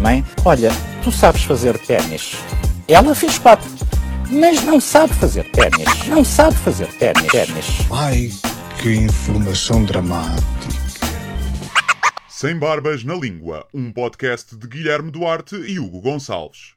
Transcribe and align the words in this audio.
Mãe, 0.00 0.24
olha, 0.44 0.70
tu 1.02 1.10
sabes 1.10 1.42
fazer 1.42 1.76
ténis. 1.78 2.36
Ela 2.86 3.12
fez 3.12 3.38
quatro, 3.38 3.68
mas 4.30 4.62
não 4.62 4.80
sabe 4.80 5.12
fazer 5.14 5.50
ténis. 5.50 6.06
Não 6.06 6.24
sabe 6.24 6.56
fazer 6.58 6.86
ténis. 6.98 7.26
ténis. 7.26 7.66
Ai, 7.90 8.30
que 8.80 8.94
informação 8.94 9.84
dramática. 9.84 10.42
Sem 12.28 12.56
Barbas 12.56 13.02
na 13.02 13.14
Língua, 13.14 13.66
um 13.74 13.92
podcast 13.92 14.56
de 14.56 14.68
Guilherme 14.68 15.10
Duarte 15.10 15.56
e 15.56 15.80
Hugo 15.80 16.00
Gonçalves. 16.00 16.74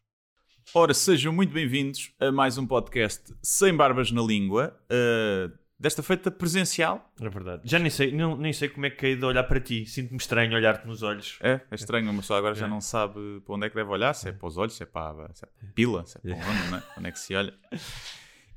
Ora, 0.74 0.94
sejam 0.94 1.32
muito 1.32 1.54
bem-vindos 1.54 2.13
a 2.20 2.32
mais 2.32 2.58
um 2.58 2.66
podcast 2.66 3.22
Sem 3.44 3.76
Barbas 3.76 4.12
na 4.12 4.24
Língua, 4.24 4.76
uh, 4.91 5.52
desta 5.85 6.02
feita 6.02 6.31
presencial. 6.31 7.13
É 7.21 7.30
verdade. 7.30 7.62
Já 7.63 7.77
nem 7.77 7.91
sei, 7.91 8.12
não, 8.12 8.35
nem 8.35 8.52
sei 8.52 8.70
como 8.70 8.88
é 8.88 8.89
que 8.89 9.05
é 9.05 9.16
de 9.16 9.23
olhar 9.23 9.43
para 9.43 9.59
ti. 9.59 9.85
Sinto-me 9.85 10.17
estranho 10.17 10.55
olhar-te 10.55 10.88
nos 10.88 11.03
olhos. 11.03 11.38
É, 11.39 11.62
é 11.70 11.76
estranho, 11.76 12.09
uma 12.09 12.21
pessoa 12.21 12.39
agora 12.39 12.55
já 12.55 12.67
não 12.67 12.81
sabe 12.81 13.39
para 13.45 13.53
onde 13.53 13.67
é 13.67 13.70
que 13.70 13.76
deve 13.76 13.91
olhar, 13.91 14.12
se 14.16 14.29
é 14.29 14.31
para 14.31 14.48
os 14.48 14.57
olhos, 14.57 14.76
se 14.76 14.81
é 14.81 14.85
para 14.88 15.26
a, 15.26 15.34
se 15.35 15.45
é 15.45 15.48
para 15.48 15.70
a 15.70 15.71
pila, 15.73 16.04
se 16.04 16.18
é 16.18 16.21
para 16.21 16.34
onde, 16.34 16.71
né? 16.71 16.84
onde 16.98 17.07
é 17.07 17.12
que 17.12 17.20
se 17.20 17.35
olha. 17.35 17.54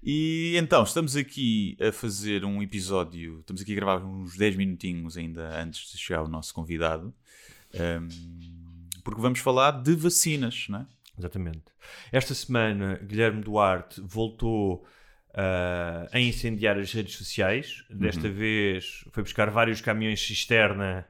E 0.02 0.54
então, 0.56 0.82
estamos 0.84 1.16
aqui 1.16 1.76
a 1.86 1.92
fazer 1.92 2.46
um 2.46 2.62
episódio, 2.62 3.40
estamos 3.40 3.60
aqui 3.60 3.72
a 3.72 3.76
gravar 3.76 4.02
uns 4.02 4.34
10 4.34 4.56
minutinhos 4.56 5.18
ainda 5.18 5.60
antes 5.60 5.92
de 5.92 5.98
chegar 5.98 6.22
o 6.22 6.28
nosso 6.28 6.54
convidado, 6.54 7.12
um, 7.74 8.88
porque 9.04 9.20
vamos 9.20 9.40
falar 9.40 9.72
de 9.82 9.94
vacinas, 9.94 10.64
não 10.70 10.78
é? 10.78 10.86
Exatamente. 11.18 11.64
Esta 12.10 12.32
semana, 12.32 12.98
Guilherme 13.02 13.42
Duarte 13.42 14.00
voltou 14.00 14.86
ah, 15.34 16.08
a 16.12 16.20
incendiar 16.20 16.78
as 16.78 16.92
redes 16.92 17.14
sociais. 17.16 17.84
Desta 17.90 18.28
vez 18.28 19.04
foi 19.12 19.22
buscar 19.22 19.50
vários 19.50 19.80
caminhões 19.80 20.20
cisterna 20.20 21.06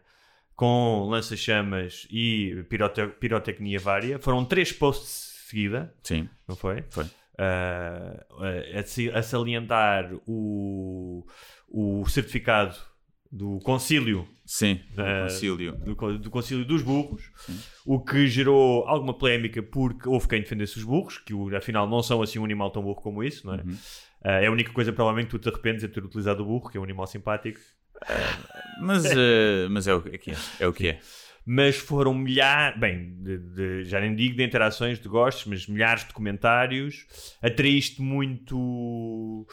com 0.54 1.06
lança-chamas 1.08 2.06
e 2.10 2.64
pirote 2.68 3.06
pirotecnia 3.20 3.78
vária. 3.78 4.18
Foram 4.18 4.44
três 4.44 4.72
posts 4.72 5.42
de 5.42 5.48
seguida, 5.50 5.94
Sim, 6.02 6.28
não 6.48 6.56
foi? 6.56 6.84
foi. 6.90 7.06
Ah, 7.38 8.24
a, 9.14 9.18
a 9.18 9.22
salientar 9.22 10.10
o, 10.26 11.24
o 11.68 12.04
certificado 12.08 12.76
do 13.30 13.58
concílio 13.60 14.26
Sim, 14.44 14.80
Eh, 14.96 15.02
o 15.02 15.22
concílio. 15.24 15.72
do, 15.76 16.18
do 16.18 16.30
Concílio 16.30 16.64
dos 16.64 16.80
Burros, 16.82 17.30
o 17.84 18.00
que 18.00 18.26
gerou 18.26 18.88
alguma 18.88 19.12
polémica 19.12 19.62
porque 19.62 20.08
houve 20.08 20.26
quem 20.26 20.40
defendesse 20.40 20.78
os 20.78 20.84
burros, 20.84 21.18
que 21.18 21.34
afinal 21.54 21.86
não 21.86 22.02
são 22.02 22.22
assim 22.22 22.38
um 22.38 22.44
animal 22.46 22.70
tão 22.70 22.82
burro 22.82 23.02
como 23.02 23.22
isso, 23.22 23.46
não 23.46 23.54
é? 23.54 23.62
Eh, 24.24 24.44
é 24.44 24.46
a 24.46 24.50
única 24.50 24.72
coisa 24.72 24.92
provavelmente 24.92 25.26
que 25.30 25.38
tu 25.38 25.38
te 25.38 25.48
arrependes 25.48 25.84
é 25.84 25.88
ter 25.88 26.04
utilizado 26.04 26.42
o 26.42 26.46
burro, 26.46 26.68
que 26.70 26.76
é 26.76 26.80
um 26.80 26.84
animal 26.84 27.06
simpático. 27.06 27.58
Mas, 28.80 29.04
uh, 29.06 29.68
mas 29.70 29.86
é, 29.88 29.94
o 29.94 30.00
que 30.02 30.30
é. 30.30 30.36
É 30.60 30.66
o 30.66 30.72
que 30.72 30.88
é. 30.88 31.00
Mas 31.44 31.76
foram 31.76 32.12
milhares, 32.14 32.78
bem, 32.78 33.14
de- 33.22 33.38
de- 33.38 33.84
já 33.84 33.98
nem 34.00 34.14
digo 34.14 34.36
de 34.36 34.44
interações, 34.44 35.00
de 35.00 35.08
gostos, 35.08 35.46
mas 35.46 35.66
milhares 35.66 36.06
de 36.06 36.12
comentários. 36.12 37.06
Atraíste 37.42 38.02
muito 38.02 39.46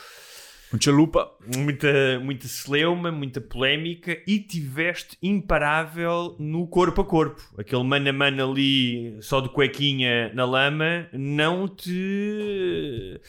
Muita 0.72 0.92
lupa. 0.92 1.31
muita, 1.56 2.20
muita 2.20 2.48
celeuma, 2.50 3.12
muita 3.12 3.40
polémica 3.40 4.18
e 4.28 4.40
tiveste 4.40 5.18
imparável 5.24 6.36
no 6.38 6.68
corpo 6.68 7.00
a 7.02 7.06
corpo. 7.06 7.42
Aquele 7.58 7.84
mano 7.84 8.09
a 8.09 8.14
mano 8.14 8.52
ali, 8.52 9.18
só 9.22 9.40
de 9.40 9.48
cuequinha 9.50 10.34
na 10.34 10.44
lama, 10.44 11.08
não 11.14 11.66
te. 11.68 13.22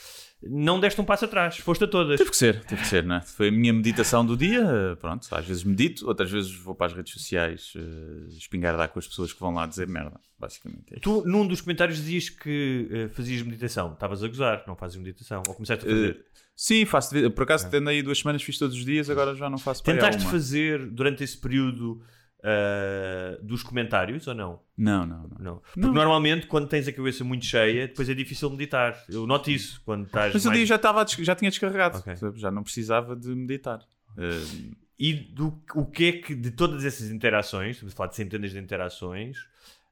Não 0.51 0.81
deste 0.81 1.01
um 1.01 1.05
passo 1.05 1.25
atrás, 1.25 1.57
foste 1.59 1.84
a 1.84 1.87
todas. 1.87 2.19
Teve 2.19 2.31
que 2.31 2.37
ser, 2.37 2.65
teve 2.65 2.83
que 2.83 2.89
ser, 2.89 3.05
não 3.05 3.17
é? 3.17 3.21
Foi 3.21 3.49
a 3.49 3.53
minha 3.53 3.73
meditação 3.73 4.25
do 4.25 4.37
dia. 4.37 4.97
Pronto, 5.01 5.27
às 5.31 5.47
vezes 5.47 5.65
medito, 5.65 6.07
outras 6.07 6.31
vezes 6.31 6.55
vou 6.55 6.75
para 6.75 6.87
as 6.87 6.93
redes 6.93 7.12
sociais 7.12 7.73
uh, 7.77 8.29
espingardar 8.37 8.89
com 8.89 8.99
as 8.99 9.07
pessoas 9.07 9.33
que 9.33 9.41
vão 9.41 9.53
lá 9.53 9.67
dizer 9.67 9.87
merda. 9.87 10.21
Basicamente 10.39 10.95
é. 10.95 11.01
Tu, 11.01 11.23
num 11.27 11.47
dos 11.47 11.61
comentários, 11.61 11.97
dizias 11.97 12.29
que 12.29 12.89
eh, 12.91 13.09
fazias 13.09 13.41
meditação. 13.41 13.95
Estavas 13.95 14.23
a 14.23 14.29
gozar, 14.29 14.65
não 14.67 14.77
fazes 14.77 14.97
meditação. 14.97 15.43
Ou 15.49 15.55
começaste 15.55 15.87
a 15.87 15.89
fazer. 15.89 16.11
Uh, 16.11 16.25
sim, 16.55 16.84
faço. 16.84 17.31
Por 17.31 17.45
acaso, 17.45 17.71
tendo 17.71 17.89
aí 17.89 18.03
duas 18.03 18.19
semanas, 18.19 18.43
fiz 18.43 18.59
todos 18.59 18.77
os 18.77 18.84
dias, 18.84 19.09
agora 19.09 19.34
já 19.34 19.49
não 19.49 19.57
faço 19.57 19.83
Tentaste 19.83 20.25
fazer 20.27 20.84
durante 20.87 21.25
esse 21.25 21.39
período 21.39 22.03
ah, 22.43 23.39
dos 23.43 23.63
comentários 23.63 24.27
ou 24.27 24.35
não? 24.35 24.61
Não, 24.77 25.07
não, 25.07 25.23
não. 25.29 25.37
Não. 25.39 25.63
Porque 25.75 25.81
normalmente, 25.89 26.47
quando 26.47 26.69
tens 26.69 26.87
a 26.89 26.93
cabeça 26.93 27.25
muito 27.25 27.45
cheia, 27.45 27.89
depois 27.89 28.09
é 28.09 28.15
difícil 28.15 28.51
meditar. 28.51 29.03
Eu 29.09 29.27
noto 29.27 29.51
isso 29.51 29.81
quando 29.85 30.07
estás. 30.07 30.33
Mas 30.35 30.45
mais... 30.45 30.57
ali 30.57 30.67
já, 30.67 30.77
estava, 30.77 31.01
a 31.01 31.05
des- 31.05 31.15
já 31.17 31.35
tinha 31.35 31.51
descarregado, 31.51 31.99
Ok. 31.99 32.05
percebes? 32.13 32.41
já 32.41 32.51
não 32.51 32.63
precisava 32.63 33.17
de 33.17 33.29
meditar. 33.29 33.81
Uh, 34.17 34.75
E 34.99 35.13
do, 35.13 35.63
o 35.75 35.85
que 35.85 36.05
é 36.07 36.13
que, 36.13 36.35
de 36.35 36.51
todas 36.51 36.83
essas 36.85 37.11
interações, 37.11 37.77
estamos 37.77 37.93
a 37.93 37.97
falar 37.97 38.09
de 38.09 38.17
centenas 38.17 38.51
de 38.53 38.59
interações, 38.59 39.37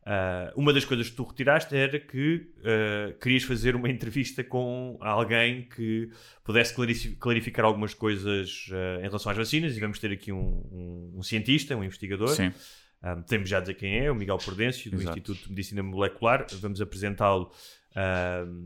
ah, 0.07 0.53
uma 0.57 0.73
das 0.73 0.85
coisas 0.85 1.09
que 1.09 1.17
tu 1.17 1.23
retiraste 1.25 1.75
era 1.75 1.99
que 1.99 2.47
ah, 2.65 3.15
querias 3.21 3.43
fazer 3.45 3.75
uma 3.77 3.89
entrevista 3.89 4.43
com 4.45 4.97
alguém 5.01 5.63
que 5.69 6.11
pudesse 6.45 6.75
clarificar 7.19 7.65
algumas 7.65 7.95
coisas 7.95 8.67
ah, 8.73 8.99
em 9.01 9.05
relação 9.05 9.31
às 9.33 9.37
vacinas. 9.39 9.77
E 9.77 9.81
vamos 9.81 9.99
ter 9.99 10.13
aqui 10.13 10.31
um, 10.33 10.39
um- 10.73 11.13
um 11.19 11.23
cientista, 11.23 11.77
um 11.77 11.83
investigador. 11.85 12.29
sim. 12.29 12.53
Um, 13.07 13.21
temos 13.21 13.51
já 13.51 13.59
a 13.59 13.61
dizer 13.61 13.75
quem 13.75 13.99
é, 13.99 14.11
o 14.11 14.15
Miguel 14.15 14.39
Prudêncio, 14.39 14.91
do 14.91 14.97
Exato. 14.97 15.19
Instituto 15.19 15.43
de 15.45 15.51
Medicina 15.51 15.83
Molecular. 15.83 16.47
Vamos 16.55 16.81
apresentá-lo 16.81 17.51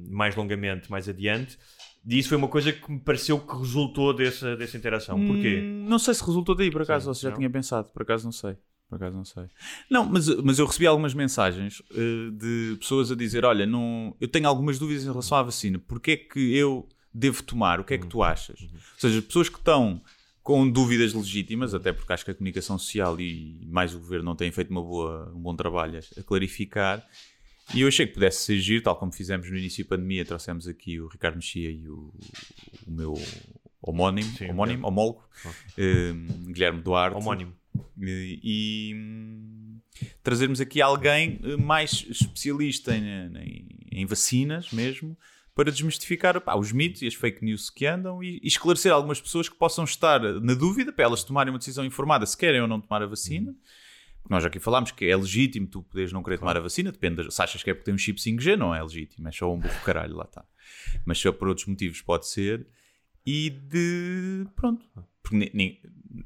mais 0.08 0.34
longamente, 0.36 0.90
mais 0.90 1.08
adiante. 1.08 1.58
E 2.06 2.18
isso 2.18 2.28
foi 2.28 2.38
uma 2.38 2.48
coisa 2.48 2.72
que 2.72 2.90
me 2.90 3.00
pareceu 3.00 3.38
que 3.40 3.56
resultou 3.56 4.14
dessa, 4.14 4.56
dessa 4.56 4.76
interação. 4.76 5.18
Porquê? 5.26 5.60
Hum, 5.62 5.86
Não 5.88 5.98
sei 5.98 6.14
se 6.14 6.24
resultou 6.24 6.54
daí, 6.54 6.70
por 6.70 6.82
acaso, 6.82 7.04
Sim, 7.04 7.08
ou 7.08 7.14
se 7.14 7.22
já 7.22 7.30
não? 7.30 7.36
tinha 7.36 7.50
pensado, 7.50 7.90
por 7.90 8.02
acaso 8.02 8.24
não 8.24 8.32
sei. 8.32 8.56
Por 8.88 8.96
acaso 8.96 9.16
não 9.16 9.24
sei. 9.24 9.44
Não, 9.90 10.04
mas, 10.04 10.28
mas 10.42 10.58
eu 10.58 10.66
recebi 10.66 10.86
algumas 10.86 11.12
mensagens 11.12 11.82
eh, 11.90 12.30
de 12.32 12.76
pessoas 12.78 13.12
a 13.12 13.14
dizer: 13.14 13.44
Olha, 13.44 13.66
não, 13.66 14.16
eu 14.18 14.26
tenho 14.26 14.48
algumas 14.48 14.78
dúvidas 14.78 15.04
em 15.04 15.08
relação 15.08 15.36
à 15.36 15.42
vacina, 15.42 15.78
porque 15.78 16.12
é 16.12 16.16
que 16.16 16.56
eu 16.56 16.88
devo 17.12 17.42
tomar? 17.42 17.80
O 17.80 17.84
que 17.84 17.94
é 17.94 17.98
que 17.98 18.06
tu 18.06 18.22
achas? 18.22 18.62
Ou 18.62 18.98
seja, 18.98 19.20
pessoas 19.20 19.48
que 19.50 19.58
estão 19.58 20.00
com 20.42 20.66
dúvidas 20.70 21.12
legítimas, 21.12 21.74
até 21.74 21.92
porque 21.92 22.10
acho 22.10 22.24
que 22.24 22.30
a 22.30 22.34
comunicação 22.34 22.78
social 22.78 23.20
e 23.20 23.60
mais 23.66 23.94
o 23.94 23.98
governo 23.98 24.24
não 24.24 24.34
têm 24.34 24.50
feito 24.50 24.70
uma 24.70 24.82
boa, 24.82 25.30
um 25.34 25.40
bom 25.40 25.54
trabalho 25.54 26.00
a, 26.16 26.22
clarificar. 26.22 27.06
E 27.74 27.82
eu 27.82 27.88
achei 27.88 28.06
que 28.06 28.14
pudesse 28.14 28.46
ser 28.46 28.58
giro, 28.58 28.82
tal 28.82 28.96
como 28.96 29.12
fizemos 29.12 29.50
no 29.50 29.58
início 29.58 29.84
da 29.84 29.90
pandemia, 29.90 30.24
trouxemos 30.24 30.66
aqui 30.66 30.98
o 30.98 31.06
Ricardo 31.08 31.34
Mexia 31.34 31.70
e 31.70 31.86
o, 31.86 32.14
o 32.86 32.90
meu 32.90 33.14
homónimo, 33.82 34.30
Sim, 34.38 34.50
homónimo, 34.50 34.86
homólogo, 34.86 35.22
eh, 35.76 36.14
Guilherme 36.46 36.80
Duarte. 36.80 37.18
Homónimo. 37.18 37.52
E, 38.00 38.40
e, 38.42 40.08
trazermos 40.22 40.60
aqui 40.60 40.80
alguém 40.80 41.40
eh, 41.42 41.56
mais 41.56 42.04
especialista 42.08 42.94
em, 42.96 43.04
em- 43.36 43.68
em 43.92 44.06
vacinas 44.06 44.70
mesmo, 44.72 45.16
para 45.54 45.72
desmistificar 45.72 46.40
pá, 46.40 46.54
os 46.56 46.70
mitos 46.72 47.02
e 47.02 47.06
as 47.06 47.14
fake 47.14 47.44
news 47.44 47.68
que 47.70 47.84
andam 47.86 48.22
e, 48.22 48.38
e 48.42 48.46
esclarecer 48.46 48.92
algumas 48.92 49.20
pessoas 49.20 49.48
que 49.48 49.56
possam 49.56 49.84
estar 49.84 50.20
na 50.40 50.54
dúvida 50.54 50.92
para 50.92 51.04
elas 51.04 51.24
tomarem 51.24 51.52
uma 51.52 51.58
decisão 51.58 51.84
informada 51.84 52.24
se 52.26 52.36
querem 52.36 52.60
ou 52.60 52.68
não 52.68 52.80
tomar 52.80 53.02
a 53.02 53.06
vacina. 53.06 53.54
Nós 54.30 54.44
aqui 54.44 54.60
falámos 54.60 54.90
que 54.92 55.06
é 55.06 55.16
legítimo 55.16 55.66
tu 55.66 55.82
poderes 55.82 56.12
não 56.12 56.22
querer 56.22 56.38
tomar 56.38 56.56
a 56.56 56.60
vacina, 56.60 56.92
depende, 56.92 57.16
das- 57.24 57.34
se 57.34 57.42
achas 57.42 57.62
que 57.62 57.70
é 57.70 57.74
porque 57.74 57.86
tem 57.86 57.94
um 57.94 57.98
chip 57.98 58.20
5G, 58.20 58.56
não 58.56 58.74
é 58.74 58.82
legítimo, 58.82 59.26
é 59.26 59.32
só 59.32 59.52
um 59.52 59.58
burro 59.58 59.80
caralho, 59.84 60.14
lá 60.16 60.24
está. 60.24 60.44
Mas 61.04 61.18
só 61.18 61.32
por 61.32 61.48
outros 61.48 61.66
motivos 61.66 62.00
pode 62.02 62.28
ser. 62.28 62.66
E 63.30 63.50
de. 63.50 64.46
Pronto. 64.56 64.84
Porque 65.22 65.80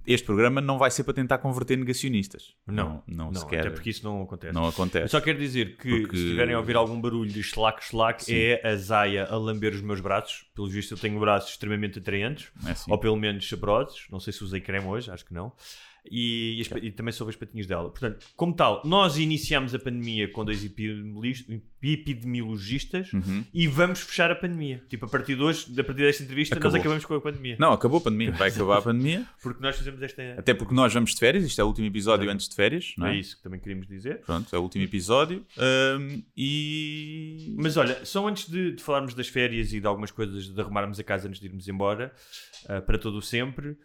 este 0.07 0.25
programa 0.25 0.61
não 0.61 0.79
vai 0.79 0.91
ser 0.93 1.03
para 1.03 1.13
tentar 1.15 1.39
converter 1.39 1.77
negacionistas. 1.77 2.55
Não, 2.67 3.03
não, 3.07 3.33
não, 3.33 3.35
sequer. 3.41 3.61
até 3.61 3.71
porque 3.71 3.91
isso 3.91 4.05
não 4.05 4.23
acontece. 4.23 4.53
não 4.55 4.63
Eu 4.63 4.69
acontece. 4.69 5.09
só 5.09 5.21
quero 5.21 5.39
dizer 5.39 5.77
que 5.77 5.89
Porque- 6.03 6.17
se 6.17 6.23
estiverem 6.23 6.55
a 6.55 6.59
ouvir 6.59 6.77
algum 6.77 7.01
barulho 7.01 7.29
de 7.29 7.41
slack 7.41 7.83
slack 7.83 8.25
Sim. 8.25 8.35
é 8.37 8.61
a 8.65 8.77
Zaya 8.77 9.27
a 9.29 9.37
lamber 9.37 9.75
os 9.75 9.81
meus 9.81 10.01
braços. 10.01 10.47
Pelo 10.55 10.69
visto 10.69 10.93
eu 10.95 10.99
tenho 10.99 11.19
braços 11.19 11.51
extremamente 11.51 11.99
atraentes, 11.99 12.53
É 12.65 12.71
assim. 12.71 12.91
ou 12.93 12.97
pelo 12.99 13.17
menos 13.17 13.49
saborosos. 13.49 14.07
Não 14.09 14.21
sei 14.21 14.33
se 14.33 14.45
usei 14.45 14.61
creme 14.61 14.87
hoje, 14.87 15.11
acho 15.11 15.25
que 15.25 15.35
não. 15.35 15.53
E, 16.11 16.61
e 16.63 16.87
e 16.87 16.91
também 16.91 17.13
sobre 17.13 17.33
as 17.33 17.37
patinhas 17.37 17.67
dela. 17.67 17.89
Portanto, 17.91 18.27
como 18.37 18.55
tal, 18.55 18.83
nós 18.85 19.17
iniciamos 19.19 19.75
a 19.75 19.79
pandemia 19.79 20.29
com 20.29 20.45
dois 20.45 20.65
epidemiologis- 20.65 21.45
epidemiologistas 21.83 23.13
Uhum. 23.13 23.45
e 23.53 23.67
vamos 23.67 24.01
fechar 24.01 24.31
a 24.31 24.35
pandemia. 24.35 24.83
Tipo, 24.89 25.07
a 25.07 25.09
partir 25.09 25.37
de 25.37 25.43
hoje, 25.43 25.67
a 25.79 25.85
partir 25.85 26.03
desta 26.03 26.23
entrevista, 26.23 26.55
nós 26.55 26.63
Acabou. 26.67 26.81
acabamos 26.81 27.05
com 27.05 27.15
a 27.15 27.21
pandemia. 27.21 27.57
Não, 27.59 27.73
acabou 27.73 27.99
a 27.99 28.01
pandemia. 28.03 28.33
Vai 28.33 28.49
acabar 28.51 28.79
a 28.79 28.83
pandemia. 28.83 29.27
Porque 29.43 29.63
nós 29.63 29.77
fizemos 29.77 30.01
esta. 30.03 30.23
Até 30.39 30.55
porque 30.55 30.75
nós 30.75 30.93
vamos 30.93 31.13
de 31.13 31.19
férias. 31.19 31.45
Isto 31.45 31.61
é 31.61 31.65
o 31.65 31.67
último 31.69 31.87
episódio 31.87 32.31
antes 32.31 32.49
de 32.49 32.55
férias. 32.55 32.95
Não 32.97 33.07
É 33.07 33.17
é? 33.17 33.19
isso 33.21 33.37
que 33.37 33.43
também 33.43 33.59
queríamos 33.61 33.87
dizer. 33.87 34.21
Pronto, 34.21 34.55
é 34.55 34.59
o 34.59 34.63
último 34.63 34.85
episódio. 34.85 35.45
Ahm, 35.59 36.23
e. 36.37 37.55
Mas 37.59 37.77
olha, 37.77 38.05
só 38.05 38.27
antes 38.29 38.49
de, 38.49 38.73
de 38.73 38.83
falarmos 38.83 39.15
das 39.15 39.29
férias 39.29 39.73
e 39.73 39.81
de 39.81 39.87
algumas 39.87 40.11
coisas, 40.11 40.49
de 40.53 40.61
arrumarmos 40.61 40.99
a 40.99 41.05
casa 41.05 41.29
antes 41.29 41.41
de 41.41 41.47
irmos 41.47 41.67
embora, 41.69 42.13
ah, 42.69 42.81
para 42.81 42.99
todo 42.99 43.17
o 43.19 43.23
sempre, 43.23 43.77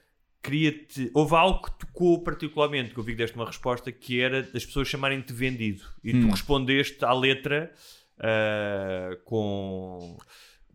queria-te. 0.47 1.11
Houve 1.13 1.35
algo 1.35 1.61
que 1.61 1.85
tocou 1.85 2.23
particularmente, 2.23 2.94
que 2.94 2.99
eu 2.99 3.03
vi 3.03 3.11
que 3.11 3.17
deste 3.17 3.35
uma 3.35 3.45
resposta, 3.45 3.91
que 3.91 4.21
era 4.21 4.39
as 4.39 4.65
pessoas 4.65 4.88
chamarem-te 4.88 5.33
vendido. 5.33 5.83
E 6.03 6.13
tu 6.13 6.29
respondeste 6.29 7.03
à 7.03 7.13
letra 7.13 7.71
ah, 8.19 9.17
com 9.25 10.17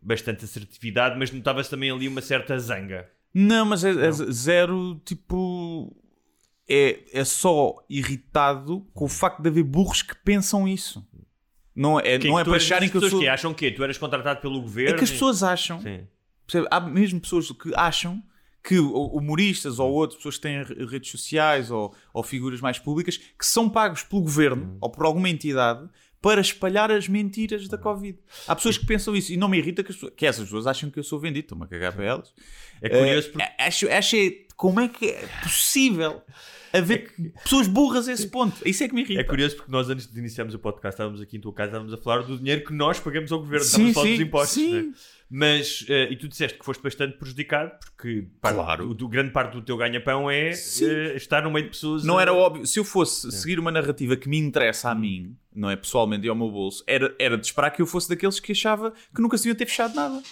bastante 0.00 0.44
assertividade, 0.44 1.18
mas 1.18 1.30
notava-se 1.30 1.70
também 1.70 1.90
ali 1.90 2.08
uma 2.08 2.20
certa 2.20 2.58
zanga. 2.58 3.08
Não, 3.34 3.64
mas 3.64 3.84
é, 3.84 3.90
é 3.90 4.12
zero, 4.12 5.00
tipo. 5.04 5.96
É, 6.68 7.20
é 7.20 7.24
só 7.24 7.74
irritado 7.90 8.86
com 8.94 9.04
o 9.04 9.08
facto 9.08 9.42
de 9.42 9.48
haver 9.48 9.64
burros 9.64 10.02
que 10.02 10.14
pensam 10.14 10.66
isso. 10.68 11.04
Não 11.74 11.98
é, 11.98 12.18
Que 12.18 12.28
não 12.28 12.38
é 12.38 12.44
para 12.44 12.56
acharem 12.56 12.88
que 12.88 12.96
eu 12.96 13.00
pessoas 13.00 13.12
sou. 13.12 13.20
que 13.20 13.28
acham 13.28 13.54
que 13.54 13.70
tu 13.70 13.82
eras 13.82 13.98
contratado 13.98 14.40
pelo 14.40 14.60
governo. 14.60 14.94
É 14.94 14.98
que 14.98 15.04
as 15.04 15.10
pessoas 15.10 15.42
acham. 15.42 15.80
Sim. 15.80 16.06
Percebe? 16.46 16.68
Há 16.70 16.80
mesmo 16.80 17.20
pessoas 17.20 17.50
que 17.50 17.72
acham 17.74 18.22
que 18.62 18.78
humoristas 18.78 19.78
ou 19.78 19.90
outras 19.92 20.16
pessoas 20.18 20.36
que 20.36 20.42
têm 20.42 20.62
re- 20.62 20.86
redes 20.86 21.10
sociais 21.10 21.70
ou, 21.70 21.94
ou 22.14 22.22
figuras 22.22 22.60
mais 22.60 22.78
públicas 22.78 23.16
que 23.16 23.44
são 23.46 23.68
pagos 23.68 24.02
pelo 24.04 24.22
governo 24.22 24.76
ou 24.80 24.88
por 24.90 25.04
alguma 25.04 25.28
entidade 25.28 25.88
para 26.20 26.40
espalhar 26.40 26.90
as 26.92 27.08
mentiras 27.08 27.66
da 27.66 27.76
Covid. 27.76 28.16
Há 28.46 28.54
pessoas 28.54 28.78
que 28.78 28.86
pensam 28.86 29.16
isso 29.16 29.32
e 29.32 29.36
não 29.36 29.48
me 29.48 29.58
irrita 29.58 29.82
que, 29.82 29.92
pessoas- 29.92 30.12
que 30.16 30.24
essas 30.24 30.44
pessoas 30.44 30.66
acham 30.68 30.88
que 30.88 30.98
eu 30.98 31.02
sou 31.02 31.18
vendido. 31.18 31.46
Estou-me 31.46 31.64
a 31.64 31.66
cagar 31.66 31.92
para 31.92 32.04
elas. 32.04 32.32
É 32.80 32.88
curioso 32.88 33.28
Eh, 33.28 33.30
porque. 33.32 33.52
acho, 33.58 33.88
acho 33.90 34.16
é- 34.16 34.32
como 34.56 34.78
é 34.78 34.86
que 34.88 35.06
é 35.06 35.26
possível 35.42 36.22
haver 36.72 37.12
pessoas 37.42 37.66
burras 37.66 38.06
a 38.06 38.12
esse 38.12 38.28
ponto. 38.28 38.56
Isso 38.64 38.84
é 38.84 38.88
que 38.88 38.94
me 38.94 39.00
irrita. 39.02 39.20
É 39.20 39.24
curioso 39.24 39.56
porque 39.56 39.72
nós, 39.72 39.90
antes 39.90 40.06
de 40.06 40.16
iniciarmos 40.18 40.54
o 40.54 40.58
podcast, 40.60 40.94
estávamos 40.94 41.20
aqui 41.20 41.36
em 41.36 41.40
tua 41.40 41.52
casa, 41.52 41.70
estávamos 41.70 41.92
a 41.92 41.98
falar 41.98 42.22
do 42.22 42.38
dinheiro 42.38 42.64
que 42.64 42.72
nós 42.72 43.00
pagamos 43.00 43.32
ao 43.32 43.40
governo, 43.40 43.64
Sim, 43.64 43.88
estávamos 43.88 43.90
a 43.90 44.00
falar 44.00 44.10
dos 44.12 44.20
impostos. 44.20 44.54
sim. 44.54 44.72
né? 44.72 44.92
Mas, 45.34 45.86
eh, 45.88 46.08
e 46.10 46.16
tu 46.16 46.28
disseste 46.28 46.58
que 46.58 46.64
foste 46.64 46.82
bastante 46.82 47.16
prejudicado 47.16 47.72
porque 47.80 48.26
Claro. 48.42 48.90
o, 48.90 48.94
do- 48.94 49.08
grande 49.08 49.30
parte 49.30 49.54
do 49.54 49.62
teu 49.62 49.78
ganha-pão 49.78 50.30
é 50.30 50.50
eh, 50.50 51.16
estar 51.16 51.42
no 51.42 51.50
meio 51.50 51.64
de 51.64 51.70
pessoas. 51.70 52.04
Não 52.04 52.18
a- 52.18 52.22
era 52.22 52.34
óbvio. 52.34 52.66
Se 52.66 52.78
eu 52.78 52.84
fosse 52.84 53.32
seguir 53.32 53.58
uma 53.58 53.70
narrativa 53.70 54.14
que 54.14 54.28
me 54.28 54.36
interessa 54.36 54.90
a 54.90 54.94
mim, 54.94 55.34
não 55.54 55.70
é 55.70 55.76
pessoalmente 55.76 56.26
e 56.26 56.28
ao 56.28 56.36
meu 56.36 56.50
bolso, 56.50 56.84
era, 56.86 57.14
era 57.18 57.38
de 57.38 57.46
esperar 57.46 57.70
que 57.70 57.80
eu 57.80 57.86
fosse 57.86 58.10
daqueles 58.10 58.38
que 58.40 58.52
achava 58.52 58.92
que 59.14 59.22
nunca 59.22 59.38
se 59.38 59.44
deviam 59.44 59.56
ter 59.56 59.64
fechado 59.64 59.94
nada. 59.94 60.22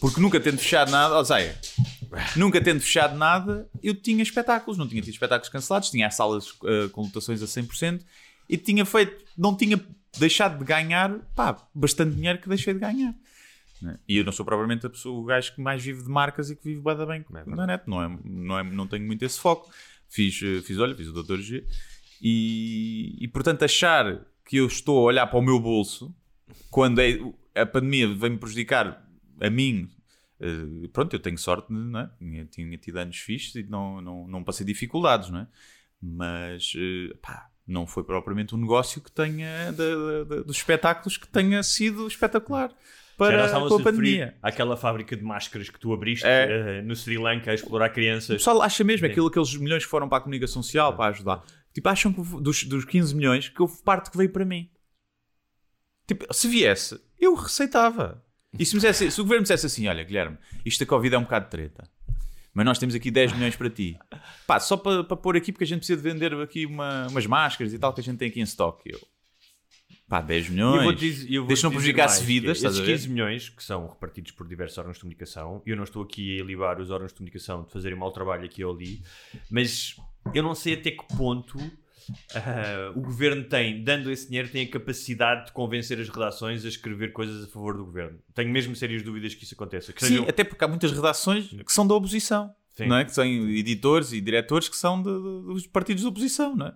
Porque 0.00 0.20
nunca 0.20 0.40
tendo 0.40 0.58
fechado 0.58 0.90
nada, 0.90 1.14
ó 1.14 1.22
Zé, 1.22 1.56
nunca 2.34 2.60
tendo 2.60 2.80
fechado 2.80 3.16
nada, 3.16 3.68
eu 3.80 3.94
tinha 3.94 4.20
espetáculos, 4.22 4.76
não 4.76 4.88
tinha 4.88 5.00
tido 5.00 5.12
espetáculos 5.12 5.48
cancelados, 5.48 5.90
tinha 5.90 6.08
as 6.08 6.14
salas 6.16 6.48
eh, 6.64 6.88
com 6.90 7.02
lotações 7.02 7.40
a 7.40 7.46
100% 7.46 8.00
e 8.48 8.56
tinha 8.56 8.84
feito, 8.84 9.24
não 9.38 9.56
tinha 9.56 9.80
deixado 10.18 10.58
de 10.58 10.64
ganhar, 10.64 11.18
pá, 11.36 11.56
bastante 11.72 12.16
dinheiro 12.16 12.40
que 12.40 12.48
deixei 12.48 12.74
de 12.74 12.80
ganhar. 12.80 13.14
Né? 13.82 13.98
E 14.08 14.16
eu 14.18 14.24
não 14.24 14.32
sou 14.32 14.44
propriamente 14.44 14.86
a 14.86 14.90
pessoa, 14.90 15.18
o 15.20 15.24
gajo 15.24 15.54
que 15.54 15.60
mais 15.60 15.82
vive 15.82 16.02
de 16.02 16.08
marcas 16.08 16.50
e 16.50 16.56
que 16.56 16.64
vive 16.64 16.80
bem 16.82 17.24
bem 17.30 17.44
na 17.46 17.66
net, 17.66 17.84
não, 17.86 18.02
é, 18.02 18.18
não, 18.24 18.58
é, 18.58 18.62
não 18.62 18.86
tenho 18.86 19.06
muito 19.06 19.24
esse 19.24 19.38
foco. 19.40 19.70
Fiz, 20.08 20.40
eh, 20.42 20.60
fiz 20.62 20.78
olha, 20.78 20.94
fiz 20.94 21.06
o 21.08 21.22
Dr. 21.22 21.38
G. 21.38 21.64
E, 22.20 23.16
e 23.20 23.28
portanto, 23.28 23.62
achar 23.64 24.26
que 24.44 24.56
eu 24.56 24.66
estou 24.66 24.98
a 24.98 25.02
olhar 25.02 25.26
para 25.26 25.38
o 25.38 25.42
meu 25.42 25.58
bolso 25.60 26.14
quando 26.70 27.00
é, 27.00 27.18
a 27.54 27.64
pandemia 27.64 28.12
vem-me 28.14 28.36
prejudicar 28.36 29.06
a 29.40 29.48
mim. 29.50 29.88
eh, 30.40 30.88
pronto, 30.92 31.14
eu 31.14 31.20
tenho 31.20 31.38
sorte, 31.38 31.72
não 31.72 32.00
é? 32.00 32.10
tinha, 32.18 32.44
tinha 32.46 32.76
tido 32.78 32.96
anos 32.98 33.16
fixos 33.18 33.54
e 33.54 33.62
não, 33.62 34.00
não, 34.00 34.26
não 34.26 34.44
passei 34.44 34.66
dificuldades, 34.66 35.30
não 35.30 35.40
é? 35.40 35.46
Mas 36.02 36.72
eh, 36.76 37.14
pá, 37.22 37.48
não 37.66 37.86
foi 37.86 38.02
propriamente 38.02 38.54
um 38.54 38.58
negócio 38.58 39.00
que 39.00 39.12
tenha 39.12 39.70
da- 39.72 39.94
da- 39.94 40.24
da- 40.24 40.42
dos 40.42 40.56
espetáculos 40.56 41.16
que 41.16 41.28
tenha 41.28 41.62
sido 41.62 42.06
espetacular 42.08 42.74
para 43.28 43.36
nós 43.52 43.68
com 43.68 43.74
a 43.76 43.82
pandemia. 43.82 44.34
àquela 44.42 44.76
fábrica 44.76 45.16
de 45.16 45.22
máscaras 45.22 45.68
que 45.68 45.78
tu 45.78 45.92
abriste 45.92 46.26
É. 46.26 46.78
eh, 46.78 46.82
no 46.82 46.94
Sri 46.96 47.16
Lanka 47.18 47.50
a 47.50 47.54
explorar 47.54 47.90
O 47.90 47.92
crianças. 47.92 48.36
pessoal 48.36 48.60
acha 48.62 48.82
mesmo 48.82 49.06
aquilo, 49.06 49.26
aqueles 49.28 49.54
milhões 49.56 49.84
que 49.84 49.90
foram 49.90 50.08
para 50.08 50.18
a 50.18 50.20
comunicação 50.20 50.62
social 50.62 50.96
para 50.96 51.10
ajudar. 51.10 51.42
Tipo, 51.72 51.88
acham 51.88 52.12
que 52.12 52.20
dos, 52.40 52.64
dos 52.64 52.84
15 52.84 53.14
milhões 53.14 53.48
que 53.48 53.62
houve 53.62 53.80
parte 53.82 54.10
que 54.10 54.16
veio 54.16 54.30
para 54.30 54.44
mim. 54.44 54.68
Tipo, 56.06 56.26
se 56.34 56.48
viesse, 56.48 57.00
eu 57.18 57.34
receitava. 57.34 58.24
E 58.58 58.64
se, 58.66 58.74
me 58.74 58.80
dissesse- 58.80 59.10
se 59.10 59.20
o 59.20 59.24
governo 59.24 59.42
me 59.42 59.44
dissesse 59.44 59.66
assim: 59.66 59.86
olha, 59.86 60.02
Guilherme, 60.02 60.36
isto 60.64 60.80
da 60.80 60.86
Covid 60.86 61.14
é 61.14 61.18
um 61.18 61.22
bocado 61.22 61.44
de 61.44 61.50
treta, 61.52 61.88
mas 62.52 62.66
nós 62.66 62.78
temos 62.78 62.94
aqui 62.96 63.08
10 63.10 63.32
milhões 63.32 63.54
para 63.54 63.70
ti. 63.70 63.96
Pá, 64.46 64.58
só 64.58 64.76
para, 64.76 65.04
para 65.04 65.16
pôr 65.16 65.36
aqui, 65.36 65.52
porque 65.52 65.62
a 65.62 65.66
gente 65.66 65.78
precisa 65.78 66.02
de 66.02 66.08
vender 66.08 66.34
aqui 66.34 66.66
uma- 66.66 67.06
umas 67.08 67.26
máscaras 67.26 67.72
e 67.72 67.78
tal 67.78 67.92
que 67.94 68.00
a 68.00 68.02
gente 68.04 68.18
tem 68.18 68.28
aqui 68.28 68.40
em 68.40 68.42
stock. 68.42 68.82
Eu, 68.90 68.98
pá, 70.10 70.20
10 70.20 70.48
E 70.48 70.50
milhões. 70.50 70.98
dizer- 70.98 71.42
Deixa 71.46 71.66
não 71.68 71.70
prejudicar-se 71.70 72.16
mais, 72.16 72.26
vidas, 72.26 72.56
estás 72.58 72.78
a 72.78 72.82
ver? 72.82 72.92
15 72.92 73.08
milhões 73.08 73.48
que 73.48 73.62
são 73.64 73.86
repartidos 73.88 74.32
por 74.32 74.46
diversos 74.46 74.76
órgãos 74.76 74.96
de 74.96 75.00
comunicação, 75.02 75.62
eu 75.64 75.76
não 75.76 75.84
estou 75.84 76.02
aqui 76.02 76.36
a 76.36 76.40
ilibar 76.42 76.80
os 76.80 76.90
órgãos 76.90 77.12
de 77.12 77.18
comunicação 77.18 77.62
de 77.62 77.72
fazerem 77.72 77.96
mau 77.96 78.10
trabalho 78.10 78.44
aqui 78.44 78.62
ou 78.64 78.74
ali, 78.74 79.00
mas 79.50 79.96
eu 80.34 80.42
não 80.42 80.54
sei 80.54 80.74
até 80.74 80.90
que 80.90 81.04
ponto 81.16 81.56
ah, 82.34 82.92
o 82.96 83.00
governo 83.00 83.44
tem, 83.44 83.84
dando 83.84 84.10
esse 84.10 84.26
dinheiro, 84.26 84.48
tem 84.48 84.64
a 84.66 84.68
capacidade 84.68 85.46
de 85.46 85.52
convencer 85.52 86.00
as 86.00 86.08
redações 86.08 86.64
a 86.64 86.68
escrever 86.68 87.12
coisas 87.12 87.44
a 87.44 87.46
favor 87.46 87.76
do 87.76 87.84
governo. 87.84 88.18
Tenho 88.34 88.50
mesmo 88.50 88.74
sérias 88.74 89.02
dúvidas 89.02 89.34
que 89.34 89.44
isso 89.44 89.54
aconteça. 89.54 89.92
Que 89.92 90.00
Sim, 90.00 90.08
sejam- 90.08 90.28
até 90.28 90.42
porque 90.42 90.64
há 90.64 90.68
muitas 90.68 90.90
redações 90.92 91.48
que 91.48 91.72
são 91.72 91.86
da 91.86 91.94
oposição. 91.94 92.52
Sim. 92.72 92.86
Não 92.86 92.96
é? 92.96 93.04
Que 93.04 93.12
são 93.12 93.24
editores 93.24 94.12
e 94.12 94.20
diretores 94.20 94.68
que 94.68 94.76
são 94.76 95.00
de- 95.02 95.10
de- 95.12 95.52
dos 95.54 95.66
partidos 95.66 96.02
de 96.02 96.08
oposição, 96.08 96.56
não 96.56 96.66
é? 96.68 96.74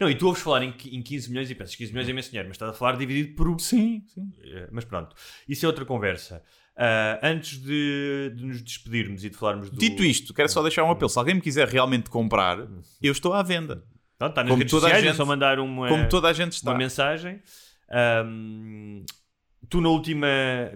Não, 0.00 0.08
e 0.10 0.14
tu 0.14 0.26
ouves 0.26 0.42
falar 0.42 0.62
em, 0.62 0.74
em 0.92 1.02
15 1.02 1.28
milhões 1.30 1.50
e 1.50 1.54
pensas 1.54 1.74
15 1.74 1.92
milhões 1.92 2.08
é 2.08 2.10
imenso 2.10 2.30
dinheiro, 2.30 2.48
mas 2.48 2.56
estás 2.56 2.70
a 2.70 2.74
falar 2.74 2.96
dividido 2.96 3.34
por 3.34 3.60
Sim, 3.60 4.02
sim. 4.06 4.30
Eh, 4.42 4.68
Mas 4.72 4.84
pronto, 4.84 5.14
isso 5.48 5.64
é 5.64 5.68
outra 5.68 5.84
conversa. 5.84 6.42
Ah, 6.76 7.20
antes 7.22 7.58
de, 7.62 8.32
de 8.34 8.44
nos 8.44 8.60
despedirmos 8.62 9.24
e 9.24 9.30
de 9.30 9.36
falarmos 9.36 9.70
do. 9.70 9.78
Dito 9.78 10.02
isto, 10.04 10.34
quero 10.34 10.48
só 10.48 10.60
deixar 10.62 10.82
um 10.84 10.90
apelo. 10.90 11.08
Se 11.08 11.18
alguém 11.18 11.36
me 11.36 11.40
quiser 11.40 11.68
realmente 11.68 12.10
comprar, 12.10 12.58
eu 13.02 13.12
estou 13.12 13.32
à 13.32 13.42
venda. 13.42 13.84
Pronto, 14.18 14.30
está 14.32 14.42
nas 14.42 14.50
como 14.50 14.58
redes 14.60 14.70
toda 14.70 14.86
a 14.86 14.90
sociais, 14.90 15.04
é 15.04 15.08
gente- 15.08 15.16
só 15.16 15.24
mandar 15.24 15.58
uma, 15.60 15.88
Como 15.88 16.08
toda 16.08 16.28
a 16.28 16.32
gente 16.32 16.52
está. 16.52 16.70
uma 16.70 16.78
mensagem. 16.78 17.40
Ahm, 17.90 19.04
tu, 19.74 19.80
na 19.80 19.88
última, 19.88 20.26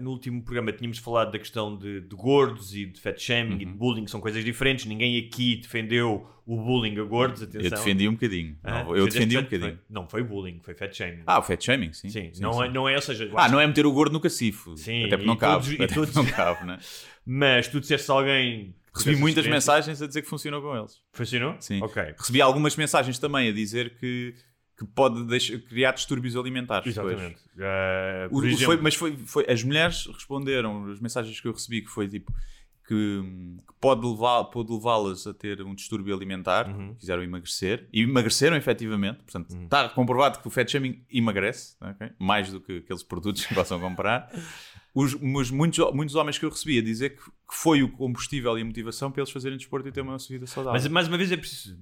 no 0.01 0.11
último 0.11 0.41
programa, 0.43 0.73
tínhamos 0.73 0.97
falado 0.97 1.31
da 1.31 1.39
questão 1.39 1.77
de, 1.77 2.01
de 2.01 2.15
gordos 2.17 2.75
e 2.75 2.85
de 2.85 2.99
fat 2.99 3.17
shaming 3.17 3.55
e 3.55 3.57
de 3.59 3.65
Uhum. 3.65 3.77
bullying, 3.77 4.03
que 4.05 4.11
são 4.11 4.19
coisas 4.19 4.43
diferentes. 4.43 4.85
Ninguém 4.85 5.17
aqui 5.25 5.55
defendeu 5.55 6.27
o 6.45 6.57
bullying 6.57 6.99
a 6.99 7.03
gordos. 7.03 7.41
Atenção. 7.43 7.61
Eu 7.63 7.69
defendi 7.69 8.07
um 8.09 8.11
bocadinho. 8.13 8.57
Ah, 8.61 8.83
Não, 8.83 8.95
eu 8.97 9.05
defendi 9.07 9.37
um 9.37 9.43
bocadinho. 9.43 9.79
Não 9.89 10.05
foi 10.09 10.21
bullying, 10.21 10.59
foi 10.61 10.73
fat 10.75 10.93
shaming. 10.93 11.21
Ah, 11.25 11.39
o 11.39 11.43
fat 11.43 11.63
shaming, 11.63 11.93
sim. 11.93 12.09
sim, 12.09 12.31
Sim, 12.33 12.41
não, 12.41 12.51
sim. 12.53 12.63
É, 12.63 12.69
não 12.69 12.89
é, 12.89 12.95
ou 12.95 13.01
seja, 13.01 13.31
Ah, 13.35 13.43
acho- 13.43 13.53
não 13.53 13.61
é 13.61 13.67
meter 13.67 13.85
o 13.85 13.91
gordo 13.93 14.11
no 14.11 14.19
cacifo. 14.19 14.75
Sim, 14.75 15.05
Até 15.05 15.15
porque 15.15 15.25
não 15.27 15.37
cabe. 15.37 15.63
todos- 15.65 15.79
Até 15.81 15.93
todos- 15.93 16.15
não 16.15 16.25
cabe, 16.25 16.65
né? 16.67 16.77
mas 17.25 17.67
tu 17.69 17.79
disseste 17.79 18.11
alguém. 18.11 18.75
Recebi 18.93 19.15
muitas 19.15 19.47
mensagens 19.47 20.01
a 20.01 20.07
dizer 20.07 20.21
que 20.23 20.27
funcionou 20.27 20.61
com 20.61 20.75
eles. 20.75 20.99
Funcionou? 21.13 21.55
Sim. 21.59 21.79
Ok. 21.81 22.03
Recebi 22.17 22.41
algumas 22.41 22.75
mensagens 22.75 23.17
também 23.19 23.47
a 23.47 23.53
dizer 23.53 23.95
que, 23.97 24.33
que 24.79 24.85
pode 24.85 25.25
deixar- 25.25 25.59
criar 25.59 25.91
distúrbios 25.91 26.35
alimentares. 26.37 26.87
Exatamente. 26.87 27.37
Ah, 27.59 28.29
O- 28.31 28.43
exemplo, 28.45 28.65
foi- 28.65 28.77
mas 28.81 28.95
foi, 28.95 29.17
foi- 29.17 29.45
as 29.49 29.61
mulheres 29.61 30.05
responderam, 30.07 30.89
as 30.89 30.99
mensagens 31.01 31.39
que 31.41 31.47
eu 31.47 31.51
recebi, 31.51 31.81
que 31.81 31.89
foi 31.89 32.07
tipo 32.07 32.33
que, 32.87 33.21
que 33.67 33.73
pode, 33.79 34.03
levar, 34.03 34.45
pode 34.45 34.73
levá-las 34.73 35.27
a 35.27 35.33
ter 35.33 35.61
um 35.61 35.75
distúrbio 35.75 36.15
alimentar, 36.15 36.67
Uhum. 36.67 36.95
quiseram 36.95 37.21
emagrecer, 37.21 37.87
e 37.93 38.01
emagreceram 38.01 38.57
efetivamente, 38.57 39.17
portanto 39.19 39.55
está 39.63 39.89
comprovado 39.89 40.39
que 40.39 40.47
o 40.47 40.49
fat 40.49 40.67
shaming 40.71 41.03
emagrece, 41.11 41.75
ok? 41.79 42.09
mais 42.17 42.51
do 42.51 42.59
que 42.59 42.77
aqueles 42.77 43.03
produtos 43.03 43.45
que 43.45 43.53
possam 43.53 43.79
comprar. 43.79 44.27
Os, 44.93 45.13
mas 45.15 45.51
muitos, 45.51 45.93
muitos 45.93 46.15
homens 46.15 46.37
que 46.37 46.45
eu 46.45 46.49
recebi 46.49 46.79
a 46.79 46.81
dizer 46.81 47.11
que, 47.11 47.23
que 47.23 47.55
foi 47.55 47.83
o 47.83 47.89
combustível 47.89 48.57
e 48.57 48.61
a 48.61 48.65
motivação 48.65 49.11
para 49.11 49.21
eles 49.21 49.31
fazerem 49.31 49.57
desporto 49.57 49.87
e 49.87 49.91
ter 49.91 50.01
uma 50.01 50.17
vida 50.17 50.47
saudável. 50.47 50.73
Mas 50.73 50.87
mais 50.87 51.07
uma 51.07 51.17
vez 51.17 51.31
é 51.31 51.37
preciso. 51.37 51.77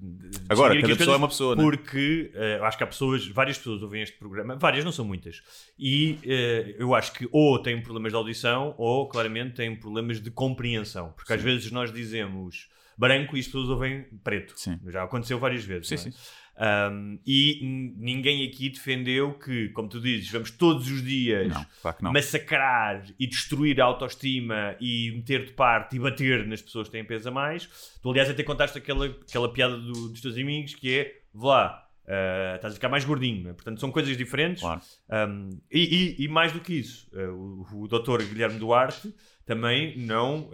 Agora, 0.50 0.80
cada 0.80 0.96
pessoa 0.96 1.16
é 1.16 1.18
uma 1.18 1.28
pessoa, 1.28 1.56
né? 1.56 1.64
Porque 1.64 2.32
eh, 2.34 2.58
eu 2.60 2.66
acho 2.66 2.78
que 2.78 2.84
há 2.84 2.88
pessoas, 2.88 3.28
várias 3.28 3.58
pessoas 3.58 3.82
ouvem 3.82 4.02
este 4.02 4.18
programa, 4.18 4.56
várias, 4.56 4.84
não 4.84 4.92
são 4.92 5.06
muitas, 5.06 5.42
e 5.80 6.20
eh, 6.24 6.76
eu 6.78 6.94
acho 6.94 7.14
que 7.14 7.28
ou 7.32 7.60
têm 7.60 7.82
problemas 7.82 8.12
de 8.12 8.18
audição 8.18 8.76
ou 8.78 9.08
claramente 9.08 9.56
têm 9.56 9.76
problemas 9.76 10.22
de 10.22 10.30
compreensão. 10.30 11.14
Porque 11.16 11.32
às 11.32 11.42
vezes 11.42 11.72
nós 11.72 11.94
dizemos 11.94 12.68
branco 12.98 13.38
e 13.38 13.40
as 13.40 13.46
pessoas 13.46 13.70
ouvem 13.70 14.04
preto. 14.24 14.54
Sim. 14.58 14.80
Já 14.88 15.04
aconteceu 15.04 15.40
várias 15.40 15.64
vezes. 15.64 15.88
Sim, 15.88 15.96
é? 15.96 15.98
sim. 15.98 16.14
Um, 16.60 17.20
e 17.24 17.60
ninguém 17.98 18.44
aqui 18.48 18.70
defendeu 18.70 19.34
que, 19.36 19.70
como 19.70 19.88
tu 19.88 20.02
dizes, 20.02 20.32
vamos 20.32 20.50
todos 20.50 20.90
os 20.90 21.04
dias 21.04 21.54
Não, 21.54 21.66
claro 21.84 22.12
massacrar 22.12 23.06
e 23.20 23.28
destruir 23.28 23.80
a 23.80 23.86
autoestima 23.86 24.76
e 24.82 25.12
meter 25.16 25.46
de 25.46 25.52
parte 25.54 25.96
e 25.96 26.00
bater 26.00 26.48
nas 26.48 26.62
pessoas 26.62 26.88
que 26.88 26.94
têm 26.94 27.06
peso 27.06 27.30
a 27.30 27.32
mais. 27.32 27.70
Tu, 28.02 28.10
aliás, 28.10 28.28
até 28.30 28.42
contaste 28.42 28.76
aquela, 28.78 29.06
aquela 29.06 29.54
piada 29.54 29.78
do- 29.78 30.10
dos 30.10 30.20
teus 30.20 30.36
amigos 30.36 30.74
que 30.74 30.98
é: 30.98 31.22
vá 31.32 31.84
ah, 32.08 32.54
estás 32.56 32.74
a 32.74 32.76
ficar 32.76 32.90
mais 32.90 33.04
gordinho. 33.06 33.50
é? 33.50 33.54
Portanto, 33.54 33.80
são 33.80 33.92
coisas 33.92 34.18
diferentes. 34.18 34.62
Claro. 34.64 34.82
Um, 35.30 35.50
e, 35.72 36.16
e- 36.20 36.24
e 36.24 36.28
mais 36.28 36.52
do 36.54 36.60
que 36.62 36.74
isso, 36.74 37.08
uh, 37.14 37.66
o, 37.74 37.84
o 37.84 37.88
Dr. 37.88 38.24
Guilherme 38.24 38.58
Duarte 38.58 39.14
também 39.46 39.98
não 39.98 40.46
uh, 40.48 40.54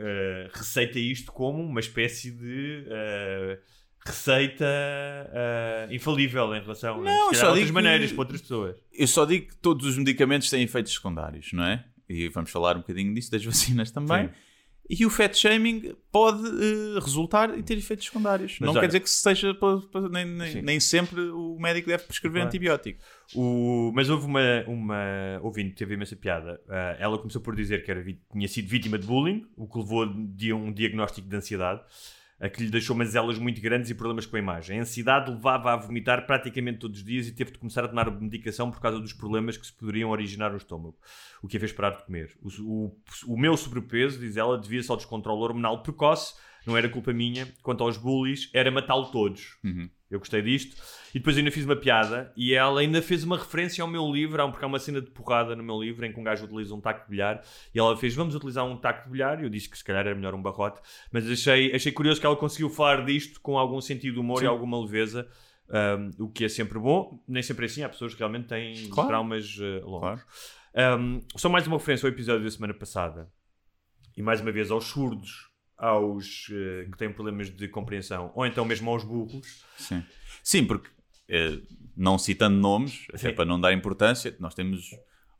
receita 0.54 1.00
isto 1.00 1.32
como 1.32 1.64
uma 1.64 1.80
espécie 1.80 2.32
de 2.32 2.86
uh, 2.88 3.58
receita 4.06 4.66
uh, 4.66 5.94
infalível 5.94 6.54
em 6.56 6.62
relação 6.62 7.02
Não, 7.02 7.12
a 7.12 7.26
outras 7.28 7.54
digo 7.54 7.66
que- 7.68 7.72
maneiras 7.72 8.12
para 8.12 8.20
outras 8.22 8.42
pessoas. 8.42 8.76
Eu 8.92 9.08
só 9.08 9.26
digo 9.26 9.48
que 9.48 9.56
todos 9.58 9.86
os 9.86 9.98
medicamentos 9.98 10.50
têm 10.50 10.64
efeitos 10.64 10.94
secundários, 10.94 11.52
não 11.54 11.64
é? 11.66 11.86
E 12.10 12.28
vamos 12.30 12.52
falar 12.52 12.76
um 12.76 12.82
bocadinho 12.82 13.14
disso, 13.14 13.32
das 13.32 13.44
vacinas 13.46 13.92
também. 13.92 14.28
Sim. 14.28 14.34
E 14.90 15.06
o 15.06 15.10
fat 15.10 15.34
shaming 15.34 15.96
pode 16.12 16.46
eh, 16.46 17.00
resultar 17.00 17.58
e 17.58 17.64
ter 17.64 17.78
efeitos 17.78 18.06
secundários. 18.06 18.58
Mas 18.60 18.68
não 18.68 18.74
olha- 18.74 18.82
quer 18.82 18.88
dizer 18.88 19.00
que 19.00 19.10
seja 19.10 19.58
nem, 20.12 20.26
nem, 20.26 20.62
nem 20.62 20.78
sempre 20.82 21.22
o 21.22 21.58
médico 21.58 21.88
deve 21.88 22.04
prescrever 22.04 22.42
Claro. 22.42 22.48
antibiótico. 22.50 23.00
O- 23.34 23.94
mas 23.96 24.10
houve 24.10 24.26
uma, 24.26 24.42
uma 24.68 25.40
ouvinte 25.42 25.70
que 25.70 25.78
teve 25.78 25.94
imensa 25.94 26.18
piada. 26.18 26.60
Uh, 26.68 27.00
ela 27.00 27.18
começou 27.18 27.42
por 27.42 27.56
dizer 27.56 27.86
que 27.86 27.90
era 27.92 28.04
tinha 28.34 28.48
sido 28.50 28.68
vítima 28.68 29.00
de 29.00 29.08
bullying, 29.08 29.48
o 29.56 29.70
que 29.70 29.78
levou 29.80 30.04
a 30.04 30.06
um 30.54 30.74
diagnóstico 30.74 31.30
de 31.30 31.36
ansiedade, 31.38 31.80
a 32.40 32.50
que 32.50 32.63
lhe 32.63 32.70
deixou 32.70 32.96
mazelas 32.96 33.38
muito 33.38 33.62
grandes 33.62 33.90
e 33.90 33.96
problemas 33.96 34.25
com 34.25 34.36
a 34.36 34.40
imagem. 34.40 34.78
A 34.80 34.82
ansiedade 34.82 35.32
levava 35.32 35.72
a 35.72 35.75
vomitar 35.78 36.25
praticamente 36.25 36.80
todos 36.80 37.00
os 37.00 37.06
dias 37.06 37.28
e 37.28 37.32
teve 37.32 37.52
de 37.52 37.58
começar 37.60 37.84
a 37.86 37.88
tomar 37.88 38.10
medicação 38.20 38.70
por 38.70 38.80
causa 38.82 39.00
dos 39.00 39.13
problemas 39.13 39.56
que 39.58 39.66
se 39.66 39.74
poderiam 39.74 40.10
originar 40.10 40.50
no 40.52 40.58
estômago, 40.58 40.98
o 41.42 41.48
que 41.48 41.58
a 41.58 41.60
fez 41.60 41.72
parar 41.72 41.98
de 41.98 42.06
comer. 42.06 42.32
O, 42.42 42.50
o- 42.63 42.98
o 43.28 43.38
meu 43.38 43.56
sobrepeso, 43.56 44.20
diz 44.20 44.36
ela, 44.38 44.58
devia-se 44.60 44.92
ao 44.92 44.98
descontrole 44.98 45.42
hormonal 45.42 45.82
precoce, 45.84 46.34
não 46.66 46.78
era 46.78 46.88
culpa 46.90 47.12
minha. 47.13 47.48
Quanto 47.62 47.84
aos 47.84 47.98
bullies, 47.98 48.50
era 48.54 48.72
matá-lo 48.72 49.12
todos. 49.12 49.58
Uhum. 49.63 49.90
Eu 50.13 50.20
gostei 50.20 50.41
disto. 50.41 50.75
E 51.13 51.20
depois 51.20 51.38
ainda 51.38 51.51
fiz 51.51 51.63
uma 51.65 51.75
piada 51.75 52.32
e 52.36 52.53
ela 52.53 52.79
ainda 52.82 53.01
fez 53.01 53.24
uma 53.24 53.38
referência 53.38 53.82
ao 53.84 53.88
meu 53.88 54.12
livro, 54.12 54.43
um- 54.46 54.51
porque 54.51 54.65
há 54.65 54.67
uma 54.67 54.79
cena 54.79 55.00
de 55.01 55.12
porrada 55.12 55.55
no 55.55 55.63
meu 55.63 55.82
livro 55.82 56.05
em 56.05 56.12
que 56.13 56.20
um 56.20 56.24
gajo 56.24 56.46
utiliza 56.46 56.74
um 56.74 56.82
taco 56.82 57.03
de 57.05 57.10
bilhar 57.12 57.43
e 57.74 57.79
ela 57.79 57.96
fez, 57.96 58.15
vamos 58.15 58.34
utilizar 58.36 58.65
um 58.65 58.75
taco 58.77 59.05
de 59.05 59.12
bilhar 59.12 59.39
e 59.39 59.43
eu 59.43 59.50
disse 59.50 59.70
que 59.70 59.77
se 59.77 59.84
calhar 59.84 60.05
era 60.05 60.15
melhor 60.15 60.34
um 60.34 60.41
barrote, 60.41 60.82
mas 61.12 61.29
achei, 61.29 61.74
achei 61.75 61.91
curioso 61.91 62.20
que 62.20 62.25
ela 62.25 62.36
conseguiu 62.36 62.70
falar 62.70 63.05
disto 63.05 63.39
com 63.41 63.58
algum 63.58 63.79
sentido 63.79 64.15
de 64.15 64.20
humor 64.20 64.39
Sim. 64.39 64.46
e 64.46 64.48
alguma 64.48 64.79
leveza, 64.82 65.27
um, 65.70 66.25
o 66.25 66.29
que 66.29 66.46
é 66.46 66.50
sempre 66.50 66.79
bom, 66.79 67.24
nem 67.27 67.43
sempre 67.43 67.65
é 67.65 67.67
assim, 67.67 67.84
há 67.84 67.89
pessoas 67.89 68.13
que 68.13 68.20
realmente 68.20 68.48
têm 68.48 68.89
Claro. 68.89 69.08
traumas 69.10 69.55
uh, 69.60 69.86
longos. 69.88 70.22
Claro. 70.74 71.00
Um, 71.01 71.22
só 71.36 71.48
mais 71.50 71.67
uma 71.67 71.77
referência 71.77 72.08
ao 72.08 72.12
episódio 72.12 72.43
da 72.43 72.50
semana 72.50 72.74
passada 72.74 73.29
e 74.17 74.22
mais 74.24 74.41
uma 74.41 74.51
vez 74.51 74.72
aos 74.72 74.86
surdos, 74.86 75.50
aos 75.77 76.48
uh, 76.50 76.89
que 76.92 76.98
têm 76.98 77.12
problemas 77.12 77.50
de 77.50 77.68
compreensão 77.68 78.32
ou 78.36 78.46
então 78.46 78.63
mesmo 78.65 78.89
aos 78.92 79.03
burros. 79.03 79.63
Sim, 79.77 80.03
Sim 80.44 80.65
porque 80.65 80.89
eh, 81.30 81.60
não 81.96 82.18
citando 82.18 82.58
nomes, 82.58 83.06
até 83.10 83.30
Sim. 83.30 83.34
para 83.36 83.46
não 83.46 83.60
dar 83.60 83.74
importância, 83.74 84.36
nós 84.39 84.53
temos 84.53 84.89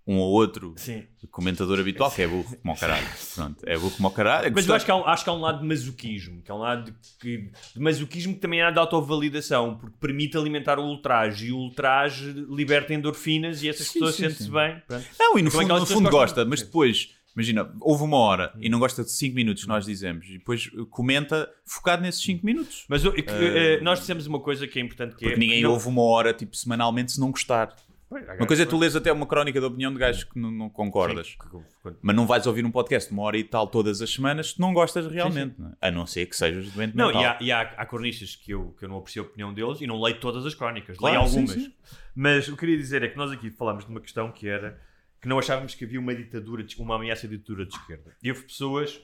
um 0.05 0.17
ou 0.17 0.31
outro 0.33 0.73
Sim. 0.75 1.05
comentador 1.31 1.79
habitual 1.79 2.11
que 2.11 2.21
é 2.21 2.27
burro 2.27 2.57
como 2.57 2.73
o 2.73 2.77
caralho. 2.77 3.07
Pronto, 3.35 3.63
é 3.65 3.77
burro 3.77 3.95
como 3.95 4.07
o 4.09 4.11
caralho. 4.11 4.47
É 4.47 4.49
Mas 4.49 4.67
eu 4.67 4.75
acho 4.75 4.83
que, 4.83 4.91
há 4.91 4.95
um, 4.97 5.07
acho 5.07 5.23
que 5.23 5.29
há 5.29 5.33
um 5.33 5.39
lado 5.39 5.61
de 5.61 5.65
masoquismo, 5.67 6.41
que 6.41 6.51
é 6.51 6.53
um 6.53 6.57
lado 6.57 6.91
de, 6.91 6.97
que- 7.19 7.51
de 7.73 7.79
masoquismo 7.79 8.33
que 8.33 8.39
também 8.41 8.61
há 8.61 8.69
de 8.69 8.79
autovalidação, 8.79 9.77
porque 9.77 9.95
permite 10.01 10.37
alimentar 10.37 10.77
o 10.77 10.83
ultraje 10.83 11.47
e 11.47 11.51
o 11.53 11.57
ultraje 11.57 12.31
liberta 12.49 12.93
endorfinas 12.93 13.63
e 13.63 13.69
essas 13.69 13.87
Sim, 13.87 13.93
pessoas 13.99 14.15
sentem-se 14.15 14.51
bem. 14.51 14.81
Pronto. 14.87 15.05
Não, 15.17 15.37
e 15.39 15.41
no 15.41 15.49
Como 15.49 15.61
fundo, 15.61 15.73
aquelas 15.73 15.89
no 15.89 15.95
fundo 15.95 16.09
gostam- 16.09 16.19
gosta, 16.43 16.45
mas 16.45 16.61
depois, 16.61 17.09
imagina, 17.35 17.71
houve 17.81 18.03
uma 18.03 18.17
hora 18.17 18.53
e 18.59 18.69
não 18.69 18.79
gosta 18.79 19.03
de 19.03 19.11
5 19.11 19.35
minutos 19.35 19.65
nós 19.67 19.85
dizemos, 19.85 20.27
e 20.27 20.37
depois 20.37 20.69
comenta 20.89 21.49
focado 21.65 22.01
nesses 22.01 22.21
5 22.23 22.45
minutos. 22.45 22.85
Mas 22.87 23.01
que, 23.03 23.23
eh, 23.27 23.81
nós 23.81 23.99
dissemos 23.99 24.27
uma 24.27 24.39
coisa 24.39 24.67
que 24.67 24.79
é 24.79 24.81
importante 24.81 25.15
que 25.15 25.21
Porque 25.25 25.33
é. 25.35 25.37
ninguém 25.37 25.61
não- 25.63 25.71
ouve 25.71 25.87
uma 25.87 26.01
hora, 26.03 26.33
tipo, 26.33 26.55
semanalmente, 26.55 27.11
se 27.13 27.19
não 27.19 27.31
gostar. 27.31 27.75
Pois, 28.09 28.29
há 28.29 28.33
Uma 28.35 28.45
coisa 28.45 28.61
é 28.61 28.65
tu 28.67 28.77
lês 28.77 28.95
até 28.95 29.11
uma 29.11 29.25
crónica 29.25 29.59
de 29.59 29.65
opinião 29.65 29.91
de 29.91 29.97
gajos 29.97 30.23
que 30.23 30.37
não, 30.37 30.51
não 30.51 30.69
concordas. 30.69 31.29
Sim, 31.29 31.95
Mas 31.99 32.15
não 32.15 32.27
vais 32.27 32.45
ouvir 32.45 32.63
um 32.63 32.69
podcast 32.69 33.09
de 33.09 33.13
uma 33.15 33.23
hora 33.23 33.35
e 33.39 33.43
tal 33.43 33.65
todas 33.65 34.03
as 34.03 34.13
semanas 34.13 34.51
se 34.51 34.59
não 34.59 34.71
gostas 34.71 35.07
realmente. 35.07 35.55
não 35.57 35.69
é? 35.69 35.87
A 35.87 35.89
não 35.89 36.05
ser 36.05 36.27
que 36.27 36.35
sejas 36.35 36.69
doente 36.71 36.95
Não, 36.95 37.07
mental. 37.07 37.23
e 37.23 37.25
há, 37.25 37.37
e 37.41 37.51
há, 37.51 37.61
há 37.75 37.85
cronistas 37.87 38.35
que 38.35 38.51
eu, 38.53 38.75
que 38.77 38.85
eu 38.85 38.89
não 38.89 38.97
aprecio 38.99 39.23
a 39.23 39.25
opinião 39.25 39.51
deles 39.51 39.81
e 39.81 39.87
não 39.87 39.99
leio 39.99 40.19
todas 40.19 40.45
as 40.45 40.53
crónicas, 40.53 40.95
Claro, 40.95 41.15
leio 41.21 41.27
sim, 41.27 41.39
algumas. 41.39 41.63
sim. 41.63 41.73
Mas 42.15 42.43
o 42.43 42.45
que 42.49 42.51
eu 42.51 42.57
queria 42.57 42.77
dizer 42.77 43.01
é 43.01 43.07
que 43.07 43.17
nós 43.17 43.31
aqui 43.31 43.49
falámos 43.49 43.83
de 43.83 43.89
uma 43.89 43.99
questão 43.99 44.31
que 44.31 44.47
era 44.47 44.79
que 45.23 45.27
não 45.29 45.39
achávamos 45.39 45.73
que 45.73 45.85
havia 45.85 45.99
uma 45.99 46.13
ditadura, 46.13 46.61
de- 46.63 46.75
uma 46.77 46.97
ameaça 46.97 47.27
de 47.27 47.37
ditadura 47.37 47.65
de 47.65 47.73
esquerda. 47.73 48.13
E 48.21 48.29
houve 48.29 48.43
pessoas 48.43 49.01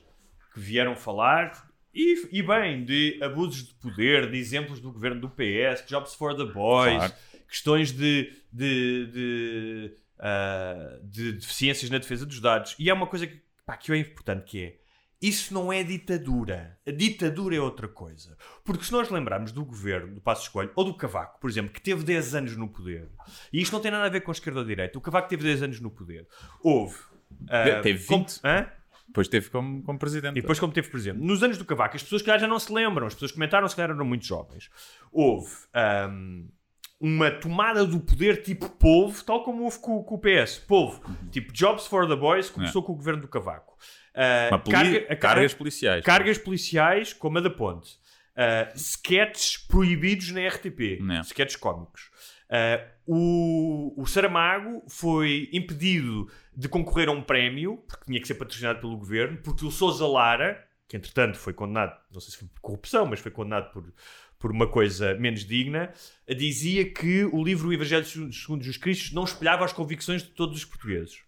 que 0.54 0.60
vieram 0.60 0.94
falar, 0.96 1.68
e, 1.94 2.28
e 2.38 2.44
bem, 2.44 2.84
de 2.84 3.18
abusos 3.24 3.66
de 3.70 3.74
poder, 3.76 4.30
de 4.30 4.38
exemplos 4.38 4.82
do 4.82 4.92
governo 4.92 5.22
do 5.22 5.30
PS, 5.30 5.86
Jobs 5.88 6.14
for 6.16 6.36
the 6.36 6.44
Boys, 6.44 6.98
Claro. 6.98 7.14
questões 7.48 7.92
de, 7.94 8.34
de, 8.52 9.06
de, 9.08 9.92
ah, 10.20 11.00
de 11.04 11.32
deficiências 11.32 11.90
na 11.90 11.98
defesa 11.98 12.26
dos 12.26 12.42
dados. 12.42 12.76
E 12.78 12.90
há 12.90 12.94
uma 12.94 13.08
coisa 13.08 13.26
que, 13.26 13.42
pá, 13.66 13.78
que 13.78 13.92
é 13.94 13.98
importante 13.98 14.44
que 14.44 14.62
é 14.62 14.76
isso 15.22 15.54
não 15.54 15.72
é 15.72 15.84
ditadura. 15.84 16.78
A 16.88 16.92
ditadura 16.92 17.56
é 17.56 17.60
outra 17.60 17.88
coisa. 17.88 18.38
Porque 18.64 18.84
se 18.86 18.92
nós 18.92 19.10
lembrarmos 19.10 19.52
do 19.52 19.66
governo 19.66 20.16
do 20.16 20.22
Passo 20.22 20.44
Escolho 20.44 20.72
ou 20.76 20.84
do 20.86 20.94
Cavaco, 20.94 21.40
por 21.40 21.50
exemplo, 21.50 21.72
que 21.74 21.82
teve 21.82 22.04
10 22.04 22.36
anos 22.36 22.56
no 22.58 22.68
poder, 22.70 23.10
e 23.52 23.62
isto 23.62 23.74
não 23.74 23.82
tem 23.82 23.92
nada 23.92 24.06
a 24.06 24.10
ver 24.10 24.22
com 24.22 24.32
esquerda 24.32 24.60
ou 24.60 24.66
direita, 24.66 24.98
o 24.98 25.02
Cavaco 25.02 25.28
teve 25.28 25.44
10 25.44 25.64
anos 25.64 25.80
no 25.82 25.92
poder. 25.92 26.28
Houve. 26.64 26.96
ah, 27.50 27.82
Teve 27.82 28.06
como- 28.06 28.26
20. 28.26 28.40
Hã? 28.44 28.72
Depois 29.08 29.28
teve 29.28 29.50
como, 29.50 29.82
como 29.82 29.98
presidente. 29.98 30.38
E 30.38 30.42
depois, 30.42 30.60
como 30.60 30.72
teve 30.72 30.88
presidente, 30.88 31.20
nos 31.20 31.42
anos 31.42 31.58
do 31.58 31.66
Cavaco, 31.66 31.96
as 31.96 32.04
pessoas 32.04 32.22
que 32.22 32.38
já 32.38 32.48
não 32.48 32.60
se 32.60 32.72
lembram, 32.72 33.08
as 33.08 33.16
pessoas 33.16 33.32
que 33.32 33.38
comentaram, 33.38 33.68
se 33.68 33.76
calhar 33.76 33.90
eram 33.90 34.06
muito 34.06 34.24
jovens. 34.24 34.70
Houve 35.12 35.50
ahm, 35.74 36.46
uma 37.00 37.32
tomada 37.32 37.86
do 37.86 38.00
poder 38.00 38.44
tipo 38.44 38.70
povo, 38.70 39.24
tal 39.24 39.44
como 39.44 39.64
houve 39.64 39.80
com, 39.80 40.04
com 40.04 40.14
o 40.16 40.20
PS. 40.20 40.60
Povo, 40.60 41.02
tipo 41.32 41.52
Jobs 41.52 41.88
for 41.88 42.08
the 42.08 42.16
Boys, 42.16 42.52
começou 42.52 42.84
com 42.84 42.92
o 42.92 42.96
governo 42.96 43.22
do 43.22 43.28
Cavaco. 43.28 43.76
Uma 44.52 44.60
poli- 44.60 44.76
carga- 44.76 45.16
cargas 45.16 45.54
policiais. 45.54 46.04
Cargas 46.06 46.38
policiais, 46.38 47.14
como 47.14 47.38
a 47.38 47.42
da 47.42 47.50
Ponte. 47.50 47.98
Uh, 48.36 48.76
sketches 48.76 49.58
proibidos 49.58 50.32
na 50.32 50.48
RTP. 50.48 51.00
Não. 51.02 51.22
Sketches 51.22 51.56
cómicos. 51.58 52.10
Uh, 52.50 52.88
o, 53.06 54.02
o 54.02 54.06
Saramago 54.08 54.84
foi 54.88 55.50
impedido 55.52 56.30
de 56.56 56.68
concorrer 56.70 57.10
a 57.10 57.12
um 57.12 57.22
prémio, 57.22 57.78
porque 57.88 58.06
tinha 58.06 58.20
que 58.20 58.28
ser 58.28 58.36
patrocinado 58.36 58.80
pelo 58.80 58.98
governo, 58.98 59.38
porque 59.44 59.66
o 59.66 59.72
Sousa 59.72 60.08
Lara, 60.08 60.64
que 60.88 60.98
entretanto 60.98 61.38
foi 61.38 61.54
condenado, 61.54 61.96
não 62.12 62.20
sei 62.20 62.32
se 62.32 62.38
foi 62.38 62.48
por 62.48 62.62
corrupção, 62.62 63.06
mas 63.06 63.20
foi 63.20 63.32
condenado 63.32 63.72
por, 63.72 63.94
por 64.40 64.52
uma 64.52 64.68
coisa 64.68 65.14
menos 65.16 65.46
digna, 65.46 65.94
dizia 66.28 66.90
que 66.92 67.26
o 67.26 67.44
livro 67.44 67.70
O 67.70 67.74
Evangelho 67.74 68.06
segundo 68.06 68.62
Jesus 68.62 68.78
Cristo 68.78 69.14
não 69.14 69.24
espelhava 69.26 69.64
as 69.66 69.74
convicções 69.74 70.24
de 70.24 70.30
todos 70.30 70.58
os 70.58 70.66
portugueses. 70.66 71.22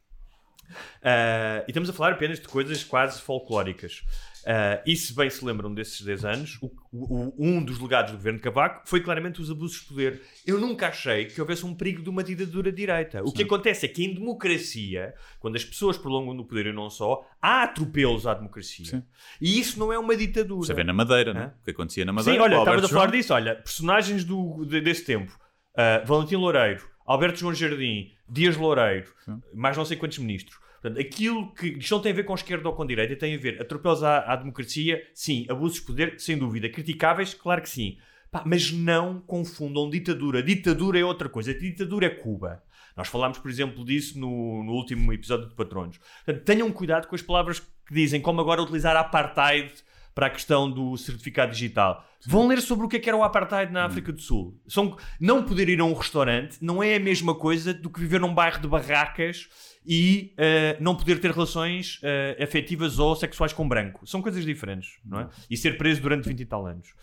Uh, 0.72 1.64
e 1.68 1.72
estamos 1.72 1.90
a 1.90 1.94
falar 1.94 2.14
apenas 2.14 2.40
de 2.40 2.48
coisas 2.48 2.84
quase 2.84 3.22
folclóricas. 3.22 4.04
Uh, 4.44 4.82
e 4.88 4.96
se 4.96 5.14
bem 5.16 5.30
se 5.30 5.46
lembram 5.46 5.72
desses 5.72 6.02
10 6.02 6.26
anos, 6.26 6.58
o- 6.64 6.72
o- 6.92 7.34
um 7.38 7.64
dos 7.64 7.80
legados 7.80 8.10
do 8.12 8.18
governo 8.18 8.40
de 8.40 8.44
Cavaco 8.44 8.82
foi 8.90 9.00
claramente 9.00 9.40
os 9.40 9.52
abusos 9.52 9.82
de 9.82 9.86
poder. 9.88 10.22
Eu 10.48 10.60
nunca 10.60 10.88
achei 10.88 11.26
que 11.26 11.40
houvesse 11.40 11.64
um 11.64 11.76
perigo 11.76 12.02
de 12.02 12.10
uma 12.10 12.24
ditadura 12.24 12.72
direita. 12.72 13.22
O 13.24 13.32
que 13.32 13.44
acontece 13.44 13.86
é 13.86 13.90
que 13.90 14.04
em 14.04 14.16
democracia, 14.16 15.14
quando 15.40 15.58
as 15.58 15.64
pessoas 15.64 15.96
prolongam 15.96 16.34
no 16.34 16.44
poder 16.44 16.66
e 16.66 16.74
não 16.74 16.90
só, 16.90 17.24
há 17.40 17.64
atropelos 17.64 18.26
à 18.26 18.34
democracia. 18.34 18.86
Sim. 18.86 19.04
E 19.40 19.60
isso 19.60 19.78
não 19.80 19.94
é 19.94 20.00
uma 20.00 20.18
ditadura. 20.18 20.66
Você 20.66 20.74
vê 20.74 20.84
na 20.84 20.94
Madeira, 20.94 21.34
não 21.36 21.42
é? 21.42 21.46
Hã? 21.46 21.54
O 21.62 21.64
que 21.64 21.72
acontecia 21.72 22.04
na 22.06 22.12
Madeira. 22.12 22.40
Sim, 22.40 22.44
olha, 22.44 22.58
a 22.86 22.90
falar 22.90 23.12
disso. 23.12 23.34
Olha, 23.34 23.56
personagens 23.56 24.24
do, 24.24 24.66
de- 24.66 24.82
desse 24.82 25.06
tempo: 25.06 25.32
Uh, 25.74 26.06
Valentim 26.06 26.36
Loureiro, 26.36 26.84
Alberto 27.06 27.40
João 27.40 27.54
Jardim, 27.54 28.12
Dias 28.28 28.58
Loureiro, 28.58 29.14
mais 29.54 29.78
não 29.78 29.86
sei 29.86 29.96
quantos 29.98 30.18
ministros. 30.18 30.58
Portanto, 30.82 31.00
aquilo 31.00 31.54
que 31.54 31.68
isto 31.68 31.94
não 31.94 32.02
tem 32.02 32.12
a 32.12 32.16
ver 32.16 32.24
com 32.24 32.34
esquerda 32.34 32.68
ou 32.68 32.76
com 32.76 32.86
direita, 32.86 33.16
tem 33.16 33.36
a 33.36 33.38
ver 33.38 33.62
atropelos 33.62 34.04
à, 34.04 34.20
à 34.20 34.36
democracia, 34.36 35.08
sim, 35.14 35.46
abusos 35.48 35.80
de 35.80 35.86
poder, 35.86 36.20
sem 36.20 36.38
dúvida, 36.38 36.68
criticáveis, 36.70 37.36
claro 37.36 37.62
que 37.62 37.70
sim. 37.70 37.98
Pá, 38.32 38.44
mas 38.46 38.72
não 38.72 39.20
confundam 39.20 39.90
ditadura. 39.90 40.42
Ditadura 40.42 40.98
é 40.98 41.04
outra 41.04 41.28
coisa. 41.28 41.54
Ditadura 41.54 42.06
é 42.06 42.10
Cuba. 42.10 42.64
Nós 42.96 43.10
falámos, 43.10 43.38
por 43.38 43.52
exemplo, 43.52 43.84
disso 43.86 44.18
no, 44.18 44.64
no 44.64 44.72
último 44.72 45.12
episódio 45.14 45.50
de 45.50 45.56
Patronos. 45.56 46.00
Portanto, 46.26 46.46
tenham 46.46 46.72
cuidado 46.72 47.08
com 47.08 47.16
as 47.16 47.22
palavras 47.22 47.60
que 47.60 47.94
dizem, 47.94 48.22
como 48.22 48.42
agora 48.42 48.62
utilizar 48.62 48.96
apartheid 48.96 49.72
para 50.16 50.28
a 50.28 50.30
questão 50.30 50.70
do 50.70 50.98
certificado 50.98 51.52
digital. 51.52 52.06
Vão 52.26 52.48
ler 52.48 52.62
sobre 52.62 52.86
o 52.86 52.90
que 52.90 52.98
é 52.98 53.00
que 53.00 53.10
era 53.10 53.18
o 53.18 53.24
apartheid 53.24 53.72
na 53.72 53.86
África 53.86 54.12
do 54.12 54.22
Sul. 54.22 54.60
São, 54.68 54.98
não 55.20 55.44
poder 55.44 55.70
ir 55.70 55.80
a 55.80 55.86
um 55.86 55.94
restaurante 55.94 56.58
não 56.62 56.84
é 56.84 56.96
a 56.96 57.00
mesma 57.00 57.34
coisa 57.34 57.74
do 57.74 57.90
que 57.90 58.00
viver 58.00 58.20
num 58.20 58.34
bairro 58.34 58.62
de 58.62 58.68
barracas 58.68 59.48
e 59.86 60.34
eh, 60.38 60.78
não 60.80 60.96
poder 60.96 61.20
ter 61.20 61.32
relações 61.32 62.00
eh, 62.04 62.38
afetivas 62.42 63.00
ou 63.00 63.16
sexuais 63.16 63.52
com 63.54 63.68
branco. 63.68 64.06
São 64.06 64.22
coisas 64.22 64.46
diferentes, 64.46 65.00
não 65.04 65.22
é? 65.22 65.30
E 65.50 65.58
ser 65.58 65.78
preso 65.78 66.02
durante 66.02 66.28
20 66.28 66.40
e 66.42 66.46
tal 66.46 66.66
anos. 66.68 66.94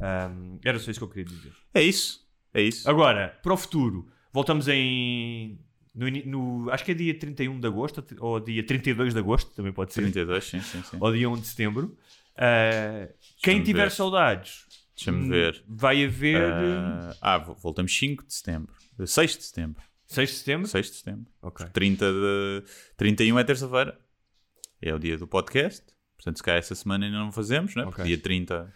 Ahm, 0.00 0.58
era 0.64 0.78
só 0.78 0.90
isso 0.90 0.98
que 1.00 1.04
eu 1.04 1.08
queria 1.08 1.24
dizer. 1.24 1.52
É 1.72 1.82
isso. 1.82 2.24
É 2.52 2.60
isso. 2.62 2.88
Agora, 2.88 3.38
para 3.42 3.52
o 3.52 3.56
futuro, 3.56 4.08
voltamos 4.32 4.66
em. 4.68 5.58
No, 5.94 6.10
no- 6.10 6.70
acho 6.72 6.84
que 6.84 6.90
é 6.90 6.94
dia 6.94 7.16
31 7.16 7.60
de 7.60 7.66
agosto 7.68 8.04
ou 8.18 8.40
dia 8.40 8.64
32 8.66 9.12
de 9.14 9.20
agosto, 9.20 9.52
também 9.54 9.72
pode 9.72 9.92
ser. 9.92 10.00
32, 10.02 10.44
sim, 10.44 10.60
sim, 10.60 10.82
sim. 10.82 10.96
Ou 11.00 11.12
dia 11.12 11.30
1 11.30 11.36
de 11.36 11.46
setembro. 11.46 11.96
Ah, 12.36 13.08
quem 13.42 13.62
tiver 13.62 13.84
ver. 13.84 13.90
saudades, 13.92 14.66
Deixa-me 14.96 15.28
ver. 15.28 15.62
vai 15.68 16.04
haver. 16.04 16.52
Ah, 17.20 17.38
vo- 17.38 17.54
voltamos 17.54 17.96
5 17.96 18.24
de 18.26 18.34
setembro. 18.34 18.72
6 19.06 19.36
de 19.36 19.44
setembro. 19.44 19.80
6 20.06 20.30
de 20.30 20.36
setembro? 20.36 20.68
6 20.68 20.90
de 20.90 20.96
setembro. 20.96 21.26
Ok. 21.42 21.66
30 21.72 22.12
de... 22.12 22.64
31 22.96 23.38
é 23.38 23.44
terça-feira. 23.44 23.98
É 24.80 24.94
o 24.94 24.98
dia 24.98 25.16
do 25.16 25.26
podcast. 25.26 25.84
Portanto, 26.16 26.36
se 26.36 26.42
calhar 26.42 26.58
essa 26.58 26.74
semana 26.74 27.06
ainda 27.06 27.18
não 27.18 27.32
fazemos, 27.32 27.74
né? 27.74 27.84
Porque 27.84 28.02
Ok. 28.02 28.14
dia 28.14 28.22
30 28.22 28.72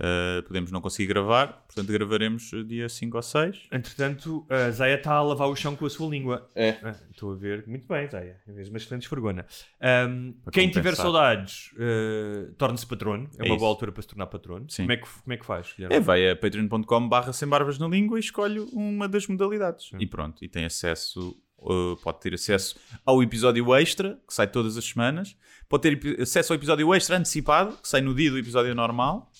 ah, 0.00 0.42
podemos 0.46 0.70
não 0.72 0.80
conseguir 0.80 1.08
gravar. 1.08 1.64
Portanto, 1.66 1.92
gravaremos 1.92 2.50
dia 2.66 2.88
5 2.88 3.16
ou 3.16 3.22
6. 3.22 3.68
Entretanto, 3.70 4.46
a 4.48 4.70
Zaya 4.70 4.96
está 4.96 5.12
a 5.12 5.22
lavar 5.22 5.48
o 5.48 5.54
chão 5.54 5.76
com 5.76 5.84
a 5.86 5.90
sua 5.90 6.08
língua. 6.08 6.48
É. 6.54 6.76
Ah, 6.82 6.94
Estou 7.10 7.32
a 7.32 7.36
ver. 7.36 7.66
Muito 7.66 7.86
bem, 7.86 8.08
Zaya. 8.08 8.40
Em 8.48 8.52
vez 8.54 8.66
de 8.66 8.72
uma 8.72 8.78
excelente 8.78 9.02
esfregona. 9.02 9.44
Para 9.78 10.52
quem 10.52 10.70
tiver 10.70 10.94
saudades, 10.96 11.70
ah, 11.78 12.52
torne-se 12.56 12.86
patrono. 12.86 13.28
É, 13.38 13.42
É 13.42 13.44
uma 13.44 13.48
isso. 13.54 13.58
boa 13.58 13.70
altura 13.70 13.92
para 13.92 14.02
se 14.02 14.08
tornar 14.08 14.26
patrono. 14.26 14.66
Sim. 14.70 14.82
Como 14.84 14.92
é, 14.92 14.96
que, 14.96 15.08
como 15.22 15.32
é 15.32 15.36
que 15.36 15.44
faz? 15.46 15.72
Guilherme? 15.74 15.96
É, 15.96 16.00
vai 16.00 16.30
a 16.30 16.34
patreon.com 16.36 17.08
barra 17.08 17.32
sem 17.32 17.46
barbas 17.48 17.78
na 17.78 17.86
língua 17.86 18.18
e 18.18 18.20
escolhe 18.20 18.60
uma 18.72 19.06
das 19.08 19.26
modalidades. 19.26 19.90
E 19.98 20.06
pronto, 20.06 20.42
e 20.44 20.48
tem 20.48 20.64
acesso, 20.64 21.36
uh, 21.58 21.96
pode 22.02 22.20
ter 22.20 22.32
acesso 22.34 22.76
ao 23.04 23.22
episódio 23.22 23.74
extra, 23.76 24.18
que 24.26 24.32
sai 24.32 24.46
todas 24.46 24.76
as 24.76 24.84
semanas, 24.84 25.36
pode 25.68 25.82
ter 25.82 26.20
acesso 26.22 26.52
ao 26.52 26.56
episódio 26.56 26.94
extra 26.94 27.16
antecipado, 27.16 27.76
que 27.76 27.88
sai 27.88 28.00
no 28.00 28.14
dia 28.14 28.30
do 28.30 28.38
episódio 28.38 28.74
normal, 28.74 29.30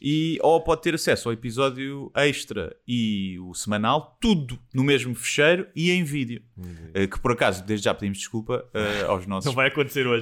e, 0.00 0.38
ou 0.42 0.60
pode 0.62 0.82
ter 0.82 0.94
acesso 0.94 1.28
ao 1.28 1.32
episódio 1.32 2.10
extra 2.14 2.76
e 2.86 3.38
o 3.40 3.54
semanal, 3.54 4.16
tudo 4.20 4.58
no 4.72 4.84
mesmo 4.84 5.14
fecheiro 5.14 5.66
e 5.74 5.90
em 5.90 6.04
vídeo. 6.04 6.42
Uh, 6.56 7.08
que 7.08 7.18
por 7.20 7.32
acaso, 7.32 7.64
desde 7.64 7.84
já 7.84 7.94
pedimos 7.94 8.18
desculpa 8.18 8.64
uh, 8.74 9.10
aos 9.10 9.26
nossos 9.28 9.50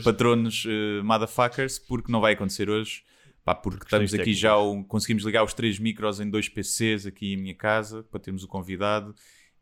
patronos 0.04 0.64
uh, 0.64 1.04
motherfuckers, 1.04 1.78
porque 1.78 2.10
não 2.10 2.20
vai 2.20 2.34
acontecer 2.34 2.68
hoje. 2.70 3.02
Pá, 3.44 3.54
porque 3.54 3.78
questões 3.78 4.10
estamos 4.10 4.14
aqui 4.14 4.18
técnicas. 4.32 4.40
já, 4.40 4.56
o- 4.56 4.82
conseguimos 4.84 5.22
ligar 5.24 5.44
os 5.44 5.54
três 5.54 5.78
micros 5.78 6.18
em 6.18 6.28
dois 6.28 6.48
PCs 6.48 7.06
aqui 7.06 7.34
em 7.34 7.36
minha 7.36 7.54
casa 7.54 8.02
para 8.10 8.18
termos 8.18 8.42
o 8.42 8.48
convidado 8.48 9.14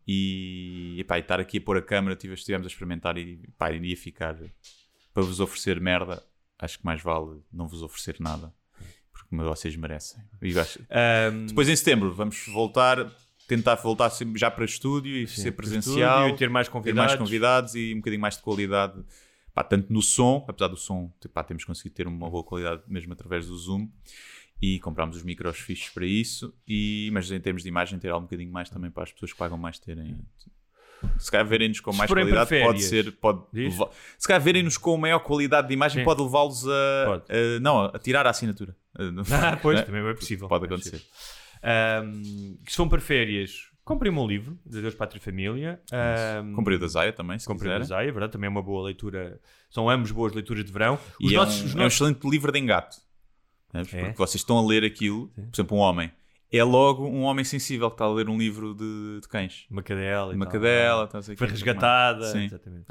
e, 0.08 0.94
e, 0.96 1.00
e 1.00 1.20
estar 1.20 1.38
aqui 1.38 1.58
a 1.58 1.60
pôr 1.60 1.76
a 1.76 1.82
câmera, 1.82 2.16
tive- 2.16 2.32
estivemos 2.34 2.66
a 2.66 2.68
experimentar 2.68 3.18
e 3.18 3.40
pá, 3.58 3.70
iria 3.70 3.94
ficar 3.96 4.36
para 5.12 5.22
vos 5.22 5.38
oferecer 5.38 5.78
merda. 5.80 6.22
Acho 6.58 6.78
que 6.78 6.84
mais 6.86 7.02
vale 7.02 7.40
não 7.52 7.68
vos 7.68 7.82
oferecer 7.82 8.16
nada 8.20 8.54
porque 9.36 9.48
vocês 9.48 9.76
merecem. 9.76 10.22
Ahm, 10.90 11.46
Depois 11.46 11.68
em 11.68 11.76
setembro 11.76 12.12
vamos 12.12 12.46
voltar, 12.48 13.10
tentar 13.48 13.74
voltar 13.76 14.10
já 14.36 14.50
para 14.50 14.64
estúdio 14.64 15.16
e 15.16 15.26
ser 15.26 15.52
presencial 15.52 16.28
e 16.28 16.36
ter 16.36 16.48
mais 16.50 16.66
ter 16.68 16.72
convidados. 16.72 17.12
mais 17.12 17.18
convidados 17.18 17.74
e 17.74 17.92
um 17.94 17.98
bocadinho 17.98 18.20
mais 18.22 18.36
de 18.36 18.42
qualidade, 18.42 19.02
pá, 19.54 19.62
tanto 19.64 19.92
no 19.92 20.02
som, 20.02 20.44
apesar 20.48 20.68
do 20.68 20.76
som, 20.76 21.12
pá, 21.32 21.44
temos 21.44 21.64
conseguido 21.64 21.94
ter 21.94 22.06
uma 22.06 22.28
boa 22.30 22.44
qualidade 22.44 22.82
mesmo 22.86 23.12
através 23.12 23.46
do 23.46 23.56
Zoom 23.56 23.88
e 24.60 24.78
comprámos 24.80 25.16
os 25.16 25.22
micros 25.22 25.58
fixos 25.58 25.90
para 25.90 26.06
isso, 26.06 26.54
e, 26.66 27.10
mas 27.12 27.30
em 27.30 27.40
termos 27.40 27.62
de 27.62 27.68
imagem 27.68 27.98
ter 27.98 28.08
algo 28.08 28.20
um 28.24 28.26
bocadinho 28.26 28.50
mais 28.52 28.70
também 28.70 28.90
para 28.90 29.02
as 29.02 29.12
pessoas 29.12 29.32
que 29.32 29.38
pagam 29.38 29.58
mais 29.58 29.78
terem. 29.78 30.18
Se 31.18 31.30
calhar 31.30 31.46
verem-nos 31.46 31.80
com 31.80 31.92
mais 31.92 32.10
qualidade 32.10 32.60
pode 32.62 32.82
ser, 32.82 33.12
pode 33.12 33.42
diz? 33.52 33.74
se 34.18 34.26
calhar 34.28 34.40
verem-nos 34.42 34.76
com 34.78 34.96
maior 34.96 35.18
qualidade 35.20 35.68
de 35.68 35.74
imagem 35.74 36.00
Sim. 36.00 36.04
pode 36.04 36.22
levá-los 36.22 36.66
a, 36.68 37.04
Pode. 37.06 37.24
a- 37.30 37.60
não, 37.60 37.84
a 37.86 37.98
tirar 37.98 38.26
a 38.26 38.30
assinatura. 38.30 38.76
Ah, 39.32 39.58
pois, 39.60 39.78
Né? 39.78 39.82
também 39.84 40.06
é 40.06 40.14
possível. 40.14 40.48
Pode 40.48 40.64
É 40.64 40.66
acontecer. 40.66 40.90
possível. 40.92 41.10
Ahm, 41.62 42.56
se 42.68 42.76
vão 42.76 42.88
para 42.88 43.00
férias, 43.00 43.68
comprem 43.84 44.12
um 44.12 44.26
livro 44.26 44.58
de 44.66 44.80
Deus, 44.82 44.94
Pátria 44.94 45.18
e 45.18 45.22
Família. 45.22 45.80
Ahm, 45.92 46.52
Comprei 46.54 46.76
o 46.76 46.80
da 46.80 46.86
Zaya 46.86 47.12
também, 47.12 47.38
se 47.38 47.46
comprem 47.46 47.70
o 47.70 47.72
quiserem. 47.80 47.86
Zaya, 47.86 48.08
é 48.08 48.12
verdade? 48.12 48.32
Também 48.32 48.46
é 48.46 48.50
uma 48.50 48.62
boa 48.62 48.84
leitura. 48.84 49.40
São 49.70 49.88
ambos 49.88 50.10
boas 50.10 50.32
leituras 50.32 50.64
de 50.64 50.70
verão. 50.72 50.98
Os 51.20 51.32
E 51.32 51.34
nossos, 51.34 51.60
é, 51.60 51.62
um, 51.62 51.66
os 51.66 51.72
é 51.72 51.76
um 51.76 51.78
nossos- 51.82 51.94
excelente 52.00 52.28
livro 52.30 52.52
de 52.52 52.58
engate. 52.58 52.96
Sabes? 53.72 53.92
É? 53.94 54.00
Porque 54.04 54.18
vocês 54.18 54.36
estão 54.42 54.58
a 54.58 54.64
ler 54.66 54.84
aquilo, 54.84 55.28
por 55.28 55.48
exemplo, 55.54 55.76
um 55.76 55.80
homem. 55.80 56.12
É 56.56 56.62
logo 56.64 57.06
um 57.06 57.22
homem 57.22 57.44
sensível 57.44 57.90
que 57.90 57.94
está 57.94 58.04
a 58.04 58.12
ler 58.12 58.28
um 58.28 58.38
livro 58.38 58.74
de, 58.74 59.20
de 59.20 59.28
cães. 59.28 59.66
Uma 59.70 59.82
cadela. 59.82 60.32
e 60.32 60.36
Uma 60.36 60.44
tal. 60.44 60.52
cadela, 60.52 61.04
estás 61.04 61.28
aqui, 61.28 61.38
Foi 61.38 61.46
tudo 61.48 61.54
resgatada. 61.56 62.24
Sim. 62.30 62.44
Exatamente. 62.44 62.86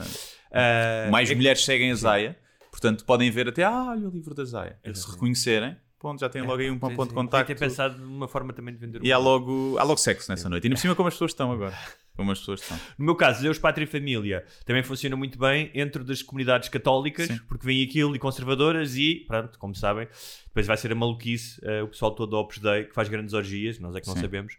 Ah, 0.51 1.08
Mais 1.12 1.29
é- 1.32 1.36
mulheres 1.36 1.63
seguem 1.63 1.91
a 1.91 1.96
Zaya, 1.96 2.38
portanto 2.72 3.05
podem 3.05 3.29
ver 3.32 3.48
até, 3.48 3.63
ah, 3.63 3.88
olha 3.91 4.08
o 4.08 4.12
livro 4.12 4.34
da 4.34 4.43
Zaya. 4.43 4.77
E 4.84 4.93
se 4.93 5.10
reconhecerem, 5.10 5.77
ponto, 6.03 6.19
já 6.19 6.27
têm 6.27 6.41
logo 6.41 6.62
aí 6.62 6.69
um 6.69 6.74
Sim, 6.74 6.79
ponto 6.79 7.07
de 7.07 7.13
contacto. 7.13 7.48
ter 7.48 7.57
pensado 7.57 7.98
numa 7.98 8.27
forma 8.27 8.51
também 8.51 8.74
de 8.74 8.79
vender 8.79 9.01
o 9.01 9.05
E 9.05 9.12
há 9.12 9.17
logo, 9.17 9.77
há 9.79 9.83
logo 9.83 9.98
sexo 9.98 10.29
nessa 10.29 10.50
noite. 10.50 10.65
E 10.65 10.67
ainda 10.67 10.75
por 10.75 10.81
cima 10.81 10.95
como 10.95 11.07
as 11.07 11.13
pessoas 11.13 11.31
estão 11.31 11.51
agora. 11.51 11.74
Como 12.15 12.31
as 12.31 12.39
pessoas 12.39 12.62
estão. 12.62 12.77
No 13.00 13.05
meu 13.05 13.15
caso, 13.15 13.41
Deus, 13.41 13.57
Pátria 13.57 13.86
e 13.86 13.88
Família 13.88 14.45
também 14.65 14.83
funciona 14.83 15.15
muito 15.15 15.39
bem 15.39 15.72
entre 15.74 16.03
das 16.03 16.22
comunidades 16.22 16.68
católicas, 16.70 17.27
Sim. 17.27 17.39
porque 17.48 17.66
vem 17.66 17.81
aquilo 17.81 18.16
e 18.16 18.20
conservadoras 18.20 18.96
e, 18.96 19.24
pronto, 19.27 19.57
como 19.57 19.74
sabem, 19.74 20.07
depois 20.46 20.68
vai 20.68 20.77
ser 20.77 20.92
a 20.92 20.96
maluquice, 20.96 21.59
eh, 21.63 21.81
o 21.81 21.87
pessoal 21.87 22.11
todo 22.11 22.29
do 22.29 22.37
Opus 22.37 22.59
Dei 22.59 22.83
que 22.83 22.94
faz 22.94 23.07
grandes 23.09 23.33
orgias, 23.33 23.79
nós 23.79 23.96
é 23.96 24.01
que 24.01 24.07
não 24.07 24.16
Sim. 24.16 24.22
sabemos. 24.22 24.53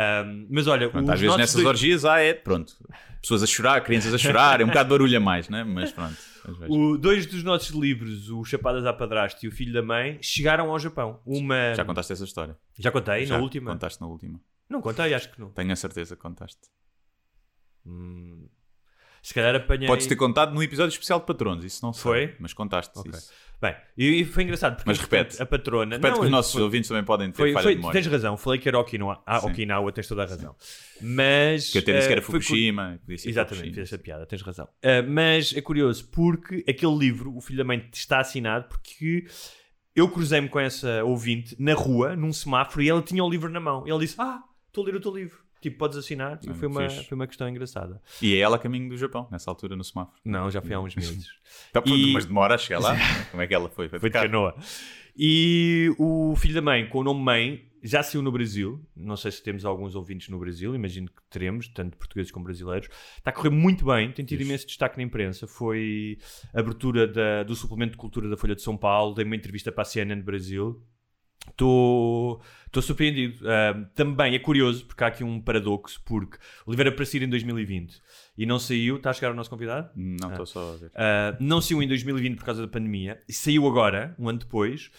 Ahm, 0.00 0.46
mas 0.48 0.66
olha, 0.68 0.88
Pronto, 0.88 1.10
às 1.10 1.20
vezes 1.20 1.36
nessas 1.36 1.54
dois- 1.56 1.66
orgias 1.66 2.04
há, 2.04 2.20
é, 2.20 2.32
pronto, 2.32 2.72
pessoas 3.20 3.42
a 3.42 3.46
chorar, 3.46 3.80
crianças 3.82 4.14
a 4.14 4.18
chorar, 4.18 4.60
é 4.60 4.64
um 4.64 4.68
bocado 4.68 4.88
de 4.88 4.90
barulho 4.94 5.16
a 5.16 5.20
mais, 5.20 5.48
né? 5.48 5.64
mas 5.64 5.90
pronto. 5.90 6.16
o- 6.68 6.96
dois 6.96 7.26
dos 7.26 7.42
nossos 7.42 7.70
livros, 7.74 8.30
o 8.30 8.44
Chapadas 8.44 8.86
à 8.86 8.92
Padrasto 8.92 9.44
e 9.44 9.48
o 9.48 9.52
Filho 9.52 9.72
da 9.72 9.82
Mãe, 9.82 10.18
chegaram 10.22 10.70
ao 10.70 10.78
Japão. 10.78 11.20
Uma... 11.26 11.74
Já 11.74 11.84
contaste 11.84 12.12
essa 12.12 12.22
história? 12.24 12.56
Já 12.78 12.92
contei, 12.92 13.26
Já 13.26 13.36
na 13.36 13.42
última? 13.42 13.72
Contaste 13.72 14.00
na 14.00 14.06
última. 14.06 14.40
Não 14.70 14.80
contei, 14.80 15.12
acho 15.14 15.32
que 15.32 15.40
não. 15.40 15.50
Tenho 15.50 15.72
a 15.72 15.76
certeza 15.76 16.14
que 16.14 16.22
contaste. 16.22 16.60
Hum, 17.84 18.48
Se 19.22 19.34
calhar 19.34 19.54
apanhei... 19.56 19.86
Podes 19.88 20.06
ter 20.06 20.14
contado 20.16 20.54
no 20.54 20.62
episódio 20.62 20.92
especial 20.92 21.18
de 21.20 21.26
patronos, 21.26 21.64
isso 21.64 21.84
não 21.84 21.92
sei. 21.92 22.02
Foi? 22.02 22.36
Mas 22.38 22.52
contaste 22.52 22.96
Ok. 22.96 23.10
isso. 23.10 23.32
Bem, 23.60 23.74
e, 23.96 24.20
e 24.20 24.24
foi 24.24 24.44
engraçado 24.44 24.76
porque 24.76 24.88
Mas 24.88 24.98
repete. 25.00 25.42
a 25.42 25.44
patrona... 25.46 25.96
Repete 25.96 26.12
não, 26.12 26.20
que 26.20 26.24
os 26.26 26.30
nossos 26.30 26.52
foi- 26.52 26.62
ouvintes 26.62 26.86
também 26.88 27.02
podem 27.04 27.30
ter 27.32 27.36
Foi, 27.36 27.52
falha 27.52 27.62
foi- 27.64 27.72
de 27.72 27.78
memória. 27.78 28.00
tens 28.00 28.10
razão, 28.12 28.36
falei 28.36 28.60
que 28.60 28.68
era 28.68 28.78
Okinawa, 28.78 29.20
ah, 29.26 29.40
Sim. 29.40 29.46
Okinawa 29.50 29.90
tens 29.92 30.06
toda 30.06 30.22
a 30.22 30.26
razão. 30.26 30.54
Mas. 31.00 31.70
Que 31.72 31.78
até 31.78 31.96
eh, 31.96 32.00
sequer 32.00 32.12
era 32.18 32.22
foi 32.22 32.38
cu- 32.38 32.44
Fukushima. 32.44 33.00
ser 33.16 33.28
Exatamente, 33.28 33.74
fez 33.74 33.88
essa 33.88 33.98
piada, 33.98 34.26
tens 34.26 34.42
razão. 34.42 34.68
Eh, 34.80 35.02
mas 35.02 35.52
é 35.56 35.60
curioso 35.60 36.08
porque 36.10 36.64
aquele 36.68 36.96
livro, 36.96 37.34
O 37.36 37.40
Filho 37.40 37.58
da 37.58 37.64
Mãe, 37.64 37.88
está 37.92 38.20
assinado 38.20 38.68
porque 38.68 39.26
eu 39.96 40.08
cruzei-me 40.08 40.48
com 40.48 40.60
essa 40.60 41.02
ouvinte 41.04 41.56
na 41.58 41.74
rua, 41.74 42.14
num 42.14 42.32
semáforo, 42.32 42.80
e 42.82 42.88
ela 42.88 43.02
tinha 43.02 43.24
o 43.24 43.28
livro 43.28 43.50
na 43.50 43.58
mão. 43.60 43.84
E 43.86 43.90
ele 43.90 43.98
disse: 44.00 44.14
Ah, 44.18 44.40
estou 44.68 44.84
a 44.84 44.86
ler 44.86 44.94
o 44.94 45.00
teu 45.00 45.14
livro. 45.16 45.38
Tipo, 45.60 45.76
podes 45.78 45.98
assinar. 45.98 46.38
E 46.42 46.50
Ah, 46.50 46.54
foi 46.54 46.68
uma, 46.68 46.88
fixe. 46.88 47.04
foi 47.08 47.14
uma 47.16 47.26
questão 47.26 47.48
engraçada. 47.48 48.00
E 48.22 48.34
é 48.34 48.38
ela 48.38 48.56
a 48.56 48.58
caminho 48.58 48.88
do 48.88 48.96
Japão, 48.96 49.26
nessa 49.30 49.50
altura, 49.50 49.74
no 49.76 49.82
semáforo. 49.84 50.16
Não, 50.24 50.50
já 50.50 50.60
foi 50.62 50.74
há 50.74 50.80
uns 50.80 50.94
meses. 50.94 51.26
Tá, 51.72 51.82
E- 51.84 52.12
Mas 52.12 52.24
demora 52.26 52.54
a 52.54 52.58
chegar 52.58 52.78
lá. 52.80 52.94
Como 53.30 53.42
é 53.42 53.46
que 53.46 53.54
ela 53.54 53.68
foi? 53.68 53.88
Foi, 53.88 53.98
Foi 53.98 54.08
de 54.10 54.12
canoa. 54.18 54.54
E 55.16 55.92
o 55.98 56.34
filho 56.36 56.54
da 56.54 56.62
mãe, 56.62 56.88
com 56.88 56.98
o 57.00 57.02
nome 57.04 57.20
Mãe, 57.20 57.64
já 57.82 58.02
saiu 58.02 58.22
no 58.22 58.30
Brasil. 58.30 58.80
Não 58.96 59.16
sei 59.16 59.32
se 59.32 59.42
temos 59.42 59.64
alguns 59.64 59.94
ouvintes 59.96 60.28
no 60.28 60.38
Brasil, 60.38 60.74
imagino 60.74 61.08
que 61.08 61.22
teremos, 61.28 61.68
tanto 61.68 61.96
portugueses 61.96 62.30
como 62.30 62.44
brasileiros. 62.44 62.88
Está 63.16 63.30
a 63.30 63.32
correr 63.32 63.50
muito 63.50 63.84
bem, 63.84 64.12
tem 64.12 64.24
tido 64.24 64.42
imenso 64.42 64.66
destaque 64.66 64.96
na 64.96 65.02
imprensa. 65.02 65.46
Foi 65.46 66.18
a 66.54 66.60
abertura 66.60 67.06
da- 67.08 67.42
do 67.42 67.54
suplemento 67.56 67.92
de 67.92 67.98
cultura 67.98 68.28
da 68.28 68.36
Folha 68.36 68.54
de 68.54 68.62
São 68.62 68.76
Paulo, 68.76 69.14
dei 69.14 69.24
uma 69.24 69.36
entrevista 69.36 69.72
para 69.72 69.82
a 69.82 69.84
CNN 69.84 70.22
Brasil. 70.22 70.80
Estou 71.50 72.40
estou 72.66 72.82
surpreendido. 72.82 73.48
Ah, 73.48 73.88
também 73.94 74.34
é 74.34 74.38
curioso, 74.38 74.84
porque 74.86 75.02
há 75.02 75.08
aqui 75.08 75.24
um 75.24 75.40
paradoxo, 75.40 76.00
porque 76.04 76.38
o 76.66 76.70
livro 76.70 76.88
era 76.88 76.94
para 76.94 77.04
sair 77.04 77.22
em 77.22 77.28
2020 77.28 78.00
e 78.36 78.46
não 78.46 78.58
saiu. 78.58 78.96
Está 78.96 79.10
a 79.10 79.12
chegar 79.12 79.32
o 79.32 79.34
nosso 79.34 79.50
convidado? 79.50 79.90
Não, 79.96 80.30
estou 80.30 80.46
só 80.46 80.74
a 80.74 80.76
ver. 80.76 80.86
Uh, 80.86 81.36
não 81.40 81.60
saiu 81.60 81.82
em 81.82 81.88
2020 81.88 82.36
por 82.36 82.44
causa 82.44 82.62
da 82.62 82.68
pandemia, 82.68 83.20
e 83.28 83.32
saiu 83.32 83.66
agora, 83.66 84.14
um 84.18 84.28
ano 84.28 84.38
depois, 84.38 84.90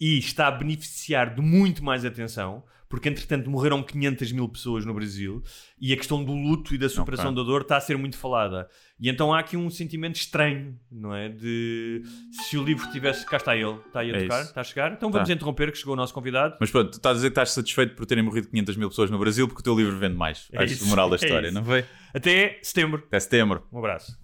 e 0.00 0.18
está 0.18 0.48
a 0.48 0.50
beneficiar 0.50 1.34
de 1.34 1.40
muito 1.40 1.84
mais 1.84 2.04
atenção, 2.04 2.64
porque 2.88 3.08
entretanto 3.08 3.50
morreram 3.50 3.82
500 3.82 4.32
mil 4.32 4.48
pessoas 4.48 4.84
no 4.84 4.94
Brasil 4.94 5.42
e 5.80 5.92
a 5.92 5.96
questão 5.96 6.24
do 6.24 6.32
luto 6.32 6.74
e 6.74 6.78
da 6.78 6.88
superação 6.88 7.26
Ok. 7.32 7.36
da 7.36 7.42
dor 7.42 7.60
está 7.62 7.76
a 7.76 7.80
ser 7.80 7.98
muito 7.98 8.16
falada. 8.16 8.68
E 8.98 9.08
então 9.08 9.32
há 9.32 9.38
aqui 9.40 9.56
um 9.56 9.68
sentimento 9.70 10.16
estranho, 10.16 10.78
não 10.90 11.14
é? 11.14 11.28
De 11.28 12.02
se 12.32 12.56
o 12.56 12.64
livro 12.64 12.90
tivesse. 12.90 13.24
Cá 13.26 13.36
está 13.36 13.54
ele, 13.56 13.78
está 13.86 14.00
aí 14.00 14.10
a 14.10 14.16
É 14.16 14.22
tocar, 14.22 14.40
isso. 14.40 14.48
está 14.48 14.60
a 14.60 14.64
chegar. 14.64 14.92
Então 14.92 15.10
vamos 15.10 15.28
Tá. 15.28 15.34
interromper, 15.34 15.70
que 15.70 15.78
chegou 15.78 15.92
o 15.94 15.96
nosso 15.96 16.14
convidado. 16.14 16.56
Mas 16.58 16.70
pronto, 16.70 16.90
tu 16.92 16.94
estás 16.96 17.12
a 17.12 17.18
dizer 17.18 17.28
que 17.28 17.32
estás 17.32 17.50
satisfeito 17.50 17.94
por 17.94 18.06
terem 18.06 18.24
morrido 18.24 18.48
500 18.48 18.76
mil 18.76 18.88
pessoas 18.88 19.10
no 19.10 19.18
Brasil 19.18 19.46
porque 19.46 19.60
o 19.60 19.64
teu 19.64 19.76
livro 19.76 19.96
vende 19.98 20.16
mais. 20.16 20.48
É 20.52 20.62
Acho 20.64 20.72
isso, 20.74 20.84
o 20.84 20.88
moral 20.88 21.10
da 21.10 21.16
é 21.16 21.18
história, 21.18 21.46
isso. 21.48 21.54
não 21.54 21.64
foi? 21.64 21.84
Até 22.14 22.58
setembro. 22.62 23.02
Até 23.06 23.20
setembro. 23.20 23.62
Um 23.72 23.78
abraço. 23.78 24.18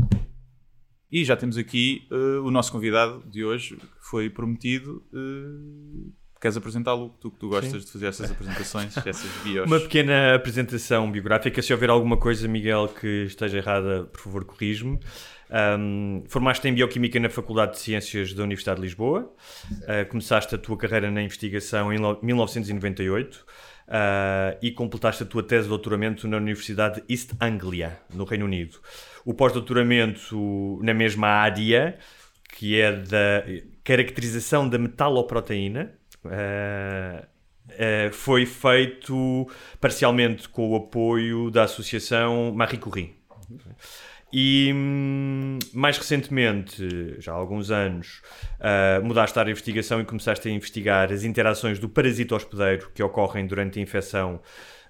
E 1.13 1.25
já 1.25 1.37
temos 1.37 1.57
aqui 1.57 2.09
eh, 2.11 2.39
o 2.43 2.51
nosso 2.51 2.73
convidado 2.73 3.23
de 3.31 3.45
hoje, 3.45 3.77
que 3.77 3.87
foi 4.11 4.29
prometido. 4.29 5.05
eh, 5.15 6.11
queres 6.45 6.57
apresentá-lo? 6.59 7.09
Tu 7.21 7.31
que 7.31 7.39
tu 7.39 7.49
gostas 7.49 7.85
de 7.87 7.91
fazer 7.91 8.07
essas 8.07 8.31
apresentações, 8.31 8.95
essas 9.07 9.31
bios. 9.43 9.67
Uma 9.67 9.81
pequena 9.81 10.35
apresentação 10.35 11.11
biográfica. 11.11 11.63
Se 11.63 11.73
houver 11.73 11.89
alguma 11.89 12.17
coisa, 12.19 12.47
Miguel, 12.47 12.89
que 12.89 13.25
esteja 13.25 13.57
errada, 13.59 14.05
por 14.13 14.21
favor, 14.21 14.45
corrige-me. 14.45 14.99
Um, 15.79 16.25
formaste 16.29 16.67
em 16.69 16.75
Bioquímica 16.75 17.19
na 17.21 17.31
Faculdade 17.31 17.73
de 17.73 17.79
Ciências 17.79 18.33
da 18.35 18.43
Universidade 18.43 18.81
de 18.81 18.87
Lisboa. 18.87 19.33
Uh, 19.71 20.09
começaste 20.11 20.55
a 20.55 20.59
tua 20.59 20.77
carreira 20.77 21.11
na 21.11 21.23
investigação 21.23 21.93
em 21.93 21.99
lo- 21.99 22.19
1998. 22.23 23.37
uh, 23.87 24.59
e 24.63 24.71
completaste 24.71 25.23
a 25.23 25.27
tua 25.27 25.43
tese 25.43 25.65
de 25.65 25.69
doutoramento 25.69 26.27
na 26.27 26.37
Universidade 26.39 27.03
de 27.03 27.13
East 27.13 27.33
Anglia, 27.41 27.99
no 28.13 28.25
Reino 28.25 28.45
Unido. 28.47 28.79
O 29.25 29.33
pós-doutoramento 29.35 30.79
na 30.83 30.93
mesma 30.95 31.29
área, 31.29 31.99
que 32.57 32.81
é 32.81 32.93
da 32.93 33.45
caracterização 33.85 34.67
da 34.69 34.79
metaloproteína, 34.79 35.93
uh, 36.25 37.27
uh, 37.71 38.13
foi 38.13 38.47
feito 38.47 39.49
parcialmente 39.81 40.49
com 40.49 40.71
o 40.71 40.77
apoio 40.77 41.51
da 41.51 41.65
Associação 41.65 42.53
Marie 42.53 42.79
Curie. 42.79 43.15
E 44.37 44.73
hum, 44.75 45.61
mais 45.73 45.97
recentemente, 45.97 47.21
já 47.21 47.31
há 47.31 47.37
alguns 47.37 47.71
anos, 47.71 48.21
uh, 48.59 49.05
mudaste 49.05 49.39
a 49.39 49.43
área 49.43 49.53
de 49.55 49.61
investigação 49.61 50.01
e 50.01 50.05
começaste 50.05 50.49
a 50.49 50.51
investigar 50.51 51.13
as 51.13 51.23
interações 51.23 51.79
do 51.79 51.89
parasito 51.89 52.35
hospedeiro 52.35 52.91
que 52.93 53.01
ocorrem 53.01 53.47
durante 53.47 53.79
a 53.79 53.83
infecção 53.83 54.41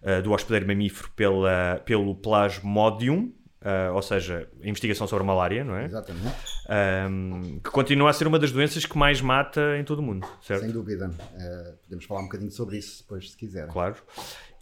uh, 0.02 0.22
do 0.22 0.32
hospedeiro 0.32 0.66
mamífero 0.66 1.10
pela, 1.14 1.82
pelo 1.84 2.14
Plasmodium, 2.14 3.34
Uh, 3.64 3.94
ou 3.94 4.02
seja, 4.02 4.46
investigação 4.62 5.06
sobre 5.06 5.22
a 5.22 5.26
malária, 5.26 5.64
não 5.64 5.74
é? 5.74 5.86
Exatamente. 5.86 6.36
Um, 7.08 7.60
que 7.64 7.70
continua 7.70 8.10
a 8.10 8.12
ser 8.12 8.26
uma 8.26 8.38
das 8.38 8.52
doenças 8.52 8.84
que 8.84 8.98
mais 8.98 9.22
mata 9.22 9.78
em 9.78 9.84
todo 9.84 10.00
o 10.00 10.02
mundo, 10.02 10.26
certo? 10.42 10.60
Sem 10.60 10.70
dúvida. 10.70 11.08
Uh, 11.08 11.76
podemos 11.82 12.04
falar 12.04 12.20
um 12.20 12.24
bocadinho 12.24 12.50
sobre 12.50 12.76
isso 12.76 13.02
depois, 13.02 13.30
se 13.30 13.36
quiser. 13.38 13.66
Claro. 13.68 13.96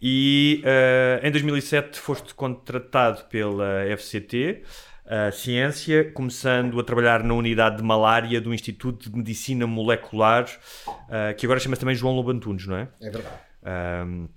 E 0.01 0.63
uh, 0.63 1.27
em 1.27 1.29
2007 1.31 1.99
foste 1.99 2.33
contratado 2.33 3.25
pela 3.25 3.83
FCT, 3.97 4.63
a 5.05 5.33
Ciência, 5.33 6.09
começando 6.13 6.79
a 6.79 6.83
trabalhar 6.83 7.25
na 7.25 7.33
unidade 7.33 7.75
de 7.75 7.83
malária 7.83 8.39
do 8.39 8.53
Instituto 8.53 9.09
de 9.09 9.17
Medicina 9.17 9.67
Molecular, 9.67 10.45
que 11.37 11.45
agora 11.45 11.59
chama-se 11.59 11.81
também 11.81 11.93
João 11.93 12.15
Lobo 12.15 12.31
Antunes, 12.31 12.65
não 12.65 12.77
é? 12.77 12.87
É 13.01 13.09
verdade. 13.09 13.35
Um, 14.07 14.29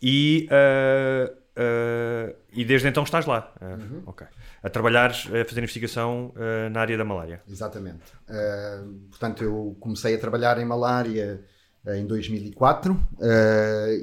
e 0.00 0.48
Uh, 1.56 2.36
e 2.52 2.66
desde 2.66 2.86
então 2.86 3.02
estás 3.02 3.24
lá. 3.24 3.50
Uh, 3.60 3.64
uhum. 3.64 4.02
okay. 4.06 4.26
A 4.62 4.68
trabalhar, 4.68 5.10
a 5.10 5.44
fazer 5.44 5.60
investigação 5.60 6.34
uh, 6.36 6.68
na 6.70 6.80
área 6.80 6.98
da 6.98 7.04
malária. 7.04 7.40
Exatamente. 7.48 8.12
portanto, 9.08 9.42
eu 9.42 9.76
comecei 9.80 10.14
a 10.14 10.18
trabalhar 10.18 10.58
em 10.58 10.64
malária 10.64 11.40
em 11.86 12.04
2004 12.04 13.00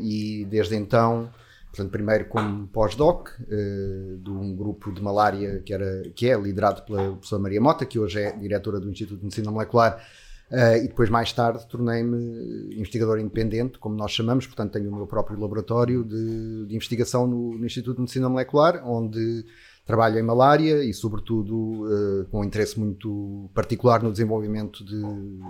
e 0.01 0.47
desde 0.49 0.75
então, 0.75 1.29
portanto, 1.67 1.91
primeiro 1.91 2.25
como 2.25 2.65
pós-doc 2.67 3.29
de 3.39 4.29
um 4.29 4.55
grupo 4.55 4.91
de 4.93 5.01
malária 5.01 5.59
que, 5.59 5.73
era, 5.73 6.03
que 6.15 6.29
é 6.29 6.39
liderado 6.39 6.83
pela 6.83 7.11
professora 7.11 7.41
Maria 7.41 7.59
Mota, 7.59 7.85
que 7.85 7.99
hoje 7.99 8.21
é 8.21 8.31
diretora 8.31 8.79
do 8.79 8.89
Instituto 8.89 9.17
de 9.17 9.25
Medicina 9.25 9.51
Molecular 9.51 10.01
Uh, 10.53 10.77
e 10.83 10.87
depois, 10.87 11.09
mais 11.09 11.33
tarde, 11.33 11.67
tornei-me 11.67 12.75
investigador 12.75 13.17
independente, 13.17 13.79
como 13.79 13.95
nós 13.95 14.11
chamamos, 14.11 14.45
portanto, 14.45 14.73
tenho 14.73 14.87
o 14.91 14.95
meu 14.95 15.07
próprio 15.07 15.39
laboratório 15.39 16.03
de, 16.03 16.67
de 16.67 16.75
investigação 16.75 17.25
no, 17.25 17.57
no, 17.57 17.65
Instituto 17.65 17.95
de 17.95 18.01
Medicina 18.01 18.29
Molecular, 18.29 18.87
onde 18.87 19.43
trabalho 19.83 20.19
em 20.19 20.21
malária 20.21 20.83
e, 20.83 20.93
sobretudo, 20.93 21.55
uh, 21.55 22.25
com 22.29 22.41
um 22.41 22.43
interesse 22.43 22.79
muito 22.79 23.49
particular 23.51 24.03
no 24.03 24.11
desenvolvimento 24.11 24.85
de, 24.85 25.01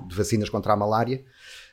de 0.07 0.15
vacinas 0.15 0.49
contra 0.49 0.71
a 0.71 0.77
malária, 0.77 1.21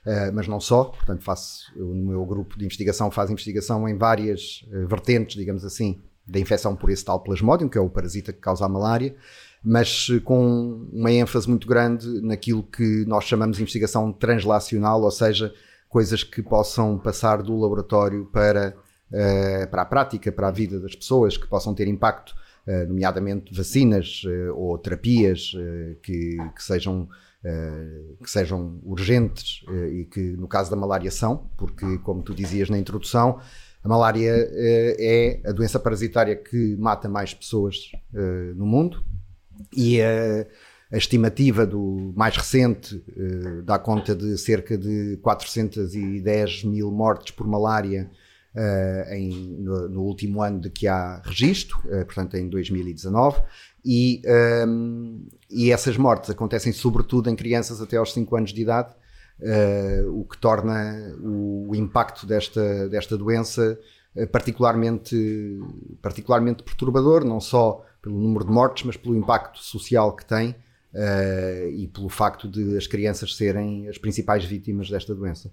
uh, 0.05 0.35
mas 0.35 0.49
não 0.49 0.59
só. 0.59 0.87
Portanto, 0.87 1.23
faço, 1.23 1.73
no 1.77 1.95
meu 1.95 2.27
grupo 2.27 2.59
de 2.59 2.65
investigação, 2.65 3.13
faz 3.13 3.31
investigação 3.31 3.89
em 3.89 3.97
várias 3.97 4.67
vertentes, 4.89 5.37
digamos 5.37 5.65
assim, 5.65 6.03
da 6.27 6.41
infecção 6.41 6.75
por 6.75 6.91
esse 6.91 7.05
tal 7.05 7.21
plasmodium, 7.21 7.69
que 7.69 7.79
é 7.79 7.81
o 7.81 7.89
parasita 7.89 8.33
que 8.33 8.41
causa 8.41 8.65
a 8.65 8.69
malária 8.69 9.15
mas 9.63 10.09
com 10.25 10.89
uma 10.93 11.13
ênfase 11.13 11.49
muito 11.49 11.67
grande 11.67 12.21
naquilo 12.23 12.63
que 12.63 13.05
nós 13.07 13.25
chamamos 13.25 13.57
de 13.57 13.63
investigação 13.63 14.13
translacional, 14.13 15.03
ou 15.03 15.11
seja, 15.11 15.53
coisas 15.89 16.23
que 16.25 16.43
possam 16.43 16.99
passar 16.99 17.43
do 17.43 17.57
laboratório 17.59 18.25
para, 18.33 18.75
uh, 19.11 19.71
para 19.71 19.83
a 19.83 19.85
prática, 19.85 20.33
para 20.33 20.49
a 20.49 20.53
vida 20.53 20.81
das 20.81 20.95
pessoas, 20.95 21.37
que 21.37 21.47
possam 21.47 21.75
ter 21.75 21.87
impacto, 21.89 22.35
uh, 22.67 22.89
nomeadamente 22.89 23.55
vacinas 23.55 24.23
ou 24.55 24.79
terapias 24.79 25.53
que, 26.03 26.39
que, 26.55 26.63
sejam. 26.63 27.09
que 28.23 28.31
sejam 28.31 28.79
urgentes 28.85 29.65
e 29.93 30.05
que 30.05 30.21
no 30.21 30.47
caso 30.47 30.71
da 30.71 30.77
malária 30.77 31.11
são, 31.11 31.51
porque 31.57 31.99
como 31.99 32.23
tu 32.23 32.35
dizias 32.35 32.69
na 32.69 32.79
introdução, 32.79 33.41
a 33.83 33.89
malária 33.89 34.31
é 34.53 35.41
a 35.47 35.53
doença 35.53 35.81
parasitária 35.81 36.37
que 36.37 36.77
mata 36.77 37.09
mais 37.09 37.33
pessoas 37.33 37.91
no 38.55 38.67
mundo, 38.67 39.03
e 39.75 40.01
a, 40.01 40.47
a 40.93 40.97
estimativa 40.97 41.65
do 41.65 42.13
mais 42.17 42.37
recente 42.37 42.97
uh, 42.97 43.63
dá 43.63 43.79
conta 43.79 44.15
de 44.15 44.37
cerca 44.37 44.77
de 44.77 45.19
410 45.23 46.65
mil 46.65 46.91
mortes 46.91 47.33
por 47.33 47.47
malária 47.47 48.11
uh, 48.55 49.13
em, 49.13 49.31
no, 49.61 49.89
no, 49.89 50.03
último 50.03 50.43
ano 50.43 50.61
de 50.61 50.69
que 50.69 50.89
há 50.89 51.23
registro, 51.25 51.79
uh, 51.85 52.05
portanto 52.05 52.37
em 52.37 52.49
2019, 52.49 53.41
e, 53.85 54.21
ehm, 54.27 55.27
e 55.49 55.71
essas 55.71 55.97
mortes 55.97 56.29
acontecem 56.29 56.71
sobretudo 56.71 57.31
em 57.31 57.37
crianças 57.37 57.81
até 57.81 57.97
aos 57.97 58.13
5 58.13 58.37
anos 58.37 58.53
de 58.53 58.61
idade, 58.61 58.95
o 60.13 60.23
que 60.27 60.37
torna 60.37 61.17
o 61.19 61.75
impacto 61.75 62.27
desta, 62.27 62.91
desta 62.91 63.17
doença 63.17 63.79
particularmente, 64.31 65.17
particularmente 66.03 66.63
perturbador, 66.63 67.25
não 67.25 67.41
só 67.41 67.83
pelo 68.03 68.19
número 68.19 68.45
de 68.45 68.51
mortes, 68.51 68.85
mas 68.85 68.97
pelo 68.97 69.17
impacto 69.17 69.59
social 69.59 70.15
que 70.15 70.25
tem 70.25 70.51
uh, 70.51 71.69
e 71.71 71.89
pelo 71.89 72.09
facto 72.09 72.49
de 72.49 72.77
as 72.77 72.87
crianças 72.87 73.37
serem 73.37 73.89
as 73.89 73.99
principais 73.99 74.45
vítimas 74.45 74.89
desta 74.89 75.15
doença. 75.15 75.53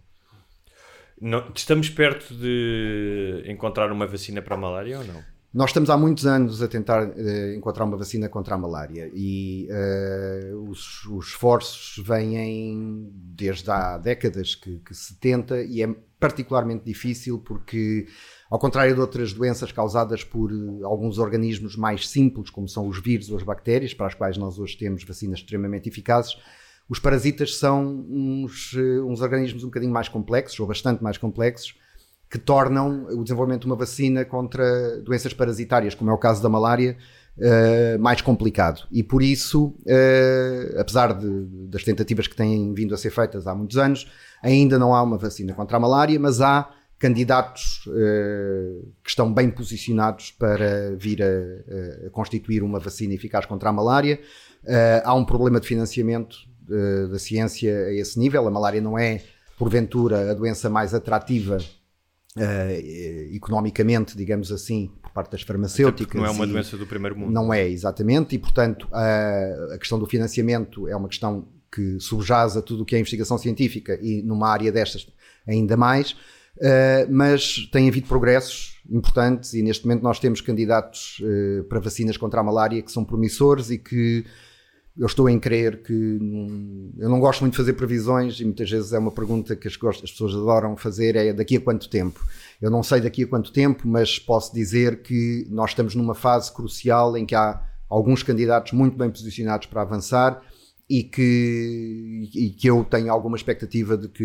Não, 1.19 1.51
estamos 1.55 1.89
perto 1.89 2.33
de 2.35 3.43
encontrar 3.47 3.91
uma 3.91 4.05
vacina 4.05 4.41
para 4.41 4.55
a 4.55 4.57
malária 4.57 4.99
ou 4.99 5.05
não? 5.05 5.23
Nós 5.53 5.71
estamos 5.71 5.89
há 5.89 5.97
muitos 5.97 6.27
anos 6.27 6.61
a 6.61 6.67
tentar 6.67 7.07
uh, 7.07 7.53
encontrar 7.55 7.85
uma 7.85 7.97
vacina 7.97 8.29
contra 8.29 8.55
a 8.55 8.57
malária 8.57 9.09
e 9.13 9.67
uh, 9.71 10.69
os, 10.69 11.05
os, 11.05 11.27
esforços 11.27 12.03
vêm 12.05 13.09
desde 13.11 13.71
há 13.71 13.97
décadas 13.97 14.53
que, 14.53 14.77
que 14.79 14.93
se 14.93 15.15
tenta 15.15 15.61
e 15.63 15.81
é 15.81 15.87
particularmente 16.19 16.83
difícil 16.85 17.39
porque 17.39 18.07
ao 18.49 18.57
contrário 18.57 18.93
de 18.95 19.01
outras 19.01 19.33
doenças 19.33 19.71
causadas 19.71 20.23
por 20.23 20.51
eh, 20.51 20.83
alguns 20.83 21.17
organismos 21.17 21.75
mais 21.75 22.07
simples, 22.07 22.49
como 22.49 22.67
são 22.67 22.87
os 22.87 23.01
vírus 23.01 23.29
ou 23.29 23.37
as 23.37 23.43
bactérias, 23.43 23.93
para 23.93 24.07
as 24.07 24.13
quais 24.13 24.37
nós 24.37 24.57
hoje 24.57 24.77
temos 24.77 25.03
vacinas 25.03 25.39
extremamente 25.39 25.89
eficazes, 25.89 26.37
os 26.89 26.99
parasitas 26.99 27.57
são 27.57 28.05
uns, 28.09 28.73
eh, 28.77 29.01
uns 29.01 29.21
organismos 29.21 29.63
um 29.63 29.67
bocadinho 29.67 29.91
mais 29.91 30.07
complexos, 30.07 30.59
ou 30.59 30.67
bastante 30.67 31.03
mais 31.03 31.17
complexos, 31.17 31.75
que 32.29 32.37
tornam 32.37 33.05
o 33.09 33.23
desenvolvimento 33.23 33.61
de 33.61 33.67
uma 33.67 33.75
vacina 33.75 34.25
contra 34.25 34.99
doenças 35.01 35.33
parasitárias, 35.33 35.95
como 35.95 36.09
é 36.09 36.13
o 36.13 36.17
caso 36.17 36.43
da 36.43 36.49
malária, 36.49 36.97
uh, 37.37 37.97
mais 38.01 38.19
complicado. 38.19 38.85
E 38.91 39.01
por 39.01 39.23
isso, 39.23 39.73
apesar 40.77 41.13
de, 41.13 41.45
das 41.69 41.85
tentativas 41.85 42.27
que 42.27 42.35
têm 42.35 42.73
vindo 42.73 42.93
a 42.93 42.97
ser 42.97 43.11
feitas 43.11 43.47
há 43.47 43.55
muitos 43.55 43.77
anos, 43.77 44.11
ainda 44.43 44.77
não 44.77 44.93
há 44.93 45.01
uma 45.01 45.17
vacina 45.17 45.53
contra 45.53 45.77
a 45.77 45.79
malária, 45.79 46.19
mas 46.19 46.41
há 46.41 46.69
candidatos 46.99 47.85
uh, 47.87 48.91
que 49.03 49.09
estão 49.09 49.31
bem 49.31 49.49
posicionados 49.49 50.31
para 50.31 50.95
vir 50.95 51.21
a, 51.21 52.07
a, 52.07 52.09
constituir 52.09 52.63
uma 52.63 52.79
vacina 52.79 53.13
eficaz 53.13 53.45
contra 53.45 53.69
a 53.69 53.73
malária. 53.73 54.19
Uh, 54.63 55.01
há 55.03 55.13
um 55.13 55.23
problema 55.23 55.59
de 55.59 55.67
financiamento 55.67 56.35
uh, 56.69 57.07
da 57.09 57.19
ciência 57.19 57.71
a 57.85 57.93
esse 57.93 58.17
nível. 58.19 58.47
A 58.47 58.51
malária 58.51 58.81
não 58.81 58.97
é, 58.97 59.21
porventura, 59.57 60.31
a 60.31 60.33
doença 60.33 60.69
mais 60.69 60.93
atrativa 60.93 61.57
economicamente, 63.31 64.15
digamos 64.15 64.51
assim, 64.51 64.91
por 65.01 65.09
parte 65.09 65.31
das 65.31 65.41
farmacêuticas. 65.41 66.21
Não 66.21 66.27
é 66.27 66.29
uma 66.29 66.45
doença 66.45 66.77
do 66.77 66.85
primeiro 66.85 67.17
mundo. 67.17 67.31
Não 67.31 67.51
é, 67.51 67.67
exatamente, 67.67 68.35
e 68.35 68.37
portanto 68.37 68.87
a, 68.91 69.73
a 69.73 69.77
questão 69.79 69.97
do 69.97 70.05
financiamento 70.05 70.87
é 70.87 70.95
uma 70.95 71.07
questão 71.07 71.47
que 71.71 71.99
subjaz 71.99 72.55
a 72.55 72.61
tudo 72.61 72.83
o 72.83 72.85
que 72.85 72.95
é 72.95 72.99
investigação 72.99 73.39
científica 73.39 73.97
e 74.03 74.21
numa 74.21 74.49
área 74.49 74.71
destas 74.71 75.07
ainda 75.47 75.75
mais. 75.75 76.15
Uh, 76.57 77.05
mas 77.11 77.69
tem 77.71 77.87
havido 77.87 78.07
progressos 78.07 78.81
importantes 78.89 79.53
e 79.53 79.61
neste 79.61 79.85
momento 79.85 80.01
nós 80.01 80.19
temos 80.19 80.41
candidatos 80.41 81.21
uh, 81.21 81.63
para 81.65 81.79
vacinas 81.79 82.17
contra 82.17 82.39
a 82.39 82.43
malária 82.43 82.81
que 82.81 82.91
são 82.91 83.05
promissores 83.05 83.69
e 83.69 83.77
que 83.77 84.25
eu 84.97 85.05
estou 85.05 85.29
em 85.29 85.39
crer 85.39 85.83
que 85.83 85.93
eu 86.97 87.07
não 87.07 87.19
gosto 87.19 87.41
muito 87.41 87.53
de 87.53 87.57
fazer 87.57 87.73
previsões 87.73 88.39
e 88.39 88.43
muitas 88.45 88.67
vezes 88.71 88.91
é 88.91 88.97
uma 88.97 89.11
pergunta 89.11 89.55
que 89.55 89.67
as, 89.67 89.77
as 90.03 90.11
pessoas 90.11 90.33
adoram 90.33 90.75
fazer 90.75 91.15
é 91.15 91.31
daqui 91.31 91.57
a 91.57 91.61
quanto 91.61 91.87
tempo? 91.87 92.19
Eu 92.59 92.71
não 92.71 92.81
sei 92.81 93.01
daqui 93.01 93.23
a 93.23 93.27
quanto 93.27 93.53
tempo 93.53 93.87
mas 93.87 94.17
posso 94.17 94.51
dizer 94.51 95.03
que 95.03 95.45
nós 95.51 95.71
estamos 95.71 95.93
numa 95.93 96.15
fase 96.15 96.51
crucial 96.51 97.15
em 97.15 97.25
que 97.25 97.35
há 97.35 97.61
alguns 97.87 98.23
candidatos 98.23 98.71
muito 98.71 98.97
bem 98.97 99.11
posicionados 99.11 99.67
para 99.67 99.83
avançar 99.83 100.41
e 100.89 101.03
que, 101.03 102.29
e 102.33 102.49
que 102.49 102.67
eu 102.67 102.83
tenho 102.83 103.11
alguma 103.11 103.37
expectativa 103.37 103.95
de 103.95 104.07
que 104.07 104.23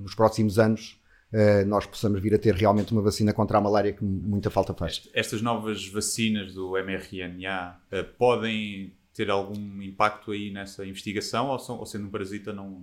nos 0.00 0.14
próximos 0.14 0.58
anos 0.58 0.97
uh, 1.32 1.66
nós 1.66 1.86
possamos 1.86 2.20
vir 2.20 2.34
a 2.34 2.38
ter 2.38 2.54
realmente 2.54 2.92
uma 2.92 3.02
vacina 3.02 3.32
contra 3.32 3.58
a 3.58 3.60
malária 3.60 3.92
que 3.92 4.04
muita 4.04 4.50
falta 4.50 4.74
faz. 4.74 5.08
Estas 5.14 5.42
novas 5.42 5.86
vacinas 5.88 6.54
do 6.54 6.76
mRNA 6.76 7.80
uh, 7.92 8.04
podem 8.18 8.92
ter 9.14 9.30
algum 9.30 9.82
impacto 9.82 10.30
aí 10.30 10.50
nessa 10.50 10.86
investigação 10.86 11.48
ou, 11.48 11.58
são, 11.58 11.78
ou 11.78 11.86
sendo 11.86 12.06
um 12.06 12.10
parasita 12.10 12.52
não... 12.52 12.80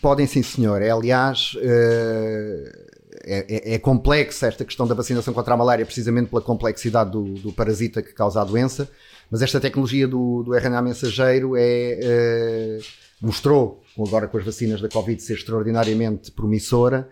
Podem 0.00 0.26
sim 0.26 0.42
senhor, 0.42 0.80
é 0.82 0.90
aliás... 0.90 1.54
Uh, 1.54 2.96
é, 3.24 3.72
é, 3.72 3.74
é 3.74 3.78
complexa 3.78 4.46
esta 4.46 4.64
questão 4.64 4.86
da 4.86 4.94
vacinação 4.94 5.32
contra 5.32 5.54
a 5.54 5.56
malária, 5.56 5.84
precisamente 5.84 6.28
pela 6.28 6.42
complexidade 6.42 7.10
do, 7.10 7.24
do 7.34 7.52
parasita 7.52 8.02
que 8.02 8.12
causa 8.12 8.40
a 8.40 8.44
doença, 8.44 8.88
mas 9.30 9.42
esta 9.42 9.60
tecnologia 9.60 10.06
do, 10.06 10.42
do 10.42 10.54
RNA 10.54 10.82
mensageiro 10.82 11.56
é, 11.56 11.98
eh, 12.00 12.78
mostrou, 13.20 13.82
agora 13.98 14.28
com 14.28 14.38
as 14.38 14.44
vacinas 14.44 14.80
da 14.80 14.88
Covid, 14.88 15.20
ser 15.20 15.34
extraordinariamente 15.34 16.30
promissora. 16.30 17.08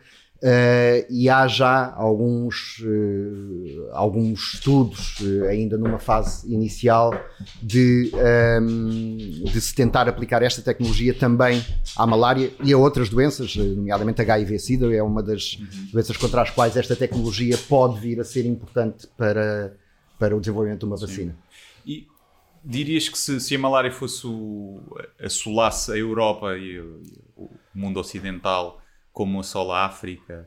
Eh, 0.46 1.06
e 1.08 1.30
há 1.30 1.48
já 1.48 1.94
alguns, 1.96 2.82
eh, 2.84 3.88
alguns 3.92 4.52
estudos, 4.52 5.16
eh, 5.22 5.48
ainda 5.48 5.78
numa 5.78 5.98
fase 5.98 6.52
inicial, 6.52 7.14
de, 7.62 8.10
ehm, 8.14 9.42
de 9.50 9.58
se 9.58 9.74
tentar 9.74 10.06
aplicar 10.06 10.42
esta 10.42 10.60
tecnologia 10.60 11.14
também 11.14 11.64
à 11.96 12.06
malária 12.06 12.52
e 12.62 12.74
a 12.74 12.76
outras 12.76 13.08
doenças, 13.08 13.56
nomeadamente 13.56 14.20
HIV-Sida, 14.20 14.94
é 14.94 15.02
uma 15.02 15.22
das 15.22 15.56
doenças 15.90 16.18
contra 16.18 16.42
as 16.42 16.50
quais 16.50 16.76
esta 16.76 16.94
tecnologia 16.94 17.56
pode 17.66 17.98
vir 17.98 18.20
a 18.20 18.24
ser 18.24 18.44
importante 18.44 19.06
para, 19.16 19.74
para 20.18 20.36
o 20.36 20.40
desenvolvimento 20.40 20.80
de 20.80 20.84
uma 20.84 20.98
vacina. 20.98 21.34
E 21.86 22.06
dirias 22.62 23.08
que 23.08 23.16
se, 23.16 23.40
se 23.40 23.56
a 23.56 23.58
malária 23.58 23.90
fosse 23.90 24.26
o, 24.26 24.82
assolasse 25.18 25.90
a 25.90 25.96
Europa 25.96 26.54
e 26.58 26.80
o, 26.80 27.00
o 27.34 27.50
mundo 27.74 27.98
ocidental 27.98 28.83
como 29.14 29.40
assola 29.40 29.76
a 29.76 29.86
África, 29.86 30.46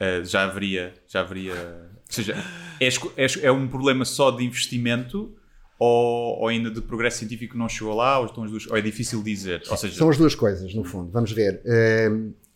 eh, 0.00 0.24
já 0.24 0.42
haveria, 0.42 0.94
já 1.06 1.20
haveria. 1.20 1.54
Ou 1.54 2.12
seja, 2.12 2.34
é, 2.80 2.88
é, 2.88 3.26
é 3.42 3.52
um 3.52 3.68
problema 3.68 4.04
só 4.04 4.32
de 4.32 4.42
investimento 4.42 5.36
ou, 5.78 6.40
ou 6.40 6.48
ainda 6.48 6.70
de 6.70 6.80
progresso 6.80 7.18
científico 7.18 7.56
não 7.56 7.68
chegou 7.68 7.94
lá, 7.94 8.18
ou, 8.18 8.26
estão 8.26 8.44
as 8.44 8.50
duas, 8.50 8.66
ou 8.66 8.76
é 8.76 8.80
difícil 8.80 9.22
dizer? 9.22 9.62
Ou 9.70 9.76
seja, 9.76 9.94
São 9.94 10.08
as 10.08 10.16
duas 10.16 10.34
coisas, 10.34 10.74
no 10.74 10.82
fundo. 10.82 11.10
Vamos 11.12 11.30
ver. 11.32 11.60
Eh, 11.66 12.10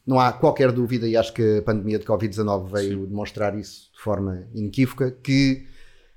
não 0.07 0.19
há 0.19 0.33
qualquer 0.33 0.73
dúvida, 0.73 1.07
e 1.07 1.17
acho 1.17 1.33
que 1.33 1.59
a 1.59 1.63
pandemia 1.63 1.99
de 1.99 2.07
Covid-19 2.07 2.73
veio 2.73 3.07
demonstrar 3.07 3.57
isso 3.57 3.93
de 3.95 4.01
forma 4.01 4.49
inequívoca, 4.55 5.11
que 5.11 5.67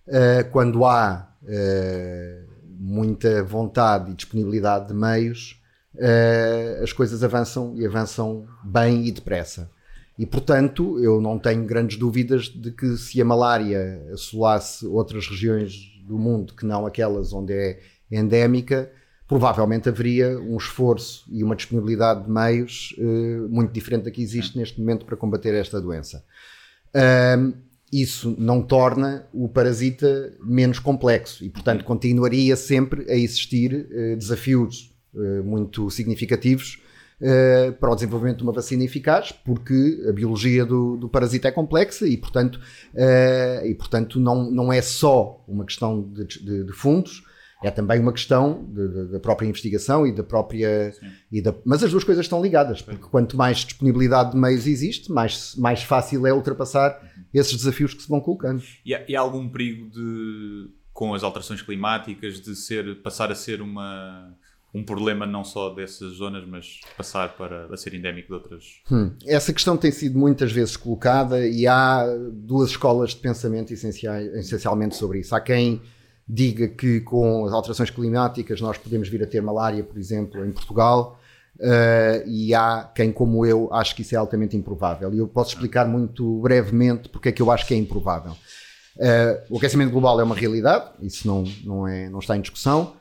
eh, 0.08 0.43
quando 0.43 0.86
há 0.86 1.36
eh, 1.45 2.43
muita 2.65 3.43
vontade 3.43 4.12
e 4.12 4.15
disponibilidade 4.15 4.88
de 4.88 4.93
meios, 4.93 5.62
eh, 5.97 6.79
as 6.82 6.91
coisas 6.91 7.23
avançam 7.23 7.73
e 7.75 7.86
avançam 7.86 8.47
bem 8.63 9.06
e 9.06 9.12
depressa. 9.12 9.69
E, 10.17 10.25
portanto, 10.25 10.99
eu 10.99 11.19
não 11.19 11.39
tenho 11.39 11.65
grandes 11.65 11.97
dúvidas 11.97 12.43
de 12.43 12.71
que 12.71 12.97
se 12.97 13.19
a 13.21 13.25
malária 13.25 14.08
assolasse 14.13 14.86
outras 14.86 15.27
regiões 15.27 15.73
do 16.06 16.19
mundo 16.19 16.53
que 16.53 16.65
não 16.65 16.86
aquelas 16.86 17.34
onde 17.34 17.53
é 17.53 17.79
endémica, 18.12 18.91
provavelmente 19.27 19.89
haveria 19.89 20.38
um 20.39 20.58
esforço 20.58 21.25
e 21.32 21.43
uma 21.43 21.56
disponibilidade 21.56 22.25
de 22.25 22.29
meios 22.29 22.95
eh, 22.99 23.47
muito 23.49 23.71
diferente 23.71 24.03
da 24.03 24.12
que 24.12 24.21
existe 24.21 24.58
neste 24.58 24.79
momento 24.79 25.06
para 25.06 25.17
combater 25.17 25.53
esta 25.56 25.82
doença. 25.82 26.23
Isso 27.93 28.36
não 28.39 28.60
torna 28.60 29.27
o 29.32 29.47
parasita 29.47 30.36
menos 30.43 30.79
complexo 30.79 31.45
e, 31.45 31.49
portanto, 31.49 31.86
continuaria 31.86 32.56
sempre 32.56 33.06
a 33.08 33.15
existir 33.15 33.88
eh, 33.91 34.15
desafios 34.15 34.92
muito 35.43 35.89
significativos 35.89 36.82
eh, 37.21 37.71
para 37.80 37.91
o 37.91 37.95
desenvolvimento 37.95 38.38
de 38.38 38.43
uma 38.43 38.52
vacina 38.52 38.84
eficaz, 38.84 39.32
porque 39.32 40.04
a 40.10 40.12
biologia 40.12 40.65
do, 40.65 40.97
do 40.97 41.08
parasita 41.08 41.47
é 41.47 41.52
complexa 41.52 42.08
e, 42.08 42.17
portanto, 42.17 42.60
eh, 42.95 43.63
e, 43.67 43.76
portanto 43.76 44.19
não, 44.19 44.49
não 44.52 44.73
é 44.73 44.82
só 44.82 45.43
uma 45.47 45.63
questão 45.65 46.02
de, 46.02 46.26
de- 46.26 46.63
de 46.65 46.73
fundos, 46.73 47.23
é 47.63 47.71
também 47.71 47.97
uma 47.97 48.12
questão 48.12 48.65
da 49.10 49.21
própria 49.21 49.47
investigação 49.47 50.06
e 50.06 50.12
da 50.13 50.21
própria. 50.21 50.91
E 51.32 51.41
da, 51.41 51.56
mas 51.63 51.82
as 51.82 51.91
duas 51.91 52.04
coisas 52.04 52.26
estão 52.26 52.41
ligadas, 52.41 52.82
porque 52.82 53.06
quanto 53.10 53.38
mais 53.38 53.60
disponibilidade 53.60 54.32
de 54.34 54.38
meios 54.38 54.67
existe, 54.67 55.10
mais, 55.10 55.56
mais 55.56 55.82
fácil 55.82 56.28
é 56.28 56.34
ultrapassar 56.34 56.99
esses 57.34 57.56
desafios 57.56 57.93
que 57.93 58.04
se 58.04 58.10
vão 58.10 58.19
colocando. 58.19 58.62
E 58.86 58.93
há, 58.93 59.06
e 59.08 59.15
há 59.15 59.21
algum 59.21 59.47
perigo 59.47 59.89
de, 59.89 60.67
com 60.91 61.13
as 61.13 61.23
alterações 61.23 61.62
climáticas, 61.62 62.41
de 62.41 62.54
ser, 62.54 63.02
passar 63.02 63.32
a 63.32 63.36
ser 63.36 63.62
uma, 63.62 64.36
um 64.74 64.84
problema 64.84 65.26
não 65.26 65.44
só 65.44 65.70
dessas 65.70 66.14
zonas, 66.14 66.44
mas 66.48 66.80
passar 66.98 67.36
para 67.38 67.68
a 67.72 67.78
ser 67.78 67.94
endémico 67.94 68.30
de 68.30 68.34
outras? 68.34 68.64
Hum, 68.92 69.12
Essa 69.26 69.54
questão 69.54 69.78
tem 69.78 69.92
sido 69.92 70.18
muitas 70.18 70.52
vezes 70.52 70.76
colocada 70.76 71.46
e 71.48 71.68
há 71.68 72.06
duas 72.32 72.72
escolas 72.72 73.12
de 73.12 73.18
pensamento 73.18 73.72
essencialmente 73.72 74.96
sobre 74.96 75.20
isso. 75.20 75.36
Há 75.36 75.40
quem 75.42 75.82
diga 76.28 76.68
que 76.68 77.02
com 77.02 77.46
as 77.46 77.54
alterações 77.54 77.90
climáticas 77.90 78.62
nós 78.62 78.78
podemos 78.78 79.10
vir 79.10 79.22
a 79.24 79.28
ter 79.28 79.42
malária, 79.42 79.84
por 79.84 79.98
exemplo, 79.98 80.44
em 80.46 80.52
Portugal, 80.52 81.20
eh, 81.60 82.24
e 82.26 82.56
há 82.56 82.90
quem, 82.96 83.12
como 83.12 83.46
eu, 83.46 83.72
acho 83.74 83.96
que 83.96 84.02
isso 84.02 84.16
é 84.16 84.18
altamente 84.18 84.58
improvável. 84.58 85.14
E 85.14 85.18
eu 85.20 85.28
posso 85.28 85.52
explicar 85.52 85.88
muito 85.88 86.42
brevemente 86.42 87.10
porque 87.10 87.30
é 87.30 87.32
que 87.32 87.42
eu 87.42 87.52
acho 87.52 87.68
que 87.68 87.74
é 87.74 87.78
improvável. 87.78 88.36
Eh, 88.98 89.44
o 89.50 89.58
aquecimento 89.58 89.92
global 89.92 90.20
é 90.20 90.24
uma 90.24 90.36
realidade, 90.36 90.86
isso 91.02 91.28
não, 91.28 91.44
não, 91.64 91.88
é, 91.88 92.10
não 92.10 92.20
está 92.20 92.36
em 92.38 92.42
discussão. 92.42 92.94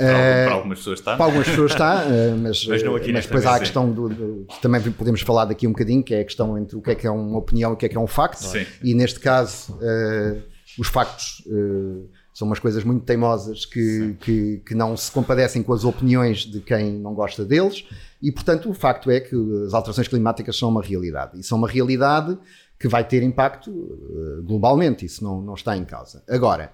Para, 0.00 0.12
algum- 0.12 0.24
Eh, 0.24 0.44
para 0.46 0.54
algumas 0.54 0.78
pessoas 0.78 0.98
está. 0.98 1.16
para 1.16 1.24
algumas 1.26 1.48
pessoas 1.48 1.70
está, 1.72 2.04
eh, 2.10 2.30
mas, 2.36 2.66
Mas 2.66 2.82
eh, 2.82 3.12
mas 3.12 3.26
depois 3.26 3.46
há 3.46 3.56
a 3.56 3.58
questão 3.60 3.90
do, 3.92 4.08
do- 4.08 4.46
Também 4.62 4.80
podemos 4.92 5.20
falar 5.22 5.44
daqui 5.46 5.66
um 5.66 5.70
bocadinho, 5.72 6.02
que 6.02 6.14
é 6.14 6.20
a 6.20 6.24
questão 6.24 6.56
entre 6.58 6.76
o 6.76 6.80
que 6.82 6.90
é 6.90 6.94
que 6.94 7.06
é 7.06 7.10
uma 7.10 7.38
opinião 7.38 7.70
e 7.70 7.74
o 7.74 7.76
que 7.76 7.86
é 7.86 7.88
que 7.88 7.96
é 7.96 8.00
um 8.00 8.06
facto. 8.06 8.42
Sim. 8.44 8.66
E 8.82 8.94
neste 8.94 9.20
caso, 9.20 9.78
eh, 9.82 10.38
os 10.78 10.88
factos 10.88 11.42
eh, 11.46 12.06
são 12.32 12.46
umas 12.46 12.58
coisas 12.58 12.82
muito 12.84 13.04
teimosas 13.04 13.66
que, 13.66 14.16
que, 14.20 14.62
que 14.64 14.74
não 14.74 14.96
se 14.96 15.10
compadecem 15.12 15.62
com 15.62 15.72
as 15.74 15.84
opiniões 15.84 16.46
de 16.46 16.60
quem 16.60 16.92
não 16.92 17.12
gosta 17.14 17.44
deles. 17.44 17.84
E, 18.22 18.30
portanto, 18.32 18.70
o 18.70 18.74
facto 18.74 19.10
é 19.10 19.20
que 19.20 19.34
as 19.66 19.74
alterações 19.74 20.08
climáticas 20.08 20.56
são 20.56 20.68
uma 20.68 20.82
realidade. 20.82 21.38
E 21.38 21.42
são 21.42 21.58
uma 21.58 21.68
realidade 21.68 22.38
que 22.78 22.88
vai 22.88 23.04
ter 23.06 23.22
impacto 23.22 23.70
eh, 23.70 24.42
globalmente. 24.42 25.04
Isso 25.04 25.22
não, 25.22 25.42
não 25.42 25.54
está 25.54 25.76
em 25.76 25.84
causa. 25.84 26.22
Agora. 26.28 26.70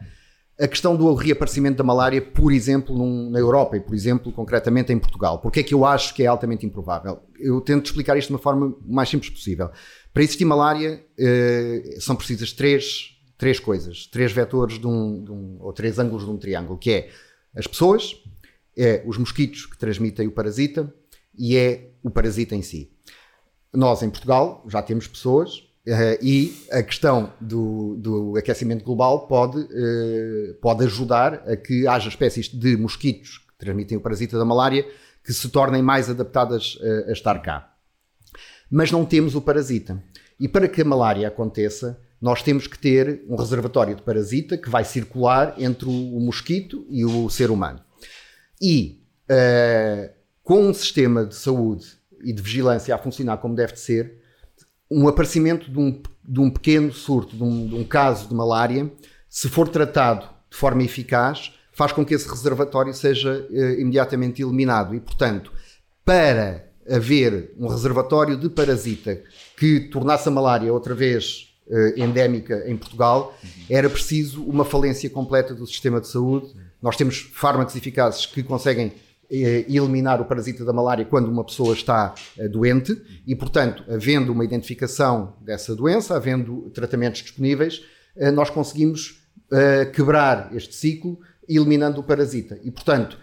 A 0.58 0.66
questão 0.66 0.96
do 0.96 1.12
reaparecimento 1.12 1.76
da 1.76 1.84
malária, 1.84 2.20
por 2.22 2.50
exemplo, 2.50 2.96
num- 2.96 3.28
na 3.28 3.38
Europa 3.38 3.76
e, 3.76 3.80
por 3.80 3.94
exemplo, 3.94 4.32
concretamente 4.32 4.90
em 4.90 4.98
Portugal. 4.98 5.38
Porque 5.38 5.60
é 5.60 5.62
que 5.62 5.74
eu 5.74 5.84
acho 5.84 6.14
que 6.14 6.22
é 6.22 6.26
altamente 6.26 6.64
improvável? 6.64 7.20
Eu 7.38 7.60
tento 7.60 7.84
explicar 7.84 8.16
isto 8.16 8.28
de 8.28 8.32
uma 8.34 8.38
forma 8.38 8.74
mais 8.86 9.08
simples 9.10 9.28
possível. 9.30 9.70
Para 10.14 10.22
existir 10.22 10.46
malária, 10.46 11.04
eh, 11.18 11.96
são 12.00 12.16
precisas 12.16 12.54
três, 12.54 13.18
três 13.36 13.60
coisas, 13.60 14.06
três 14.06 14.32
vetores 14.32 14.78
de 14.78 14.86
um, 14.86 15.22
de 15.24 15.30
um- 15.30 15.58
ou 15.60 15.74
três 15.74 15.98
ângulos 15.98 16.24
de 16.24 16.30
um 16.30 16.38
triângulo, 16.38 16.78
que 16.78 16.90
é 16.90 17.10
as 17.54 17.66
pessoas, 17.66 18.16
é 18.74 19.02
os 19.06 19.18
mosquitos 19.18 19.66
que 19.66 19.76
transmitem 19.76 20.26
o 20.26 20.32
parasita 20.32 20.90
e 21.36 21.54
é 21.54 21.90
o 22.02 22.08
parasita 22.10 22.54
em 22.56 22.62
si. 22.62 22.90
Nós, 23.74 24.02
em 24.02 24.08
Portugal, 24.08 24.64
já 24.68 24.80
temos 24.80 25.06
pessoas 25.06 25.65
eh, 25.86 26.18
e 26.20 26.66
a 26.72 26.82
questão 26.82 27.32
do, 27.40 27.94
do 27.96 28.36
aquecimento 28.36 28.84
global 28.84 29.28
pode, 29.28 29.68
eh, 29.70 30.54
pode 30.60 30.84
ajudar 30.84 31.44
a 31.48 31.56
que 31.56 31.86
haja 31.86 32.08
espécies 32.08 32.48
de 32.48 32.76
mosquitos 32.76 33.38
que 33.38 33.56
transmitem 33.56 33.96
o 33.96 34.00
parasita 34.00 34.36
da 34.36 34.44
malária 34.44 34.84
que 35.24 35.32
se 35.32 35.48
tornem 35.48 35.82
mais 35.82 36.10
adaptadas 36.10 36.76
eh, 36.82 37.06
a 37.08 37.12
estar 37.12 37.40
cá. 37.40 37.72
Mas 38.68 38.90
não 38.90 39.04
temos 39.04 39.36
o 39.36 39.40
parasita. 39.40 40.02
E 40.40 40.48
para 40.48 40.66
que 40.66 40.82
a 40.82 40.84
malária 40.84 41.28
aconteça, 41.28 42.00
nós 42.20 42.42
temos 42.42 42.66
que 42.66 42.78
ter 42.78 43.22
um 43.28 43.36
reservatório 43.36 43.94
de 43.94 44.02
parasita 44.02 44.58
que 44.58 44.68
vai 44.68 44.84
circular 44.84 45.54
entre 45.56 45.88
o, 45.88 46.18
mosquito 46.18 46.84
e 46.90 47.04
o 47.04 47.30
ser 47.30 47.50
humano. 47.50 47.80
E 48.60 49.02
com 50.42 50.68
um 50.68 50.74
sistema 50.74 51.24
de 51.24 51.34
saúde 51.34 51.86
e 52.24 52.32
de 52.32 52.42
vigilância 52.42 52.94
a 52.94 52.98
funcionar 52.98 53.36
como 53.38 53.54
deve 53.54 53.74
de 53.74 53.80
ser, 53.80 54.25
um 54.90 55.08
aparecimento 55.08 55.70
de 55.70 55.78
um, 55.78 56.02
de 56.24 56.40
um 56.40 56.50
pequeno 56.50 56.92
surto, 56.92 57.36
de 57.36 57.42
um, 57.42 57.66
de 57.68 57.74
um 57.74 57.84
caso 57.84 58.28
de 58.28 58.34
malária, 58.34 58.90
se 59.28 59.48
for 59.48 59.68
tratado 59.68 60.28
de 60.50 60.56
forma 60.56 60.82
eficaz, 60.82 61.52
faz 61.72 61.92
com 61.92 62.04
que 62.04 62.14
esse 62.14 62.28
reservatório 62.28 62.94
seja 62.94 63.46
eh, 63.50 63.80
imediatamente 63.80 64.40
eliminado. 64.40 64.94
E, 64.94 65.00
portanto, 65.00 65.52
para 66.04 66.70
haver 66.88 67.52
um 67.58 67.66
reservatório 67.66 68.36
de 68.36 68.48
parasita 68.48 69.22
que 69.56 69.80
tornasse 69.80 70.28
a 70.28 70.32
malária 70.32 70.72
outra 70.72 70.94
vez 70.94 71.54
eh, 71.68 71.94
endémica 71.98 72.64
em 72.66 72.76
Portugal, 72.76 73.36
era 73.68 73.90
preciso 73.90 74.42
uma 74.44 74.64
falência 74.64 75.10
completa 75.10 75.54
do 75.54 75.66
sistema 75.66 76.00
de 76.00 76.08
saúde. 76.08 76.54
Nós 76.80 76.96
temos 76.96 77.28
fármacos 77.34 77.76
eficazes 77.76 78.24
que 78.24 78.42
conseguem 78.42 78.92
eliminar 79.30 80.20
o 80.20 80.24
parasita 80.24 80.64
da 80.64 80.72
malária 80.72 81.04
quando 81.04 81.28
uma 81.28 81.44
pessoa 81.44 81.74
está 81.74 82.14
eh, 82.38 82.48
doente 82.48 83.00
e, 83.26 83.34
portanto, 83.34 83.84
havendo 83.88 84.32
uma 84.32 84.44
identificação 84.44 85.34
dessa 85.40 85.74
doença, 85.74 86.16
havendo 86.16 86.70
tratamentos 86.70 87.22
disponíveis, 87.22 87.82
eh, 88.16 88.30
nós 88.30 88.50
conseguimos 88.50 89.22
eh, 89.52 89.84
quebrar 89.86 90.50
este 90.54 90.74
ciclo 90.74 91.18
eliminando 91.48 92.00
o 92.00 92.02
parasita. 92.02 92.58
E, 92.64 92.70
portanto, 92.70 93.18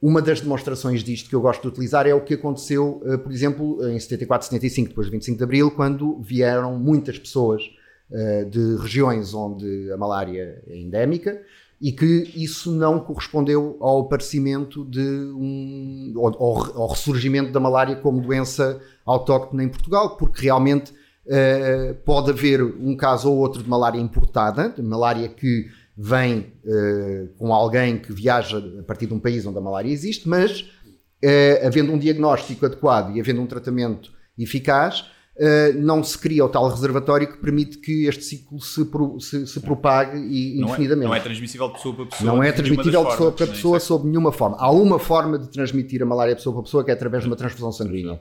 uma 0.00 0.22
das 0.22 0.40
demonstrações 0.40 1.02
disto 1.02 1.28
que 1.28 1.34
eu 1.34 1.40
gosto 1.40 1.62
de 1.62 1.68
utilizar 1.68 2.06
é 2.06 2.14
o 2.14 2.20
que 2.20 2.34
aconteceu, 2.34 3.02
eh, 3.04 3.16
por 3.16 3.32
exemplo, 3.32 3.88
em 3.88 3.98
74, 3.98 4.46
75, 4.46 4.88
depois 4.90 5.06
de 5.06 5.12
25 5.12 5.38
de 5.38 5.44
Abril, 5.44 5.70
quando 5.70 6.20
vieram 6.20 6.78
muitas 6.78 7.18
pessoas 7.18 7.62
eh, 8.10 8.44
de 8.44 8.76
regiões 8.76 9.34
onde 9.34 9.90
a 9.92 9.96
malária 9.96 10.62
é 10.66 10.78
endémica 10.78 11.40
e 11.80 11.92
que 11.92 12.32
isso 12.34 12.72
não 12.72 12.98
correspondeu 13.00 13.76
ao 13.80 14.00
aparecimento 14.00 14.84
de 14.84 15.00
um. 15.00 16.12
ao, 16.16 16.42
ao- 16.76 16.88
ressurgimento 16.88 17.52
da 17.52 17.60
malária 17.60 17.96
como 17.96 18.20
doença 18.20 18.80
autóctone 19.06 19.64
em 19.64 19.68
Portugal, 19.68 20.16
porque 20.16 20.42
realmente 20.42 20.92
Uh, 21.30 21.92
pode 22.06 22.30
haver 22.30 22.62
um 22.62 22.96
caso 22.96 23.30
ou 23.30 23.36
outro 23.36 23.62
de 23.62 23.68
malária 23.68 24.00
importada, 24.00 24.70
de 24.70 24.80
malária 24.80 25.28
que 25.28 25.66
vem 25.94 26.54
uh, 26.64 27.28
com 27.36 27.52
alguém 27.52 27.98
que 27.98 28.10
viaja 28.14 28.56
a 28.80 28.82
partir 28.82 29.04
de 29.04 29.12
um 29.12 29.20
país 29.20 29.44
onde 29.44 29.58
a 29.58 29.60
malária 29.60 29.90
existe, 29.90 30.26
mas 30.26 30.62
uh, 30.62 31.66
havendo 31.66 31.92
um 31.92 31.98
diagnóstico 31.98 32.64
adequado 32.64 33.14
e 33.14 33.20
havendo 33.20 33.42
um 33.42 33.46
tratamento 33.46 34.10
eficaz, 34.38 35.04
Uh, 35.38 35.80
não 35.80 36.02
se 36.02 36.18
cria 36.18 36.44
o 36.44 36.48
tal 36.48 36.68
reservatório 36.68 37.28
que 37.28 37.38
permite 37.38 37.78
que 37.78 38.06
este 38.06 38.24
ciclo 38.24 38.60
se, 38.60 38.84
pro, 38.84 39.20
se, 39.20 39.46
se 39.46 39.60
propague 39.60 40.18
e, 40.18 40.58
não 40.58 40.66
indefinidamente. 40.66 41.06
É, 41.06 41.08
não 41.08 41.14
é 41.14 41.20
transmissível 41.20 41.68
de 41.68 41.74
pessoa 41.74 41.94
para 41.94 42.06
pessoa. 42.06 42.32
Não 42.32 42.42
é 42.42 42.50
transmitível 42.50 43.04
de 43.04 43.10
pessoa 43.10 43.32
para 43.32 43.46
pessoa 43.46 43.76
é 43.76 43.80
sob 43.80 44.08
nenhuma 44.08 44.32
forma. 44.32 44.56
Há 44.58 44.70
uma 44.70 44.98
forma 44.98 45.38
de 45.38 45.48
transmitir 45.48 46.02
a 46.02 46.06
malária 46.06 46.34
de 46.34 46.38
pessoa 46.38 46.54
para 46.54 46.62
pessoa 46.64 46.84
que 46.84 46.90
é 46.90 46.94
através 46.94 47.22
de 47.22 47.30
uma 47.30 47.36
transfusão 47.36 47.70
sanguínea. 47.70 48.20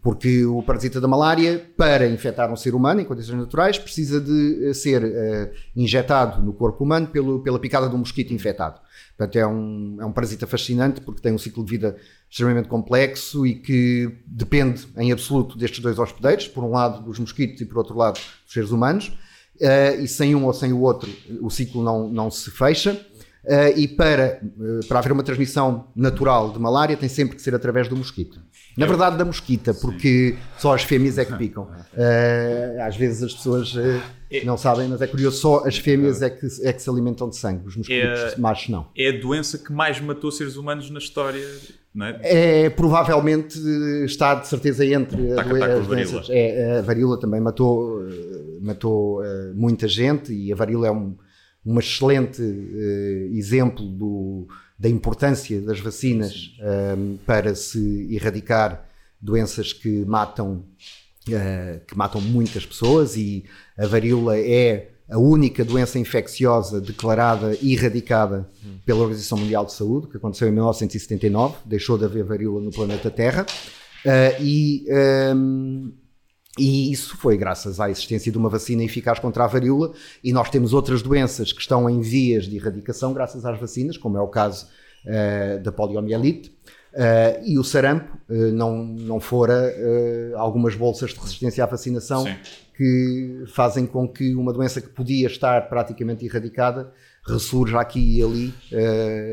Porque 0.00 0.44
o 0.44 0.62
parasita 0.62 1.00
da 1.00 1.08
malária, 1.08 1.66
para 1.76 2.06
infectar 2.06 2.52
um 2.52 2.56
ser 2.56 2.74
humano 2.74 3.00
em 3.00 3.04
condições 3.04 3.38
naturais, 3.38 3.76
precisa 3.78 4.20
de 4.20 4.68
eh, 4.68 4.74
ser 4.74 5.02
uh, 5.02 5.50
injetado 5.74 6.42
no 6.42 6.52
corpo 6.52 6.84
humano 6.84 7.08
pelo, 7.08 7.42
pela 7.42 7.58
picada 7.58 7.88
de 7.88 7.94
um 7.94 7.98
mosquito 7.98 8.32
infectado. 8.32 8.80
Portanto, 9.16 9.36
é 9.36 9.46
um, 9.46 9.96
é 10.00 10.06
um 10.06 10.12
parasita 10.12 10.46
fascinante 10.46 11.00
porque 11.00 11.20
tem 11.20 11.32
um 11.32 11.38
ciclo 11.38 11.64
de 11.64 11.70
vida 11.70 11.96
extremamente 12.30 12.68
complexo 12.68 13.46
e 13.46 13.54
que 13.54 14.18
depende 14.26 14.88
em 14.96 15.12
absoluto 15.12 15.56
destes 15.56 15.80
dois 15.80 15.98
hospedeiros, 15.98 16.48
por 16.48 16.64
um 16.64 16.70
lado 16.70 17.04
dos 17.04 17.18
mosquitos 17.18 17.60
e 17.60 17.66
por 17.66 17.78
outro 17.78 17.96
lado 17.96 18.14
dos 18.14 18.52
seres 18.52 18.70
humanos, 18.70 19.08
uh, 19.60 20.00
e 20.00 20.08
sem 20.08 20.34
um 20.34 20.44
ou 20.46 20.52
sem 20.52 20.72
o 20.72 20.80
outro 20.80 21.10
o 21.40 21.50
ciclo 21.50 21.82
não, 21.82 22.08
não 22.08 22.30
se 22.30 22.50
fecha. 22.50 22.92
Uh, 23.44 23.76
e 23.76 23.88
para, 23.88 24.40
uh, 24.42 24.86
para 24.86 25.00
haver 25.00 25.12
uma 25.12 25.22
transmissão 25.24 25.88
natural 25.96 26.52
de 26.52 26.60
malária 26.60 26.96
tem 26.96 27.08
sempre 27.08 27.36
que 27.36 27.42
ser 27.42 27.54
através 27.54 27.88
do 27.88 27.96
mosquito. 27.96 28.40
Na 28.76 28.86
verdade, 28.86 29.16
da 29.16 29.24
mosquita, 29.24 29.74
porque 29.74 30.36
só 30.58 30.74
as 30.74 30.82
fêmeas 30.82 31.18
é 31.18 31.24
que 31.24 31.36
picam. 31.36 31.64
Uh, 31.64 32.80
às 32.82 32.96
vezes 32.96 33.22
as 33.22 33.34
pessoas 33.34 33.74
não 34.44 34.56
sabem, 34.56 34.88
mas 34.88 35.00
é 35.02 35.06
curioso, 35.06 35.38
só 35.38 35.66
as 35.66 35.76
fêmeas 35.76 36.22
é 36.22 36.30
que, 36.30 36.46
é 36.62 36.72
que 36.72 36.82
se 36.82 36.88
alimentam 36.88 37.28
de 37.28 37.36
sangue, 37.36 37.66
os 37.66 37.76
mosquitos 37.76 38.20
é, 38.34 38.36
machos 38.38 38.68
não. 38.70 38.88
É 38.96 39.08
a 39.10 39.20
doença 39.20 39.58
que 39.58 39.72
mais 39.72 40.00
matou 40.00 40.30
seres 40.30 40.56
humanos 40.56 40.90
na 40.90 40.98
história, 40.98 41.46
não 41.94 42.06
é? 42.06 42.18
É, 42.22 42.70
provavelmente 42.70 43.58
está 44.04 44.34
de 44.34 44.48
certeza 44.48 44.86
entre 44.86 45.32
as 45.32 45.86
doenças. 45.86 46.28
É, 46.30 46.78
a 46.78 46.82
varíola 46.82 47.20
também 47.20 47.40
matou, 47.40 48.02
matou 48.62 49.22
muita 49.54 49.86
gente 49.86 50.32
e 50.32 50.52
a 50.52 50.56
varíola 50.56 50.86
é 50.86 50.90
um 50.90 51.16
um 51.64 51.78
excelente 51.78 52.42
uh, 52.42 53.36
exemplo 53.36 53.86
do, 53.86 54.48
da 54.82 54.88
importância 54.88 55.60
das 55.60 55.78
vacinas 55.78 56.56
um, 56.58 56.64
ehm, 56.64 57.16
para 57.24 57.54
se 57.54 58.08
erradicar 58.10 58.84
doenças 59.20 59.72
que 59.72 60.04
matam, 60.04 60.64
uh, 61.28 61.86
que 61.86 61.96
matam 61.96 62.20
muitas 62.20 62.66
pessoas 62.66 63.16
e 63.16 63.44
a 63.78 63.86
varíola 63.86 64.36
é 64.36 64.90
a 65.08 65.18
única 65.18 65.64
doença 65.64 66.00
infecciosa 66.00 66.80
declarada 66.80 67.56
e 67.62 67.74
erradicada 67.74 68.50
pela 68.84 69.02
Organização 69.02 69.38
Mundial 69.38 69.64
de 69.64 69.72
Saúde, 69.72 70.08
que 70.08 70.16
aconteceu 70.16 70.48
em 70.48 70.52
1979, 70.52 71.58
deixou 71.64 71.96
de 71.96 72.04
haver 72.04 72.24
varíola 72.24 72.60
no 72.60 72.72
planeta 72.72 73.08
Terra. 73.08 73.46
Uh, 74.04 74.42
e 74.42 74.84
um, 74.88 74.94
ehm, 74.96 75.92
e 76.58 76.92
isso 76.92 77.16
foi 77.16 77.36
graças 77.36 77.80
à 77.80 77.90
existência 77.90 78.30
de 78.30 78.36
uma 78.36 78.48
vacina 78.48 78.84
eficaz 78.84 79.18
contra 79.18 79.44
a 79.44 79.46
varíola, 79.46 79.92
e 80.22 80.32
nós 80.32 80.50
temos 80.50 80.74
outras 80.74 81.00
doenças 81.00 81.52
que 81.52 81.60
estão 81.60 81.88
em 81.88 82.00
vias 82.00 82.44
de 82.44 82.56
erradicação 82.56 83.14
graças 83.14 83.46
às 83.46 83.58
vacinas, 83.58 83.96
como 83.96 84.18
é 84.18 84.20
o 84.20 84.28
caso 84.28 84.66
uh, 85.06 85.62
da 85.62 85.72
poliomielite. 85.72 86.50
Uh, 86.92 87.40
e 87.46 87.58
o 87.58 87.64
sarampo 87.64 88.18
uh, 88.28 88.52
não, 88.52 88.84
não 88.84 89.18
fora 89.18 89.74
algumas 90.36 90.74
bolsas 90.74 91.14
de 91.14 91.20
resistência 91.20 91.64
à 91.64 91.66
vacinação 91.66 92.26
Sim. 92.26 92.36
que 92.76 93.44
fazem 93.46 93.86
com 93.86 94.06
que 94.06 94.34
uma 94.34 94.52
doença 94.52 94.78
que 94.78 94.90
podia 94.90 95.26
estar 95.26 95.70
praticamente 95.70 96.26
erradicada 96.26 96.92
ressurja 97.26 97.80
aqui 97.80 98.18
e 98.18 98.22
ali 98.22 98.54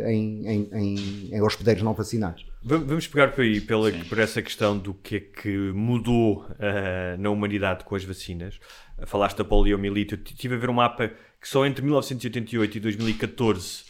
em, 0.07 0.47
em, 0.47 0.69
em, 0.73 1.35
em 1.35 1.41
hospedeiros 1.41 1.83
não 1.83 1.93
vacinados. 1.93 2.49
Vamos 2.61 3.07
pegar 3.07 3.29
por 3.29 3.41
aí, 3.41 3.61
pela, 3.61 3.89
por 4.09 4.19
essa 4.19 4.41
questão 4.41 4.77
do 4.77 4.93
que 4.93 5.15
é 5.15 5.19
que 5.21 5.71
mudou 5.71 6.43
uh, 6.43 7.17
na 7.17 7.29
humanidade 7.29 7.85
com 7.85 7.95
as 7.95 8.03
vacinas. 8.03 8.59
Falaste 9.05 9.37
da 9.37 9.45
poliomielite. 9.45 10.13
Eu 10.13 10.19
estive 10.23 10.55
a 10.55 10.57
ver 10.57 10.69
um 10.69 10.73
mapa 10.73 11.09
que 11.39 11.47
só 11.47 11.65
entre 11.65 11.81
1988 11.83 12.77
e 12.77 12.79
2014 12.81 13.83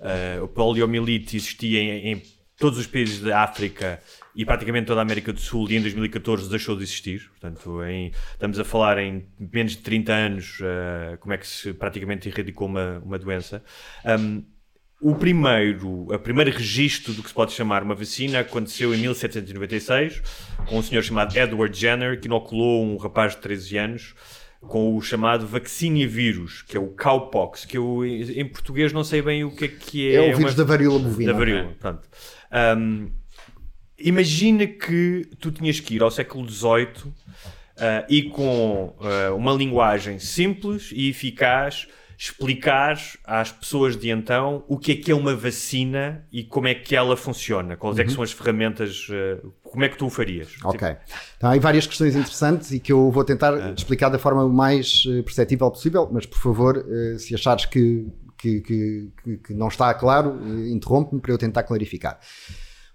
uh, 0.00 0.44
a 0.44 0.48
poliomielite 0.48 1.36
existia 1.36 1.78
em, 1.80 2.12
em, 2.12 2.22
todos 2.58 2.78
os 2.78 2.86
países 2.86 3.20
da 3.20 3.42
África 3.42 4.00
e 4.34 4.44
praticamente 4.44 4.86
toda 4.86 5.00
a 5.00 5.02
América 5.02 5.32
do 5.32 5.40
Sul 5.40 5.70
e 5.70 5.76
em 5.76 5.80
2014 5.80 6.48
deixou 6.50 6.76
de 6.76 6.82
existir. 6.82 7.30
Portanto, 7.30 7.82
em, 7.84 8.10
estamos 8.32 8.58
a 8.58 8.64
falar 8.64 8.98
em 8.98 9.26
menos 9.38 9.72
de 9.72 9.78
30 9.78 10.12
anos 10.12 10.60
uh, 10.60 11.18
como 11.18 11.34
é 11.34 11.38
que 11.38 11.46
se 11.46 11.72
praticamente 11.72 12.28
erradicou 12.28 12.66
uma, 12.66 13.00
uma 13.04 13.18
doença. 13.18 13.62
Um, 14.04 14.42
o 15.00 15.14
primeiro, 15.14 16.06
o 16.10 16.18
primeiro 16.18 16.50
registro 16.50 17.12
do 17.12 17.22
que 17.22 17.28
se 17.28 17.34
pode 17.34 17.52
chamar 17.52 17.82
uma 17.82 17.94
vacina 17.94 18.40
aconteceu 18.40 18.94
em 18.94 18.98
1796, 18.98 20.22
com 20.66 20.78
um 20.78 20.82
senhor 20.82 21.02
chamado 21.02 21.36
Edward 21.36 21.78
Jenner, 21.78 22.18
que 22.18 22.26
inoculou 22.26 22.84
um 22.84 22.96
rapaz 22.96 23.34
de 23.34 23.42
13 23.42 23.76
anos 23.76 24.14
com 24.62 24.96
o 24.96 25.02
chamado 25.02 25.46
vaccinia 25.46 26.08
vírus, 26.08 26.62
que 26.62 26.76
é 26.76 26.80
o 26.80 26.86
cowpox, 26.88 27.66
que 27.66 27.76
eu 27.76 28.04
em 28.04 28.48
português 28.48 28.92
não 28.92 29.04
sei 29.04 29.20
bem 29.20 29.44
o 29.44 29.50
que 29.50 29.66
é 29.66 29.68
que 29.68 30.10
é. 30.10 30.14
É 30.14 30.32
o 30.32 30.36
vírus 30.36 30.54
uma... 30.54 30.64
da 30.64 30.64
varíola 30.64 30.98
bovina. 30.98 31.32
Da 31.32 31.38
varíola, 31.38 31.70
é. 31.70 31.74
pronto. 31.74 32.08
Um, 32.78 33.10
imagina 33.98 34.66
que 34.66 35.28
tu 35.38 35.50
tinhas 35.50 35.80
que 35.80 35.94
ir 35.94 36.02
ao 36.02 36.10
século 36.10 36.48
XVIII 36.48 37.06
uh, 37.06 37.12
e 38.08 38.24
com 38.24 38.94
uh, 38.98 39.34
uma 39.36 39.52
linguagem 39.52 40.18
simples 40.18 40.90
e 40.92 41.08
eficaz 41.08 41.86
explicar 42.16 42.98
às 43.24 43.50
pessoas 43.50 43.96
de 43.96 44.08
então 44.10 44.64
o 44.68 44.78
que 44.78 44.92
é 44.92 44.96
que 44.96 45.10
é 45.10 45.14
uma 45.14 45.34
vacina 45.34 46.24
e 46.32 46.44
como 46.44 46.68
é 46.68 46.74
que 46.74 46.94
ela 46.94 47.16
funciona, 47.16 47.76
quais 47.76 47.96
uhum. 47.96 48.02
é 48.02 48.04
que 48.04 48.10
uhum. 48.10 48.14
são 48.16 48.24
as 48.24 48.32
ferramentas, 48.32 49.08
uh, 49.08 49.52
como 49.62 49.84
é 49.84 49.88
que 49.88 49.98
tu 49.98 50.06
o 50.06 50.10
farias? 50.10 50.52
Ok. 50.64 50.96
Então, 51.36 51.50
há 51.50 51.58
várias 51.58 51.86
questões 51.86 52.14
interessantes 52.14 52.70
e 52.70 52.78
que 52.78 52.92
eu 52.92 53.10
vou 53.10 53.24
tentar 53.24 53.54
ah. 53.54 53.74
explicar 53.76 54.08
da 54.08 54.18
forma 54.18 54.48
mais 54.48 55.04
eh, 55.08 55.22
perceptível 55.22 55.70
possível, 55.70 56.08
mas 56.12 56.24
por 56.24 56.38
favor, 56.38 56.76
uh, 56.78 57.18
se 57.18 57.34
achares 57.34 57.66
que, 57.66 58.06
que, 58.38 58.60
que, 58.60 59.38
que, 59.38 59.54
não 59.54 59.68
está 59.68 59.92
claro, 59.94 60.30
uh, 60.30 60.66
interrompe-me 60.68 61.20
para 61.20 61.32
eu 61.32 61.38
tentar 61.38 61.64
clarificar. 61.64 62.20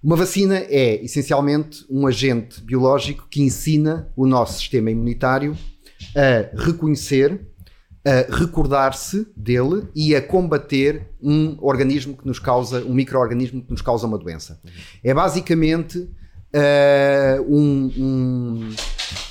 Uma 0.02 0.16
vacina 0.16 0.58
é 0.58 1.04
essencialmente 1.04 1.86
um 1.90 2.08
agente 2.08 2.62
biológico 2.62 3.28
que 3.30 3.42
ensina 3.42 4.10
o 4.16 4.26
nosso 4.26 4.60
sistema 4.60 4.90
imunitário 4.90 5.58
a 6.16 6.58
reconhecer 6.58 7.42
a 8.06 8.34
recordar-se 8.34 9.28
dele 9.36 9.88
e 9.94 10.16
a 10.16 10.22
combater 10.22 11.08
um 11.22 11.58
organismo 11.60 12.16
que 12.16 12.26
nos 12.26 12.40
causa, 12.40 12.84
um 12.86 12.94
microorganismo 12.94 13.62
que 13.62 13.72
nos 13.72 13.82
causa 13.82 14.08
uma 14.08 14.18
doença. 14.18 14.60
É 15.04 15.14
basicamente 15.14 16.00
uh, 16.00 17.44
um, 17.48 17.92
um, 17.98 18.70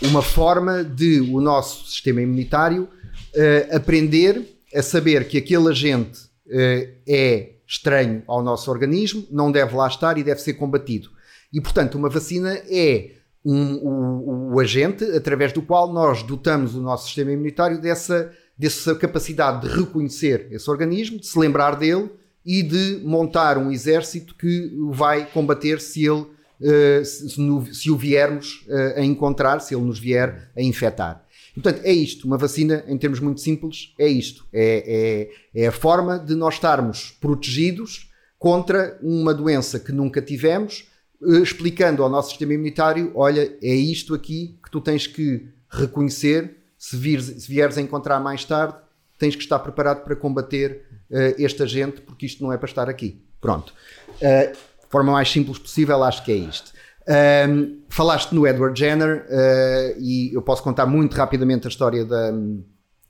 uma 0.03 0.21
forma 0.21 0.85
de 0.85 1.21
o 1.21 1.41
nosso 1.41 1.89
sistema 1.89 2.21
imunitário 2.21 2.83
uh, 2.85 3.77
aprender 3.77 4.43
a 4.75 4.83
saber 4.83 5.27
que 5.27 5.39
aquele 5.39 5.69
agente 5.69 6.21
uh, 6.47 6.89
é 7.09 7.53
estranho 7.69 8.23
ao 8.27 8.43
nosso 8.43 8.71
organismo, 8.71 9.27
não 9.31 9.53
deve 9.53 9.77
lá 9.77 9.87
estar 9.87 10.17
e 10.17 10.25
deve 10.25 10.41
ser 10.41 10.55
combatido. 10.55 11.11
E, 11.53 11.61
portanto, 11.61 11.97
uma 11.97 12.09
vacina 12.09 12.55
é 12.69 13.13
um, 13.45 13.75
o, 13.75 14.55
o 14.55 14.61
agente 14.61 15.05
através 15.05 15.53
do 15.53 15.63
qual 15.63 15.93
nós 15.93 16.23
dotamos 16.23 16.75
o 16.75 16.81
nosso 16.81 17.07
sistema 17.07 17.31
imunitário 17.31 17.81
dessa 17.81 18.33
dessa 18.59 18.95
capacidade 18.97 19.69
de 19.69 19.73
reconhecer 19.73 20.49
esse 20.51 20.69
organismo, 20.69 21.21
de 21.21 21.27
se 21.27 21.39
lembrar 21.39 21.77
dele 21.77 22.11
e 22.45 22.63
de 22.63 23.01
montar 23.05 23.57
um 23.57 23.71
exército 23.71 24.35
que 24.35 24.77
vai 24.91 25.27
combater 25.27 25.81
se 25.81 26.05
ele 26.05 26.23
uh, 26.23 27.05
se, 27.05 27.31
se, 27.73 27.91
o 27.91 27.97
viermos 27.97 28.67
uh, 28.67 28.99
a 28.99 29.05
encontrar, 29.05 29.61
se 29.61 29.75
ele 29.75 29.85
nos 29.85 30.01
vier 30.01 30.51
a 30.57 30.61
infectar. 30.61 31.25
E, 31.57 31.61
portanto, 31.61 31.85
é 31.85 31.93
isto. 31.93 32.27
Uma 32.27 32.37
vacina, 32.37 32.85
em 32.87 32.97
termos 32.97 33.21
muito 33.21 33.41
simples, 33.41 33.95
é 33.99 34.07
isto. 34.07 34.47
É, 34.53 35.29
é, 35.55 35.63
é 35.65 35.67
a 35.69 35.73
forma 35.73 36.19
de 36.19 36.35
nós 36.35 36.55
estarmos 36.55 37.17
protegidos 37.21 38.11
contra 38.39 38.99
uma 39.03 39.35
doença 39.35 39.81
que 39.81 39.93
nunca 39.93 40.23
tivemos, 40.23 40.87
uh, 41.21 41.43
explicando 41.43 42.03
ao 42.03 42.09
nosso 42.09 42.31
sistema 42.31 42.55
imunitário: 42.55 43.13
olha, 43.15 43.57
é 43.63 43.75
isto 43.75 44.15
aqui 44.15 44.59
que 44.63 44.71
tu 44.71 44.81
tens 44.81 45.07
que 45.07 45.49
reconhecer 45.69 46.57
se, 46.79 46.97
se 47.21 47.49
vieres 47.49 47.77
a 47.77 47.81
encontrar 47.81 48.21
mais 48.21 48.45
tarde, 48.45 48.77
tens 49.19 49.35
que 49.35 49.43
estar 49.43 49.59
preparado 49.59 50.05
para 50.05 50.15
combater 50.15 50.87
uh, 51.11 51.35
este 51.37 51.63
agente, 51.63 52.01
porque 52.01 52.27
isto 52.27 52.43
não 52.43 52.53
é 52.53 52.57
para 52.57 52.69
estar 52.69 52.89
aqui. 52.89 53.21
Pronto. 53.41 53.73
Uh, 54.15 54.57
forma 54.89 55.13
mais 55.13 55.31
simples 55.31 55.59
possível, 55.59 56.03
acho 56.03 56.25
que 56.25 56.33
é 56.33 56.37
isto. 56.37 56.73
Um, 57.09 57.81
falaste 57.89 58.35
no 58.35 58.47
Edward 58.47 58.79
Jenner 58.79 59.25
uh, 59.31 59.99
e 59.99 60.31
eu 60.35 60.43
posso 60.43 60.63
contar 60.63 60.85
muito 60.85 61.17
rapidamente 61.17 61.67
a 61.67 61.71
história 61.71 62.05
da, 62.05 62.31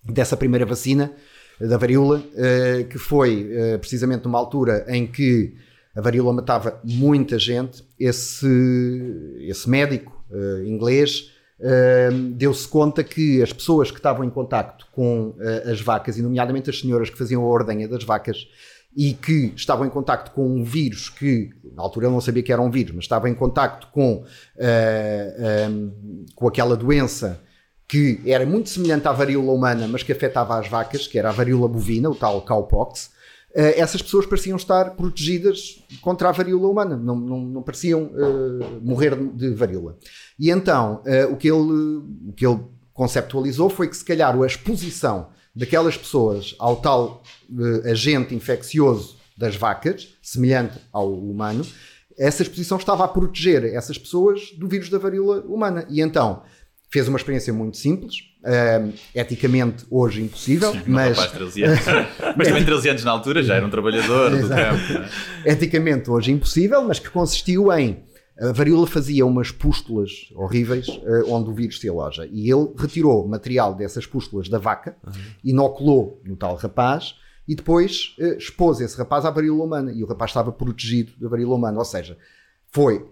dessa 0.04 0.36
primeira 0.36 0.64
vacina 0.64 1.12
da 1.60 1.76
varíola, 1.76 2.18
uh, 2.18 2.84
que 2.84 2.96
foi 2.96 3.50
uh, 3.50 3.78
precisamente 3.80 4.24
numa 4.24 4.38
altura 4.38 4.84
em 4.86 5.04
que 5.04 5.52
a 5.96 6.00
varíola 6.00 6.32
matava 6.32 6.80
muita 6.84 7.40
gente. 7.40 7.84
Esse, 7.98 8.46
esse 9.40 9.68
médico 9.68 10.16
inglês 10.64 11.32
deu-se 12.34 12.68
conta 12.68 13.02
que 13.02 13.42
as 13.42 13.52
pessoas 13.52 13.90
que 13.90 13.96
estavam 13.96 14.24
em 14.24 14.30
contacto 14.30 14.86
com 14.92 15.34
as 15.68 15.80
vacas, 15.80 16.16
e 16.16 16.22
nomeadamente 16.22 16.70
as 16.70 16.78
senhoras 16.78 17.10
que 17.10 17.18
faziam 17.18 17.42
a 17.42 17.46
ordenha 17.46 17.88
das 17.88 18.04
vacas, 18.04 18.46
e 18.96 19.12
que 19.14 19.52
estavam 19.54 19.86
em 19.86 19.90
contacto 19.90 20.30
com 20.32 20.46
um 20.46 20.64
vírus 20.64 21.08
que, 21.08 21.50
na 21.74 21.82
altura 21.82 22.06
eu 22.06 22.10
não 22.10 22.20
sabia 22.20 22.42
que 22.42 22.52
era 22.52 22.60
um 22.60 22.70
vírus, 22.70 22.94
mas 22.94 23.04
estava 23.04 23.28
em 23.28 23.34
contacto 23.34 23.88
com, 23.92 24.24
um, 25.70 26.26
com 26.34 26.48
aquela 26.48 26.76
doença 26.76 27.40
que 27.86 28.20
era 28.26 28.44
muito 28.44 28.68
semelhante 28.68 29.06
à 29.06 29.12
varíola 29.12 29.52
humana, 29.52 29.86
mas 29.88 30.02
que 30.02 30.12
afetava 30.12 30.58
as 30.58 30.68
vacas, 30.68 31.06
que 31.06 31.18
era 31.18 31.28
a 31.28 31.32
varíola 31.32 31.68
bovina, 31.68 32.10
o 32.10 32.14
tal 32.14 32.42
cowpox, 32.42 33.10
Uh, 33.50 33.72
essas 33.76 34.02
pessoas 34.02 34.26
pareciam 34.26 34.56
estar 34.56 34.90
protegidas 34.94 35.82
contra 36.02 36.28
a 36.28 36.32
varíola 36.32 36.68
humana, 36.68 36.96
não, 36.96 37.16
não, 37.16 37.40
não 37.40 37.62
pareciam 37.62 38.04
uh, 38.04 38.80
morrer 38.82 39.16
de 39.16 39.50
varíola. 39.50 39.96
E 40.38 40.50
então, 40.50 41.02
uh, 41.06 41.32
o, 41.32 41.36
que 41.36 41.48
ele, 41.48 42.02
o 42.28 42.32
que 42.36 42.46
ele 42.46 42.60
conceptualizou 42.92 43.70
foi 43.70 43.88
que, 43.88 43.96
se 43.96 44.04
calhar, 44.04 44.38
a 44.38 44.46
exposição 44.46 45.30
daquelas 45.58 45.96
pessoas 45.96 46.54
ao 46.58 46.76
tal 46.76 47.22
agente 47.84 48.32
infeccioso 48.34 49.16
das 49.36 49.56
vacas, 49.56 50.08
semelhante 50.22 50.78
ao 50.92 51.12
humano, 51.12 51.66
essa 52.16 52.42
exposição 52.42 52.78
estava 52.78 53.04
a 53.04 53.08
proteger 53.08 53.64
essas 53.64 53.98
pessoas 53.98 54.52
do 54.56 54.68
vírus 54.68 54.88
da 54.88 54.98
varíola 54.98 55.40
humana. 55.40 55.84
E 55.88 56.00
então, 56.00 56.42
fez 56.90 57.08
uma 57.08 57.18
experiência 57.18 57.52
muito 57.52 57.76
simples, 57.76 58.28
Uh, 58.38 58.94
eticamente 59.16 59.84
hoje 59.90 60.22
impossível, 60.22 60.70
Sim, 60.70 60.82
mas. 60.86 61.18
Rapaz, 61.18 61.32
13 61.32 61.62
anos. 61.64 61.80
mas 62.36 62.48
também 62.48 62.64
13 62.64 62.88
anos 62.90 63.04
na 63.04 63.10
altura 63.10 63.42
já 63.42 63.56
era 63.56 63.66
um 63.66 63.68
trabalhador 63.68 64.30
do 64.30 64.48
campo. 64.48 65.08
É? 65.44 65.52
Eticamente 65.52 66.08
hoje 66.08 66.30
impossível, 66.30 66.80
mas 66.82 67.00
que 67.00 67.10
consistiu 67.10 67.72
em. 67.72 68.04
A 68.40 68.52
varíola 68.52 68.86
fazia 68.86 69.26
umas 69.26 69.50
pústulas 69.50 70.32
horríveis 70.34 70.86
uh, 70.88 71.32
onde 71.32 71.50
o 71.50 71.52
vírus 71.52 71.80
se 71.80 71.88
aloja. 71.88 72.28
E 72.30 72.50
ele 72.50 72.72
retirou 72.76 73.26
material 73.26 73.74
dessas 73.74 74.06
pústulas 74.06 74.48
da 74.48 74.58
vaca, 74.58 74.96
uhum. 75.04 75.12
inoculou 75.42 76.20
no 76.24 76.36
tal 76.36 76.54
rapaz 76.54 77.16
e 77.48 77.54
depois 77.56 78.14
uh, 78.20 78.38
expôs 78.38 78.80
esse 78.80 78.96
rapaz 78.96 79.24
à 79.24 79.30
varíola 79.30 79.64
humana. 79.64 79.92
E 79.92 80.04
o 80.04 80.06
rapaz 80.06 80.30
estava 80.30 80.52
protegido 80.52 81.12
da 81.18 81.28
varíola 81.28 81.56
humana. 81.56 81.78
Ou 81.78 81.84
seja, 81.84 82.16
foi 82.70 83.10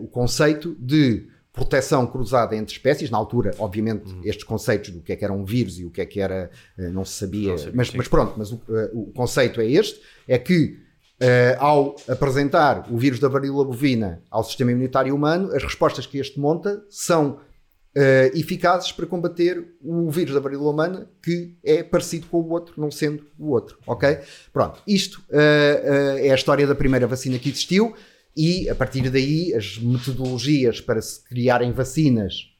o 0.00 0.06
conceito 0.08 0.76
de 0.78 1.26
proteção 1.52 2.06
cruzada 2.06 2.54
entre 2.54 2.72
espécies. 2.72 3.10
Na 3.10 3.18
altura, 3.18 3.52
obviamente, 3.58 4.12
uhum. 4.12 4.20
estes 4.22 4.44
conceitos 4.44 4.90
do 4.90 5.00
que 5.00 5.12
é 5.12 5.16
que 5.16 5.24
era 5.24 5.32
um 5.32 5.44
vírus 5.44 5.80
e 5.80 5.84
o 5.84 5.90
que 5.90 6.00
é 6.00 6.06
que 6.06 6.20
era, 6.20 6.50
não 6.76 7.04
se 7.04 7.14
sabia. 7.14 7.50
Não 7.50 7.58
sabia 7.58 7.72
mas, 7.74 7.92
mas, 7.92 8.06
pronto, 8.06 8.34
mas 8.36 8.52
o, 8.52 8.60
o, 8.92 9.12
conceito 9.12 9.60
é 9.60 9.66
este: 9.66 10.00
é 10.28 10.38
que 10.38 10.76
uh, 10.76 10.89
ao 11.58 11.96
apresentar 12.08 12.86
o 12.90 12.96
vírus 12.96 13.18
da 13.18 13.28
varíola 13.28 13.64
bovina 13.64 14.22
ao 14.30 14.42
sistema 14.42 14.72
imunitário 14.72 15.14
humano, 15.14 15.54
as 15.54 15.62
respostas 15.62 16.06
que 16.06 16.18
este 16.18 16.40
monta 16.40 16.82
são 16.88 17.38
uh, 17.96 18.38
eficazes 18.38 18.92
para 18.92 19.06
combater 19.06 19.74
o 19.82 20.10
vírus 20.10 20.34
da 20.34 20.40
varíola 20.40 20.70
humana 20.70 21.10
que 21.22 21.56
é 21.64 21.82
parecido 21.82 22.26
com 22.26 22.38
o 22.38 22.50
outro, 22.50 22.74
não 22.80 22.90
sendo 22.90 23.24
o 23.38 23.50
outro. 23.50 23.78
Ok? 23.86 24.18
Pronto, 24.52 24.80
isto 24.86 25.22
uh, 25.30 26.18
é 26.18 26.30
a 26.30 26.34
história 26.34 26.66
da 26.66 26.74
primeira 26.74 27.06
vacina 27.06 27.38
que 27.38 27.48
existiu 27.48 27.94
e 28.36 28.68
a 28.68 28.74
partir 28.74 29.08
daí 29.10 29.54
as 29.54 29.78
metodologias 29.78 30.80
para 30.80 31.02
se 31.02 31.22
criarem 31.24 31.72
vacinas 31.72 32.50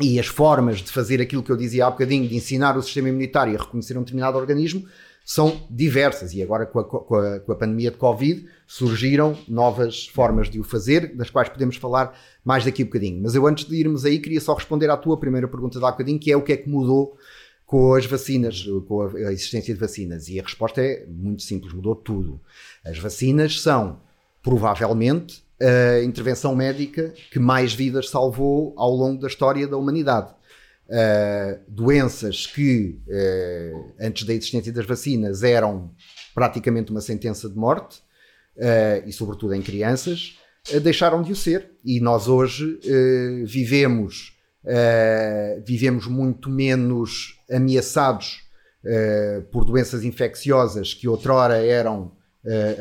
e 0.00 0.18
as 0.18 0.26
formas 0.26 0.78
de 0.78 0.90
fazer 0.90 1.20
aquilo 1.20 1.42
que 1.42 1.52
eu 1.52 1.56
dizia 1.56 1.86
há 1.86 1.90
bocadinho, 1.90 2.26
de 2.26 2.34
ensinar 2.34 2.76
o 2.76 2.82
sistema 2.82 3.10
imunitário 3.10 3.54
a 3.54 3.62
reconhecer 3.62 3.98
um 3.98 4.00
determinado 4.00 4.38
organismo, 4.38 4.86
são 5.30 5.64
diversas. 5.70 6.34
E 6.34 6.42
agora, 6.42 6.66
com 6.66 6.80
a, 6.80 6.84
com 6.84 7.14
a, 7.14 7.38
com 7.38 7.52
a 7.52 7.54
pandemia 7.54 7.92
de 7.92 7.96
Covid, 7.96 8.48
surgiram 8.66 9.38
novas 9.46 10.08
formas 10.08 10.50
de 10.50 10.58
o 10.58 10.64
fazer, 10.64 11.14
das 11.14 11.30
quais 11.30 11.48
podemos 11.48 11.76
falar 11.76 12.18
mais 12.44 12.64
daqui 12.64 12.82
a 12.82 12.84
bocadinho. 12.84 13.22
Mas 13.22 13.36
eu, 13.36 13.46
antes 13.46 13.64
de 13.64 13.76
irmos 13.76 14.04
aí, 14.04 14.18
queria 14.18 14.40
só 14.40 14.54
responder 14.54 14.90
à 14.90 14.96
tua 14.96 15.16
primeira 15.16 15.46
pergunta 15.46 15.78
de 15.78 15.84
há 15.84 15.90
bocadinho, 15.92 16.18
que 16.18 16.32
é 16.32 16.36
o 16.36 16.42
que 16.42 16.52
é 16.52 16.56
que 16.56 16.68
mudou 16.68 17.16
com 17.64 17.94
as 17.94 18.04
vacinas, 18.06 18.66
com 18.88 19.02
a 19.02 19.32
existência 19.32 19.72
de 19.72 19.78
vacinas. 19.78 20.28
E 20.28 20.40
a 20.40 20.42
resposta 20.42 20.82
é 20.82 21.06
muito 21.06 21.42
simples: 21.42 21.72
mudou 21.72 21.94
tudo. 21.94 22.40
As 22.84 22.98
vacinas 22.98 23.60
são 23.60 24.00
provavelmente 24.42 25.44
a 25.60 26.02
intervenção 26.02 26.56
médica 26.56 27.14
que 27.30 27.38
mais 27.38 27.72
vidas 27.72 28.10
salvou 28.10 28.74
ao 28.76 28.90
longo 28.90 29.20
da 29.20 29.28
história 29.28 29.68
da 29.68 29.76
humanidade. 29.76 30.39
Uh, 30.90 31.60
doenças 31.68 32.48
que, 32.48 33.00
uh, 33.06 33.92
antes 34.00 34.26
da 34.26 34.34
existência 34.34 34.72
das 34.72 34.84
vacinas, 34.84 35.44
eram 35.44 35.94
praticamente 36.34 36.90
uma 36.90 37.00
sentença 37.00 37.48
de 37.48 37.56
morte, 37.56 38.00
uh, 38.56 39.06
e 39.06 39.12
sobretudo 39.12 39.54
em 39.54 39.62
crianças, 39.62 40.36
deixaram 40.82 41.22
de 41.22 41.30
o 41.30 41.36
ser. 41.36 41.70
E 41.84 42.00
nós 42.00 42.28
hoje 42.28 42.78
vivemos, 43.46 44.36
vivemos 45.64 46.06
muito 46.06 46.50
menos 46.50 47.40
ameaçados 47.50 48.42
por 49.50 49.64
doenças 49.64 50.04
infecciosas 50.04 50.92
que 50.92 51.08
outrora 51.08 51.64
eram 51.64 52.12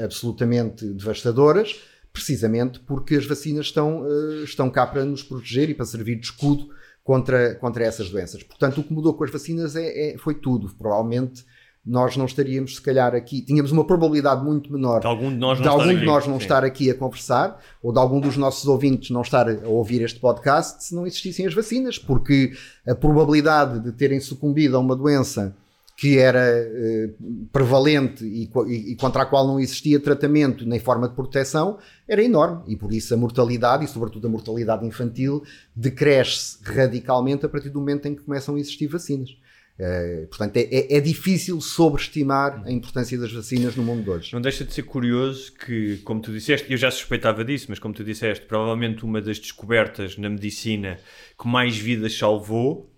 absolutamente 0.03 0.85
devastadoras, 0.85 1.79
precisamente 2.11 2.81
porque 2.81 3.15
as 3.15 3.25
vacinas 3.25 3.67
estão, 3.67 4.05
estão 4.43 4.69
cá 4.69 4.85
para 4.85 5.05
nos 5.05 5.23
proteger 5.23 5.69
e 5.69 5.73
para 5.73 5.85
servir 5.85 6.19
de 6.19 6.25
escudo 6.25 6.67
contra, 7.09 7.55
contra 7.55 7.83
essas 7.83 8.07
doenças. 8.07 8.43
Portanto, 8.43 8.81
o 8.81 8.83
que 8.83 8.93
mudou 8.93 9.15
com 9.15 9.23
as 9.23 9.31
vacinas 9.31 9.75
é, 9.75 10.11
é 10.11 10.17
foi 10.19 10.35
tudo. 10.35 10.71
Provavelmente 10.77 11.43
nós 11.83 12.15
não 12.15 12.25
estaríamos, 12.25 12.75
se 12.75 12.81
calhar, 12.83 13.15
aqui. 13.15 13.41
Tínhamos 13.41 13.71
uma 13.71 13.83
probabilidade 13.83 14.43
muito 14.43 14.71
menor 14.71 14.99
de 14.99 15.07
algum 15.07 15.31
de 15.31 15.37
nós 15.37 15.59
não, 15.59 15.75
de 15.75 15.81
estar, 15.81 15.89
aqui. 15.89 16.05
Nós 16.05 16.27
não 16.27 16.37
estar 16.37 16.63
aqui 16.63 16.91
a 16.91 16.93
conversar, 16.93 17.59
ou 17.81 17.91
de 17.91 17.97
algum 17.97 18.19
dos 18.19 18.37
nossos 18.37 18.67
ouvintes 18.67 19.09
não 19.09 19.23
estar 19.23 19.49
a 19.49 19.67
ouvir 19.67 20.03
este 20.03 20.19
podcast 20.19 20.83
se 20.83 20.93
não 20.93 21.07
existissem 21.07 21.47
as 21.47 21.53
vacinas, 21.55 21.97
porque 21.97 22.51
a 22.87 22.93
probabilidade 22.93 23.79
de 23.79 23.91
terem 23.91 24.19
sucumbido 24.19 24.77
a 24.77 24.79
uma 24.79 24.95
doença 24.95 25.55
que 25.99 26.17
era 26.17 26.39
eh, 26.39 27.09
prevalente 27.51 28.23
e, 28.23 28.95
contra 28.95 29.23
a 29.23 29.25
qual 29.25 29.45
não 29.45 29.59
existia 29.59 29.99
tratamento 29.99 30.65
nem 30.65 30.79
forma 30.79 31.09
de 31.09 31.13
proteção, 31.13 31.77
era 32.07 32.23
enorme. 32.23 32.63
E 32.69 32.77
por 32.77 32.93
isso 32.93 33.13
a 33.13 33.17
mortalidade, 33.17 33.83
e 33.83 33.87
sobretudo 33.89 34.25
a 34.25 34.29
mortalidade 34.29 34.85
infantil, 34.85 35.43
decresce 35.75 36.57
radicalmente 36.63 37.45
a 37.45 37.49
partir 37.49 37.69
do 37.69 37.79
momento 37.79 38.07
em 38.07 38.15
que 38.15 38.21
começam 38.21 38.55
a 38.55 38.59
existir 38.61 38.87
vacinas. 38.87 39.31
Uh, 39.77 40.25
portanto, 40.27 40.55
é, 40.55 40.61
é, 40.61 40.97
é, 40.97 41.01
difícil 41.01 41.59
sobreestimar 41.59 42.63
a 42.65 42.71
importância 42.71 43.17
das 43.17 43.33
vacinas 43.33 43.75
no 43.75 43.83
mundo 43.83 44.03
de 44.03 44.09
hoje. 44.09 44.33
Não 44.33 44.41
deixa 44.41 44.63
de 44.63 44.73
ser 44.73 44.83
curioso 44.83 45.51
que, 45.53 45.97
como 46.05 46.21
tu 46.21 46.31
disseste, 46.31 46.71
eu 46.71 46.77
já 46.77 46.89
suspeitava 46.91 47.43
disso, 47.43 47.65
mas 47.67 47.79
como 47.79 47.93
tu 47.93 48.05
disseste, 48.05 48.45
provavelmente 48.45 49.03
uma 49.03 49.21
das 49.21 49.37
descobertas 49.37 50.17
na 50.17 50.29
medicina 50.29 50.97
que 51.37 51.45
mais 51.45 51.77
vidas 51.77 52.17
salvou 52.17 52.88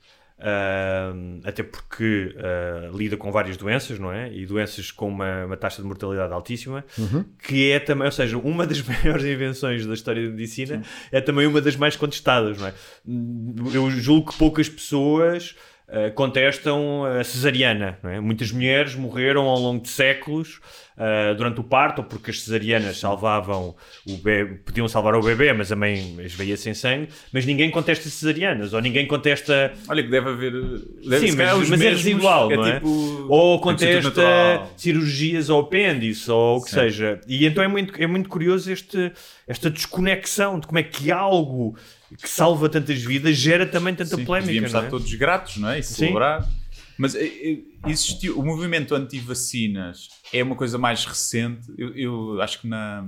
Uh, 0.42 1.40
até 1.44 1.62
porque 1.62 2.36
uh, 2.36 2.98
lida 2.98 3.16
com 3.16 3.32
várias 3.32 3.58
doenças, 3.58 4.00
não 4.00 4.12
é? 4.12 4.34
E 4.34 4.44
doenças 4.44 4.90
com 4.90 5.08
uma, 5.08 5.46
uma 5.46 5.56
taxa 5.56 5.84
de 5.84 5.88
mortalidade 5.88 6.34
altíssima, 6.34 6.84
uhum. 6.98 7.24
que 7.44 7.72
é 7.72 7.80
também, 7.80 8.08
ou 8.08 8.12
seja, 8.12 8.40
uma 8.40 8.66
das 8.66 8.82
maiores 8.82 9.24
invenções 9.24 9.86
da 9.86 9.94
história 9.94 10.24
da 10.24 10.32
medicina, 10.32 10.78
Sim. 10.78 10.90
é 11.12 11.22
também 11.22 11.46
uma 11.46 11.62
das 11.62 11.76
mais 11.76 11.96
contestadas, 11.96 12.58
não 12.58 12.68
é? 12.68 12.74
Eu 13.72 13.92
julgo 13.92 14.32
que 14.32 14.38
poucas 14.40 14.68
pessoas 14.68 15.56
uh, 15.92 16.12
contestam 16.14 17.04
a 17.06 17.24
cesariana, 17.24 18.00
é? 18.04 18.20
Muitas 18.20 18.52
mulheres 18.52 18.96
morreram 18.96 19.44
ao 19.44 19.60
longo 19.60 19.84
de 19.84 19.90
séculos 19.90 20.60
uh, 20.98 21.36
durante 21.36 21.60
o 21.60 21.64
parto, 21.64 22.00
ou 22.00 22.08
porque 22.08 22.32
as 22.32 22.42
cesarianas 22.42 23.00
salvavam 23.00 23.76
o 24.08 24.18
bebê, 24.18 24.56
podiam 24.66 24.88
salvar 24.88 25.16
o 25.16 25.22
bebê, 25.22 25.52
mas 25.54 25.72
a 25.72 25.76
mãe 25.76 26.16
esveia 26.22 26.56
sem 26.56 26.74
sangue, 26.74 27.10
mas 27.34 27.46
ninguém 27.46 27.70
contesta 27.70 28.10
cesarianas, 28.10 28.74
ou 28.74 28.82
ninguém 28.82 29.06
contesta. 29.06 29.74
Olha 29.88 30.02
que 30.02 30.10
deve 30.10 30.30
haver. 30.30 30.52
Deve 30.52 31.30
Sim, 31.30 31.36
mas, 31.36 31.70
mas 31.70 31.82
é 31.82 31.90
residual, 31.90 32.52
é 32.52 32.56
não 32.56 32.66
é? 32.66 32.74
Tipo, 32.76 33.26
ou 33.30 33.60
contesta 33.60 34.64
cirurgias 34.78 35.50
ao 35.50 35.60
apêndice, 35.60 36.32
ou 36.32 36.58
o 36.58 36.64
que 36.64 36.70
Sim. 36.70 36.76
seja. 36.78 37.22
E 37.28 37.46
então 37.46 37.64
é 37.64 37.68
muito, 37.68 38.02
é 38.02 38.08
muito 38.08 38.30
curioso 38.30 38.72
este, 38.72 39.12
esta 39.48 39.70
desconexão 39.70 40.60
de 40.60 40.68
como 40.68 40.80
é 40.80 40.84
que 40.84 41.12
algo 41.12 41.76
que 42.18 42.30
salva 42.30 42.70
tantas 42.70 43.02
vidas 43.02 43.38
gera 43.38 43.66
também 43.66 43.94
tanta 43.96 44.16
Sim, 44.16 44.26
polémica. 44.26 44.48
Devíamos 44.48 44.74
não 44.74 44.80
é? 44.80 44.84
estar 44.84 44.92
todos 44.92 45.14
gratos, 45.14 45.58
não 45.58 45.70
é? 45.70 45.80
E 45.80 45.84
celebrar. 45.84 46.44
Sim. 46.44 46.62
Mas 46.98 47.16
eh, 47.16 47.24
eh, 47.26 47.58
existiu 47.88 48.38
o 48.38 48.46
movimento 48.46 48.94
anti-vacinas 48.94 50.10
é 50.32 50.44
uma 50.44 50.56
coisa 50.56 50.78
mais 50.78 51.06
recente. 51.06 51.68
Eu, 51.78 51.96
eu, 51.96 52.42
acho 52.42 52.62
que 52.62 52.68
na, 52.68 53.04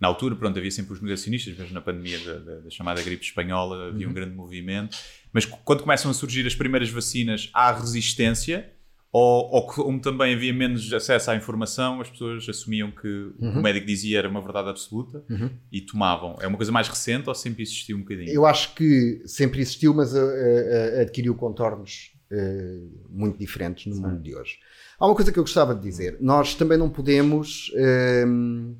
na 0.00 0.08
altura, 0.08 0.34
pronto, 0.34 0.58
havia 0.58 0.70
sempre 0.70 0.94
os 0.94 1.00
negacionistas, 1.00 1.56
mesmo 1.56 1.74
na 1.74 1.80
pandemia 1.80 2.18
da, 2.18 2.38
da, 2.38 2.60
da 2.60 2.70
chamada 2.70 3.02
gripe 3.02 3.24
espanhola 3.24 3.88
havia 3.88 4.06
uhum. 4.06 4.10
um 4.10 4.14
grande 4.14 4.34
movimento. 4.34 4.96
Mas 5.32 5.44
quando 5.44 5.82
começam 5.82 6.10
a 6.10 6.14
surgir 6.14 6.46
as 6.46 6.54
primeiras 6.54 6.90
vacinas, 6.90 7.50
há 7.52 7.72
resistência. 7.72 8.72
Ou, 9.10 9.50
ou 9.50 9.66
como 9.66 10.00
também 10.00 10.34
havia 10.34 10.52
menos 10.52 10.92
acesso 10.92 11.30
à 11.30 11.36
informação, 11.36 12.00
as 12.00 12.10
pessoas 12.10 12.46
assumiam 12.46 12.90
que 12.90 13.08
uhum. 13.38 13.58
o 13.58 13.62
médico 13.62 13.86
dizia 13.86 14.18
era 14.18 14.28
uma 14.28 14.42
verdade 14.42 14.68
absoluta 14.68 15.24
uhum. 15.30 15.50
e 15.72 15.80
tomavam. 15.80 16.36
É 16.40 16.46
uma 16.46 16.58
coisa 16.58 16.70
mais 16.70 16.88
recente 16.88 17.26
ou 17.26 17.34
sempre 17.34 17.62
existiu 17.62 17.96
um 17.96 18.00
bocadinho? 18.00 18.28
Eu 18.28 18.44
acho 18.44 18.74
que 18.74 19.22
sempre 19.24 19.60
existiu, 19.60 19.94
mas 19.94 20.12
uh, 20.12 20.18
uh, 20.18 21.00
adquiriu 21.00 21.34
contornos 21.34 22.12
uh, 22.30 23.08
muito 23.08 23.38
diferentes 23.38 23.86
no 23.86 23.94
Sim. 23.94 24.02
mundo 24.02 24.20
de 24.20 24.34
hoje. 24.34 24.58
Há 25.00 25.06
uma 25.06 25.14
coisa 25.14 25.32
que 25.32 25.38
eu 25.38 25.44
gostava 25.44 25.74
de 25.74 25.80
dizer: 25.80 26.18
nós 26.20 26.54
também 26.54 26.76
não 26.76 26.90
podemos. 26.90 27.70
Uh, 27.70 28.76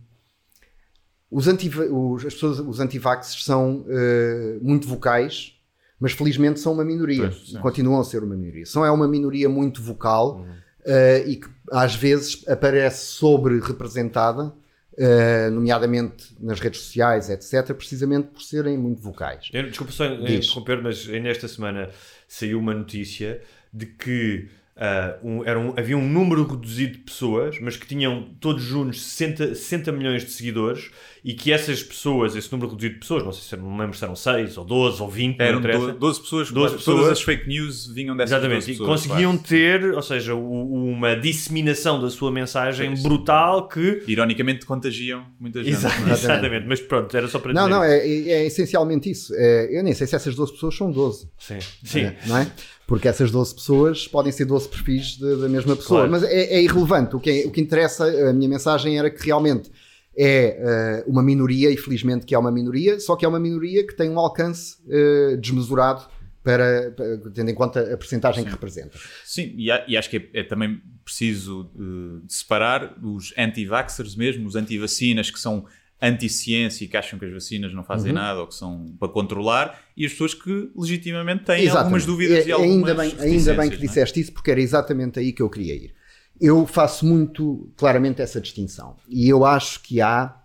os, 1.30 1.48
anti, 1.48 1.68
os, 1.68 2.26
as 2.26 2.34
pessoas, 2.34 2.58
os 2.60 2.80
antivaxes 2.80 3.44
são 3.44 3.80
uh, 3.80 4.58
muito 4.60 4.86
vocais 4.86 5.57
mas 6.00 6.12
felizmente 6.12 6.60
são 6.60 6.72
uma 6.72 6.84
minoria. 6.84 7.28
Pois, 7.30 7.56
continuam 7.60 8.00
a 8.00 8.04
ser 8.04 8.22
uma 8.22 8.36
minoria. 8.36 8.64
São 8.66 8.84
é 8.84 8.90
uma 8.90 9.08
minoria 9.08 9.48
muito 9.48 9.82
vocal 9.82 10.36
Uhum. 10.38 10.46
eh, 10.86 11.24
e 11.26 11.36
que 11.36 11.48
às 11.72 11.94
vezes 11.94 12.46
aparece 12.48 13.06
sobre-representada, 13.06 14.52
eh, 14.96 15.50
nomeadamente 15.50 16.34
nas 16.40 16.60
redes 16.60 16.80
sociais, 16.80 17.28
etc., 17.30 17.74
precisamente 17.74 18.28
por 18.28 18.42
serem 18.42 18.76
muito 18.78 19.02
vocais. 19.02 19.48
Eu, 19.52 19.62
desculpa 19.64 19.92
só 19.92 20.06
interromper, 20.06 20.82
mas 20.82 21.08
ainda 21.08 21.28
esta 21.28 21.46
semana 21.48 21.90
saiu 22.26 22.58
uma 22.58 22.74
notícia 22.74 23.40
de 23.72 23.86
que 23.86 24.48
ah, 24.80 25.16
um- 25.22 25.44
era 25.44 25.58
um- 25.58 25.74
havia 25.76 25.96
um 25.98 26.08
número 26.08 26.46
reduzido 26.46 26.92
de 26.92 26.98
pessoas, 26.98 27.56
mas 27.60 27.76
que 27.76 27.86
tinham 27.86 28.28
todos 28.40 28.62
juntos 28.62 29.02
60, 29.02 29.54
60 29.54 29.90
milhões 29.92 30.24
de 30.24 30.30
seguidores 30.30 30.90
e 31.24 31.34
que 31.34 31.50
essas 31.52 31.82
pessoas, 31.82 32.36
esse 32.36 32.50
número 32.52 32.70
reduzido 32.70 32.94
de 32.94 33.00
pessoas, 33.00 33.24
não 33.24 33.32
sei 33.32 33.42
se 33.42 33.56
não 33.62 33.70
me 33.72 33.80
lembro 33.80 33.96
se 33.96 34.04
eram 34.04 34.14
6 34.14 34.56
ou 34.56 34.64
12 34.64 35.02
ou 35.02 35.08
20, 35.10 35.40
Eram 35.40 35.52
não 35.54 35.58
interessa. 35.58 35.78
12, 35.86 35.98
12 35.98 36.20
pessoas, 36.20 36.50
12 36.52 36.74
todas 36.74 36.84
pessoas. 36.84 37.08
as 37.12 37.22
fake 37.22 37.48
news 37.48 37.86
vinham 37.92 38.16
dessas 38.16 38.30
Exatamente, 38.32 38.58
12 38.60 38.70
e 38.70 38.74
pessoas, 38.74 38.88
conseguiam 39.02 39.32
claro. 39.32 39.48
ter, 39.48 39.94
ou 39.94 40.02
seja, 40.02 40.34
o- 40.34 40.72
uma 40.92 41.16
disseminação 41.16 42.00
da 42.00 42.08
sua 42.10 42.30
mensagem 42.30 42.90
Sim, 42.90 42.96
sim. 42.96 43.02
brutal 43.08 43.66
que. 43.68 44.02
Ironicamente 44.06 44.64
contagiam 44.64 45.26
muita 45.40 45.62
gente. 45.64 45.74
Exa- 45.74 45.88
não 46.00 46.08
é? 46.08 46.12
Exatamente, 46.12 46.66
mas 46.68 46.80
pronto, 46.80 47.16
era 47.16 47.26
só 47.26 47.38
para 47.40 47.52
Não, 47.52 47.64
dizer. 47.64 47.74
não, 47.74 47.84
isso. 47.84 47.92
é, 47.92 48.06
é- 48.08 48.42
é 48.42 48.46
essencialmente 48.46 49.10
isso. 49.10 49.34
É, 49.36 49.76
eu 49.78 49.82
nem 49.82 49.92
sei 49.94 50.06
se 50.06 50.14
essas 50.14 50.34
12 50.36 50.52
pessoas 50.52 50.76
são 50.76 50.90
12. 50.90 51.28
Sim, 51.38 51.58
sim. 51.84 52.00
É, 52.02 52.16
não 52.26 52.36
é? 52.38 52.50
Porque 52.88 53.06
essas 53.06 53.30
12 53.30 53.54
pessoas 53.54 54.08
podem 54.08 54.32
ser 54.32 54.46
12 54.46 54.66
perfis 54.68 55.18
de- 55.18 55.36
da 55.36 55.48
mesma 55.48 55.76
pessoa, 55.76 56.08
Claro. 56.08 56.10
mas 56.10 56.22
é, 56.24 56.54
é 56.54 56.62
irrelevante. 56.62 57.14
O 57.14 57.20
que, 57.20 57.30
é- 57.30 57.46
o 57.46 57.50
que 57.52 57.60
interessa, 57.60 58.04
a 58.30 58.32
minha 58.32 58.48
mensagem 58.48 58.98
era 58.98 59.08
que 59.10 59.24
realmente 59.24 59.70
é 60.16 60.56
eh, 60.58 61.04
uma 61.06 61.22
minoria, 61.22 61.70
e 61.70 61.76
felizmente 61.76 62.24
que 62.26 62.34
é 62.34 62.38
uma 62.38 62.50
minoria, 62.50 62.98
só 62.98 63.14
que 63.14 63.24
é 63.24 63.28
uma 63.28 63.38
minoria 63.38 63.86
que 63.86 63.94
tem 63.94 64.10
um 64.10 64.18
alcance 64.18 64.78
eh, 64.90 65.36
desmesurado, 65.36 66.08
para, 66.42 66.92
para- 66.96 67.18
tendo 67.34 67.50
em 67.50 67.54
conta 67.54 67.92
a 67.92 67.96
percentagem 67.98 68.42
que 68.42 68.50
representa. 68.50 68.96
Sim, 69.24 69.52
e, 69.58 69.70
a- 69.70 69.84
e 69.86 69.96
acho 69.98 70.08
que 70.08 70.16
é, 70.16 70.40
é 70.40 70.42
também 70.42 70.80
preciso 71.04 71.70
eh, 71.78 72.22
separar 72.26 72.96
os 73.02 73.34
anti-vaxxers 73.36 74.16
mesmo, 74.16 74.46
os 74.48 74.56
anti-vacinas 74.56 75.30
que 75.30 75.38
são 75.38 75.66
anti-ciência 76.00 76.84
e 76.84 76.88
que 76.88 76.96
acham 76.96 77.18
que 77.18 77.24
as 77.24 77.32
vacinas 77.32 77.72
não 77.74 77.82
fazem 77.82 78.10
Uhum. 78.12 78.18
nada 78.18 78.40
ou 78.40 78.46
que 78.46 78.54
são 78.54 78.94
para 78.98 79.08
controlar, 79.08 79.80
e 79.96 80.06
as 80.06 80.12
pessoas 80.12 80.32
que 80.34 80.70
legitimamente 80.76 81.44
têm 81.44 81.62
Exatamente. 81.62 81.76
algumas 81.78 82.06
dúvidas 82.06 82.44
É- 82.46 82.48
e 82.48 82.52
algumas 82.52 82.74
ainda 82.90 82.94
bem, 82.94 83.14
ainda 83.32 83.54
bem 83.54 83.70
que 83.70 83.76
é? 83.76 83.78
disseste 83.78 84.20
isso, 84.20 84.32
porque 84.32 84.50
era 84.50 84.60
exatamente 84.60 85.18
aí 85.18 85.32
que 85.32 85.42
eu 85.42 85.50
queria 85.50 85.74
ir. 85.74 85.94
Eu 86.40 86.66
faço 86.66 87.04
muito 87.04 87.72
claramente 87.76 88.22
essa 88.22 88.40
distinção. 88.40 88.96
E 89.08 89.28
eu 89.28 89.44
acho 89.44 89.82
que 89.82 90.00
há 90.00 90.36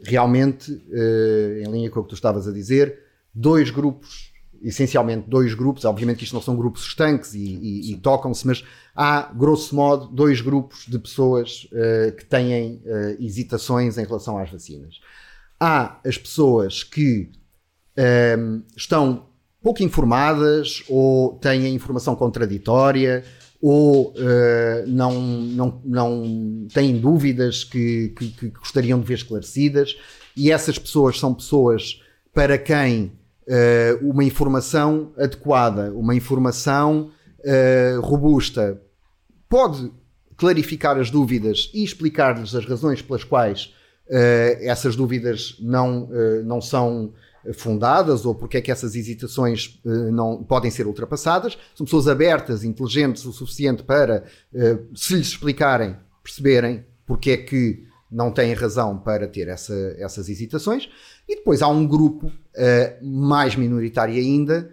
realmente, 0.00 0.82
eh, 0.92 1.62
em 1.64 1.70
linha 1.70 1.88
com 1.90 2.00
o 2.00 2.02
que 2.02 2.08
tu 2.10 2.14
estavas 2.14 2.46
a 2.48 2.52
dizer, 2.52 2.98
dois 3.34 3.70
grupos, 3.70 4.32
essencialmente 4.62 5.28
dois 5.28 5.54
grupos. 5.54 5.84
Obviamente 5.84 6.18
que 6.18 6.24
isto 6.24 6.34
não 6.34 6.42
são 6.42 6.56
grupos 6.56 6.82
estanques 6.86 7.34
e, 7.34 7.38
e- 7.40 7.92
e 7.92 7.96
tocam-se, 7.96 8.46
mas 8.46 8.64
há, 8.94 9.32
grosso 9.34 9.74
modo, 9.74 10.06
dois 10.08 10.40
grupos 10.40 10.86
de 10.86 10.98
pessoas 10.98 11.66
eh, 11.72 12.14
que 12.16 12.24
têm 12.24 12.82
eh, 12.84 13.16
hesitações 13.20 13.98
em 13.98 14.04
relação 14.04 14.38
às 14.38 14.50
vacinas. 14.50 15.00
Há 15.60 16.00
as 16.06 16.18
pessoas 16.18 16.82
que 16.84 17.30
ehm, 17.96 18.60
estão 18.76 19.26
pouco 19.62 19.82
informadas 19.82 20.82
ou 20.88 21.34
têm 21.38 21.74
informação 21.74 22.14
contraditória 22.14 23.24
ou 23.60 24.12
eh, 24.16 24.84
não, 24.86 25.20
não, 25.20 25.80
não 25.84 26.66
têm 26.72 26.98
dúvidas 27.00 27.64
que, 27.64 28.10
que- 28.10 28.28
que 28.30 28.48
gostariam 28.50 29.00
de 29.00 29.06
ver 29.06 29.14
esclarecidas 29.14 29.96
e 30.36 30.52
essas 30.52 30.78
pessoas 30.78 31.18
são 31.18 31.32
pessoas 31.34 32.00
para 32.34 32.58
quem 32.58 33.12
eh, 33.48 33.98
uma 34.02 34.24
informação 34.24 35.12
adequada, 35.16 35.92
uma 35.92 36.14
informação 36.14 37.10
eh, 37.44 37.96
robusta 38.00 38.80
pode 39.48 39.92
clarificar 40.36 40.98
as 40.98 41.10
dúvidas 41.10 41.70
e 41.72 41.82
explicar-lhes 41.82 42.54
as 42.54 42.64
razões 42.64 43.00
pelas 43.00 43.24
quais 43.24 43.74
eh, 44.08 44.58
essas 44.62 44.96
dúvidas 44.96 45.56
não, 45.60 46.08
não 46.44 46.60
são 46.60 47.12
fundadas 47.54 48.24
ou 48.24 48.34
porque 48.34 48.58
é 48.58 48.60
que 48.60 48.70
essas 48.70 48.94
hesitações 48.94 49.80
eh, 49.84 50.10
não 50.10 50.42
podem 50.42 50.70
ser 50.70 50.86
ultrapassadas. 50.86 51.58
São 51.74 51.84
pessoas 51.84 52.08
abertas, 52.08 52.64
inteligentes 52.64 53.24
o 53.24 53.32
suficiente 53.32 53.82
para, 53.82 54.24
eh, 54.54 54.78
se 54.94 55.14
lhes 55.14 55.28
explicarem, 55.28 55.96
perceberem 56.22 56.84
porque 57.06 57.30
é 57.30 57.36
que 57.36 57.84
não 58.10 58.30
têm 58.30 58.52
razão 58.54 58.98
para 58.98 59.26
ter 59.26 59.48
essa- 59.48 59.94
essas 59.98 60.28
hesitações. 60.28 60.88
E 61.28 61.36
depois 61.36 61.60
há 61.62 61.68
um 61.68 61.86
grupo 61.86 62.30
eh, 62.54 62.96
mais 63.02 63.54
minoritário 63.56 64.14
ainda 64.14 64.70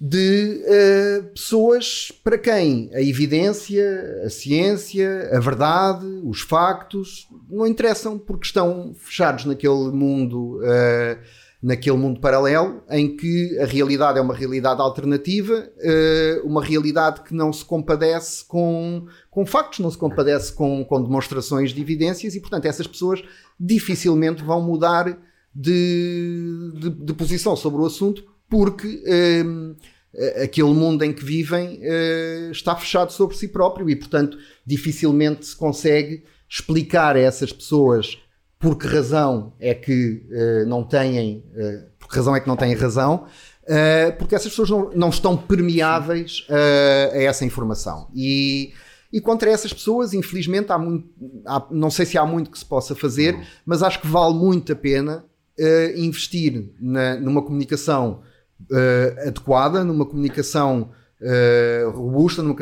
de 0.00 0.62
eh, 0.64 1.22
pessoas 1.34 2.12
para 2.22 2.38
quem 2.38 2.88
a 2.94 3.00
evidência, 3.02 4.22
a 4.24 4.30
ciência, 4.30 5.28
a 5.32 5.40
verdade, 5.40 6.06
os 6.24 6.40
factos 6.42 7.26
não 7.50 7.66
interessam 7.66 8.16
porque 8.16 8.46
estão 8.46 8.94
fechados 8.96 9.44
naquele 9.44 9.90
mundo, 9.90 10.60
eh, 10.62 11.18
naquele 11.60 11.96
mundo 11.96 12.20
paralelo 12.20 12.82
em 12.88 13.16
que 13.16 13.58
a 13.58 13.66
realidade 13.66 14.18
é 14.18 14.22
uma 14.22 14.34
realidade 14.34 14.80
alternativa, 14.80 15.68
eh, 15.80 16.40
uma 16.44 16.62
realidade 16.64 17.22
que 17.22 17.34
não 17.34 17.52
se 17.52 17.64
compadece 17.64 18.44
com, 18.44 19.06
com 19.30 19.44
factos, 19.44 19.80
não 19.80 19.90
se 19.90 19.98
compadece 19.98 20.52
com, 20.52 20.84
com 20.84 21.02
demonstrações 21.02 21.72
de 21.72 21.80
evidências 21.80 22.34
e, 22.36 22.40
portanto, 22.40 22.66
essas 22.66 22.86
pessoas 22.86 23.22
dificilmente 23.58 24.42
vão 24.44 24.62
mudar 24.62 25.18
de, 25.54 26.70
de, 26.76 26.90
de 26.90 27.12
posição 27.14 27.56
sobre 27.56 27.80
o 27.82 27.86
assunto 27.86 28.24
porque 28.48 29.02
a- 30.38 30.44
aquele 30.44 30.72
mundo 30.72 31.02
em 31.02 31.12
que 31.12 31.24
vivem 31.24 31.80
eh, 31.82 32.50
está 32.52 32.74
fechado 32.76 33.12
sobre 33.12 33.36
si 33.36 33.48
próprio 33.48 33.90
e, 33.90 33.96
portanto, 33.96 34.38
dificilmente 34.64 35.44
se 35.46 35.56
consegue 35.56 36.22
explicar 36.48 37.16
a 37.16 37.20
essas 37.20 37.52
pessoas 37.52 38.16
por 38.58 38.76
que 38.76 38.86
razão 38.86 39.52
é 39.60 39.72
que 39.74 40.26
eh, 40.30 40.64
não 40.66 40.82
têm, 40.82 41.44
eh, 41.54 41.84
por 41.98 42.08
que 42.08 42.16
razão 42.16 42.34
é 42.34 42.40
que 42.40 42.48
não 42.48 42.56
têm 42.56 42.74
razão, 42.74 43.26
eh, 43.66 44.10
porque 44.12 44.34
essas 44.34 44.50
pessoas 44.50 44.70
não, 44.70 44.90
não 44.94 45.08
estão 45.10 45.36
permeáveis 45.36 46.46
a 46.50 47.18
essa 47.18 47.44
informação. 47.44 48.08
E, 48.14 48.72
e 49.12 49.20
contra 49.20 49.50
essas 49.50 49.72
pessoas, 49.72 50.12
infelizmente, 50.12 50.72
há 50.72 50.78
muito, 50.78 51.08
há- 51.46 51.66
não 51.70 51.90
sei 51.90 52.04
se 52.04 52.18
há 52.18 52.26
muito 52.26 52.50
que 52.50 52.58
se 52.58 52.64
possa 52.64 52.94
fazer, 52.94 53.38
mas 53.64 53.82
acho 53.82 54.00
que 54.00 54.06
vale 54.08 54.34
muito 54.34 54.72
a 54.72 54.76
pena 54.76 55.24
investir 55.96 56.70
na- 56.80 57.16
numa 57.16 57.42
comunicação 57.42 58.22
adequada, 59.26 59.84
numa 59.84 60.04
comunicação 60.06 60.90
eh, 61.20 61.84
robusta, 61.92 62.44
numa- 62.44 62.54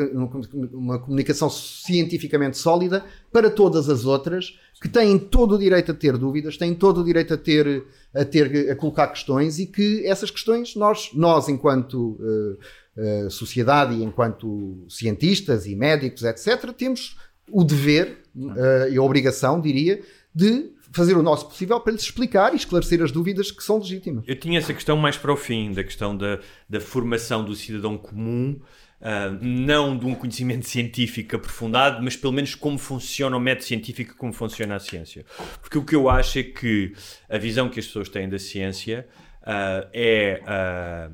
numa 0.71 0.97
comunicação 0.97 1.47
cientificamente 1.47 2.57
sólida 2.57 3.05
para 3.31 3.51
todas 3.51 3.87
as 3.87 4.03
outras 4.05 4.57
que 4.81 4.87
têm 4.87 5.17
todo 5.17 5.55
o 5.55 5.57
direito 5.57 5.91
a 5.91 5.95
ter 5.95 6.17
dúvidas, 6.17 6.57
têm 6.57 6.73
todo 6.73 7.01
o 7.01 7.03
direito 7.03 7.33
a 7.33 7.37
ter 7.37 7.85
a 8.13 8.23
ter 8.23 8.71
a 8.71 8.75
colocar 8.75 9.07
questões 9.07 9.59
e 9.59 9.65
que 9.65 10.05
essas 10.05 10.31
questões 10.31 10.75
nós 10.75 11.09
nós 11.13 11.49
enquanto 11.49 12.19
eh, 12.21 13.25
eh, 13.25 13.29
sociedade 13.29 13.95
e 13.95 14.03
enquanto 14.03 14.85
cientistas 14.89 15.65
e 15.65 15.75
médicos 15.75 16.23
etc 16.23 16.71
temos 16.73 17.17
o 17.51 17.63
dever 17.63 18.23
eh, 18.35 18.89
e 18.91 18.97
a 18.97 19.01
obrigação 19.01 19.59
diria 19.59 20.01
de 20.33 20.71
fazer 20.91 21.17
o 21.17 21.23
nosso 21.23 21.47
possível 21.47 21.79
para 21.79 21.93
lhes 21.93 22.03
explicar 22.03 22.53
e 22.53 22.55
esclarecer 22.55 23.01
as 23.03 23.11
dúvidas 23.11 23.51
que 23.51 23.63
são 23.63 23.77
legítimas. 23.77 24.23
Eu 24.27 24.39
tinha 24.39 24.57
essa 24.57 24.73
questão 24.73 24.95
mais 24.95 25.17
para 25.17 25.31
o 25.31 25.37
fim, 25.37 25.71
da 25.71 25.83
questão 25.83 26.15
da, 26.15 26.39
da 26.69 26.79
formação 26.79 27.43
do 27.43 27.55
cidadão 27.55 27.97
comum, 27.97 28.59
ah, 29.01 29.29
não 29.41 29.97
de 29.97 30.05
um 30.05 30.15
conhecimento 30.15 30.65
científico 30.69 31.35
aprofundado, 31.35 32.03
mas 32.03 32.15
pelo 32.15 32.33
menos 32.33 32.55
como 32.55 32.77
funciona 32.77 33.37
o 33.37 33.39
método 33.39 33.65
científico, 33.65 34.15
como 34.17 34.33
funciona 34.33 34.75
a 34.75 34.79
ciência. 34.79 35.25
Porque 35.61 35.77
o 35.77 35.85
que 35.85 35.95
eu 35.95 36.09
acho 36.09 36.39
é 36.39 36.43
que 36.43 36.93
a 37.29 37.37
visão 37.37 37.69
que 37.69 37.79
as 37.79 37.85
pessoas 37.85 38.09
têm 38.09 38.27
da 38.27 38.39
ciência 38.39 39.07
ah, 39.43 39.87
é 39.93 40.41
ah, 40.45 41.09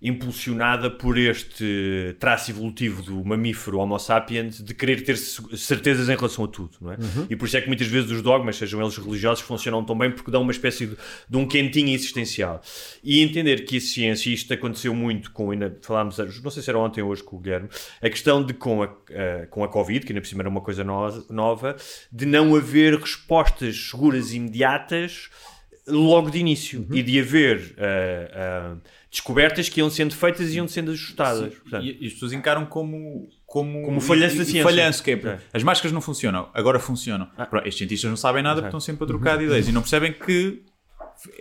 impulsionada 0.00 0.88
por 0.88 1.18
este 1.18 2.14
traço 2.20 2.52
evolutivo 2.52 3.02
do 3.02 3.24
mamífero 3.24 3.78
Homo 3.78 3.98
sapiens 3.98 4.62
de 4.62 4.72
querer 4.72 5.02
ter 5.02 5.16
certezas 5.16 6.08
em 6.08 6.14
relação 6.14 6.44
a 6.44 6.48
tudo, 6.48 6.70
não 6.80 6.92
é? 6.92 6.96
E 7.28 7.34
por 7.34 7.46
isso 7.46 7.56
é 7.56 7.60
que 7.60 7.66
muitas 7.66 7.88
vezes 7.88 8.08
os 8.10 8.22
dogmas, 8.22 8.56
sejam 8.56 8.80
eles 8.80 8.96
religiosos, 8.96 9.42
funcionam 9.42 9.84
tão 9.84 9.98
bem 9.98 10.10
porque 10.12 10.30
dão 10.30 10.42
uma 10.42 10.52
espécie 10.52 10.86
de, 10.86 10.96
de 11.28 11.36
um 11.36 11.46
quentinho 11.46 11.92
existencial. 11.92 12.62
E 13.02 13.20
entender 13.20 13.64
que 13.64 13.76
a 13.76 13.80
ciência, 13.80 14.30
e 14.30 14.34
isto 14.34 14.52
aconteceu 14.54 14.94
muito 14.94 15.32
com, 15.32 15.50
ainda 15.50 15.76
falámos, 15.82 16.16
não 16.42 16.50
sei 16.50 16.62
se 16.62 16.70
era 16.70 16.78
ontem 16.78 17.02
ou 17.02 17.10
hoje 17.10 17.24
com 17.24 17.36
o 17.36 17.40
Guilherme, 17.40 17.68
a 18.00 18.08
questão 18.08 18.44
de 18.44 18.54
com 18.54 18.84
a, 18.84 18.88
eh, 19.10 19.46
com 19.50 19.64
a 19.64 19.68
Covid, 19.68 20.06
que 20.06 20.12
ainda 20.12 20.20
por 20.20 20.28
cima 20.28 20.42
era 20.42 20.48
uma 20.48 20.60
coisa 20.60 20.84
no- 20.84 21.26
nova, 21.28 21.76
de 22.12 22.24
não 22.24 22.54
haver 22.54 22.94
respostas 23.00 23.76
seguras 23.90 24.32
e 24.32 24.36
imediatas 24.36 25.28
logo 25.86 26.30
de 26.30 26.38
início 26.38 26.86
e 26.92 27.02
de 27.02 27.18
haver 27.18 27.74
ah, 27.78 28.30
ah, 28.34 28.76
descobertas 29.10 29.68
que 29.68 29.80
iam 29.80 29.90
sendo 29.90 30.14
feitas 30.14 30.50
e 30.50 30.56
iam 30.56 30.68
sendo 30.68 30.90
ajustadas. 30.90 31.54
Portanto, 31.54 31.84
E, 31.84 31.98
e 32.00 32.06
as 32.06 32.12
pessoas 32.12 32.32
encaram 32.32 32.66
como. 32.66 33.28
Como, 33.46 33.82
Como 33.82 34.00
falhanço 34.00 34.36
da 34.36 34.44
ciência. 34.44 34.62
Falhanço, 34.62 35.02
que 35.02 35.12
é, 35.12 35.14
É. 35.14 35.38
As 35.54 35.62
máscaras 35.62 35.92
não 35.92 36.02
funcionam, 36.02 36.50
agora 36.52 36.78
funcionam. 36.78 37.26
Pronto, 37.48 37.66
estes 37.66 37.78
cientistas 37.78 38.10
não 38.10 38.16
sabem 38.16 38.42
nada 38.42 38.56
porque 38.56 38.68
estão 38.68 38.80
sempre 38.80 39.04
a 39.04 39.06
trocar 39.06 39.38
de 39.38 39.44
ideias 39.44 39.68
e 39.68 39.72
não 39.72 39.80
percebem 39.80 40.12
que 40.12 40.62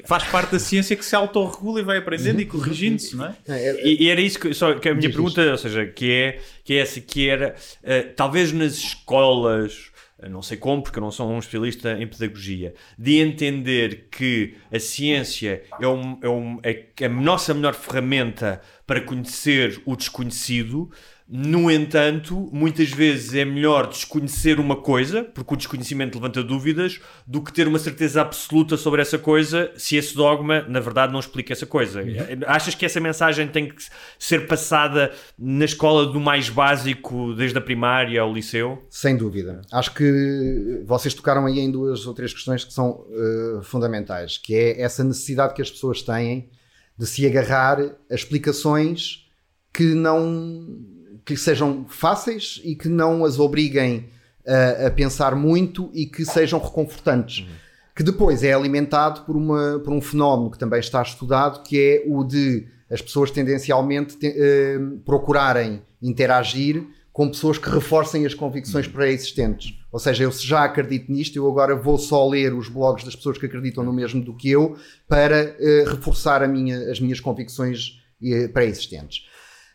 faz 0.06 0.24
parte 0.24 0.52
da 0.54 0.60
ciência 0.60 0.96
que 0.96 1.06
se 1.06 1.16
autorregula 1.16 1.82
e 1.82 1.84
vai 1.84 1.98
aprendendo 1.98 2.40
e 2.42 2.46
corrigindo-se, 2.46 3.16
não 3.16 3.26
é? 3.26 3.36
E, 3.84 4.06
e 4.06 4.10
era 4.10 4.22
isso 4.22 4.40
que, 4.40 4.54
só, 4.54 4.74
que 4.74 4.90
a 4.90 4.96
minha 4.96 5.10
pergunta, 5.12 5.52
ou 5.52 5.58
seja, 5.58 5.86
que 5.86 6.12
é, 6.12 6.40
que 6.64 6.74
é 6.74 6.78
essa, 6.78 7.00
que 7.00 7.30
era, 7.30 7.56
eh, 7.84 8.02
talvez 8.02 8.52
nas 8.52 8.74
escolas, 8.74 9.92
não 10.30 10.42
sei 10.42 10.58
como, 10.58 10.82
porque 10.82 10.98
eu 10.98 11.04
não 11.04 11.12
sou 11.12 11.30
um 11.30 11.38
especialista 11.38 11.94
em 11.94 12.08
pedagogia, 12.08 12.74
de 12.98 13.18
entender 13.18 14.08
que 14.12 14.56
a 14.72 14.80
ciência 14.80 15.64
é, 15.80 15.88
um, 15.88 16.20
é, 16.22 16.30
um, 16.30 16.60
é 16.64 17.06
a 17.06 17.10
nossa 17.10 17.54
melhor 17.54 17.76
ferramenta 17.76 18.62
para 18.86 19.02
conhecer 19.02 19.80
o 19.86 19.96
desconhecido, 19.96 20.90
no 21.30 21.70
entanto, 21.70 22.50
muitas 22.54 22.90
vezes 22.90 23.34
é 23.34 23.44
melhor 23.44 23.88
desconhecer 23.90 24.62
uma 24.62 24.78
coisa, 24.78 25.26
porque 25.26 25.56
o 25.56 25.58
desconhecimento 25.58 26.16
levanta 26.16 26.42
dúvidas, 26.42 27.02
do 27.26 27.42
que 27.44 27.52
ter 27.52 27.68
uma 27.68 27.80
certeza 27.80 28.22
absoluta 28.22 28.78
sobre 28.78 29.02
essa 29.02 29.18
coisa, 29.18 29.70
se 29.76 29.98
esse 29.98 30.16
dogma, 30.16 30.62
na 30.70 30.80
verdade, 30.80 31.12
não 31.12 31.20
explica 31.20 31.52
essa 31.52 31.66
coisa. 31.66 32.02
Achas 32.46 32.76
que 32.76 32.86
essa 32.86 33.02
mensagem 33.02 33.46
tem 33.46 33.68
que 33.68 33.84
ser 34.18 34.48
passada 34.48 35.12
na 35.38 35.66
escola 35.66 36.06
do 36.06 36.18
mais 36.18 36.48
básico, 36.48 37.34
desde 37.34 37.58
a 37.58 37.62
primária 37.62 38.22
ao 38.22 38.34
liceu? 38.34 38.86
Sem 38.90 39.18
dúvida. 39.18 39.62
Acho 39.70 39.94
que 39.94 40.82
vocês 40.86 41.14
tocaram 41.14 41.46
aí 41.46 41.60
em 41.60 41.70
duas 41.70 42.08
ou 42.08 42.14
três 42.14 42.34
questões 42.34 42.64
que 42.64 42.72
são 42.72 43.06
uh, 43.10 43.62
fundamentais, 43.64 44.38
que 44.38 44.56
é 44.56 44.82
essa 44.82 45.04
necessidade 45.04 45.54
que 45.54 45.62
as 45.62 45.70
pessoas 45.70 46.02
têm 46.02 46.50
de 46.98 47.06
se 47.06 47.28
agarrar 47.28 47.82
a 47.82 48.16
explicações 48.16 49.28
que 49.74 49.94
não 49.94 50.96
que 51.28 51.36
sejam 51.36 51.86
fáceis 51.90 52.62
e 52.64 52.74
que 52.74 52.88
não 52.88 53.26
as 53.26 53.38
obriguem 53.38 54.06
a, 54.48 54.88
a 54.88 54.92
pensar 54.92 55.36
muito 55.36 55.92
e 55.94 56.06
que 56.06 56.24
sejam 56.24 56.58
reconfortantes. 56.58 57.40
Uhum. 57.40 57.54
Que 57.94 58.02
depois 58.02 58.46
é 58.46 58.54
alimentado 58.54 59.24
por, 59.24 59.36
uma, 59.36 59.78
por 59.80 59.92
um 59.92 60.00
fenómeno 60.00 60.50
que 60.50 60.58
também 60.58 60.80
está 60.80 61.02
estudado, 61.02 61.64
que 61.64 61.78
é 61.78 62.04
o 62.08 62.24
de 62.24 62.66
as 62.90 63.02
pessoas 63.02 63.30
tendencialmente 63.30 64.16
te, 64.16 64.28
eh, 64.28 64.80
procurarem 65.04 65.82
interagir 66.02 66.88
com 67.12 67.28
pessoas 67.28 67.58
que 67.58 67.70
reforcem 67.70 68.26
as 68.26 68.34
convicções 68.34 68.88
pré-existentes. 68.88 69.78
Ou 69.92 70.00
seja, 70.00 70.24
eu 70.24 70.32
já 70.32 70.64
acredito 70.64 71.12
nisto, 71.12 71.36
eu 71.36 71.46
agora 71.50 71.76
vou 71.76 71.98
só 71.98 72.26
ler 72.26 72.54
os 72.54 72.70
blogs 72.70 73.04
das 73.04 73.18
pessoas 73.18 73.38
que 73.38 73.46
acreditam 73.46 73.84
no 73.84 73.92
mesmo 73.92 74.24
do 74.24 74.34
que 74.34 74.50
eu 74.50 74.78
para 75.10 75.58
eh, 75.60 75.84
reforçar 75.86 76.48
minha, 76.48 76.90
as 76.90 77.02
minhas 77.02 77.20
convicções 77.20 78.02
eh, 78.24 78.48
pré-existentes. 78.48 79.27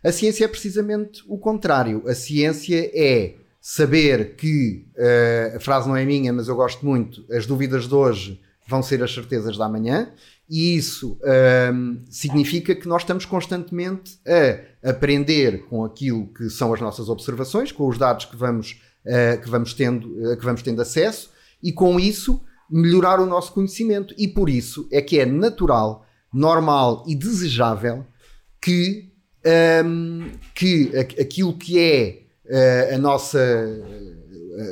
A 0.04 0.10
ciência 0.10 0.44
é 0.44 0.48
precisamente 0.48 1.22
o 1.28 1.38
contrário. 1.38 2.02
A 2.08 2.14
ciência 2.14 2.90
é 2.92 3.36
saber 3.60 4.34
que, 4.34 4.84
uh, 4.96 5.56
a 5.56 5.60
frase 5.60 5.86
não 5.86 5.96
é 5.96 6.04
minha, 6.04 6.32
mas 6.32 6.48
eu 6.48 6.56
gosto 6.56 6.84
muito, 6.84 7.24
as 7.30 7.46
dúvidas 7.46 7.86
de 7.86 7.94
hoje 7.94 8.40
vão 8.66 8.82
ser 8.82 9.00
as 9.02 9.14
certezas 9.14 9.56
da 9.56 9.68
manhã, 9.68 10.10
e 10.50 10.76
isso 10.76 11.12
uh, 11.12 12.00
significa 12.10 12.74
que 12.74 12.88
nós 12.88 13.02
estamos 13.02 13.24
constantemente 13.24 14.18
a 14.26 14.90
aprender 14.90 15.66
com 15.66 15.84
aquilo 15.84 16.26
que 16.34 16.50
são 16.50 16.74
as 16.74 16.80
nossas 16.80 17.08
observações, 17.08 17.70
com 17.70 17.86
os 17.86 17.96
dados 17.96 18.24
que 18.24 18.36
vamos, 18.36 18.80
uh, 19.06 19.40
que 19.40 19.48
vamos, 19.48 19.72
tendo, 19.72 20.36
que 20.36 20.44
vamos 20.44 20.62
tendo 20.62 20.82
acesso, 20.82 21.30
e 21.62 21.72
com 21.72 22.00
isso 22.00 22.42
melhorar 22.68 23.20
o 23.20 23.26
nosso 23.26 23.52
conhecimento. 23.52 24.12
E 24.18 24.26
por 24.26 24.50
isso 24.50 24.88
é 24.90 25.00
que 25.00 25.20
é 25.20 25.26
natural, 25.26 26.04
normal 26.32 27.04
e 27.06 27.14
desejável 27.14 28.04
que 28.60 29.11
um, 29.84 30.30
que 30.54 30.90
aquilo 30.96 31.56
que 31.56 31.78
é 31.78 32.22
uh, 32.46 32.94
a 32.94 32.98
nossa 32.98 33.38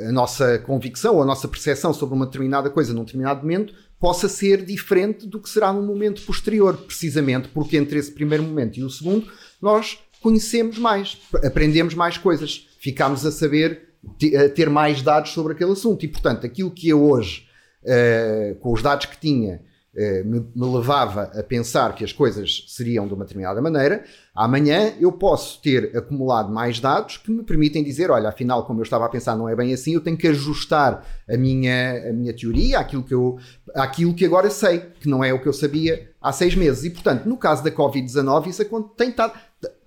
a 0.07 0.11
nossa 0.11 0.59
convicção 0.59 1.21
a 1.21 1.25
nossa 1.25 1.47
percepção 1.47 1.93
sobre 1.93 2.15
uma 2.15 2.25
determinada 2.25 2.69
coisa 2.69 2.93
num 2.93 3.03
determinado 3.03 3.41
momento 3.41 3.73
possa 3.99 4.27
ser 4.27 4.63
diferente 4.63 5.27
do 5.27 5.39
que 5.39 5.49
será 5.49 5.71
num 5.71 5.85
momento 5.85 6.23
posterior, 6.23 6.75
precisamente 6.75 7.47
porque 7.49 7.77
entre 7.77 7.99
esse 7.99 8.11
primeiro 8.11 8.43
momento 8.43 8.79
e 8.79 8.83
o 8.83 8.89
segundo 8.89 9.27
nós 9.61 9.99
conhecemos 10.21 10.77
mais, 10.77 11.17
aprendemos 11.43 11.93
mais 11.93 12.17
coisas, 12.17 12.67
ficamos 12.79 13.25
a 13.25 13.31
saber 13.31 13.89
a 14.35 14.49
ter 14.49 14.69
mais 14.69 15.03
dados 15.03 15.31
sobre 15.31 15.53
aquele 15.53 15.71
assunto. 15.73 16.03
E 16.03 16.07
portanto 16.07 16.45
aquilo 16.45 16.71
que 16.71 16.89
eu 16.89 17.03
hoje 17.03 17.47
uh, 17.83 18.55
com 18.55 18.73
os 18.73 18.81
dados 18.81 19.05
que 19.05 19.19
tinha 19.19 19.61
eh, 19.93 20.23
me, 20.23 20.41
levava 20.55 21.23
a 21.23 21.43
pensar 21.43 21.93
que 21.93 22.03
as 22.03 22.13
coisas 22.13 22.63
seriam 22.69 23.05
de 23.05 23.13
uma 23.13 23.25
determinada 23.25 23.61
maneira, 23.61 24.05
amanhã 24.33 24.93
eu 24.99 25.11
posso 25.11 25.61
ter 25.61 25.95
acumulado 25.95 26.51
mais 26.51 26.79
dados 26.79 27.17
que 27.17 27.31
me 27.31 27.43
permitem 27.43 27.83
dizer: 27.83 28.11
olha, 28.11 28.29
afinal, 28.29 28.65
como 28.65 28.79
eu 28.79 28.83
estava 28.83 29.05
a 29.05 29.09
pensar, 29.09 29.35
não 29.35 29.47
é 29.47 29.55
bem 29.55 29.73
assim, 29.73 29.93
eu 29.93 30.01
tenho 30.01 30.17
que 30.17 30.27
ajustar 30.27 31.05
a 31.29 31.37
minha, 31.37 32.09
a 32.09 32.13
minha 32.13 32.33
teoria 32.33 32.79
àquilo 32.79 33.03
que, 33.03 33.13
eu, 33.13 33.37
àquilo 33.75 34.13
que 34.13 34.25
agora 34.25 34.49
sei, 34.49 34.79
que 34.79 35.07
não 35.07 35.23
é 35.23 35.33
o 35.33 35.41
que 35.41 35.47
eu 35.47 35.53
sabia 35.53 36.11
há 36.21 36.31
seis 36.31 36.55
meses. 36.55 36.83
E, 36.83 36.89
portanto, 36.89 37.25
no 37.25 37.37
caso 37.37 37.63
da 37.63 37.71
Covid-19, 37.71 38.47
isso 38.47 38.63
tem 38.95 39.09
estado 39.09 39.33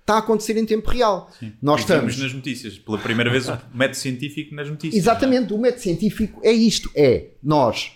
está 0.05 0.15
a 0.15 0.17
acontecer 0.19 0.55
em 0.55 0.65
tempo 0.65 0.87
real. 0.91 1.31
Sim. 1.39 1.53
Nós 1.59 1.81
estamos 1.81 2.15
nas 2.19 2.31
notícias, 2.31 2.77
pela 2.77 2.99
primeira 2.99 3.31
vez 3.31 3.49
o 3.49 3.57
método 3.73 3.97
científico 3.97 4.53
nas 4.53 4.69
notícias. 4.69 5.01
Exatamente, 5.01 5.51
o 5.51 5.57
método 5.57 5.81
científico 5.81 6.39
é 6.43 6.51
isto, 6.51 6.91
é 6.95 7.31
nós 7.41 7.93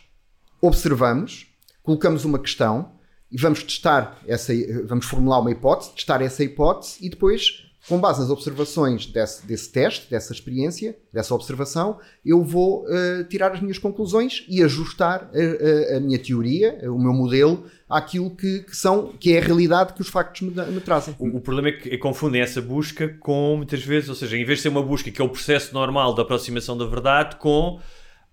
observamos, 0.60 1.46
colocamos 1.84 2.26
uma 2.26 2.40
questão 2.40 2.92
e 3.32 3.38
vamos 3.38 3.64
testar 3.64 4.20
essa, 4.28 4.54
vamos 4.86 5.06
formular 5.06 5.40
uma 5.40 5.52
hipótese, 5.52 5.94
testar 5.94 6.22
essa 6.22 6.44
hipótese 6.44 6.98
e 7.00 7.10
depois, 7.10 7.66
com 7.88 8.00
base 8.00 8.20
nas 8.20 8.30
observações 8.30 9.06
desse, 9.06 9.46
desse 9.46 9.72
teste, 9.72 10.10
dessa 10.10 10.34
experiência, 10.34 10.98
dessa 11.14 11.36
observação, 11.36 12.00
eu 12.26 12.44
vou 12.44 12.86
uh, 12.86 13.24
tirar 13.30 13.52
as 13.52 13.62
minhas 13.62 13.78
conclusões 13.78 14.46
e 14.48 14.64
ajustar 14.64 15.30
a, 15.34 15.94
a, 15.94 15.98
a 15.98 16.00
minha 16.00 16.18
teoria, 16.18 16.80
o 16.92 16.98
meu 16.98 17.14
modelo, 17.14 17.66
àquilo 17.88 18.36
que, 18.36 18.64
que, 18.64 18.76
são, 18.76 19.14
que 19.20 19.34
é 19.34 19.40
a 19.40 19.44
realidade 19.44 19.94
que 19.94 20.02
os 20.02 20.10
factos 20.10 20.42
me, 20.42 20.50
me 20.50 20.82
trazem. 20.82 21.16
O, 21.20 21.38
o, 21.38 21.42
problema 21.42 21.70
é 21.70 21.72
que 21.74 21.98
confundem 22.00 22.42
essa 22.42 22.62
busca 22.62 23.10
com, 23.20 23.58
muitas 23.58 23.84
vezes, 23.84 24.10
ou 24.10 24.16
seja, 24.16 24.38
em 24.38 24.46
vez 24.46 24.60
de 24.60 24.64
ser 24.64 24.70
uma 24.70 24.84
busca 24.84 25.12
que 25.12 25.22
é 25.22 25.26
o 25.26 25.30
processo 25.30 25.74
normal 25.74 26.16
da 26.16 26.24
aproximação 26.24 26.76
da 26.76 26.86
verdade, 26.86 27.36
com 27.36 27.80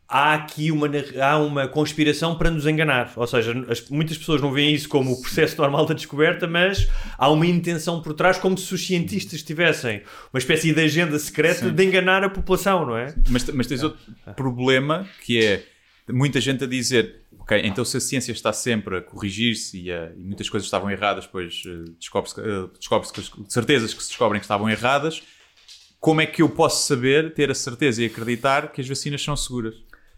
há 0.09 0.35
aqui 0.35 0.71
uma, 0.71 0.89
há 1.21 1.39
uma 1.39 1.67
conspiração 1.67 2.37
para 2.37 2.51
nos 2.51 2.67
enganar. 2.67 3.13
Ou 3.17 3.27
seja, 3.27 3.53
as, 3.69 3.89
muitas 3.89 4.17
pessoas 4.17 4.41
não 4.41 4.53
veem 4.53 4.75
isso 4.75 4.89
como 4.89 5.13
o 5.13 5.21
processo 5.21 5.57
normal 5.61 5.87
da 5.87 5.95
descoberta, 5.95 6.47
mas 6.47 6.89
há 7.19 7.31
uma 7.31 7.47
intenção 7.47 8.01
por 8.01 8.15
trás, 8.15 8.39
como 8.39 8.57
se 8.57 8.73
os 8.73 8.87
cientistas 8.87 9.43
tivessem 9.43 10.03
uma 10.33 10.39
espécie 10.39 10.73
de 10.73 10.81
agenda 10.81 11.19
secreta 11.19 11.67
Sim. 11.67 11.75
de 11.75 11.85
enganar 11.85 12.23
a 12.23 12.31
população, 12.31 12.87
não 12.87 12.97
é? 12.97 13.15
Mas, 13.29 13.45
mas 13.51 13.67
tens 13.67 13.83
outro 13.83 13.99
problema 14.37 15.09
que 15.25 15.45
é 15.45 15.65
muita 16.09 16.41
gente 16.41 16.65
a 16.65 16.67
dizer. 16.67 17.23
Ok, 17.39 17.61
então 17.65 17.85
se 17.85 17.97
a 17.97 18.01
ciência 18.01 18.33
está 18.33 18.53
sempre 18.53 18.99
a 18.99 19.01
corrigir-se 19.01 19.79
e, 19.79 19.91
e, 19.91 20.11
muitas 20.17 20.49
coisas 20.49 20.67
estavam 20.67 20.91
erradas, 20.91 21.27
pois 21.27 21.63
uh, 21.65 21.85
descobre-se 21.97 22.41
uh, 22.41 22.69
descobre 22.77 23.09
que 23.09 23.23
certezas 23.49 23.95
que 23.95 24.03
se 24.03 24.09
descobrem 24.09 24.41
que 24.41 24.45
estavam 24.45 24.69
erradas, 24.69 25.23
como 26.01 26.21
é 26.21 26.27
que 26.27 26.43
eu 26.43 26.49
posso 26.49 26.87
saber, 26.87 27.35
ter 27.35 27.51
a 27.51 27.55
certeza 27.55 28.03
e 28.03 28.07
acreditar 28.07 28.73
que 28.73 28.81
as 28.81 28.89
vacinas 28.89 29.23
são 29.23 29.37
seguras? 29.37 29.75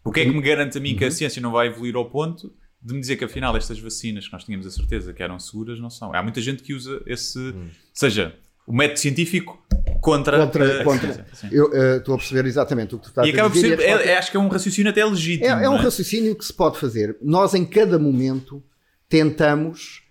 O 0.08 0.12
que 0.12 0.20
é 0.20 0.24
que 0.24 0.30
me 0.30 0.40
garante 0.40 0.78
a 0.78 0.80
mim 0.80 0.96
que 0.96 1.04
a 1.04 1.08
uhum. 1.08 1.12
ciência 1.12 1.42
não 1.42 1.52
vai 1.52 1.66
evoluir 1.66 1.94
ao 1.94 2.08
ponto 2.08 2.50
de 2.82 2.94
me 2.94 3.00
dizer 3.00 3.16
que 3.16 3.24
afinal 3.24 3.54
estas 3.56 3.78
vacinas 3.78 4.26
que 4.26 4.32
nós 4.32 4.44
tínhamos 4.44 4.66
a 4.66 4.70
certeza 4.70 5.12
que 5.12 5.22
eram 5.22 5.38
seguras 5.38 5.78
não 5.78 5.90
são? 5.90 6.14
Há 6.14 6.22
muita 6.22 6.40
gente 6.40 6.62
que 6.62 6.72
usa 6.72 7.02
esse. 7.06 7.38
Hum. 7.38 7.68
Seja, 7.92 8.34
o 8.66 8.72
método 8.72 9.00
científico 9.00 9.62
contra. 10.00 10.38
contra, 10.46 10.84
contra. 10.84 11.26
Eu 11.52 11.66
uh, 11.66 11.96
estou 11.98 12.14
a 12.14 12.18
perceber 12.18 12.46
exatamente 12.46 12.94
o 12.94 12.98
que 12.98 13.04
tu 13.04 13.08
estás 13.08 13.28
e 13.28 13.30
acaba 13.32 13.48
a 13.48 13.52
dizer. 13.52 13.76
Por 13.76 13.82
ser, 13.82 13.88
é, 13.88 14.06
é, 14.12 14.18
acho 14.18 14.30
que 14.30 14.36
é 14.36 14.40
um 14.40 14.48
raciocínio 14.48 14.90
até 14.90 15.04
legítimo. 15.04 15.46
É, 15.46 15.64
é 15.64 15.68
um 15.68 15.76
é? 15.76 15.80
raciocínio 15.80 16.34
que 16.34 16.44
se 16.44 16.52
pode 16.54 16.78
fazer. 16.78 17.16
Nós, 17.20 17.52
em 17.52 17.66
cada 17.66 17.98
momento, 17.98 18.62
tentamos 19.08 20.02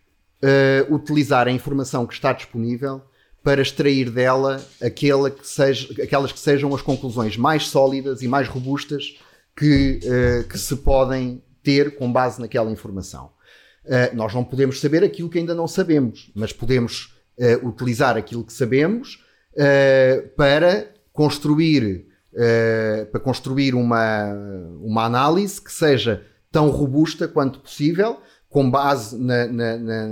uh, 0.44 0.94
utilizar 0.94 1.48
a 1.48 1.52
informação 1.52 2.06
que 2.06 2.14
está 2.14 2.34
disponível 2.34 3.02
para 3.44 3.62
extrair 3.62 4.12
dela 4.12 4.64
aquela 4.82 5.32
que 5.32 5.48
seja, 5.48 6.04
aquelas 6.04 6.32
que 6.32 6.40
sejam 6.40 6.76
as 6.76 6.82
conclusões 6.82 7.38
mais 7.38 7.68
sólidas 7.68 8.22
e 8.22 8.28
mais 8.28 8.48
robustas 8.48 9.16
que, 9.58 10.00
uh, 10.04 10.48
que 10.48 10.58
se 10.58 10.76
podem 10.78 11.42
ter 11.64 11.96
com 11.96 12.12
base 12.12 12.40
naquela 12.40 12.72
informação. 12.72 13.32
Uh, 13.84 14.16
nós 14.16 14.34
não 14.34 14.44
podemos 14.44 14.80
saber 14.80 15.04
aquilo 15.04 15.30
que 15.30 15.40
ainda 15.40 15.56
não 15.56 15.68
sabemos, 15.68 16.32
mas 16.36 16.54
podemos 16.54 17.18
uh, 17.40 17.68
utilizar 17.68 18.16
aquilo 18.16 18.46
que 18.46 18.54
sabemos 18.54 19.26
para 20.36 20.94
construir, 21.12 22.06
para 23.12 23.20
construir 23.20 23.74
uma, 23.74 24.32
uma 24.84 25.04
análise 25.04 25.60
que 25.60 25.72
seja 25.72 26.24
tão 26.52 26.70
robusta 26.70 27.28
quanto 27.28 27.60
possível, 27.60 28.22
com 28.48 28.70
base 28.70 29.18
na, 29.18 29.48
na, 29.48 29.78
na, 29.78 30.08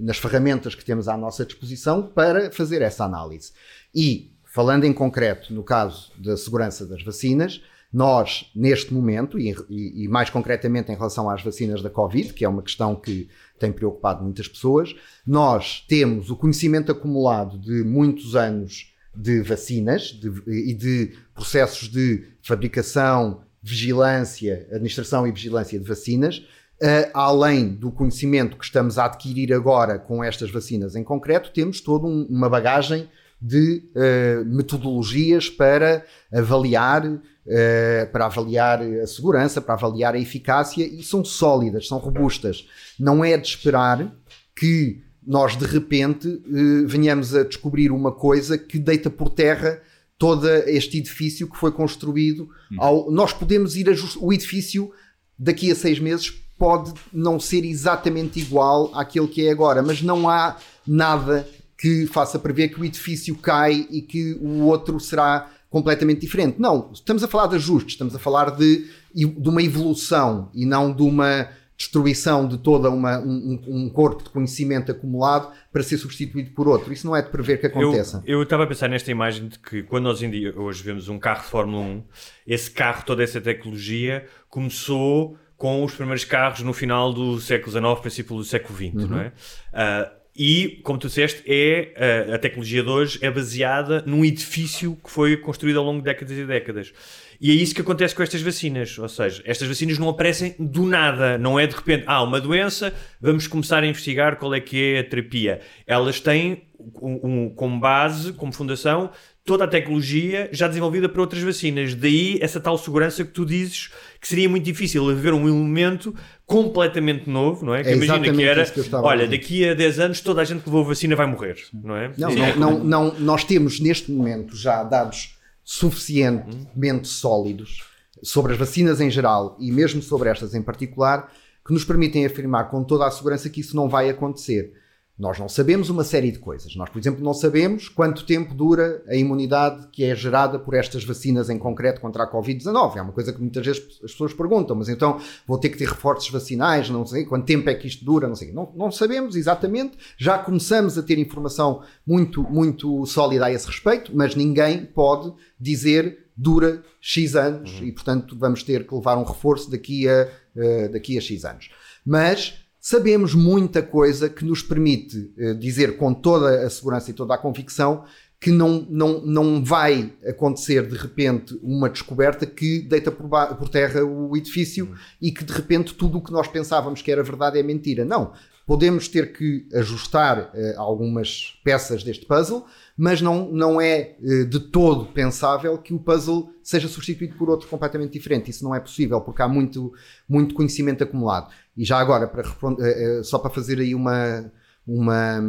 nas 0.00 0.16
ferramentas 0.16 0.76
que 0.76 0.84
temos 0.84 1.08
à 1.08 1.16
nossa 1.16 1.44
disposição 1.44 2.06
para 2.06 2.52
fazer 2.52 2.82
essa 2.82 3.04
análise. 3.04 3.50
E, 3.92 4.32
falando 4.44 4.84
em 4.84 4.92
concreto 4.92 5.52
no 5.52 5.64
caso 5.64 6.12
da 6.16 6.36
segurança 6.36 6.86
das 6.86 7.02
vacinas, 7.02 7.60
nós, 7.94 8.50
neste 8.56 8.92
momento, 8.92 9.38
e, 9.38 9.54
e, 9.70 10.08
mais 10.08 10.28
concretamente 10.28 10.90
em 10.90 10.96
relação 10.96 11.30
às 11.30 11.40
vacinas 11.44 11.80
da 11.80 11.88
Covid, 11.88 12.32
que 12.32 12.44
é 12.44 12.48
uma 12.48 12.60
questão 12.60 12.96
que 12.96 13.28
tem 13.56 13.70
preocupado 13.70 14.24
muitas 14.24 14.48
pessoas, 14.48 14.96
nós 15.24 15.84
temos 15.88 16.28
o 16.28 16.34
conhecimento 16.34 16.90
acumulado 16.90 17.56
de 17.56 17.84
muitos 17.84 18.34
anos 18.34 18.92
de 19.14 19.40
vacinas 19.42 20.08
de, 20.08 20.28
e 20.48 20.74
de 20.74 21.12
processos 21.32 21.88
de 21.88 22.24
fabricação, 22.42 23.42
vigilância, 23.62 24.66
administração 24.72 25.24
e 25.24 25.30
vigilância 25.30 25.78
de 25.78 25.86
vacinas, 25.86 26.44
Uh, 26.82 27.06
além 27.14 27.68
do 27.68 27.92
conhecimento 27.92 28.56
que 28.56 28.64
estamos 28.64 28.98
a 28.98 29.04
adquirir 29.04 29.54
agora 29.54 29.96
com 29.96 30.24
estas 30.24 30.50
vacinas 30.50 30.96
em 30.96 31.04
concreto, 31.04 31.52
temos 31.52 31.80
toda 31.80 32.04
um, 32.04 32.26
uma 32.28 32.50
bagagem 32.50 33.08
de 33.40 33.84
uh, 33.94 34.44
metodologias 34.44 35.48
para 35.48 36.04
avaliar, 36.32 37.20
uh, 37.46 38.10
para 38.12 38.26
avaliar 38.26 38.82
a 38.82 39.06
segurança, 39.06 39.60
para 39.60 39.74
avaliar 39.74 40.14
a 40.14 40.18
eficácia 40.18 40.84
e 40.86 41.02
são 41.02 41.24
sólidas, 41.24 41.88
são 41.88 41.98
robustas. 41.98 42.66
Não 42.98 43.24
é 43.24 43.36
de 43.36 43.48
esperar 43.48 44.14
que 44.56 45.02
nós 45.26 45.56
de 45.56 45.64
repente 45.64 46.28
uh, 46.28 46.86
venhamos 46.86 47.34
a 47.34 47.44
descobrir 47.44 47.90
uma 47.90 48.12
coisa 48.12 48.58
que 48.58 48.78
deita 48.78 49.10
por 49.10 49.30
terra 49.30 49.80
todo 50.18 50.48
este 50.48 50.98
edifício 50.98 51.48
que 51.48 51.56
foi 51.56 51.72
construído. 51.72 52.48
Hum. 52.70 52.76
Ao, 52.78 53.10
nós 53.10 53.32
podemos 53.32 53.76
ir 53.76 53.88
a 53.88 53.94
o 54.20 54.32
edifício 54.32 54.90
daqui 55.38 55.70
a 55.70 55.74
seis 55.74 55.98
meses 55.98 56.30
pode 56.56 56.92
não 57.12 57.40
ser 57.40 57.64
exatamente 57.64 58.38
igual 58.38 58.90
àquele 58.94 59.26
que 59.26 59.46
é 59.46 59.50
agora, 59.50 59.82
mas 59.82 60.00
não 60.00 60.28
há 60.28 60.56
nada 60.86 61.46
que 61.76 62.06
faça 62.06 62.38
prever 62.38 62.68
que 62.68 62.80
o 62.80 62.84
edifício 62.84 63.36
cai 63.36 63.86
e 63.90 64.00
que 64.00 64.34
o 64.34 64.60
outro 64.62 65.00
será 65.00 65.50
completamente 65.74 66.20
diferente. 66.20 66.60
Não, 66.60 66.92
estamos 66.92 67.24
a 67.24 67.26
falar 67.26 67.48
de 67.48 67.56
ajustes, 67.56 67.94
estamos 67.94 68.14
a 68.14 68.18
falar 68.20 68.50
de, 68.50 68.88
de 69.12 69.48
uma 69.48 69.60
evolução 69.60 70.48
e 70.54 70.64
não 70.64 70.94
de 70.94 71.02
uma 71.02 71.48
destruição 71.76 72.46
de 72.46 72.58
todo 72.58 72.88
um, 72.88 73.60
um, 73.66 73.90
corpo 73.90 74.22
de 74.22 74.30
conhecimento 74.30 74.92
acumulado 74.92 75.50
para 75.72 75.82
ser 75.82 75.98
substituído 75.98 76.52
por 76.52 76.68
outro. 76.68 76.92
Isso 76.92 77.04
não 77.04 77.16
é 77.16 77.22
de 77.22 77.28
prever 77.28 77.58
que 77.58 77.66
aconteça. 77.66 78.22
Eu 78.24 78.44
estava 78.44 78.62
a 78.62 78.66
pensar 78.68 78.88
nesta 78.88 79.10
imagem 79.10 79.48
de 79.48 79.58
que 79.58 79.82
quando 79.82 80.04
nós 80.04 80.20
hoje 80.56 80.82
vemos 80.84 81.08
um 81.08 81.18
carro 81.18 81.42
de 81.42 81.48
Fórmula 81.48 81.82
1, 81.82 82.02
esse 82.46 82.70
carro, 82.70 83.02
toda 83.04 83.24
essa 83.24 83.40
tecnologia, 83.40 84.26
começou 84.48 85.36
com 85.56 85.82
os 85.82 85.92
primeiros 85.92 86.24
carros 86.24 86.60
no 86.60 86.72
final 86.72 87.12
do 87.12 87.40
século 87.40 87.72
XIX, 87.72 88.00
princípio 88.00 88.36
do 88.36 88.44
século 88.44 88.78
XX, 88.78 88.94
uhum. 88.94 89.08
não 89.08 89.18
é? 89.18 89.32
Uh, 89.72 90.13
e, 90.36 90.80
como 90.82 90.98
tu 90.98 91.06
disseste, 91.06 91.42
é, 91.46 92.26
a, 92.30 92.34
a, 92.34 92.38
tecnologia 92.38 92.82
de 92.82 92.88
hoje 92.88 93.18
é 93.22 93.30
baseada 93.30 94.02
num 94.04 94.24
edifício 94.24 94.98
que 95.02 95.08
foi 95.08 95.36
construído 95.36 95.78
ao 95.78 95.84
longo 95.84 95.98
de 95.98 96.04
décadas 96.04 96.36
e 96.36 96.44
décadas. 96.44 96.92
E 97.40 97.50
é 97.50 97.54
isso 97.54 97.74
que 97.74 97.80
acontece 97.80 98.14
com 98.14 98.22
estas 98.22 98.42
vacinas. 98.42 98.98
Ou 98.98 99.08
seja, 99.08 99.42
estas 99.44 99.68
vacinas 99.68 99.98
não 99.98 100.08
aparecem 100.08 100.56
do 100.58 100.86
nada. 100.86 101.38
Não 101.38 101.58
é 101.58 101.66
de 101.66 101.74
repente, 101.76 102.04
ah, 102.06 102.22
uma 102.22 102.40
doença, 102.40 102.92
vamos 103.20 103.46
começar 103.46 103.82
a 103.82 103.86
investigar 103.86 104.36
qual 104.36 104.54
é 104.54 104.60
que 104.60 104.94
é 104.94 105.00
a 105.00 105.04
terapia. 105.04 105.60
Elas 105.86 106.18
têm 106.20 106.64
um, 107.00 107.20
um, 107.22 107.50
como 107.50 107.78
base, 107.78 108.32
como 108.32 108.52
fundação, 108.52 109.10
toda 109.44 109.64
a 109.64 109.68
tecnologia 109.68 110.48
já 110.52 110.66
desenvolvida 110.66 111.08
para 111.08 111.20
outras 111.20 111.42
vacinas. 111.42 111.94
Daí 111.94 112.38
essa 112.40 112.60
tal 112.60 112.78
segurança 112.78 113.24
que 113.24 113.30
tu 113.30 113.44
dizes 113.44 113.90
que 114.24 114.28
seria 114.28 114.48
muito 114.48 114.64
difícil 114.64 115.06
haver 115.10 115.34
um 115.34 115.46
elemento 115.46 116.14
completamente 116.46 117.28
novo, 117.28 117.62
não 117.62 117.74
é? 117.74 117.82
Que 117.82 117.90
é 117.90 117.92
imagina 117.94 118.32
que 118.32 118.42
era, 118.42 118.64
que 118.64 118.80
olha, 118.94 119.28
daqui 119.28 119.68
a 119.68 119.74
10 119.74 119.98
anos 119.98 120.20
toda 120.22 120.40
a 120.40 120.44
gente 120.46 120.62
que 120.62 120.66
levou 120.70 120.82
a 120.82 120.88
vacina 120.88 121.14
vai 121.14 121.26
morrer, 121.26 121.58
não 121.74 121.94
é? 121.94 122.10
Não, 122.16 122.34
não, 122.34 122.56
não, 122.56 122.84
não, 122.84 123.20
nós 123.20 123.44
temos 123.44 123.80
neste 123.80 124.10
momento 124.10 124.56
já 124.56 124.82
dados 124.82 125.36
suficientemente 125.62 127.06
sólidos 127.06 127.84
sobre 128.22 128.52
as 128.52 128.58
vacinas 128.58 128.98
em 128.98 129.10
geral 129.10 129.58
e 129.60 129.70
mesmo 129.70 130.00
sobre 130.00 130.30
estas 130.30 130.54
em 130.54 130.62
particular 130.62 131.30
que 131.62 131.74
nos 131.74 131.84
permitem 131.84 132.24
afirmar 132.24 132.70
com 132.70 132.82
toda 132.82 133.06
a 133.06 133.10
segurança 133.10 133.50
que 133.50 133.60
isso 133.60 133.76
não 133.76 133.90
vai 133.90 134.08
acontecer. 134.08 134.72
Nós 135.16 135.38
não 135.38 135.48
sabemos 135.48 135.90
uma 135.90 136.02
série 136.02 136.32
de 136.32 136.40
coisas. 136.40 136.74
Nós, 136.74 136.90
por 136.90 136.98
exemplo, 136.98 137.22
não 137.22 137.32
sabemos 137.32 137.88
quanto 137.88 138.26
tempo 138.26 138.52
dura 138.52 139.00
a 139.06 139.14
imunidade 139.14 139.86
que 139.92 140.02
é 140.02 140.14
gerada 140.14 140.58
por 140.58 140.74
estas 140.74 141.04
vacinas 141.04 141.48
em 141.48 141.56
concreto 141.56 142.00
contra 142.00 142.24
a 142.24 142.30
Covid-19. 142.30 142.96
É 142.96 143.02
uma 143.02 143.12
coisa 143.12 143.32
que 143.32 143.40
muitas 143.40 143.64
vezes 143.64 143.82
as 144.02 144.10
pessoas 144.10 144.32
perguntam, 144.32 144.74
mas 144.74 144.88
então 144.88 145.20
vou 145.46 145.56
ter 145.56 145.68
que 145.68 145.78
ter 145.78 145.88
reforços 145.88 146.30
vacinais, 146.30 146.90
não 146.90 147.06
sei 147.06 147.24
quanto 147.24 147.46
tempo 147.46 147.70
é 147.70 147.74
que 147.74 147.86
isto 147.86 148.04
dura, 148.04 148.26
não 148.26 148.34
sei. 148.34 148.52
Não, 148.52 148.72
não 148.74 148.90
sabemos 148.90 149.36
exatamente. 149.36 149.96
Já 150.18 150.36
começamos 150.36 150.98
a 150.98 151.02
ter 151.02 151.16
informação 151.16 151.82
muito, 152.04 152.42
muito 152.42 153.06
sólida 153.06 153.46
a 153.46 153.52
esse 153.52 153.68
respeito, 153.68 154.10
mas 154.12 154.34
ninguém 154.34 154.84
pode 154.84 155.32
dizer 155.60 156.24
dura 156.36 156.82
X 157.00 157.36
anos 157.36 157.78
uhum. 157.78 157.86
e, 157.86 157.92
portanto, 157.92 158.36
vamos 158.36 158.64
ter 158.64 158.84
que 158.84 158.94
levar 158.94 159.16
um 159.16 159.22
reforço 159.22 159.70
daqui 159.70 160.08
a, 160.08 160.28
uh, 160.56 160.92
daqui 160.92 161.16
a 161.16 161.20
X 161.20 161.44
anos. 161.44 161.70
Mas 162.04 162.63
sabemos 162.86 163.34
muita 163.34 163.82
coisa 163.82 164.28
que 164.28 164.44
nos 164.44 164.62
permite 164.62 165.32
uh, 165.38 165.54
dizer 165.54 165.96
com 165.96 166.12
toda 166.12 166.66
a 166.66 166.68
segurança 166.68 167.10
e 167.10 167.14
toda 167.14 167.34
a 167.34 167.38
convicção 167.38 168.04
que 168.38 168.50
não, 168.50 168.86
não, 168.90 169.22
não 169.22 169.64
vai 169.64 170.12
acontecer 170.28 170.86
de 170.86 170.94
repente 170.94 171.58
uma 171.62 171.88
descoberta 171.88 172.44
que 172.44 172.82
deita 172.82 173.10
por, 173.10 173.26
por 173.56 173.70
terra 173.70 174.04
o 174.04 174.36
edifício 174.36 174.84
uhum. 174.84 174.94
e 175.18 175.32
que 175.32 175.42
de 175.42 175.52
repente 175.54 175.94
tudo 175.94 176.18
o 176.18 176.22
que 176.22 176.30
nós 176.30 176.46
pensávamos 176.46 177.00
que 177.00 177.10
era 177.10 177.22
verdade 177.22 177.58
é 177.58 177.62
mentira. 177.62 178.04
Não. 178.04 178.34
Podemos 178.66 179.08
ter 179.08 179.32
que 179.32 179.66
ajustar 179.72 180.52
uh, 180.54 180.78
algumas 180.78 181.58
peças 181.64 182.04
deste 182.04 182.26
puzzle, 182.26 182.66
mas 182.96 183.20
não, 183.20 183.50
não 183.50 183.80
é 183.80 184.16
uh, 184.20 184.44
de 184.46 184.60
todo 184.60 185.06
pensável 185.06 185.76
que 185.78 185.92
o 185.92 185.98
puzzle 185.98 186.50
seja 186.62 186.88
substituído 186.88 187.36
por 187.36 187.50
outro 187.50 187.68
completamente 187.68 188.12
diferente. 188.12 188.50
Isso 188.50 188.62
não 188.62 188.74
é 188.74 188.80
possível, 188.80 189.20
porque 189.20 189.42
há 189.42 189.48
muito, 189.48 189.92
muito 190.28 190.54
conhecimento 190.54 191.02
acumulado. 191.02 191.52
E 191.76 191.84
já 191.84 191.98
agora, 191.98 192.28
para, 192.28 192.48
uh, 192.48 193.24
só 193.24 193.38
para 193.38 193.50
fazer 193.50 193.80
aí 193.80 193.94
uma, 193.94 194.52
uma, 194.86 195.40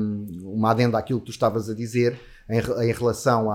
uma 0.43 0.71
adenda 0.71 0.97
àquilo 0.97 1.19
que 1.19 1.27
tu 1.27 1.31
estavas 1.31 1.69
a 1.69 1.75
dizer, 1.75 2.19
em, 2.49 2.59
em 2.59 2.91
relação 2.91 3.49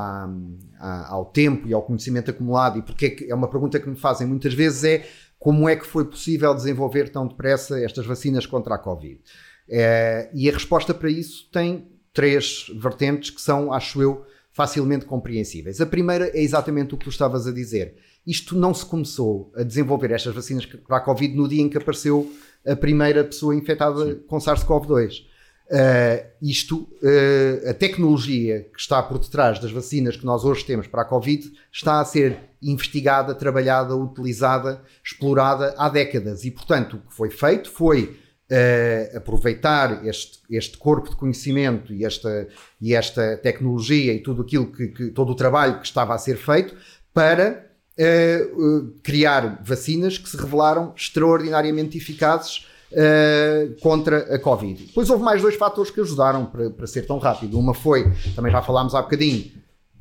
ao 0.79 1.25
tempo 1.27 1.69
e 1.69 1.75
ao 1.75 1.83
conhecimento 1.83 2.31
acumulado, 2.31 2.79
e 2.79 2.83
porque 2.83 3.07
é, 3.07 3.11
que, 3.11 3.31
é 3.31 3.35
uma 3.35 3.49
pergunta 3.49 3.79
que 3.79 3.89
me 3.89 3.97
fazem 3.97 4.27
muitas 4.27 4.55
vezes, 4.55 4.85
é 4.85 5.07
como 5.39 5.69
é 5.69 5.75
que 5.75 5.87
foi 5.87 6.05
possível 6.05 6.55
desenvolver 6.55 7.09
tão 7.09 7.27
depressa 7.27 7.81
estas 7.81 8.05
vacinas 8.05 8.47
contra 8.47 8.75
a 8.75 8.79
Covid? 8.79 9.21
É, 9.69 10.29
e 10.35 10.51
a 10.51 10.53
resposta 10.53 10.93
para 10.93 11.09
isso 11.09 11.49
tem 11.51 11.89
três 12.13 12.67
vertentes 12.75 13.31
que 13.31 13.41
são, 13.41 13.73
acho 13.73 14.03
eu, 14.03 14.25
facilmente 14.53 15.05
compreensíveis. 15.05 15.81
A 15.81 15.87
primeira 15.87 16.29
é 16.37 16.43
exatamente 16.43 16.95
o 16.95 16.99
que 16.99 17.05
tu 17.05 17.11
estavas 17.11 17.47
a 17.47 17.53
dizer. 17.53 17.95
Isto 18.27 18.57
não 18.57 18.75
se 18.75 18.85
começou 18.85 19.51
a 19.57 19.63
desenvolver 19.63 20.11
estas 20.11 20.35
vacinas 20.35 20.67
para 20.67 20.99
a 20.99 21.01
Covid 21.01 21.35
no 21.35 21.49
dia 21.49 21.63
em 21.63 21.69
que 21.69 21.79
apareceu 21.79 22.31
a 22.67 22.77
primeira 22.77 23.25
pessoa 23.25 23.55
infectada 23.55 24.05
Sim. 24.05 24.21
com 24.27 24.39
SARS-CoV-2. 24.39 25.31
Uh, 25.71 26.27
isto, 26.43 26.89
uh, 27.01 27.71
a 27.71 27.75
tecnologia 27.75 28.69
que 28.75 28.81
está 28.81 29.01
por 29.01 29.21
detrás 29.21 29.61
das 29.61 29.71
vacinas 29.71 30.17
que 30.17 30.27
nós 30.27 30.45
hoje 30.45 30.65
temos 30.65 30.89
para 30.89 31.03
a 31.03 31.05
Covid 31.05 31.49
está 31.73 32.01
a 32.01 32.05
ser 32.05 32.37
investigada, 32.61 33.37
trabalhada, 33.37 33.95
utilizada, 33.95 34.83
explorada 35.03 35.73
há 35.79 35.89
décadas. 35.89 36.45
E, 36.45 36.51
portanto, 36.51 36.97
o 36.97 37.09
que 37.09 37.15
foi 37.15 37.31
feito 37.31 37.71
foi 37.71 38.19
uh, 38.51 39.17
aproveitar 39.17 40.05
este, 40.07 40.41
este 40.51 40.77
corpo 40.77 41.09
de 41.11 41.17
conhecimento 41.17 41.93
e 41.93 42.05
esta, 42.05 42.49
e 42.81 42.95
esta 42.95 43.37
tecnologia 43.37 44.13
e 44.13 44.19
tudo 44.21 44.43
aquilo 44.43 44.67
que, 44.67 44.89
que 44.89 45.11
todo 45.11 45.31
o 45.31 45.35
trabalho 45.35 45.79
que 45.79 45.87
estava 45.87 46.15
a 46.15 46.19
ser 46.19 46.37
feito 46.37 46.75
para 47.15 47.67
uh, 47.99 48.93
criar 49.03 49.63
vacinas 49.65 50.19
que 50.19 50.29
se 50.29 50.37
revelaram 50.37 50.93
extraordinariamente 50.97 51.97
eficazes 51.97 52.67
Uh, 52.93 53.81
contra 53.81 54.35
a 54.35 54.39
Covid. 54.41 54.87
Depois 54.87 55.09
houve 55.09 55.23
mais 55.23 55.41
dois 55.41 55.55
fatores 55.55 55.93
que 55.93 56.01
ajudaram 56.01 56.47
para, 56.47 56.71
para, 56.71 56.89
ser 56.89 57.07
tão 57.07 57.19
rápido. 57.19 57.57
Uma 57.57 57.73
foi, 57.73 58.13
também 58.35 58.51
já 58.51 58.61
falámos 58.61 58.97
há 58.97 59.03
bocadinho, 59.03 59.49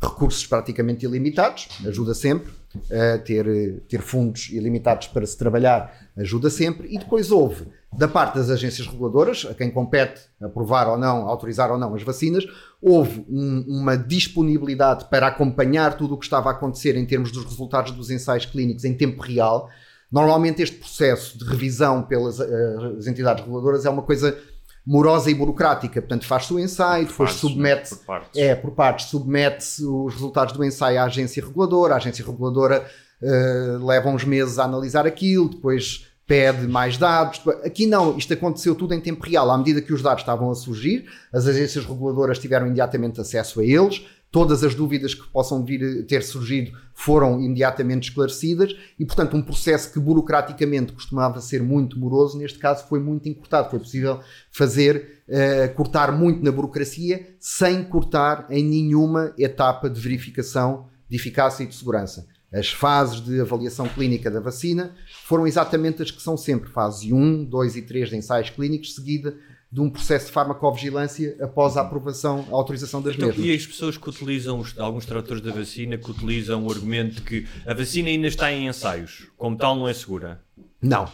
recursos 0.01 0.47
praticamente 0.47 1.05
ilimitados, 1.05 1.67
ajuda 1.85 2.15
sempre. 2.15 2.51
Uh, 2.75 3.23
ter, 3.23 3.81
ter 3.87 4.01
fundos 4.01 4.49
ilimitados 4.49 5.05
para 5.05 5.23
se 5.23 5.37
trabalhar 5.37 6.09
ajuda 6.17 6.49
sempre. 6.49 6.87
E 6.91 6.97
depois 6.97 7.29
houve 7.29 7.67
da 7.91 8.07
parte 8.07 8.35
das 8.35 8.49
agências 8.49 8.87
reguladoras, 8.87 9.47
a 9.49 9.53
quem 9.53 9.71
compete 9.71 10.21
aprovar 10.41 10.87
ou 10.87 10.97
não, 10.97 11.27
autorizar 11.27 11.71
ou 11.71 11.77
não 11.77 11.95
as 11.95 12.03
vacinas, 12.03 12.45
houve 12.81 13.25
um, 13.27 13.65
uma 13.67 13.97
disponibilidade 13.97 15.05
para 15.05 15.27
acompanhar 15.27 15.97
tudo 15.97 16.13
o 16.13 16.17
que 16.17 16.25
estava 16.25 16.49
a 16.49 16.53
acontecer 16.53 16.95
em 16.95 17.05
termos 17.05 17.31
dos 17.31 17.43
resultados 17.43 17.91
dos 17.91 18.11
ensaios 18.11 18.45
clínicos 18.45 18.85
em 18.85 18.93
tempo 18.93 19.21
real. 19.21 19.69
Normalmente 20.11 20.61
este 20.61 20.77
processo 20.77 21.37
de 21.37 21.45
revisão 21.45 22.03
pelas 22.03 22.39
uh, 22.39 22.99
entidades 23.07 23.43
reguladoras 23.43 23.85
é 23.85 23.89
uma 23.89 24.03
coisa 24.03 24.37
morosa 24.85 25.29
e 25.29 25.35
burocrática, 25.35 26.01
portanto 26.01 26.25
faz-se 26.25 26.53
o 26.53 26.59
ensaio, 26.59 27.07
depois 27.07 27.33
submete 27.33 27.95
por 27.95 28.21
é 28.35 28.55
por 28.55 28.71
partes, 28.71 29.07
submete 29.07 29.83
os 29.83 30.13
resultados 30.13 30.53
do 30.53 30.63
ensaio 30.63 30.99
à 30.99 31.03
agência 31.03 31.43
reguladora, 31.45 31.95
a 31.95 31.97
agência 31.97 32.25
reguladora 32.25 32.85
uh, 33.21 33.85
leva 33.85 34.09
uns 34.09 34.23
meses 34.23 34.57
a 34.57 34.63
analisar 34.63 35.05
aquilo, 35.05 35.49
depois 35.49 36.08
pede 36.29 36.67
mais 36.67 36.95
dados. 36.95 37.41
Aqui 37.65 37.87
não, 37.87 38.15
isto 38.15 38.31
aconteceu 38.31 38.75
tudo 38.75 38.93
em 38.93 39.01
tempo 39.01 39.25
real. 39.25 39.49
À 39.49 39.57
medida 39.57 39.81
que 39.81 39.91
os 39.91 40.03
dados 40.03 40.21
estavam 40.21 40.51
a 40.51 40.53
surgir, 40.53 41.05
as 41.33 41.47
agências 41.47 41.83
reguladoras 41.83 42.37
tiveram 42.37 42.67
imediatamente 42.67 43.19
acesso 43.19 43.59
a 43.59 43.65
eles, 43.65 44.05
todas 44.29 44.63
as 44.63 44.75
dúvidas 44.75 45.15
que 45.15 45.27
possam 45.27 45.65
vir 45.65 46.05
ter 46.05 46.21
surgido 46.21 46.71
foram 46.93 47.41
imediatamente 47.41 48.09
esclarecidas 48.09 48.75
e, 48.99 49.03
portanto, 49.03 49.35
um 49.35 49.41
processo 49.41 49.91
que 49.91 49.99
burocraticamente 49.99 50.93
costumava 50.93 51.41
ser 51.41 51.63
muito 51.63 51.97
moroso, 51.97 52.37
neste 52.37 52.59
caso 52.59 52.85
foi 52.87 52.99
muito 52.99 53.27
encurtado. 53.27 53.71
Foi 53.71 53.79
possível 53.79 54.19
fazer, 54.51 55.23
uh, 55.27 55.73
cortar 55.73 56.11
muito 56.11 56.45
na 56.45 56.51
burocracia 56.51 57.27
sem 57.39 57.83
cortar 57.83 58.45
em 58.51 58.63
nenhuma 58.63 59.33
etapa 59.35 59.89
de 59.89 59.99
verificação 59.99 60.85
de 61.09 61.15
eficácia 61.15 61.63
e 61.63 61.65
de 61.65 61.73
segurança. 61.73 62.27
As 62.51 62.69
fases 62.71 63.21
de 63.21 63.39
avaliação 63.39 63.87
clínica 63.87 64.29
da 64.31 64.39
vacina 64.39 64.95
foram 65.23 65.45
exatamente 65.45 66.01
as 66.01 66.09
que 66.09 66.21
são 66.21 66.35
sempre, 66.35 66.69
fase 66.71 67.13
1, 67.13 67.45
2 67.45 67.75
e 67.75 67.81
3 67.83 68.09
de 68.09 68.15
ensaios 68.17 68.49
clínicos, 68.49 68.95
seguida 68.95 69.35
de 69.71 69.79
um 69.81 69.87
processo 69.89 70.25
de 70.25 70.31
farmacovigilância 70.31 71.37
após 71.41 71.77
a 71.77 71.81
aprovação, 71.81 72.43
a 72.51 72.55
autorização 72.55 73.03
das 73.03 73.13
Então, 73.15 73.27
mesmas. 73.27 73.45
e 73.45 73.53
as 73.53 73.67
pessoas 73.67 73.97
que 73.97 74.09
utilizam, 74.09 74.59
os- 74.59 74.75
alguns 74.79 75.05
tratores 75.05 75.43
da 75.43 75.51
vacina, 75.51 75.95
que 75.95 76.09
utilizam 76.09 76.65
o 76.65 76.71
argumento 76.71 77.15
de 77.17 77.21
que 77.21 77.47
a 77.67 77.73
vacina 77.75 78.09
ainda 78.09 78.25
está 78.25 78.51
em 78.51 78.67
ensaios, 78.67 79.27
como 79.37 79.55
tal 79.55 79.75
não 79.75 79.87
é 79.87 79.93
segura. 79.93 80.41
Não. 80.81 81.07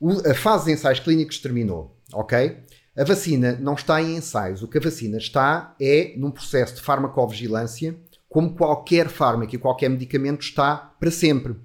O- 0.00 0.28
a 0.28 0.34
fase 0.34 0.64
de 0.66 0.72
ensaios 0.72 0.98
clínicos 0.98 1.38
terminou, 1.38 1.96
ok? 2.12 2.56
A 2.96 3.04
vacina 3.04 3.56
não 3.60 3.74
está 3.74 4.02
em 4.02 4.16
ensaios. 4.16 4.60
O 4.60 4.66
que 4.66 4.78
a 4.78 4.80
vacina 4.80 5.16
está 5.18 5.76
é 5.80 6.14
num 6.16 6.32
processo 6.32 6.74
de 6.74 6.80
farmacovigilância, 6.82 7.96
como 8.28 8.54
qualquer 8.54 9.08
fármaco 9.08 9.54
e 9.54 9.58
qualquer 9.58 9.88
medicamento 9.88 10.42
está 10.42 10.76
para 10.76 11.10
sempre. 11.10 11.56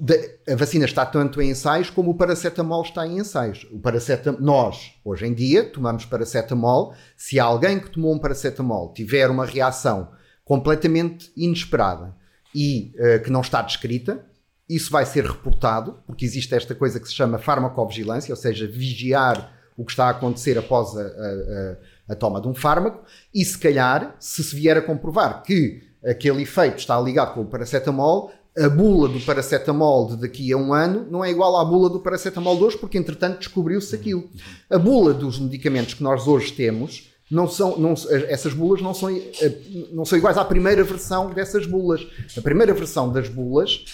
Da- 0.00 0.14
a 0.52 0.54
vacina 0.54 0.84
está 0.84 1.04
tanto 1.04 1.42
em 1.42 1.50
ensaios 1.50 1.90
como 1.90 2.10
o 2.12 2.14
paracetamol 2.16 2.82
está 2.82 3.04
em 3.04 3.18
ensaios. 3.18 3.66
O 3.72 3.80
paracetamol, 3.80 4.40
nós, 4.40 4.92
hoje 5.04 5.26
em 5.26 5.34
dia, 5.34 5.64
tomamos 5.64 6.04
paracetamol. 6.04 6.94
Se 7.16 7.40
alguém 7.40 7.80
que 7.80 7.90
tomou 7.90 8.14
um 8.14 8.18
paracetamol 8.18 8.92
tiver 8.92 9.28
uma 9.28 9.44
reação 9.44 10.12
completamente 10.44 11.32
inesperada 11.36 12.14
e 12.54 12.92
eh, 12.96 13.18
que 13.18 13.30
não 13.30 13.40
está 13.40 13.60
descrita, 13.60 14.24
isso 14.68 14.90
vai 14.90 15.04
ser 15.04 15.24
reportado, 15.24 15.98
porque 16.06 16.24
existe 16.24 16.54
esta 16.54 16.74
coisa 16.74 17.00
que 17.00 17.08
se 17.08 17.14
chama 17.14 17.38
farmacovigilância, 17.38 18.32
ou 18.32 18.36
seja, 18.36 18.66
vigiar 18.68 19.52
o 19.76 19.84
que 19.84 19.90
está 19.92 20.06
a 20.06 20.10
acontecer 20.10 20.56
após 20.58 20.96
a- 20.96 21.00
a- 21.02 21.76
a 22.08 22.14
toma 22.14 22.40
de 22.40 22.48
um 22.48 22.54
fármaco, 22.54 23.04
e 23.34 23.44
se 23.44 23.58
calhar, 23.58 24.16
se 24.18 24.42
se 24.42 24.56
vier 24.56 24.76
a 24.76 24.82
comprovar 24.82 25.42
que 25.42 25.82
aquele 26.04 26.42
efeito 26.42 26.78
está 26.78 26.98
ligado 27.00 27.34
com 27.34 27.42
o 27.42 27.46
paracetamol, 27.46 28.32
a 28.58 28.68
bula 28.68 29.08
do 29.08 29.20
paracetamol 29.20 30.08
de 30.08 30.16
daqui 30.16 30.52
a 30.52 30.56
um 30.56 30.72
ano 30.72 31.06
não 31.08 31.24
é 31.24 31.30
igual 31.30 31.56
à 31.56 31.64
bula 31.64 31.88
do 31.88 32.00
paracetamol 32.00 32.56
de 32.56 32.64
hoje, 32.64 32.78
porque 32.78 32.98
entretanto 32.98 33.38
descobriu-se 33.38 33.94
aquilo. 33.94 34.28
A 34.68 34.78
bula 34.78 35.14
dos 35.14 35.38
medicamentos 35.38 35.94
que 35.94 36.02
nós 36.02 36.26
hoje 36.26 36.52
temos 36.52 37.10
não 37.30 37.46
são, 37.46 37.78
não, 37.78 37.92
essas 38.28 38.54
bulas 38.54 38.80
não 38.80 38.94
são, 38.94 39.10
eh, 39.10 39.60
não 39.92 40.04
são 40.04 40.16
iguais 40.16 40.38
à 40.38 40.44
primeira 40.44 40.82
versão 40.82 41.30
dessas 41.30 41.66
bulas. 41.66 42.06
A 42.36 42.40
primeira 42.40 42.72
versão 42.72 43.12
das 43.12 43.28
bulas 43.28 43.84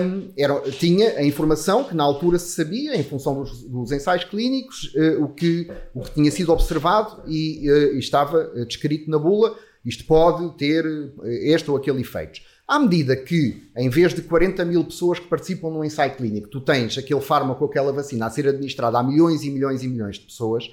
hum, 0.00 0.28
era, 0.36 0.60
tinha 0.72 1.18
a 1.18 1.24
informação 1.24 1.84
que 1.84 1.94
na 1.94 2.04
altura 2.04 2.38
se 2.38 2.50
sabia, 2.50 2.96
em 2.96 3.02
função 3.02 3.42
dos, 3.42 3.62
dos 3.62 3.90
ensaios 3.90 4.24
clínicos, 4.24 4.92
eh, 4.94 5.16
o, 5.18 5.28
que, 5.28 5.68
o 5.94 6.00
que 6.00 6.12
tinha 6.12 6.30
sido 6.30 6.52
observado 6.52 7.22
e, 7.26 7.68
eh, 7.68 7.94
e 7.94 7.98
estava 7.98 8.44
descrito 8.66 9.10
na 9.10 9.18
bula. 9.18 9.56
Isto 9.84 10.04
pode 10.04 10.56
ter 10.56 10.84
este 11.24 11.70
ou 11.70 11.76
aquele 11.76 12.00
efeito. 12.00 12.40
À 12.66 12.80
medida 12.80 13.14
que, 13.14 13.70
em 13.76 13.88
vez 13.88 14.12
de 14.12 14.22
40 14.22 14.64
mil 14.64 14.82
pessoas 14.82 15.20
que 15.20 15.28
participam 15.28 15.70
num 15.70 15.84
ensaio 15.84 16.16
clínico, 16.16 16.48
tu 16.48 16.60
tens 16.60 16.98
aquele 16.98 17.20
fármaco 17.20 17.64
aquela 17.64 17.92
vacina 17.92 18.26
a 18.26 18.30
ser 18.30 18.48
administrada 18.48 18.98
a 18.98 19.04
milhões 19.04 19.44
e 19.44 19.50
milhões 19.50 19.84
e 19.84 19.88
milhões 19.88 20.16
de 20.16 20.22
pessoas, 20.26 20.68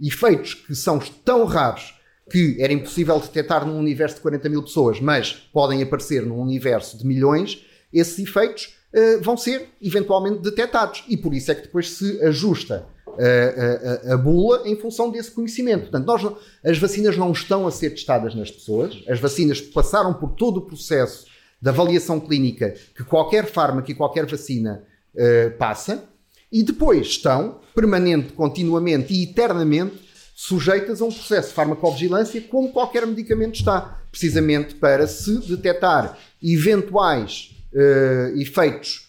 efeitos 0.00 0.54
que 0.54 0.74
são 0.74 0.98
tão 0.98 1.44
raros 1.44 1.94
que 2.30 2.56
era 2.60 2.72
impossível 2.72 3.18
detectar 3.18 3.66
num 3.66 3.78
universo 3.78 4.16
de 4.16 4.22
40 4.22 4.48
mil 4.50 4.62
pessoas, 4.62 5.00
mas 5.00 5.32
podem 5.52 5.82
aparecer 5.82 6.24
num 6.26 6.38
universo 6.40 6.98
de 6.98 7.06
milhões, 7.06 7.64
esses 7.92 8.18
efeitos 8.18 8.76
eh, 8.92 9.16
vão 9.18 9.34
ser 9.36 9.68
eventualmente 9.82 10.42
detectados. 10.42 11.04
E 11.08 11.16
por 11.16 11.32
isso 11.32 11.50
é 11.50 11.54
que 11.54 11.62
depois 11.62 11.90
se 11.90 12.20
ajusta 12.22 12.86
eh, 13.18 14.00
a, 14.06 14.10
a- 14.10 14.14
a 14.14 14.16
bula 14.18 14.68
em 14.68 14.76
função 14.76 15.10
desse 15.10 15.30
conhecimento. 15.30 15.84
Portanto, 15.90 16.04
nós 16.06 16.22
as 16.62 16.76
vacinas 16.78 17.16
não 17.16 17.32
estão 17.32 17.66
a 17.66 17.70
ser 17.70 17.90
testadas 17.90 18.34
nas 18.34 18.50
pessoas, 18.50 19.02
as 19.08 19.18
vacinas 19.18 19.60
passaram 19.62 20.12
por 20.12 20.32
todo 20.32 20.58
o 20.58 20.66
processo 20.66 21.24
de 21.60 21.68
avaliação 21.70 22.20
clínica 22.20 22.74
que 22.94 23.02
qualquer 23.04 23.46
fármaco 23.46 23.90
e 23.90 23.94
qualquer 23.94 24.26
vacina 24.26 24.84
eh, 25.16 25.48
passa, 25.50 26.04
e 26.50 26.62
depois 26.62 27.06
estão 27.06 27.60
permanente, 27.74 28.32
continuamente 28.32 29.12
e 29.12 29.24
eternamente 29.24 30.08
sujeitas 30.34 31.00
a 31.02 31.04
um 31.04 31.12
processo 31.12 31.48
de 31.48 31.54
farmacovigilância 31.54 32.40
como 32.42 32.72
qualquer 32.72 33.06
medicamento 33.06 33.56
está, 33.56 34.00
precisamente 34.10 34.74
para 34.76 35.06
se 35.06 35.38
detectar 35.48 36.16
eventuais 36.42 37.50
eh, 37.74 38.32
efeitos 38.36 39.08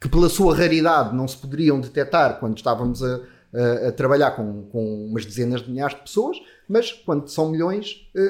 que 0.00 0.08
pela 0.08 0.28
sua 0.28 0.54
raridade 0.56 1.16
não 1.16 1.26
se 1.26 1.36
poderiam 1.36 1.80
detectar 1.80 2.38
quando 2.38 2.56
estávamos 2.58 3.02
a, 3.02 3.20
a- 3.54 3.88
a 3.88 3.92
trabalhar 3.92 4.32
com, 4.32 4.64
com 4.70 5.06
umas 5.06 5.24
dezenas 5.24 5.62
de 5.62 5.70
milhares 5.70 5.96
de 5.96 6.02
pessoas, 6.02 6.36
mas 6.68 6.92
quando 6.92 7.26
são 7.28 7.50
milhões, 7.50 8.06
eh, 8.14 8.20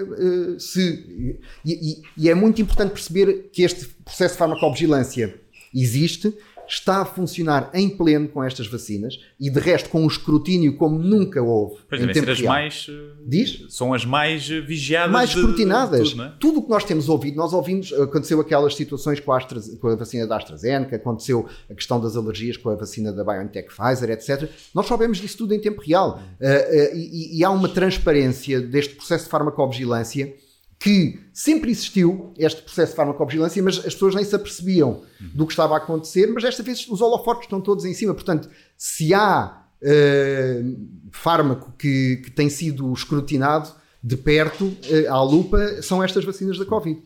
eh, 0.55 0.59
se. 0.59 1.41
E, 1.65 1.73
e- 1.73 2.03
e 2.17 2.31
é 2.31 2.35
muito 2.35 2.63
importante 2.63 2.93
perceber 2.93 3.51
que 3.53 3.63
este 3.63 3.87
processo 4.05 4.35
de 4.35 4.39
farmacovigilância 4.39 5.35
existe, 5.75 6.33
está 6.69 7.03
a 7.03 7.05
funcionar 7.05 7.71
em 7.75 7.89
pleno 7.89 8.29
com 8.29 8.43
estas 8.43 8.67
vacinas 8.67 9.19
e 9.39 9.49
de 9.51 9.61
resto 9.61 9.89
com 9.89 10.03
um 10.03 10.07
escrutínio 10.07 10.77
como 10.77 10.99
nunca 10.99 11.43
houve. 11.43 11.77
Pois 11.89 12.03
em 12.03 12.09
tempo 12.09 12.31
as 12.31 12.39
real. 12.41 12.53
mais. 12.53 12.87
eh, 12.89 13.13
Diz? 13.27 13.65
São 13.71 13.93
as 13.95 14.05
mais 14.05 14.51
eh, 14.51 14.61
vigiadas. 14.61 15.13
mais 15.13 15.31
escrutinadas. 15.31 16.11
tudo, 16.11 16.23
é? 16.23 16.33
Tudo 16.41 16.59
o 16.59 16.63
que 16.63 16.71
nós 16.71 16.85
temos 16.85 17.09
ouvido, 17.09 17.37
nós 17.37 17.53
ouvimos, 17.53 17.93
aconteceu 17.93 18.41
aquelas 18.41 18.75
situações 18.75 19.21
com 19.21 19.33
a, 19.33 19.37
Astra- 19.39 19.61
com 19.81 19.89
a 19.89 19.97
vacina 19.97 20.27
da 20.27 20.37
AstraZeneca, 20.37 20.97
aconteceu 20.97 21.47
a 21.71 21.75
questão 21.75 22.01
das 22.01 22.17
alergias 22.17 22.57
com 22.57 22.71
a 22.71 22.75
vacina 22.75 23.13
da 23.13 23.25
BioNTech 23.25 23.69
Pfizer, 23.75 24.11
etc. 24.11 24.49
Nós 24.75 24.87
sabemos 24.87 25.19
disso 25.19 25.39
tudo 25.39 25.55
em 25.55 25.61
tempo 25.61 25.81
real. 25.81 26.21
Uh, 26.41 26.45
uh, 26.45 26.97
e, 26.97 27.39
e 27.39 27.45
há 27.45 27.51
uma 27.51 27.69
transparência 27.69 28.61
deste 28.61 28.95
processo 28.95 29.25
de 29.25 29.31
farmacovigilância 29.31 30.35
que 30.79 31.21
sempre 31.33 31.71
existiu, 31.71 32.33
este 32.39 32.63
processo 32.63 32.93
de 32.93 32.97
farmacovigilância, 32.97 33.63
mas 33.63 33.79
as 33.79 33.95
pessoas 33.95 34.15
nem 34.15 34.25
se 34.25 34.35
apercebiam 34.35 35.03
do 35.21 35.47
que 35.47 35.53
estava 35.53 35.75
a 35.75 35.79
acontecer, 35.79 36.27
mas 36.27 36.43
desta 36.43 36.63
vez 36.63 36.87
os 36.89 37.01
holofotes 37.01 37.45
estão 37.45 37.61
todos 37.61 37.85
em 37.85 37.95
cima. 37.95 38.15
Portanto, 38.15 38.49
se 38.77 39.15
há 39.15 39.65
uh, 39.83 41.11
fármaco 41.11 41.73
que, 41.79 42.19
que 42.25 42.31
tem 42.31 42.49
sido 42.49 42.93
escrutinado 42.93 43.73
de 44.03 44.17
perto, 44.17 44.67
uh, 44.67 45.11
à 45.11 45.23
lupa, 45.23 45.83
são 45.83 46.03
estas 46.03 46.25
vacinas 46.25 46.59
da 46.59 46.65
Covid. 46.65 47.03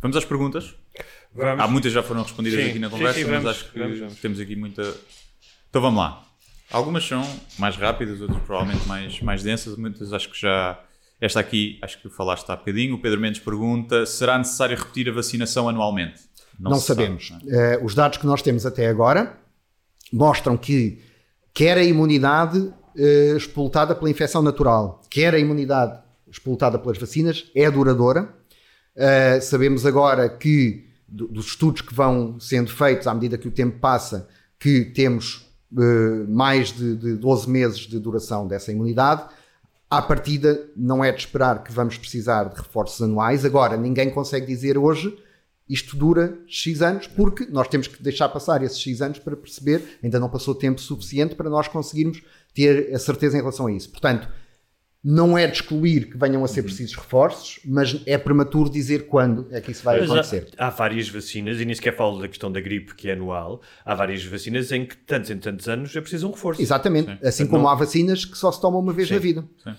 Vamos 0.00 0.16
às 0.16 0.24
perguntas. 0.24 0.74
Vamos. 1.34 1.64
Há 1.64 1.68
muitas 1.68 1.92
já 1.92 2.02
foram 2.02 2.22
respondidas 2.22 2.60
Sim, 2.60 2.70
aqui 2.70 2.78
na 2.78 2.88
sim, 2.88 2.96
conversa, 2.96 3.18
sim, 3.18 3.24
mas 3.24 3.34
vamos, 3.34 3.50
acho 3.50 3.72
que 3.72 3.78
vamos, 3.78 3.98
vamos. 3.98 4.14
temos 4.20 4.40
aqui 4.40 4.56
muita. 4.56 4.94
Então 5.68 5.82
vamos 5.82 5.98
lá. 5.98 6.24
Algumas 6.70 7.06
são 7.06 7.22
mais 7.58 7.76
rápidas, 7.76 8.20
outras 8.20 8.42
provavelmente 8.42 8.86
mais, 8.88 9.20
mais 9.20 9.42
densas, 9.42 9.76
muitas 9.76 10.12
acho 10.12 10.30
que 10.30 10.40
já. 10.40 10.80
Esta 11.20 11.40
aqui, 11.40 11.78
acho 11.82 12.00
que 12.02 12.08
falaste 12.10 12.48
há 12.50 12.56
bocadinho. 12.56 12.94
O 12.96 12.98
Pedro 13.00 13.20
Mendes 13.20 13.40
pergunta: 13.40 14.04
será 14.06 14.36
necessário 14.38 14.76
repetir 14.76 15.08
a 15.08 15.12
vacinação 15.12 15.68
anualmente? 15.68 16.20
Não, 16.58 16.74
sabe, 16.74 17.02
sabemos. 17.02 17.30
não 17.30 17.38
é? 17.52 17.74
Eh, 17.74 17.80
os 17.82 17.94
dados 17.94 18.18
que 18.18 18.26
nós 18.26 18.42
temos 18.42 18.64
até 18.66 18.86
agora 18.88 19.38
mostram 20.12 20.56
que 20.56 21.00
quer 21.54 21.76
a 21.78 21.82
imunidade 21.82 22.72
eh, 22.96 23.34
explotada 23.36 23.94
pela 23.94 24.10
infecção 24.10 24.42
natural, 24.42 25.02
quer 25.10 25.34
a 25.34 25.38
imunidade 25.38 25.98
explotada 26.30 26.78
pelas 26.78 26.98
vacinas, 26.98 27.50
é 27.54 27.70
duradoura. 27.70 28.34
Eh, 28.94 29.40
sabemos 29.40 29.84
agora 29.86 30.28
que, 30.28 30.86
do- 31.08 31.28
dos 31.28 31.46
estudos 31.46 31.80
que 31.82 31.94
vão 31.94 32.38
sendo 32.40 32.70
feitos 32.70 33.06
à 33.06 33.14
medida 33.14 33.36
que 33.38 33.48
o 33.48 33.50
tempo 33.50 33.78
passa, 33.78 34.28
que 34.58 34.84
temos 34.86 35.44
mais 36.28 36.72
de, 36.72 36.96
de 36.96 37.14
12 37.16 37.50
meses 37.50 37.78
de 37.80 37.98
duração 37.98 38.46
dessa 38.46 38.70
imunidade. 38.72 39.24
À 39.88 40.02
partida, 40.02 40.68
não 40.76 41.04
é 41.04 41.12
de 41.12 41.20
esperar 41.20 41.62
que 41.62 41.72
vamos 41.72 41.96
precisar 41.96 42.44
de 42.44 42.56
reforços 42.56 43.00
anuais. 43.00 43.44
Agora, 43.44 43.76
ninguém 43.76 44.10
consegue 44.10 44.46
dizer 44.46 44.76
hoje 44.76 45.16
isto 45.68 45.96
dura 45.96 46.38
X 46.46 46.80
anos, 46.80 47.06
porque 47.06 47.46
nós 47.46 47.68
temos 47.68 47.88
que 47.88 48.02
deixar 48.02 48.28
passar 48.28 48.62
esses 48.62 48.80
X 48.80 49.00
anos 49.02 49.18
para 49.18 49.36
perceber, 49.36 49.98
ainda 50.02 50.20
não 50.20 50.28
passou 50.28 50.54
tempo 50.54 50.80
suficiente 50.80 51.34
para 51.34 51.50
nós 51.50 51.66
conseguirmos 51.66 52.22
ter 52.54 52.94
a 52.94 52.98
certeza 52.98 53.36
em 53.36 53.40
relação 53.40 53.66
a 53.66 53.72
isso. 53.72 53.90
Portanto, 53.90 54.28
não 55.08 55.38
é 55.38 55.46
de 55.46 55.52
excluir 55.54 56.06
que 56.10 56.18
venham 56.18 56.42
a 56.42 56.48
ser 56.48 56.64
precisos 56.64 56.96
reforços, 56.96 57.60
mas 57.64 58.02
é 58.06 58.18
prematuro 58.18 58.68
dizer 58.68 59.06
quando 59.06 59.46
é 59.52 59.60
que 59.60 59.70
isso 59.70 59.84
vai 59.84 60.00
Mas 60.00 60.10
acontecer. 60.10 60.48
há, 60.58 60.66
há 60.66 60.70
várias 60.70 61.08
vacinas, 61.08 61.60
e 61.60 61.64
nem 61.64 61.76
sequer 61.76 61.94
falo 61.96 62.20
da 62.20 62.26
questão 62.26 62.50
da 62.50 62.60
gripe, 62.60 62.92
que 62.96 63.08
é 63.08 63.12
anual. 63.12 63.62
Há 63.84 63.94
várias 63.94 64.24
vacinas 64.24 64.72
em 64.72 64.84
que, 64.84 64.96
tantos 64.96 65.30
em 65.30 65.38
tantos 65.38 65.68
anos, 65.68 65.94
é 65.94 66.00
preciso 66.00 66.26
um 66.28 66.32
reforço. 66.32 66.60
Exatamente. 66.60 67.08
Assim 67.10 67.20
Portanto, 67.44 67.50
como 67.50 67.62
não- 67.62 67.68
há 67.70 67.74
vacinas 67.76 68.24
que 68.24 68.36
só 68.36 68.50
se 68.50 68.60
tomam 68.60 68.80
uma 68.80 68.92
vez 68.92 69.06
Sim. 69.06 69.14
na 69.14 69.20
vida. 69.20 69.44
Sim. 69.62 69.74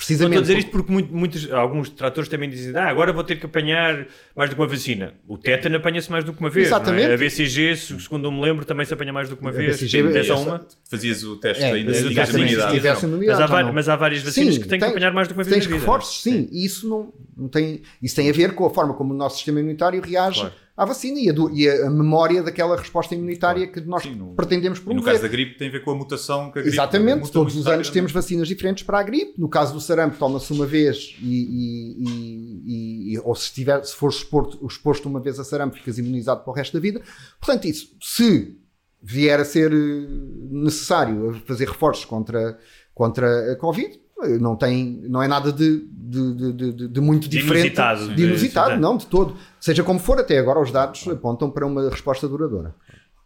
Não 0.00 0.14
estou 0.14 0.26
a 0.26 0.30
Precisamente. 0.30 0.40
dizer 0.42 0.58
isto 0.58 0.70
porque 0.70 0.90
muito- 0.90 1.14
muitos, 1.14 1.52
alguns 1.52 1.90
tratores 1.90 2.28
também 2.28 2.48
dizem 2.48 2.74
ah, 2.74 2.88
agora 2.88 3.12
vou 3.12 3.22
ter 3.22 3.36
que 3.38 3.44
apanhar 3.44 4.06
mais 4.34 4.48
do 4.48 4.56
que 4.56 4.62
uma 4.62 4.66
vacina. 4.66 5.12
O 5.28 5.36
tétano 5.36 5.76
apanha-se 5.76 6.10
mais 6.10 6.24
do 6.24 6.32
que 6.32 6.40
uma 6.40 6.48
vez. 6.48 6.68
Exatamente. 6.68 7.04
Não 7.04 7.10
é? 7.10 7.14
A 7.14 7.18
BCG, 7.18 7.76
se- 7.76 8.00
segundo 8.00 8.26
eu 8.26 8.32
me 8.32 8.40
lembro, 8.40 8.64
também 8.64 8.86
se 8.86 8.94
apanha 8.94 9.12
mais 9.12 9.28
do 9.28 9.36
que 9.36 9.42
uma 9.42 9.50
A 9.50 9.52
vez. 9.52 9.72
BCG 9.78 10.02
Tem 10.10 10.24
só 10.24 10.34
essa- 10.34 10.42
uma. 10.42 10.66
Fazias 10.88 11.22
o 11.22 11.36
teste 11.36 11.62
É, 11.62 11.72
ainda 11.72 11.92
se 11.92 12.06
exatamente, 12.10 12.48
tivesse 12.72 13.04
imunidade. 13.06 13.40
Mas 13.42 13.50
há, 13.50 13.62
não. 13.62 13.72
mas 13.74 13.88
há 13.90 13.96
várias 13.96 14.22
vacinas 14.22 14.54
Sim, 14.54 14.60
que 14.62 14.68
têm 14.68 14.78
que 14.78 14.84
tem- 14.86 14.90
apanhar 14.94 15.12
mais 15.12 15.28
do 15.28 15.34
que 15.34 15.38
uma 15.38 15.44
vez 15.44 15.54
Tens 15.54 15.66
vida. 15.66 15.78
reforços, 15.78 16.22
sim. 16.22 16.48
E 16.50 16.64
isso 16.64 16.88
não, 16.88 17.12
não 17.36 17.48
tem. 17.48 17.82
Isso 18.02 18.16
tem 18.16 18.30
a 18.30 18.32
ver 18.32 18.54
com 18.54 18.64
a 18.66 18.70
forma 18.70 18.94
como 18.94 19.12
o 19.12 19.16
nosso 19.16 19.36
sistema 19.36 19.60
imunitário 19.60 20.00
reage 20.00 20.40
Claro. 20.40 20.54
À 20.82 20.84
vacina 20.86 21.18
e 21.20 21.28
a, 21.28 21.32
do- 21.32 21.50
e 21.50 21.68
a- 21.68 21.90
memória 21.90 22.42
daquela 22.42 22.76
resposta 22.76 23.14
imunitária 23.14 23.66
que 23.66 23.80
nós 23.82 24.02
Sim, 24.02 24.14
no- 24.14 24.34
pretendemos 24.34 24.78
E 24.78 24.80
no 24.80 24.84
promover. 24.86 25.12
caso 25.12 25.22
da 25.22 25.28
gripe 25.28 25.58
tem 25.58 25.68
a 25.68 25.70
ver 25.72 25.84
com 25.84 25.90
a 25.90 25.94
mutação 25.94 26.50
que 26.50 26.58
a 26.58 26.62
gripe 26.62 26.74
Exatamente, 26.76 27.30
todos 27.30 27.54
os 27.56 27.66
anos 27.66 27.90
temos 27.90 28.12
vacinas 28.12 28.48
diferentes 28.48 28.82
para 28.84 28.98
a 28.98 29.02
gripe. 29.02 29.34
No 29.38 29.48
caso 29.48 29.72
do 29.74 29.80
sarampo, 29.80 30.16
toma-se 30.18 30.52
uma 30.52 30.64
vez 30.66 31.16
e, 31.20 31.94
e- 32.04 33.14
e- 33.14 33.18
ou 33.22 33.34
se, 33.34 33.50
se 33.84 33.94
for 33.94 34.10
exposto, 34.10 34.66
exposto 34.66 35.08
uma 35.08 35.20
vez 35.20 35.38
a 35.38 35.44
sarampo, 35.44 35.76
ficas 35.76 35.98
imunizado 35.98 36.42
para 36.42 36.50
o 36.50 36.54
resto 36.54 36.72
da 36.74 36.80
vida. 36.80 37.00
Portanto, 37.40 37.66
isso, 37.66 37.94
se 38.00 38.56
vier 39.02 39.40
a 39.40 39.44
ser 39.44 39.72
eh, 39.72 40.06
necessário 40.50 41.40
fazer 41.46 41.68
reforços 41.68 42.04
contra, 42.04 42.58
contra 42.94 43.52
a 43.52 43.56
Covid, 43.56 43.98
não, 44.40 44.56
tem, 44.56 45.00
não 45.08 45.22
é 45.22 45.28
nada 45.28 45.52
de, 45.52 45.86
de, 45.90 46.34
de- 46.52 46.72
de- 46.72 46.88
de 46.88 47.00
muito 47.00 47.28
De 47.28 47.38
diferente. 47.38 47.66
inusitado, 47.66 48.14
De 48.14 48.22
inusitado, 48.24 48.80
não, 48.80 48.96
de 48.96 49.06
todo. 49.06 49.36
Seja 49.60 49.82
como 49.82 49.98
for, 49.98 50.18
até 50.18 50.38
agora 50.38 50.60
os 50.60 50.70
dados 50.70 51.06
apontam 51.08 51.50
para 51.50 51.66
uma 51.66 51.88
resposta 51.88 52.26
duradoura. 52.28 52.74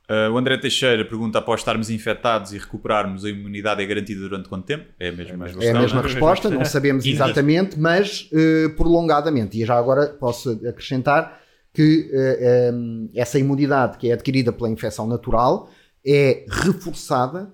Uh, 0.09 0.31
o 0.33 0.37
André 0.37 0.59
Teixeira 0.59 1.03
pergunta: 1.05 1.39
após 1.39 1.61
estarmos 1.61 1.89
infectados 1.89 2.53
e 2.53 2.59
recuperarmos, 2.59 3.25
a 3.25 3.31
imunidade 3.31 3.83
é 3.83 3.87
garantida 3.87 4.21
durante 4.21 4.49
quanto 4.51 4.65
tempo? 4.67 4.85
É 5.01 5.09
a 5.09 5.13
mesma 5.13 5.47
É 5.47 5.51
a 5.51 5.55
questão, 5.55 5.81
mesma 5.81 6.03
não 6.03 6.09
resposta, 6.09 6.51
não 6.51 6.65
sabemos 6.67 7.07
exatamente, 7.07 7.81
mas 7.81 8.29
eh, 8.33 8.69
prolongadamente. 8.77 9.59
E 9.61 9.65
já 9.65 9.79
agora 9.79 10.09
posso 10.09 10.51
acrescentar 10.69 11.41
que 11.73 12.11
eh, 12.13 12.71
em, 12.71 13.11
essa 13.15 13.39
imunidade 13.39 13.97
que 13.97 14.11
é 14.11 14.13
adquirida 14.13 14.53
pela 14.53 14.69
infecção 14.69 15.07
natural 15.07 15.71
é 16.07 16.45
reforçada, 16.51 17.51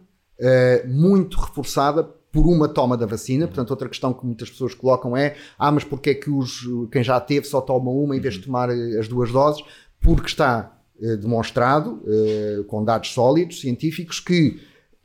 muito 0.87 1.39
reforçada 1.39 2.03
por 2.33 2.47
uma 2.47 2.69
toma 2.69 2.97
da 2.97 3.07
vacina. 3.07 3.47
Portanto, 3.47 3.71
outra 3.71 3.89
questão 3.89 4.13
que 4.13 4.25
muitas 4.25 4.51
pessoas 4.51 4.75
colocam 4.75 5.17
é: 5.17 5.37
ah, 5.59 5.71
mas 5.71 5.85
porque 5.85 6.11
é 6.11 6.15
que 6.15 6.31
os, 6.31 6.63
quem 6.91 7.03
já 7.03 7.21
teve 7.21 7.47
só 7.47 7.61
toma 7.61 7.91
uma 7.91 8.17
em 8.17 8.21
vez 8.21 8.35
de 8.35 8.41
tomar 8.41 8.71
eh, 8.71 8.99
as 8.99 9.09
duas 9.09 9.31
doses? 9.31 9.63
Porque 10.01 10.27
está 10.27 10.77
eh, 11.01 11.17
demonstrado, 11.17 12.03
eh, 12.07 12.63
com 12.69 12.85
dados 12.85 13.13
sólidos, 13.13 13.61
científicos, 13.61 14.21
que 14.21 14.61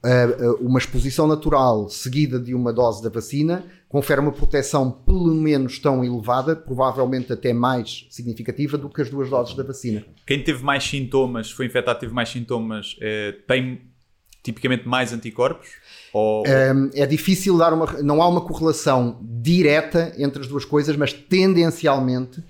uh, 0.05 0.51
uh, 0.51 0.65
uma 0.65 0.77
exposição 0.77 1.27
natural 1.27 1.89
seguida 1.89 2.39
de 2.39 2.53
uma 2.53 2.71
dose 2.71 3.03
da 3.03 3.09
vacina 3.09 3.65
confere 3.87 4.19
uma 4.19 4.31
proteção 4.31 4.91
pelo 4.91 5.33
menos 5.33 5.79
tão 5.79 6.03
elevada, 6.03 6.55
provavelmente 6.55 7.31
até 7.31 7.53
mais 7.53 8.05
significativa 8.09 8.77
do 8.77 8.89
que 8.89 9.01
as 9.01 9.09
duas 9.09 9.29
doses 9.29 9.55
da 9.55 9.63
vacina. 9.63 10.03
Quem 10.27 10.43
teve 10.43 10.63
mais 10.63 10.83
sintomas, 10.83 11.49
foi 11.49 11.67
infectado, 11.67 11.99
teve 11.99 12.13
mais 12.13 12.29
sintomas, 12.29 12.97
eh, 12.99 13.35
tem 13.47 13.81
tipicamente 14.45 14.87
mais 14.87 15.11
anticorpos? 15.11 15.67
Ou, 16.13 16.43
é 16.93 17.05
difícil 17.05 17.57
dar 17.57 17.73
uma. 17.73 17.85
Não 18.01 18.21
há 18.21 18.27
uma 18.27 18.41
correlação 18.41 19.19
direta 19.21 20.13
entre 20.17 20.41
as 20.41 20.47
duas 20.47 20.63
coisas, 20.63 20.95
mas 20.95 21.11
tendencialmente, 21.11 22.41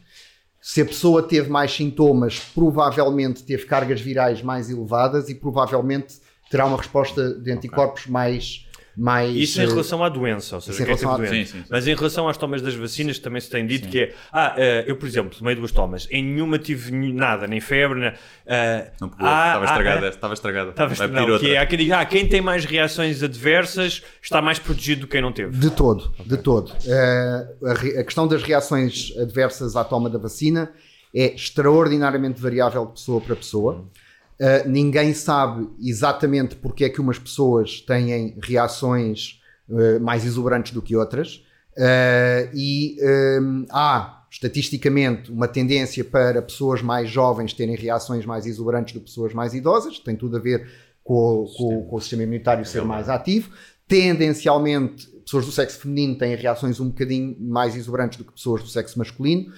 se 0.61 0.81
a 0.81 0.85
pessoa 0.85 1.23
teve 1.23 1.49
mais 1.49 1.71
sintomas, 1.71 2.39
provavelmente 2.53 3.43
teve 3.43 3.65
cargas 3.65 4.01
virais 4.01 4.41
mais 4.41 4.69
elevadas 4.69 5.29
e 5.29 5.35
provavelmente 5.35 6.15
terá 6.49 6.65
uma 6.65 6.77
resposta 6.77 7.33
de 7.39 7.51
anticorpos 7.51 8.05
mais. 8.07 8.67
Mais 8.97 9.35
Isso 9.35 9.59
em 9.61 9.65
eh, 9.65 9.67
relação 9.67 10.03
à 10.03 10.09
doença, 10.09 10.55
ou 10.55 10.61
seja, 10.61 10.77
em 10.77 10.85
teve 10.85 10.89
relação 10.89 11.11
à- 11.13 11.17
doença. 11.17 11.33
Sim, 11.33 11.45
sim, 11.45 11.57
sim. 11.59 11.65
Mas 11.69 11.87
em 11.87 11.95
relação 11.95 12.29
às 12.29 12.37
tomas 12.37 12.61
das 12.61 12.75
vacinas, 12.75 13.19
também 13.19 13.41
se 13.41 13.49
tem 13.49 13.65
dito 13.67 13.87
que 13.89 13.99
é. 13.99 14.13
Ah, 14.31 14.53
eh, 14.57 14.85
eu, 14.87 14.95
por 14.95 15.07
exemplo, 15.07 15.37
tomei 15.37 15.55
duas 15.55 15.71
tomas, 15.71 16.07
em 16.09 16.23
nenhuma 16.23 16.57
tive 16.57 16.91
nada, 16.91 17.45
nem 17.47 17.59
febre, 17.59 17.99
nem, 17.99 18.13
eh, 18.45 18.91
não 19.01 19.09
pegou, 19.09 19.27
ah, 19.27 19.47
estava 19.47 19.65
estragada, 19.65 20.05
ah, 20.05 20.09
estava 20.09 20.33
estragada. 20.33 20.69
Estava 20.69 20.93
Vai 20.93 21.07
não, 21.07 21.13
pedir 21.15 21.31
outra. 21.31 21.47
que 21.47 21.53
é, 21.55 21.57
há 21.59 21.65
quem 21.65 21.77
diga, 21.77 21.99
ah, 21.99 22.05
quem 22.05 22.27
tem 22.27 22.41
mais 22.41 22.65
reações 22.65 23.21
adversas 23.21 24.01
está 24.21 24.41
mais 24.41 24.59
protegido 24.59 25.01
do 25.01 25.07
que 25.07 25.11
quem 25.13 25.21
não 25.21 25.31
teve. 25.31 25.57
De 25.57 25.69
todo, 25.71 26.13
de 26.25 26.37
todo. 26.37 26.71
Eh, 26.87 27.47
a, 27.65 27.71
a 28.01 28.03
questão 28.03 28.27
das 28.27 28.41
reações 28.43 29.11
adversas 29.19 29.75
à 29.75 29.83
toma 29.83 30.09
da 30.09 30.17
vacina 30.17 30.71
é 31.13 31.33
extraordinariamente 31.33 32.41
variável 32.41 32.85
de 32.85 32.93
pessoa 32.93 33.21
para 33.21 33.35
pessoa. 33.35 33.85
Eh, 34.39 34.67
ninguém 34.67 35.13
sabe 35.13 35.67
exatamente 35.81 36.55
porque 36.57 36.83
é 36.85 36.89
que 36.89 36.99
umas 36.99 37.17
pessoas 37.17 37.79
têm 37.81 38.37
reações 38.43 39.41
eh, 39.69 39.99
mais 39.99 40.25
exuberantes 40.25 40.71
do 40.73 40.81
que 40.81 40.95
outras. 40.95 41.43
Eh, 41.77 42.49
e 42.53 42.97
eh, 43.01 43.39
há, 43.71 44.25
estatisticamente, 44.29 45.31
uma 45.31 45.47
tendência 45.47 46.03
para 46.03 46.41
pessoas 46.41 46.81
mais 46.81 47.09
jovens 47.09 47.53
terem 47.53 47.75
reações 47.75 48.25
mais 48.25 48.45
exuberantes 48.45 48.93
do 48.93 48.99
que 48.99 49.05
pessoas 49.05 49.33
mais 49.33 49.53
idosas. 49.53 49.99
Tem 49.99 50.15
tudo 50.15 50.35
a 50.37 50.39
ver 50.39 50.67
com, 51.03 51.43
o- 51.43 51.45
com 51.55 51.85
com 51.85 51.95
o 51.95 52.01
sistema 52.01 52.23
imunitário 52.23 52.65
ser 52.65 52.83
mais 52.83 53.07
ativo. 53.09 53.49
Tendencialmente, 53.87 55.07
pessoas 55.25 55.45
do 55.45 55.51
sexo 55.51 55.79
feminino 55.79 56.17
têm 56.17 56.35
reações 56.35 56.79
um 56.79 56.87
bocadinho 56.89 57.35
mais 57.39 57.75
exuberantes 57.75 58.17
do 58.17 58.23
que 58.25 58.33
pessoas 58.33 58.61
do 58.61 58.67
sexo 58.69 58.97
masculino. 58.99 59.51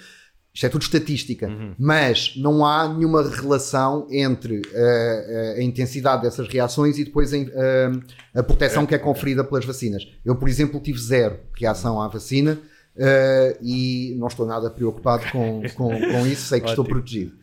Isto 0.58 0.66
é 0.66 0.70
tudo 0.70 0.82
estatística, 0.82 1.48
mas 1.78 2.34
não 2.36 2.66
há 2.66 2.92
nenhuma 2.92 3.22
relação 3.30 4.08
entre 4.10 4.60
eh, 4.74 5.58
a 5.60 5.62
intensidade 5.62 6.24
dessas 6.24 6.48
reações 6.48 6.98
e 6.98 7.04
depois 7.04 7.32
em, 7.32 7.48
eh, 7.54 7.92
a 8.34 8.42
proteção 8.42 8.84
que 8.84 8.96
é 8.96 8.98
conferida 8.98 9.44
pelas 9.44 9.66
vacinas. 9.66 10.08
Eu, 10.26 10.36
por 10.36 10.50
exemplo, 10.50 10.80
tive 10.80 10.98
zero 10.98 11.40
reação 11.56 12.02
à 12.02 12.08
vacina 12.08 12.58
eh, 12.98 13.56
e 13.62 14.16
não 14.18 14.26
estou 14.26 14.48
nada 14.48 14.72
preocupado 14.72 15.32
com, 15.32 15.62
com, 15.76 15.90
com 15.90 16.26
isso, 16.26 16.48
sei 16.48 16.60
que 16.60 16.70
estou 16.70 16.84
protegido. 16.84 17.34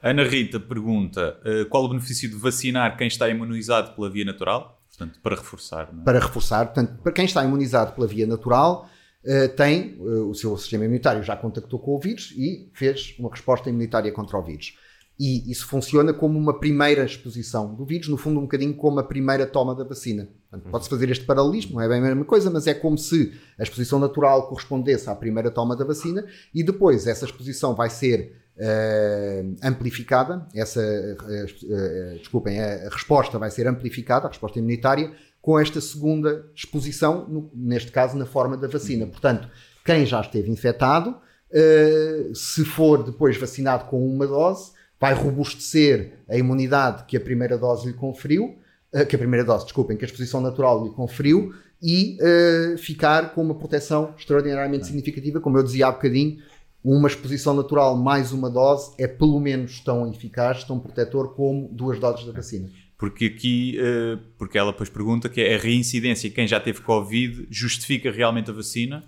Ana 0.00 0.22
Rita 0.22 0.60
pergunta: 0.60 1.36
qual 1.68 1.82
o 1.82 1.88
benefício 1.88 2.30
de 2.30 2.36
vacinar 2.36 2.96
quem 2.96 3.08
está 3.08 3.28
imunizado 3.28 3.90
pela 3.96 4.08
via 4.08 4.24
natural? 4.24 4.80
Portanto, 4.88 5.18
para 5.20 5.34
reforçar. 5.34 5.88
Não 5.92 6.02
é? 6.02 6.04
para 6.04 6.20
reforçar. 6.20 6.66
Portanto, 6.66 6.94
para 7.02 7.10
quem 7.10 7.24
está 7.24 7.44
imunizado 7.44 7.90
pela 7.90 8.06
via 8.06 8.24
natural, 8.24 8.88
eh, 9.24 9.48
tem 9.48 9.96
eh, 9.98 10.02
o 10.02 10.34
seu 10.34 10.56
sistema 10.56 10.84
imunitário 10.84 11.22
já 11.22 11.36
contactou 11.36 11.78
com 11.78 11.94
o 11.94 12.00
vírus 12.00 12.34
e 12.36 12.70
fez 12.74 13.14
uma 13.18 13.30
resposta 13.30 13.68
imunitária 13.68 14.10
contra 14.10 14.36
o 14.36 14.42
vírus. 14.42 14.76
E 15.18 15.50
isso 15.50 15.66
funciona 15.68 16.12
como 16.12 16.38
uma 16.38 16.58
primeira 16.58 17.04
exposição 17.04 17.74
do 17.74 17.84
vírus, 17.84 18.08
no 18.08 18.16
fundo, 18.16 18.40
um 18.40 18.42
bocadinho 18.42 18.74
como 18.74 18.98
a 18.98 19.04
primeira 19.04 19.46
toma 19.46 19.74
da 19.74 19.84
vacina. 19.84 20.28
Pode-se 20.70 20.90
fazer 20.90 21.10
este 21.10 21.24
paralelismo, 21.24 21.74
não 21.74 21.80
é 21.80 21.88
bem 21.88 21.98
a 21.98 22.02
mesma 22.02 22.24
coisa, 22.24 22.50
mas 22.50 22.66
é 22.66 22.74
como 22.74 22.98
se 22.98 23.32
a 23.58 23.62
exposição 23.62 23.98
natural 23.98 24.48
correspondesse 24.48 25.08
à 25.08 25.14
primeira 25.14 25.50
toma 25.50 25.76
da 25.76 25.84
vacina 25.84 26.24
e 26.52 26.64
depois 26.64 27.06
essa 27.06 27.24
exposição 27.24 27.74
vai 27.74 27.88
ser 27.88 28.42
eh, 28.58 29.44
amplificada, 29.62 30.46
essa, 30.54 30.82
eh, 30.82 32.16
desculpem, 32.18 32.60
a 32.60 32.88
resposta 32.90 33.38
vai 33.38 33.50
ser 33.50 33.66
amplificada, 33.66 34.26
a 34.26 34.28
resposta 34.28 34.58
imunitária, 34.58 35.12
com 35.42 35.58
esta 35.58 35.80
segunda 35.80 36.46
exposição, 36.54 37.28
no- 37.28 37.50
neste 37.52 37.90
caso 37.90 38.16
na 38.16 38.24
forma 38.24 38.56
da 38.56 38.68
vacina. 38.68 39.06
Portanto, 39.06 39.48
quem 39.84 40.06
já 40.06 40.20
esteve 40.20 40.48
infectado, 40.50 41.16
eh, 41.52 42.30
se 42.32 42.64
for 42.64 43.02
depois 43.02 43.36
vacinado 43.36 43.84
com 43.86 44.06
uma 44.06 44.26
dose, 44.26 44.70
vai 45.00 45.12
robustecer 45.12 46.12
a 46.28 46.36
imunidade 46.36 47.04
que 47.06 47.16
a 47.16 47.20
primeira 47.20 47.58
dose 47.58 47.88
lhe 47.88 47.92
conferiu, 47.92 48.56
eh, 48.92 49.04
que 49.04 49.16
a 49.16 49.18
primeira 49.18 49.44
dose, 49.44 49.64
desculpem, 49.64 49.96
que 49.96 50.04
a 50.04 50.06
exposição 50.06 50.40
natural 50.40 50.84
lhe 50.84 50.90
conferiu 50.94 51.52
e 51.82 52.16
eh, 52.20 52.76
ficar 52.78 53.34
com 53.34 53.42
uma 53.42 53.56
proteção 53.56 54.14
extraordinariamente 54.16 54.86
significativa, 54.86 55.40
como 55.40 55.58
eu 55.58 55.64
dizia 55.64 55.88
há 55.88 55.90
bocadinho, 55.90 56.38
uma 56.84 57.08
exposição 57.08 57.54
natural 57.54 57.96
mais 57.96 58.32
uma 58.32 58.48
dose 58.48 58.92
é 58.98 59.06
pelo 59.08 59.38
menos 59.40 59.80
tão 59.80 60.08
eficaz, 60.08 60.62
tão 60.64 60.78
protetor 60.78 61.34
como 61.34 61.68
duas 61.72 61.98
doses 61.98 62.24
da 62.26 62.32
vacina. 62.32 62.68
Porque 63.02 63.24
aqui, 63.24 63.76
eh, 63.80 64.16
porque 64.38 64.56
ela 64.56 64.70
depois 64.70 64.88
pergunta 64.88 65.28
que 65.28 65.40
é 65.40 65.56
a 65.56 65.58
reincidência, 65.58 66.30
quem 66.30 66.46
já 66.46 66.60
teve 66.60 66.82
Covid 66.82 67.48
justifica 67.50 68.12
realmente 68.12 68.48
a 68.48 68.54
vacina? 68.54 69.02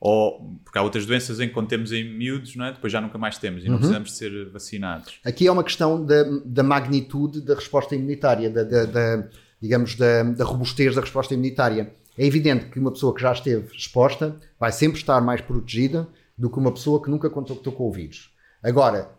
Ou, 0.00 0.56
porque 0.64 0.78
há 0.78 0.82
outras 0.82 1.04
doenças 1.04 1.40
em 1.40 1.48
que 1.48 1.52
quando 1.54 1.66
temos 1.66 1.90
em 1.90 2.04
miúdos, 2.16 2.54
não 2.54 2.64
é? 2.66 2.72
depois 2.72 2.92
já 2.92 3.00
nunca 3.00 3.18
mais 3.18 3.38
temos 3.38 3.64
e 3.64 3.68
não 3.68 3.78
precisamos 3.78 4.10
de 4.10 4.14
ser 4.16 4.48
vacinados. 4.50 5.18
Aqui 5.24 5.48
é 5.48 5.50
uma 5.50 5.64
questão 5.64 6.06
da, 6.06 6.22
da 6.44 6.62
magnitude 6.62 7.40
da 7.40 7.56
resposta 7.56 7.96
imunitária, 7.96 8.48
da, 8.48 8.62
da- 8.62 8.84
da- 8.84 9.28
digamos, 9.60 9.96
da, 9.96 10.22
da 10.22 10.44
robustez 10.44 10.94
da 10.94 11.00
resposta 11.00 11.34
imunitária. 11.34 11.92
É 12.16 12.24
evidente 12.24 12.66
que 12.66 12.78
uma 12.78 12.92
pessoa 12.92 13.12
que 13.12 13.20
já 13.20 13.32
esteve 13.32 13.66
exposta 13.76 14.38
vai 14.60 14.70
sempre 14.70 15.00
estar 15.00 15.20
mais 15.20 15.40
protegida 15.40 16.08
do 16.38 16.48
que 16.48 16.58
uma 16.60 16.70
pessoa 16.70 17.02
que 17.02 17.10
nunca 17.10 17.28
contactou 17.28 17.72
com 17.72 17.88
o 17.88 17.92
vírus. 17.92 18.30
Agora, 18.62 19.10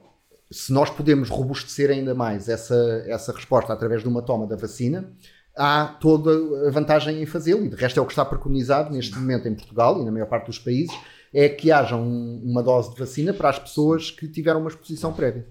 se 0.51 0.71
nós 0.73 0.89
podemos 0.89 1.29
robustecer 1.29 1.89
ainda 1.89 2.13
mais 2.13 2.49
essa, 2.49 2.75
essa 3.07 3.31
resposta 3.33 3.71
através 3.73 4.01
de 4.03 4.07
uma 4.09 4.21
toma 4.21 4.45
da 4.45 4.55
vacina, 4.55 5.11
há 5.57 5.85
toda 5.99 6.67
a 6.67 6.71
vantagem 6.71 7.21
em 7.21 7.25
fazê-lo. 7.25 7.65
E 7.65 7.69
de 7.69 7.75
resto 7.75 7.99
é 7.99 8.03
o 8.03 8.05
que 8.05 8.11
está 8.11 8.25
preconizado 8.25 8.91
neste 8.93 9.15
momento 9.17 9.47
em 9.47 9.55
Portugal 9.55 10.01
e 10.01 10.05
na 10.05 10.11
maior 10.11 10.27
parte 10.27 10.47
dos 10.47 10.59
países, 10.59 10.93
é 11.33 11.47
que 11.47 11.71
haja 11.71 11.95
um- 11.95 12.41
uma 12.43 12.61
dose 12.61 12.93
de 12.93 12.99
vacina 12.99 13.33
para 13.33 13.49
as 13.49 13.57
pessoas 13.59 14.11
que 14.11 14.27
tiveram 14.27 14.59
uma 14.59 14.69
exposição 14.69 15.13
prévia. 15.13 15.47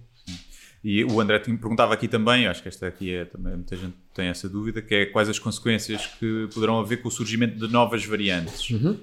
E 0.82 1.04
o 1.04 1.20
André 1.20 1.38
te 1.38 1.52
perguntava 1.56 1.92
aqui 1.92 2.08
também, 2.08 2.46
acho 2.46 2.62
que 2.62 2.68
esta 2.68 2.86
aqui 2.86 3.14
é 3.14 3.26
também, 3.26 3.54
muita 3.54 3.76
gente 3.76 3.94
tem 4.14 4.28
essa 4.28 4.48
dúvida, 4.48 4.80
que 4.80 4.94
é 4.94 5.06
quais 5.06 5.28
as 5.28 5.38
consequências 5.38 6.06
que 6.18 6.48
poderão 6.54 6.80
haver 6.80 7.02
com 7.02 7.08
o 7.08 7.10
surgimento 7.10 7.58
de 7.58 7.70
novas 7.70 8.02
variantes. 8.04 8.62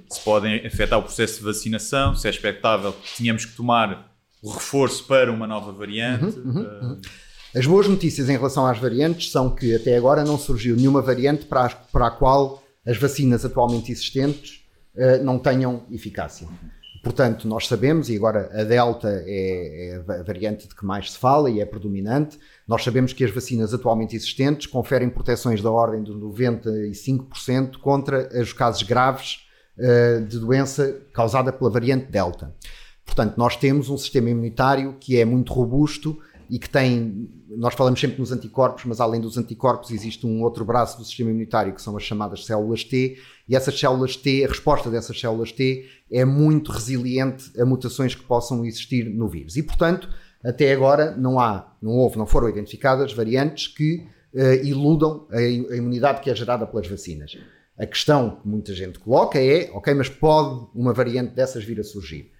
Se 0.09 0.19
podem 0.23 0.65
afetar 0.65 0.97
o 0.97 1.03
processo 1.03 1.37
de 1.37 1.43
vacinação, 1.45 2.15
se 2.15 2.25
é 2.27 2.31
expectável 2.31 2.93
que 2.93 3.17
tenhamos 3.17 3.45
que 3.45 3.55
tomar 3.55 4.11
o 4.47 4.51
reforço 4.51 5.03
para 5.05 5.31
uma 5.31 5.45
nova 5.47 5.71
variante. 5.71 6.37
Eh, 7.53 7.59
As 7.59 7.65
boas 7.65 7.87
notícias 7.87 8.29
em 8.29 8.33
relação 8.33 8.65
às 8.67 8.77
variantes 8.77 9.31
são 9.31 9.49
que 9.49 9.73
até 9.75 9.97
agora 9.97 10.23
não 10.23 10.37
surgiu 10.37 10.75
nenhuma 10.75 11.01
variante 11.01 11.45
para, 11.45 11.65
as- 11.65 11.73
para 11.73 12.07
a 12.07 12.11
qual 12.11 12.61
as 12.85 12.97
vacinas 12.97 13.43
atualmente 13.45 13.91
existentes 13.91 14.61
eh, 14.95 15.17
não 15.19 15.39
tenham 15.39 15.83
eficácia. 15.91 16.47
Portanto, 17.03 17.47
nós 17.47 17.67
sabemos, 17.67 18.09
e 18.09 18.15
agora 18.17 18.49
a 18.53 18.63
Delta 18.63 19.07
é, 19.25 19.91
é 19.91 19.95
a 20.19 20.23
variante 20.23 20.67
de 20.67 20.75
que 20.75 20.85
mais 20.85 21.11
se 21.13 21.17
fala 21.17 21.49
e 21.49 21.61
é 21.61 21.65
predominante, 21.65 22.37
nós 22.67 22.83
sabemos 22.83 23.13
que 23.13 23.23
as 23.23 23.31
vacinas 23.31 23.73
atualmente 23.73 24.15
existentes 24.15 24.67
conferem 24.67 25.07
proteções 25.09 25.61
da 25.61 25.71
ordem 25.71 26.03
de 26.03 26.11
95% 26.11 27.77
contra 27.77 28.27
os 28.41 28.51
casos 28.53 28.83
graves 28.83 29.39
uh, 29.77 30.25
de 30.25 30.39
doença 30.39 30.97
causada 31.13 31.53
pela 31.53 31.69
variante 31.69 32.11
Delta. 32.11 32.53
Portanto, 33.07 33.35
nós 33.37 33.55
temos 33.55 33.89
um 33.89 33.97
sistema 33.97 34.29
imunitário 34.29 34.95
que 34.99 35.17
é 35.17 35.25
muito 35.25 35.51
robusto 35.51 36.19
e 36.49 36.59
que 36.59 36.69
tem, 36.69 37.29
nós 37.49 37.73
falamos 37.73 37.99
sempre 37.99 38.19
nos 38.19 38.31
anticorpos, 38.31 38.85
mas 38.85 39.01
além 39.01 39.19
dos 39.19 39.37
anticorpos 39.37 39.91
existe 39.91 40.27
um 40.27 40.43
outro 40.43 40.63
braço 40.63 40.97
do 40.97 41.03
sistema 41.03 41.31
imunitário 41.31 41.73
que 41.73 41.81
são 41.81 41.97
as 41.97 42.03
chamadas 42.03 42.45
células 42.45 42.83
T, 42.83 43.17
e 43.49 43.55
essas 43.55 43.77
células 43.79 44.15
T, 44.15 44.45
a 44.45 44.47
resposta 44.47 44.89
dessas 44.89 45.19
células 45.19 45.51
T 45.51 45.85
é 46.11 46.23
muito 46.23 46.71
resiliente 46.71 47.51
a 47.59 47.65
mutações 47.65 48.13
que 48.13 48.23
possam 48.23 48.63
existir 48.65 49.09
no 49.09 49.27
vírus. 49.27 49.57
E 49.57 49.63
portanto, 49.63 50.09
até 50.43 50.71
agora 50.71 51.15
não 51.15 51.39
há, 51.39 51.73
não 51.81 51.93
houve, 51.93 52.17
não 52.17 52.27
foram 52.27 52.49
identificadas 52.49 53.13
variantes 53.13 53.67
que 53.67 54.05
uh, 54.33 54.65
iludam 54.65 55.27
a, 55.31 55.37
a 55.37 55.75
imunidade 55.75 56.21
que 56.21 56.29
é 56.29 56.35
gerada 56.35 56.67
pelas 56.67 56.87
vacinas. 56.87 57.37
A 57.77 57.85
questão 57.85 58.39
que 58.41 58.47
muita 58.47 58.73
gente 58.73 58.99
coloca 58.99 59.39
é, 59.39 59.69
ok, 59.73 59.93
mas 59.93 60.09
pode 60.09 60.67
uma 60.73 60.93
variante 60.93 61.33
dessas 61.33 61.63
vir 61.63 61.79
a 61.79 61.83
surgir? 61.83 62.31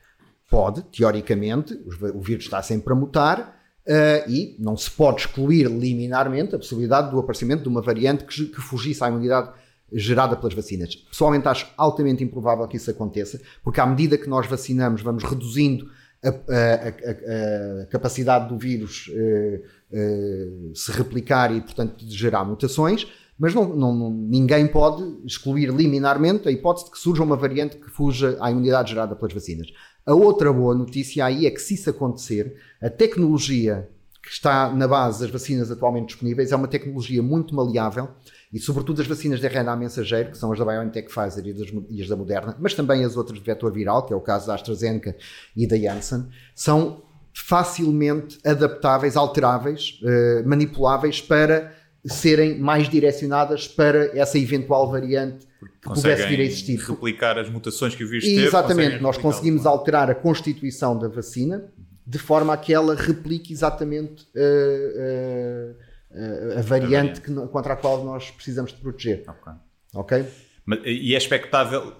Pode, 0.49 0.83
teoricamente, 0.83 1.73
o 2.13 2.21
vírus 2.21 2.45
está 2.45 2.61
sempre 2.61 2.93
a 2.93 2.95
mutar, 2.95 3.57
Uh, 3.89 4.29
e 4.29 4.57
não 4.59 4.75
se 4.75 4.91
pode 4.91 5.21
excluir 5.21 5.67
liminarmente 5.67 6.53
a 6.53 6.57
possibilidade 6.57 7.09
do 7.09 7.17
aparecimento 7.19 7.63
de 7.63 7.69
uma 7.69 7.81
variante 7.81 8.25
que, 8.25 8.47
que 8.47 8.59
fugisse 8.59 9.01
à 9.01 9.07
imunidade 9.07 9.49
gerada 9.93 10.35
pelas 10.35 10.53
vacinas. 10.53 10.93
Pessoalmente 10.93 11.47
acho 11.47 11.71
altamente 11.77 12.21
improvável 12.21 12.67
que 12.67 12.75
isso 12.75 12.91
aconteça, 12.91 13.39
porque 13.63 13.79
à 13.79 13.85
medida 13.85 14.17
que 14.17 14.27
nós 14.27 14.45
vacinamos 14.45 15.01
vamos 15.01 15.23
reduzindo 15.23 15.89
a, 16.21 16.27
a, 16.27 16.31
a, 16.31 17.83
a 17.83 17.85
capacidade 17.85 18.49
do 18.49 18.57
vírus 18.57 19.07
uh, 19.07 19.61
uh, 19.95 20.75
se 20.75 20.91
replicar 20.91 21.55
e, 21.55 21.61
portanto, 21.61 22.03
gerar 22.09 22.43
mutações, 22.43 23.07
mas 23.39 23.53
não, 23.53 23.73
não, 23.73 24.09
ninguém 24.11 24.67
pode 24.67 25.03
excluir 25.25 25.69
liminarmente 25.69 26.47
a 26.49 26.51
hipótese 26.51 26.87
de 26.87 26.91
que 26.91 26.99
surja 26.99 27.23
uma 27.23 27.37
variante 27.37 27.77
que 27.77 27.89
fuja 27.89 28.35
à 28.41 28.51
imunidade 28.51 28.89
gerada 28.89 29.15
pelas 29.15 29.33
vacinas. 29.33 29.67
A 30.07 30.15
outra 30.15 30.53
boa 30.53 30.73
notícia 30.73 31.25
aí 31.25 31.45
é 31.45 31.51
que, 31.51 31.59
se 31.59 31.73
isso 31.73 31.89
acontecer, 31.89 32.55
a 32.81 32.89
tecnologia 32.89 33.89
que 34.23 34.29
está 34.29 34.73
na 34.73 34.87
base 34.87 35.19
das 35.19 35.29
vacinas 35.29 35.69
atualmente 35.69 36.07
disponíveis 36.07 36.53
é 36.53 36.55
uma 36.55 36.69
tecnologia 36.69 37.21
muito 37.21 37.53
maleável 37.53 38.07
e, 38.53 38.57
sobretudo, 38.57 39.01
as 39.01 39.07
vacinas 39.07 39.41
de 39.41 39.47
RNA 39.47 39.75
mensageiro, 39.75 40.31
que 40.31 40.37
são 40.37 40.49
as 40.53 40.59
da 40.59 40.63
BioNTech 40.63 41.13
Pfizer 41.13 41.45
e, 41.45 41.53
das, 41.53 41.67
e 41.89 42.01
as 42.01 42.07
da 42.07 42.15
Moderna, 42.15 42.55
mas 42.57 42.73
também 42.73 43.03
as 43.03 43.17
outras 43.17 43.37
de 43.37 43.45
vetor 43.45 43.69
viral, 43.69 44.05
que 44.05 44.13
é 44.13 44.15
o 44.15 44.21
caso 44.21 44.47
da 44.47 44.55
AstraZeneca 44.55 45.13
e 45.53 45.67
da 45.67 45.77
Janssen, 45.77 46.25
são 46.55 47.03
facilmente 47.33 48.39
adaptáveis, 48.45 49.17
alteráveis, 49.17 49.99
eh, 50.03 50.41
manipuláveis 50.45 51.21
para 51.21 51.76
serem 52.07 52.57
mais 52.59 52.89
direcionadas 52.89 53.67
para 53.67 54.17
essa 54.17 54.37
eventual 54.37 54.89
variante 54.89 55.45
que 55.81 55.89
pudesse 55.89 56.27
vir 56.27 56.39
a 56.39 56.43
existir. 56.43 56.77
replicar 56.79 57.37
as 57.37 57.49
mutações 57.49 57.95
que 57.95 58.03
o 58.03 58.07
vírus 58.07 58.25
teve. 58.25 58.45
Exatamente, 58.45 59.01
nós 59.01 59.17
conseguimos 59.17 59.65
alterar 59.65 60.09
a 60.09 60.15
constituição 60.15 60.97
da 60.97 61.07
vacina 61.07 61.71
de 62.05 62.17
forma 62.17 62.53
a 62.53 62.57
que 62.57 62.73
ela 62.73 62.95
replique 62.95 63.51
exatamente 63.51 64.25
uh, 64.35 65.75
uh, 66.11 66.57
a 66.57 66.61
variante 66.61 67.19
que, 67.19 67.33
contra 67.33 67.73
a 67.73 67.75
qual 67.75 68.03
nós 68.05 68.31
precisamos 68.31 68.71
de 68.71 68.79
proteger. 68.79 69.25
Ok. 69.27 69.53
okay? 69.93 70.25
Mas, 70.65 70.79
e 70.85 71.13
é 71.13 71.17
expectável, 71.17 71.93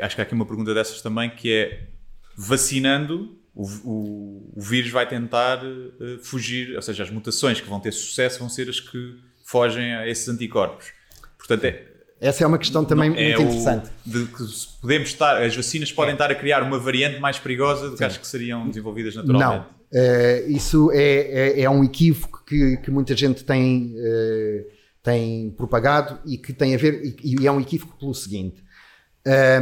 acho 0.00 0.16
que 0.16 0.20
há 0.20 0.24
aqui 0.24 0.34
uma 0.34 0.46
pergunta 0.46 0.74
dessas 0.74 1.00
também, 1.00 1.30
que 1.30 1.52
é 1.52 1.88
vacinando 2.36 3.39
o, 3.60 3.90
o, 3.90 4.52
o, 4.56 4.60
vírus 4.60 4.90
vai 4.90 5.06
tentar 5.06 5.62
uh, 5.62 6.18
fugir, 6.22 6.74
ou 6.74 6.82
seja, 6.82 7.02
as 7.02 7.10
mutações 7.10 7.60
que 7.60 7.68
vão 7.68 7.78
ter 7.78 7.92
sucesso 7.92 8.38
vão 8.38 8.48
ser 8.48 8.68
as 8.68 8.80
que 8.80 9.16
fogem 9.44 9.94
a 9.94 10.08
esses 10.08 10.28
anticorpos. 10.28 10.92
Portanto, 11.36 11.64
é, 11.64 11.84
essa 12.20 12.44
é 12.44 12.46
uma 12.46 12.58
questão 12.58 12.84
também 12.84 13.10
é 13.10 13.36
muito 13.36 13.42
interessante. 13.42 13.90
de 14.04 14.24
que 14.26 14.44
podemos 14.80 15.08
estar, 15.08 15.42
as 15.42 15.54
vacinas 15.54 15.92
podem 15.92 16.14
estar 16.14 16.30
a 16.30 16.34
criar 16.34 16.62
uma 16.62 16.78
variante 16.78 17.20
mais 17.20 17.38
perigosa 17.38 17.90
do 17.90 17.96
que 17.96 18.04
as 18.04 18.16
que 18.16 18.26
seriam 18.26 18.68
desenvolvidas 18.68 19.14
naturalmente. 19.14 19.66
Não, 19.92 20.00
uh, 20.00 20.50
isso 20.50 20.90
é, 20.92 21.02
é, 21.02 21.62
é, 21.62 21.70
um 21.70 21.84
equívoco 21.84 22.42
que, 22.46 22.78
que 22.78 22.90
muita 22.90 23.14
gente 23.14 23.44
tem, 23.44 23.94
uh, 23.96 24.66
tem 25.02 25.50
propagado 25.50 26.18
e 26.24 26.38
que 26.38 26.52
tem 26.52 26.74
a 26.74 26.78
ver, 26.78 27.02
e, 27.22 27.42
e 27.42 27.46
é 27.46 27.52
um 27.52 27.60
equívoco 27.60 27.98
pelo 27.98 28.14
seguinte: 28.14 28.62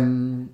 um, 0.00 0.48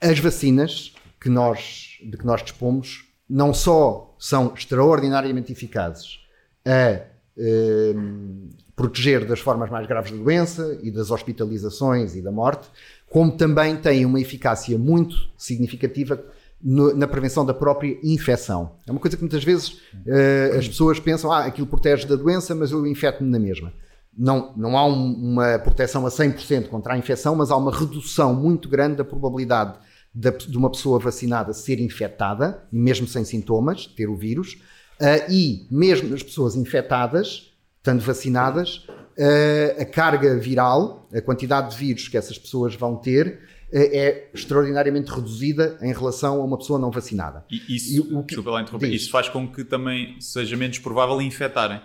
as 0.00 0.18
vacinas 0.18 0.94
que 1.24 1.30
nós, 1.30 1.93
de 2.04 2.16
que 2.16 2.26
nós 2.26 2.42
dispomos 2.42 3.04
não 3.28 3.54
só 3.54 4.14
são 4.18 4.52
extraordinariamente 4.54 5.52
eficazes 5.52 6.20
a 6.64 7.00
ehm, 7.36 8.50
proteger 8.76 9.24
das 9.24 9.40
formas 9.40 9.70
mais 9.70 9.86
graves 9.86 10.10
da 10.10 10.16
doença 10.16 10.78
e 10.82 10.90
das 10.90 11.10
hospitalizações 11.10 12.14
e 12.14 12.22
da 12.22 12.30
morte, 12.30 12.68
como 13.08 13.36
também 13.36 13.76
têm 13.76 14.04
uma 14.04 14.20
eficácia 14.20 14.78
muito 14.78 15.14
significativa 15.36 16.22
no, 16.62 16.96
na 16.96 17.06
prevenção 17.06 17.44
da 17.44 17.54
própria 17.54 17.98
infecção. 18.02 18.72
É 18.86 18.90
uma 18.90 19.00
coisa 19.00 19.16
que 19.16 19.22
muitas 19.22 19.44
vezes 19.44 19.68
uh, 19.68 20.58
as 20.58 20.66
pessoas 20.66 20.98
pensam, 20.98 21.30
ah, 21.30 21.44
aquilo 21.44 21.66
protege 21.66 22.06
da 22.06 22.16
doença, 22.16 22.54
mas 22.54 22.72
eu 22.72 22.86
infecto-me 22.86 23.30
na 23.30 23.38
mesma. 23.38 23.72
Não, 24.16 24.52
não 24.56 24.78
há 24.78 24.86
um, 24.86 25.12
uma 25.12 25.58
proteção 25.58 26.06
a 26.06 26.08
100% 26.08 26.68
contra 26.68 26.94
a 26.94 26.98
infecção, 26.98 27.34
mas 27.34 27.50
há 27.50 27.56
uma 27.56 27.70
redução 27.76 28.34
muito 28.34 28.68
grande 28.68 28.96
da 28.96 29.04
probabilidade 29.04 29.74
de, 30.14 30.56
uma 30.56 30.70
pessoa 30.70 30.98
vacinada 30.98 31.52
ser 31.52 31.80
infectada, 31.80 32.62
mesmo 32.70 33.06
sem 33.06 33.24
sintomas, 33.24 33.86
ter 33.86 34.08
o 34.08 34.14
vírus, 34.14 34.54
uh, 35.00 35.30
e 35.30 35.66
mesmo 35.70 36.08
nas 36.08 36.22
pessoas 36.22 36.54
infectadas, 36.54 37.52
estando 37.78 38.00
vacinadas, 38.00 38.86
uh, 39.18 39.82
a 39.82 39.84
carga 39.84 40.38
viral, 40.38 41.08
a 41.12 41.20
quantidade 41.20 41.70
de 41.70 41.76
vírus 41.76 42.06
que 42.06 42.16
essas 42.16 42.38
pessoas 42.38 42.76
vão 42.76 42.96
ter, 42.96 43.40
uh, 43.72 43.76
é 43.76 44.30
extraordinariamente 44.32 45.10
reduzida 45.10 45.76
em 45.82 45.92
relação 45.92 46.40
a 46.40 46.44
uma 46.44 46.56
pessoa 46.56 46.78
não 46.78 46.92
vacinada. 46.92 47.44
E 47.50 47.74
isso, 47.74 47.96
e 47.96 48.00
o 48.00 48.22
que, 48.22 48.28
desculpa 48.28 48.52
lá 48.52 48.62
interromper, 48.62 48.88
isso 48.92 49.10
faz 49.10 49.28
com 49.28 49.50
que 49.50 49.64
também 49.64 50.20
seja 50.20 50.56
menos 50.56 50.78
provável 50.78 51.20
infectarem 51.20 51.80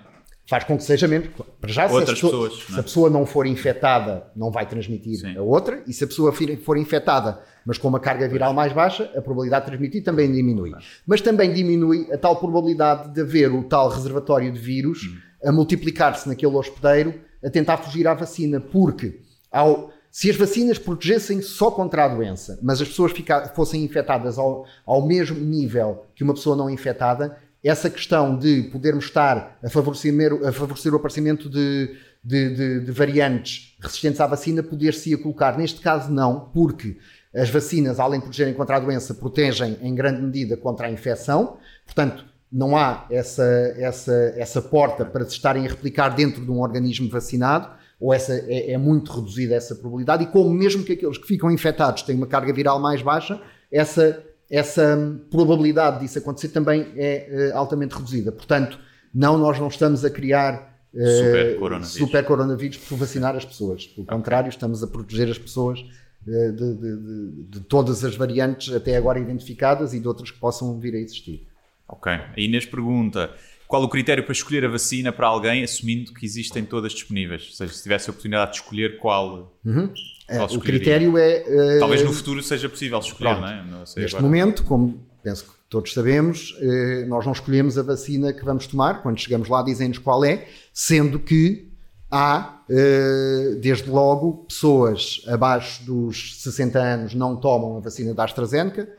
faz 0.50 0.64
com 0.64 0.76
que 0.76 0.84
seja 0.84 1.08
menos. 1.08 1.30
Para 1.62 1.72
já, 1.72 1.84
Outras 1.86 2.06
se, 2.18 2.26
a 2.26 2.28
pessoa, 2.28 2.50
pessoas, 2.50 2.66
se 2.66 2.80
a 2.80 2.84
pessoa 2.84 3.10
não 3.10 3.24
for 3.24 3.46
infectada, 3.46 4.24
não 4.36 4.50
vai 4.50 4.66
transmitir 4.66 5.20
Sim. 5.20 5.38
a 5.38 5.44
outra, 5.44 5.84
e 5.86 5.94
se 5.94 6.04
a 6.04 6.08
pessoa 6.08 6.34
for 6.64 6.76
infectada, 6.76 7.40
mas 7.64 7.78
com 7.78 7.88
uma 7.88 8.00
carga 8.00 8.28
viral 8.28 8.52
mais 8.52 8.74
baixa, 8.74 9.12
a 9.16 9.22
probabilidade 9.22 9.66
de 9.66 9.72
transmitir 9.72 10.04
também 10.04 10.32
diminui. 10.32 10.72
Mas 11.06 11.22
também 11.22 11.54
diminui 11.54 12.12
a 12.12 12.18
tal 12.18 12.36
probabilidade 12.38 13.14
de 13.14 13.22
haver 13.22 13.52
o 13.52 13.64
tal 13.64 13.90
reservatório 13.90 14.52
de 14.52 14.60
vírus 14.60 15.04
hum. 15.04 15.48
a 15.48 15.52
multiplicar-se 15.52 16.28
naquele 16.28 16.56
hospedeiro 16.56 17.14
a 17.46 17.50
tentar 17.50 17.78
fugir 17.78 18.08
à 18.08 18.16
vacina, 18.16 18.60
porque 18.60 19.22
ao, 19.52 19.92
se 20.10 20.32
as 20.32 20.36
vacinas 20.36 20.80
protegessem 20.80 21.44
só 21.44 21.70
contra 21.70 22.06
a 22.06 22.08
doença, 22.08 22.58
mas 22.64 22.82
as 22.82 22.88
pessoas 22.88 23.12
ficar, 23.12 23.54
fossem 23.54 23.84
infectadas 23.84 24.40
ao, 24.40 24.66
ao 24.84 25.06
mesmo 25.06 25.40
nível 25.40 26.06
que 26.16 26.24
uma 26.24 26.34
pessoa 26.34 26.56
não 26.56 26.72
infectada, 26.72 27.38
essa 27.64 27.90
questão 27.90 28.38
de 28.38 28.64
podermos 28.64 29.06
estar 29.06 29.58
a 29.64 29.70
favorecer, 29.70 30.14
a 30.46 30.52
favorecer 30.52 30.94
o 30.94 30.98
aparecimento 30.98 31.50
de, 31.50 31.96
de, 32.24 32.56
de, 32.56 32.80
de 32.86 32.92
variantes 32.92 33.76
resistentes 33.82 34.22
à 34.22 34.28
vacina 34.28 34.64
poder-se 34.64 35.16
colocar. 35.18 35.58
Neste 35.58 35.82
caso, 35.82 36.12
não, 36.12 36.50
porque 36.54 36.98
as 37.36 37.50
vacinas, 37.50 38.00
além 38.00 38.20
de 38.20 38.26
protegerem 38.26 38.54
contra 38.54 38.78
a 38.78 38.80
doença, 38.80 39.14
protegem 39.14 39.78
em 39.82 39.94
grande 39.94 40.22
medida 40.22 40.58
contra 40.58 40.88
a 40.88 40.92
infecção. 40.92 41.58
Portanto, 41.86 42.26
não 42.52 42.76
há 42.76 43.06
essa, 43.12 43.44
essa, 43.78 44.34
essa 44.36 44.62
porta 44.62 45.06
para 45.06 45.24
se 45.26 45.32
estarem 45.32 45.66
a 45.68 45.70
replicar 45.70 46.10
dentro 46.16 46.44
de 46.44 46.50
um 46.50 46.62
organismo 46.62 47.10
vacinado, 47.10 47.70
ou 48.00 48.14
essa 48.14 48.34
é, 48.34 48.72
é 48.72 48.78
muito 48.78 49.12
reduzida 49.12 49.54
essa 49.54 49.76
probabilidade, 49.76 50.24
e 50.24 50.28
como 50.28 50.50
mesmo 50.50 50.84
que 50.84 50.94
aqueles 50.94 51.18
que 51.18 51.28
ficam 51.28 51.52
infectados 51.52 52.02
têm 52.04 52.16
uma 52.16 52.26
carga 52.26 52.52
viral 52.54 52.80
mais 52.80 53.02
baixa, 53.02 53.40
essa 53.72 54.24
essa 54.50 54.98
probabilidade 55.30 56.00
disso 56.00 56.18
acontecer 56.18 56.50
também 56.50 56.92
é 56.96 57.52
uh, 57.54 57.58
altamente 57.58 57.94
reduzida. 57.96 58.32
Portanto, 58.32 58.80
não, 59.14 59.38
nós 59.38 59.60
não 59.60 59.68
estamos 59.68 60.04
a 60.04 60.10
criar 60.10 60.76
uh, 60.94 61.00
super, 61.00 61.60
coronavírus. 61.60 61.94
super, 61.94 62.26
coronavírus. 62.26 62.78
por 62.78 62.98
vacinar 62.98 63.36
as 63.36 63.46
pessoas. 63.46 63.86
Pelo 63.86 64.04
okay. 64.04 64.18
contrário, 64.18 64.50
estamos 64.50 64.84
a 64.84 64.88
proteger 64.88 65.30
as 65.30 65.38
pessoas 65.38 65.80
uh, 65.80 66.52
de, 66.52 66.74
de, 66.74 66.98
de, 66.98 67.32
de, 67.50 67.60
todas 67.62 68.04
as 68.04 68.16
variantes 68.16 68.74
até 68.74 68.98
agora 68.98 69.20
identificadas 69.20 69.94
e 69.94 70.00
de 70.00 70.08
outras 70.08 70.32
que 70.32 70.40
possam 70.40 70.80
vir 70.80 70.96
a 70.96 71.00
existir. 71.00 71.48
Ok. 71.88 72.12
A 72.12 72.34
Inês 72.38 72.66
pergunta: 72.66 73.32
qual 73.68 73.84
o 73.84 73.90
critério 73.90 74.24
para 74.24 74.34
escolher 74.34 74.66
a 74.66 74.70
vacina 74.70 75.12
para 75.12 75.28
alguém, 75.28 75.64
assumindo 75.64 76.12
que 76.12 76.26
existem 76.26 76.66
todas 76.66 76.92
disponíveis? 76.92 77.50
Ou 77.50 77.54
seja, 77.54 77.74
se 77.74 77.84
tivesse 77.84 78.10
a 78.10 78.12
oportunidade 78.12 78.54
de 78.54 78.58
escolher 78.58 78.98
qual. 78.98 79.56
Uhum. 79.64 79.94
É, 80.30 80.44
o 80.44 80.60
critério 80.60 81.18
é. 81.18 81.44
Uh, 81.48 81.80
Talvez 81.80 82.04
no 82.04 82.14
futuro 82.14 82.42
seja 82.44 82.70
possível 82.70 83.00
escolher, 83.00 83.36
pronto, 83.36 83.42
não 83.42 83.48
é? 83.48 83.64
Não 83.64 83.80
neste 83.80 84.00
agora. 84.02 84.22
momento, 84.22 84.64
como 84.64 85.04
penso 85.24 85.46
que 85.46 85.52
todos 85.70 85.94
sabemos, 85.94 86.56
uh, 86.62 87.08
nós 87.08 87.26
não 87.26 87.34
escolhemos 87.34 87.78
a 87.78 87.84
vacina 87.84 88.32
que 88.32 88.46
vamos 88.46 88.68
tomar. 88.68 89.02
Quando 89.02 89.20
chegamos 89.20 89.50
lá, 89.50 89.62
dizem-nos 89.62 89.98
qual 89.98 90.24
é, 90.24 90.48
sendo 90.74 91.20
que 91.20 91.70
há, 92.10 92.64
eh, 92.70 93.56
desde 93.62 93.90
logo, 93.90 94.46
pessoas 94.48 95.22
abaixo 95.28 95.84
dos 95.84 96.42
60 96.42 96.80
anos 96.80 97.14
não 97.14 97.36
tomam 97.36 97.78
a 97.78 97.80
vacina 97.80 98.14
da 98.14 98.24
AstraZeneca, 98.24 98.90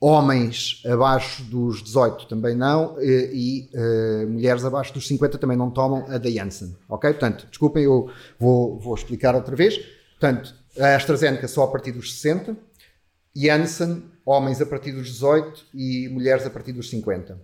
homens 0.00 0.82
abaixo 0.86 1.42
dos 1.44 1.82
18 1.82 2.26
também 2.26 2.56
não, 2.56 2.96
e 3.00 3.68
eh, 3.72 4.26
mulheres 4.26 4.64
abaixo 4.64 4.92
dos 4.94 5.06
50 5.06 5.38
também 5.38 5.56
não 5.56 5.70
tomam 5.70 6.06
a 6.08 6.18
da 6.18 6.30
Janssen. 6.30 6.74
Ok? 6.88 7.10
Portanto, 7.10 7.46
desculpem, 7.48 7.84
eu 7.84 8.10
vou, 8.38 8.78
vou 8.78 8.94
explicar 8.94 9.34
outra 9.34 9.54
vez. 9.54 9.78
Portanto, 10.18 10.54
a 10.80 10.96
AstraZeneca 10.96 11.46
só 11.46 11.64
a 11.64 11.68
partir 11.68 11.92
dos 11.92 12.14
60, 12.14 12.56
Janssen, 13.36 14.02
homens 14.24 14.60
a 14.60 14.66
partir 14.66 14.92
dos 14.92 15.06
18 15.08 15.66
e 15.74 16.08
mulheres 16.08 16.46
a 16.46 16.50
partir 16.50 16.72
dos 16.72 16.88
50. 16.90 17.40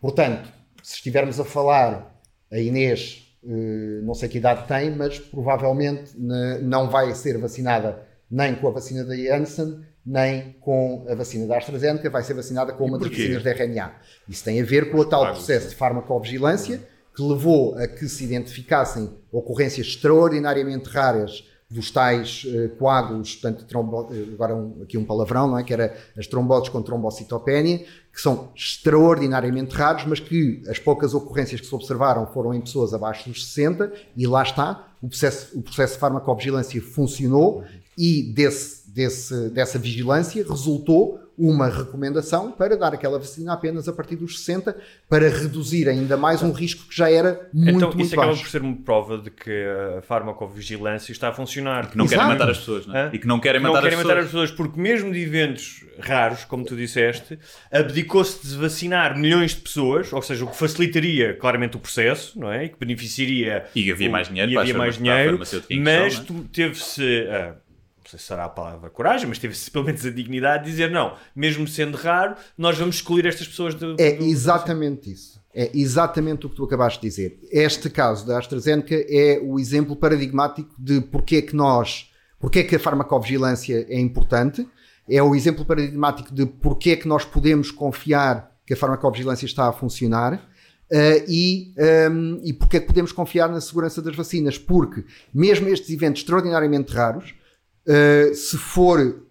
Portanto, 0.00 0.52
se 0.82 0.94
estivermos 0.94 1.38
a 1.38 1.44
falar, 1.44 2.20
a 2.50 2.58
Inês, 2.58 3.36
eh, 3.44 4.00
não 4.02 4.14
sei 4.14 4.28
que 4.28 4.38
idade 4.38 4.66
tem, 4.66 4.90
mas 4.90 5.18
provavelmente 5.18 6.12
não 6.16 6.88
vai 6.90 7.14
ser 7.14 7.38
vacinada 7.38 8.06
nem 8.30 8.54
com 8.54 8.68
a 8.68 8.70
vacina 8.70 9.04
da 9.04 9.16
Janssen, 9.16 9.80
nem 10.04 10.52
com 10.60 11.06
a 11.08 11.14
vacina 11.14 11.46
da 11.46 11.58
AstraZeneca, 11.58 12.08
vai 12.08 12.22
ser 12.22 12.34
vacinada 12.34 12.72
com 12.72 12.86
uma 12.86 12.98
das 12.98 13.08
vacinas 13.08 13.42
de 13.42 13.50
RNA. 13.50 13.94
Isso 14.28 14.44
tem 14.44 14.60
a 14.60 14.64
ver 14.64 14.90
com 14.90 14.98
o 14.98 15.04
tal 15.04 15.26
processo 15.26 15.68
de 15.68 15.74
farmacovigilância 15.74 16.80
que 17.14 17.22
levou 17.22 17.74
a 17.76 17.86
que 17.86 18.08
se 18.08 18.24
identificassem 18.24 19.10
ocorrências 19.32 19.88
extraordinariamente 19.88 20.88
raras 20.88 21.44
dos 21.70 21.90
tais 21.90 22.44
eh, 22.46 22.68
coágulos, 22.78 23.34
portanto, 23.36 23.66
trombo, 23.66 24.08
eh, 24.10 24.32
agora 24.32 24.56
um- 24.56 24.82
aqui 24.82 24.96
um 24.96 25.04
palavrão, 25.04 25.46
não 25.48 25.58
é? 25.58 25.62
que 25.62 25.72
era 25.72 25.94
as 26.16 26.26
tromboses 26.26 26.70
com 26.70 26.80
trombocitopénia, 26.80 27.78
que 28.10 28.20
são 28.22 28.50
extraordinariamente 28.56 29.74
raros, 29.74 30.04
mas 30.06 30.18
que 30.18 30.62
as 30.68 30.78
poucas 30.78 31.12
ocorrências 31.12 31.60
que 31.60 31.66
se 31.66 31.74
observaram 31.74 32.26
foram 32.28 32.54
em 32.54 32.60
pessoas 32.60 32.94
abaixo 32.94 33.28
dos 33.28 33.46
60, 33.46 33.92
e 34.16 34.26
lá 34.26 34.42
está, 34.42 34.88
o 35.02 35.08
processo, 35.08 35.58
o 35.58 35.62
processo 35.62 35.94
de 35.94 36.00
farmacovigilância 36.00 36.80
funcionou, 36.80 37.62
e 37.96 38.32
desse, 38.32 38.77
desse, 38.98 39.48
dessa 39.50 39.78
vigilância 39.78 40.44
resultou 40.48 41.20
uma 41.38 41.68
recomendação 41.68 42.50
para 42.50 42.76
dar 42.76 42.92
aquela 42.92 43.16
vacina 43.16 43.52
apenas 43.52 43.86
a 43.86 43.92
partir 43.92 44.16
dos 44.16 44.40
60, 44.40 44.76
para 45.08 45.28
reduzir 45.28 45.88
ainda 45.88 46.16
mais 46.16 46.42
um 46.42 46.50
risco 46.50 46.88
que 46.88 46.96
já 46.96 47.08
era 47.08 47.48
muito, 47.54 47.76
então, 47.76 47.88
muito 47.90 48.00
isso 48.02 48.14
acaba 48.14 48.26
baixo. 48.32 48.42
por 48.42 48.50
ser 48.50 48.60
uma 48.60 48.74
prova 48.74 49.18
de 49.18 49.30
que 49.30 49.64
a 49.96 50.02
farmacovigilância 50.02 51.12
está 51.12 51.28
a 51.28 51.32
funcionar. 51.32 51.90
Que 51.92 51.96
não 51.96 52.08
querem 52.08 52.24
Exato. 52.24 52.38
matar 52.40 52.50
as 52.50 52.58
pessoas, 52.58 52.86
não 52.88 52.96
é? 52.96 53.10
E 53.12 53.18
que 53.20 53.26
não 53.28 53.38
querem 53.38 53.60
não 53.62 53.70
matar, 53.72 53.82
querem 53.84 53.98
as, 53.98 54.04
matar 54.04 54.16
pessoas. 54.20 54.44
as 54.44 54.50
pessoas, 54.50 54.66
porque 54.68 54.80
mesmo 54.80 55.12
de 55.12 55.20
eventos 55.22 55.84
raros, 56.00 56.44
como 56.44 56.64
tu 56.64 56.74
disseste, 56.74 57.38
abdicou-se 57.70 58.44
de 58.44 58.56
vacinar 58.56 59.16
milhões 59.16 59.52
de 59.54 59.60
pessoas, 59.60 60.12
ou 60.12 60.20
seja, 60.20 60.44
o 60.44 60.48
que 60.48 60.56
facilitaria 60.56 61.34
claramente 61.34 61.76
o 61.76 61.80
processo, 61.80 62.36
não 62.36 62.50
é? 62.50 62.64
E 62.64 62.68
que 62.70 62.78
beneficiaria. 62.80 63.64
E 63.76 63.92
havia 63.92 64.08
o- 64.08 64.12
mais 64.12 64.26
dinheiro 64.26 64.50
e 64.50 64.58
havia 64.58 64.74
mais 64.76 64.96
dinheiro, 64.96 65.38
mas 65.38 66.18
tu- 66.18 66.44
teve-se. 66.52 67.28
ah, 67.30 67.54
sei 68.08 68.18
se 68.18 68.24
será 68.26 68.44
a 68.44 68.48
palavra 68.48 68.90
coragem, 68.90 69.28
mas 69.28 69.38
teve-se 69.38 69.70
pelo 69.70 69.84
menos 69.84 70.04
a 70.04 70.10
dignidade 70.10 70.64
de 70.64 70.70
dizer 70.70 70.90
não, 70.90 71.14
mesmo 71.34 71.66
sendo 71.68 71.96
raro, 71.96 72.34
nós 72.56 72.76
vamos 72.78 72.96
excluir 72.96 73.26
estas 73.26 73.46
pessoas 73.46 73.74
do. 73.74 73.96
É 73.98 74.12
do- 74.12 74.24
exatamente 74.24 75.10
isso. 75.12 75.38
É 75.54 75.70
exatamente 75.74 76.46
o 76.46 76.50
que 76.50 76.56
tu 76.56 76.64
acabaste 76.64 77.00
de 77.00 77.08
dizer. 77.08 77.38
Este 77.50 77.90
caso 77.90 78.26
da 78.26 78.38
AstraZeneca 78.38 78.94
é 78.94 79.40
o 79.42 79.58
exemplo 79.58 79.96
paradigmático 79.96 80.74
de 80.78 81.00
porque 81.00 81.36
é 81.36 81.42
que 81.42 81.56
nós, 81.56 82.10
porque 82.38 82.60
é 82.60 82.62
que 82.64 82.76
a 82.76 82.78
farmacovigilância 82.78 83.86
é 83.88 83.98
importante, 83.98 84.66
é 85.08 85.22
o 85.22 85.34
exemplo 85.34 85.64
paradigmático 85.64 86.32
de 86.34 86.46
porque 86.46 86.90
é 86.90 86.96
que 86.96 87.08
nós 87.08 87.24
podemos 87.24 87.70
confiar 87.70 88.52
que 88.66 88.74
a 88.74 88.76
farmacovigilância 88.76 89.46
está 89.46 89.68
a 89.68 89.72
funcionar. 89.72 90.46
eh, 90.90 91.24
e, 91.28 91.74
ehm, 91.76 92.40
e 92.42 92.52
porque 92.54 92.78
é 92.78 92.80
que 92.80 92.86
podemos 92.86 93.12
confiar 93.12 93.48
na 93.50 93.60
segurança 93.60 94.00
das 94.00 94.16
vacinas? 94.16 94.56
Porque, 94.56 95.04
mesmo 95.34 95.68
estes 95.68 95.90
eventos 95.90 96.22
extraordinariamente 96.22 96.94
raros, 96.94 97.34
Uh, 97.88 98.34
se 98.34 98.58
for 98.58 99.22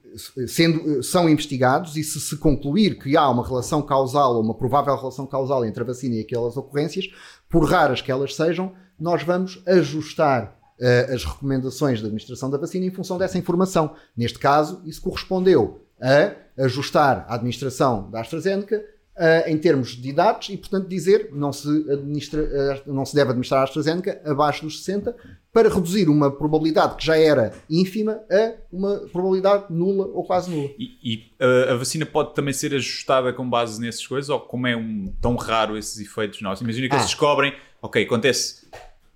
sendo, 0.47 1.03
são 1.03 1.29
investigados 1.29 1.95
e 1.95 2.03
se 2.03 2.19
se 2.19 2.37
concluir 2.37 2.97
que 2.97 3.15
há 3.15 3.29
uma 3.29 3.45
relação 3.45 3.81
causal 3.81 4.35
ou 4.35 4.41
uma 4.41 4.55
provável 4.55 4.95
relação 4.95 5.27
causal 5.27 5.63
entre 5.63 5.83
a 5.83 5.85
vacina 5.85 6.15
e 6.15 6.21
aquelas 6.21 6.57
ocorrências, 6.57 7.05
por 7.47 7.63
raras 7.69 8.01
que 8.01 8.11
elas 8.11 8.35
sejam, 8.35 8.73
nós 8.99 9.21
vamos 9.21 9.61
ajustar 9.67 10.57
uh, 10.79 11.13
as 11.13 11.23
recomendações 11.23 12.01
da 12.01 12.07
administração 12.07 12.49
da 12.49 12.57
vacina 12.57 12.85
em 12.85 12.91
função 12.91 13.17
dessa 13.17 13.37
informação. 13.37 13.93
Neste 14.15 14.39
caso, 14.39 14.81
isso 14.85 15.01
correspondeu 15.01 15.85
a 16.01 16.63
ajustar 16.63 17.25
a 17.27 17.35
administração 17.35 18.09
da 18.09 18.21
AstraZeneca 18.21 18.83
uh, 19.17 19.49
em 19.49 19.57
termos 19.57 19.89
de 19.89 20.09
idades 20.09 20.49
e, 20.49 20.57
portanto, 20.57 20.87
dizer 20.87 21.29
não 21.33 21.51
se, 21.51 21.67
administra, 21.91 22.41
uh, 22.85 22.93
não 22.93 23.05
se 23.05 23.15
deve 23.15 23.31
administrar 23.31 23.61
a 23.61 23.63
AstraZeneca 23.63 24.21
abaixo 24.25 24.63
dos 24.63 24.83
60 24.83 25.15
para 25.51 25.73
reduzir 25.73 26.07
uma 26.07 26.31
probabilidade 26.31 26.95
que 26.95 27.05
já 27.05 27.17
era 27.17 27.51
ínfima 27.69 28.19
a 28.31 28.53
uma 28.71 28.97
probabilidade 29.11 29.65
nula 29.69 30.05
ou 30.07 30.23
quase 30.23 30.51
nula. 30.51 30.69
E, 30.77 30.97
e, 31.03 31.15
uh, 31.43 31.73
a 31.73 31.75
vacina 31.75 32.05
pode 32.05 32.35
também 32.35 32.53
ser 32.53 32.73
ajustada 32.75 33.33
com 33.33 33.49
base 33.49 33.81
nessas 33.81 34.05
coisas? 34.05 34.29
Ou 34.29 34.39
como 34.39 34.67
é 34.67 34.75
um, 34.75 35.11
tão 35.19 35.35
raro 35.35 35.77
esses 35.77 35.99
efeitos 35.99 36.41
nossos? 36.41 36.61
Imagina 36.61 36.87
que 36.87 36.93
Ah. 36.93 36.97
eles 36.97 37.07
descobrem, 37.07 37.53
ok, 37.81 38.03
acontece 38.03 38.67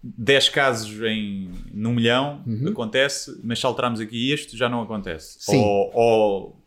10 0.03 0.49
casos 0.49 0.99
em 1.03 1.51
num 1.71 1.93
milhão, 1.93 2.43
acontece, 2.67 3.39
mas 3.43 3.59
se 3.59 3.65
alterarmos 3.65 3.99
aqui 3.99 4.31
este, 4.31 4.57
já 4.57 4.67
não 4.67 4.81
acontece. 4.81 5.37
Sim. 5.39 5.59
Ou, 5.63 5.91
ou 5.93 6.60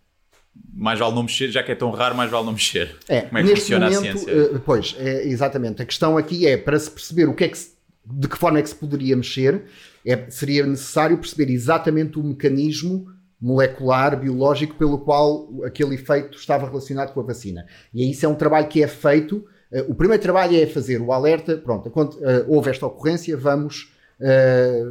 mais 0.73 0.99
vale 0.99 1.15
não 1.15 1.23
mexer, 1.23 1.49
já 1.51 1.63
que 1.63 1.73
é 1.73 1.75
tão 1.75 1.91
raro, 1.91 2.15
mais 2.17 2.31
vale 2.31 2.47
não 2.47 2.53
mexer. 2.53 2.97
É, 3.09 3.23
como 3.23 3.39
é 3.39 3.43
que 3.43 3.57
funciona 3.57 3.87
momento, 3.91 3.99
a 4.09 4.19
ciência? 4.19 4.31
eh, 4.33 4.61
pois, 4.65 4.97
é, 4.99 5.27
exatamente. 5.27 5.83
A 5.83 5.85
questão 5.87 6.17
aqui 6.19 6.47
é 6.47 6.57
para 6.57 6.79
se 6.79 6.91
perceber 6.91 7.29
o 7.29 7.35
que 7.35 7.45
é 7.45 7.49
que 7.49 7.59
se- 7.59 7.75
de 8.07 8.29
que 8.29 8.37
forma 8.37 8.59
é 8.59 8.63
que 8.63 8.69
se 8.69 8.75
poderia 8.75 9.17
mexer, 9.17 9.63
é, 10.07 10.29
seria 10.31 10.67
necessário 10.67 11.17
perceber 11.17 11.51
exatamente 11.53 12.19
o 12.19 12.23
mecanismo 12.23 13.07
molecular, 13.41 14.19
biológico, 14.19 14.75
pelo 14.77 14.99
qual 14.99 15.49
aquele 15.65 15.95
efeito 15.95 16.37
estava 16.39 16.67
relacionado 16.67 17.13
com 17.13 17.21
a 17.21 17.25
vacina. 17.25 17.67
E 17.93 18.11
isso 18.11 18.25
é 18.27 18.29
um 18.29 18.35
trabalho 18.35 18.69
que 18.69 18.83
é 18.83 18.87
feito. 18.89 19.45
eh, 19.73 19.85
o 19.89 19.95
primeiro 19.95 20.23
trabalho 20.23 20.57
é 20.57 20.67
fazer 20.67 21.01
o 21.01 21.13
alerta, 21.13 21.57
pronto, 21.57 21.91
eh, 22.23 22.45
houve 22.49 22.71
esta 22.71 22.87
ocorrência, 22.87 23.37
vamos, 23.37 23.93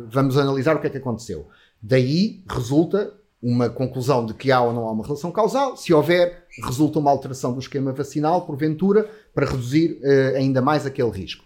vamos 0.10 0.38
analisar 0.38 0.76
o 0.76 0.80
que 0.82 0.88
é 0.88 0.90
que 0.90 0.98
aconteceu. 0.98 1.48
Daí 1.82 2.44
resulta 2.50 3.14
uma 3.44 3.70
conclusão 3.70 4.26
de 4.26 4.34
que 4.34 4.54
há 4.54 4.62
ou 4.62 4.72
não 4.72 4.88
há 4.88 4.92
uma 4.94 5.04
relação 5.04 5.30
causal. 5.30 5.76
Se 5.76 5.94
houver, 5.94 6.46
resulta 6.64 6.98
uma 6.98 7.12
alteração 7.12 7.52
do 7.52 7.60
esquema 7.60 7.92
vacinal, 7.92 8.46
porventura, 8.46 9.10
para 9.36 9.46
reduzir 9.46 10.00
eh, 10.02 10.36
ainda 10.38 10.62
mais 10.62 10.86
aquele 10.86 11.12
risco. 11.12 11.44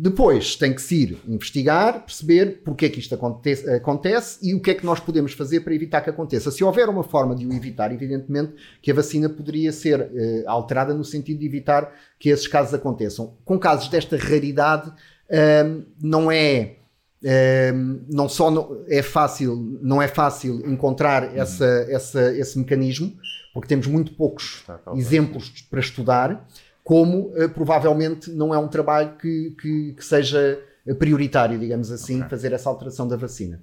Depois 0.00 0.56
tem 0.56 0.72
que 0.72 0.82
se 0.82 1.02
ir 1.02 1.18
investigar, 1.28 2.04
perceber 2.04 2.62
porque 2.64 2.86
é 2.86 2.88
que 2.88 2.98
isto 2.98 3.14
acontece, 3.14 3.68
acontece 3.70 4.38
e 4.48 4.54
o 4.54 4.60
que 4.60 4.70
é 4.70 4.74
que 4.74 4.86
nós 4.86 5.00
podemos 5.00 5.32
fazer 5.32 5.60
para 5.60 5.74
evitar 5.74 6.00
que 6.00 6.10
aconteça. 6.10 6.50
Se 6.50 6.62
houver 6.62 6.88
uma 6.88 7.04
forma 7.04 7.34
de 7.34 7.46
o 7.46 7.52
evitar, 7.52 7.92
evidentemente 7.92 8.54
que 8.82 8.90
a 8.90 8.94
vacina 8.94 9.28
poderia 9.28 9.70
ser 9.70 10.00
eh, 10.00 10.44
alterada 10.46 10.92
no 10.92 11.04
sentido 11.04 11.38
de 11.38 11.46
evitar 11.46 11.92
que 12.18 12.30
esses 12.30 12.48
casos 12.48 12.74
aconteçam. 12.74 13.36
Com 13.44 13.58
casos 13.58 13.88
desta 13.88 14.16
raridade, 14.16 14.92
ahm, 15.30 15.82
não 16.00 16.30
é 16.30 16.78
ahm, 17.24 18.00
não 18.08 18.28
só 18.28 18.70
é 18.88 19.02
fácil, 19.02 19.56
não 19.82 20.00
é 20.00 20.08
fácil 20.08 20.62
encontrar 20.70 21.36
essa, 21.36 21.86
essa, 21.88 22.32
esse 22.36 22.58
mecanismo, 22.58 23.16
porque 23.52 23.68
temos 23.68 23.86
muito 23.86 24.12
poucos 24.14 24.64
exemplos 24.94 25.50
para 25.70 25.80
estudar, 25.80 26.46
como 26.84 27.32
eh, 27.36 27.48
provavelmente 27.48 28.30
não 28.30 28.54
é 28.54 28.58
um 28.58 28.68
trabalho 28.68 29.16
que, 29.16 29.54
que, 29.60 29.92
que 29.94 30.04
seja 30.04 30.58
prioritário, 30.98 31.58
digamos 31.58 31.90
assim, 31.90 32.22
fazer 32.28 32.52
essa 32.52 32.68
alteração 32.68 33.06
da 33.06 33.16
vacina. 33.16 33.62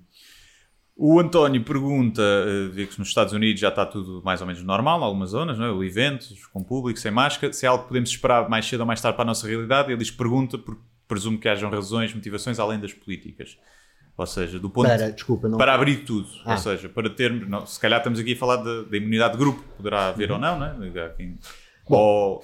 O 0.97 1.19
António 1.19 1.61
pergunta, 1.63 2.21
eh, 2.21 2.69
vê 2.71 2.85
que 2.85 2.97
nos 2.97 3.09
Estados 3.09 3.33
Unidos 3.33 3.59
já 3.59 3.67
está 3.67 3.85
tudo 3.85 4.21
mais 4.23 4.39
ou 4.39 4.47
menos 4.47 4.63
normal, 4.63 5.01
em 5.01 5.03
algumas 5.03 5.31
zonas, 5.31 5.57
não 5.57 5.81
é? 5.81 5.85
eventos 5.85 6.45
com 6.53 6.63
público, 6.63 6.97
sem 6.97 7.11
máscara, 7.11 7.51
se 7.51 7.65
é 7.65 7.69
algo 7.69 7.83
que 7.83 7.89
podemos 7.89 8.09
esperar 8.09 8.47
mais 8.47 8.65
cedo 8.65 8.81
ou 8.81 8.85
mais 8.85 9.01
tarde 9.01 9.17
para 9.17 9.23
a 9.23 9.27
nossa 9.27 9.45
realidade, 9.45 9.91
ele 9.91 9.97
diz 9.97 10.09
pergunta, 10.09 10.57
porque 10.57 10.81
presumo 11.07 11.37
que 11.39 11.47
hajam 11.47 11.69
razões, 11.69 12.13
motivações 12.13 12.59
além 12.59 12.79
das 12.79 12.93
políticas. 12.93 13.57
Ou 14.17 14.25
seja, 14.25 14.57
do 14.59 14.69
ponto 14.69 14.87
Para, 14.87 15.11
desculpa, 15.11 15.49
não... 15.49 15.57
para 15.57 15.73
abrir 15.73 16.05
tudo. 16.05 16.27
Ah. 16.45 16.53
Ou 16.53 16.57
seja, 16.57 16.87
para 16.87 17.09
termos. 17.09 17.49
Não, 17.49 17.65
se 17.65 17.77
calhar 17.79 17.99
estamos 17.99 18.17
aqui 18.19 18.31
a 18.33 18.37
falar 18.37 18.57
da 18.57 18.83
da 18.83 18.97
imunidade 18.97 19.33
de 19.33 19.39
grupo, 19.39 19.61
poderá 19.75 20.07
haver 20.07 20.31
ou 20.31 20.39
não, 20.39 20.57
não 20.57 20.65
é? 20.85 21.05
Há 21.05 21.09
quem- 21.09 21.37
Ou, 21.87 22.41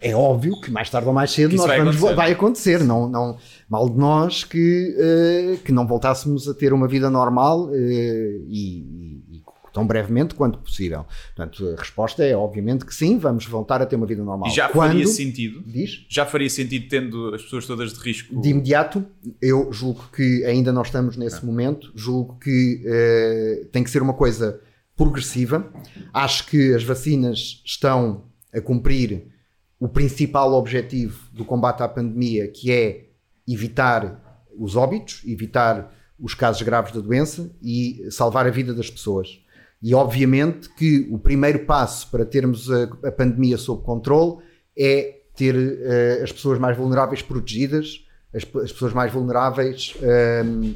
É 0.00 0.14
óbvio 0.14 0.58
que 0.62 0.70
mais 0.70 0.88
tarde 0.88 1.06
ou 1.06 1.12
mais 1.12 1.30
cedo 1.30 1.54
nós 1.56 1.66
vai 1.66 1.76
vamos, 1.78 1.96
acontecer. 1.96 2.14
vai 2.16 2.32
acontecer. 2.32 2.84
Não, 2.84 3.06
não, 3.08 3.36
mal 3.68 3.90
de 3.90 3.98
nós 3.98 4.44
que, 4.44 4.96
eh, 4.98 5.58
que 5.62 5.70
não 5.72 5.86
voltássemos 5.86 6.48
a 6.48 6.54
ter 6.54 6.72
uma 6.72 6.88
vida 6.88 7.10
normal 7.10 7.68
e- 7.74 8.42
e 8.48 9.31
tão 9.72 9.86
brevemente 9.86 10.34
quanto 10.34 10.58
possível. 10.58 11.04
Portanto, 11.34 11.74
a 11.76 11.80
resposta 11.80 12.24
é 12.24 12.36
obviamente 12.36 12.84
que 12.84 12.94
sim, 12.94 13.18
vamos 13.18 13.46
voltar 13.46 13.80
a 13.80 13.86
ter 13.86 13.96
uma 13.96 14.06
vida 14.06 14.22
normal. 14.22 14.48
e 14.48 14.54
já 14.54 14.68
Quando, 14.68 14.90
faria 14.92 15.06
sentido. 15.06 15.62
Diz? 15.66 16.04
Já 16.08 16.26
faria 16.26 16.50
sentido 16.50 16.88
tendo 16.88 17.34
as 17.34 17.42
pessoas 17.42 17.66
todas 17.66 17.92
de 17.92 18.00
risco. 18.00 18.40
De 18.40 18.50
imediato, 18.50 19.04
eu 19.40 19.72
julgo 19.72 20.08
que 20.14 20.44
ainda 20.44 20.72
não 20.72 20.82
estamos 20.82 21.16
nesse 21.16 21.44
momento, 21.44 21.90
julgo 21.94 22.38
que 22.38 22.82
eh, 22.84 23.66
tem 23.72 23.82
que 23.82 23.90
ser 23.90 24.02
uma 24.02 24.14
coisa 24.14 24.60
progressiva. 24.96 25.72
Acho 26.12 26.46
que 26.46 26.74
as 26.74 26.84
vacinas 26.84 27.62
estão 27.64 28.24
a 28.52 28.60
cumprir 28.60 29.32
o 29.80 29.88
principal 29.88 30.52
objetivo 30.52 31.18
do 31.32 31.44
combate 31.44 31.82
à 31.82 31.88
pandemia, 31.88 32.46
que 32.46 32.70
é 32.70 33.06
evitar 33.48 34.46
os 34.56 34.76
óbitos, 34.76 35.22
evitar 35.26 35.92
os 36.18 36.34
casos 36.34 36.62
graves 36.62 36.92
da 36.92 37.00
doença 37.00 37.50
e 37.60 38.06
salvar 38.10 38.46
a 38.46 38.50
vida 38.50 38.72
das 38.72 38.88
pessoas. 38.88 39.41
E 39.82 39.94
obviamente 39.94 40.68
que 40.68 41.08
o 41.10 41.18
primeiro 41.18 41.60
passo 41.66 42.08
para 42.08 42.24
termos 42.24 42.70
a, 42.70 42.84
a 43.08 43.12
pandemia 43.12 43.58
sob 43.58 43.82
controle 43.82 44.38
é 44.78 45.18
ter 45.34 45.54
uh, 45.56 46.22
as 46.22 46.30
pessoas 46.30 46.58
mais 46.58 46.76
vulneráveis 46.76 47.20
protegidas, 47.20 48.04
as, 48.34 48.42
as 48.62 48.72
pessoas 48.72 48.92
mais 48.92 49.12
vulneráveis 49.12 49.94
uh, 49.96 50.68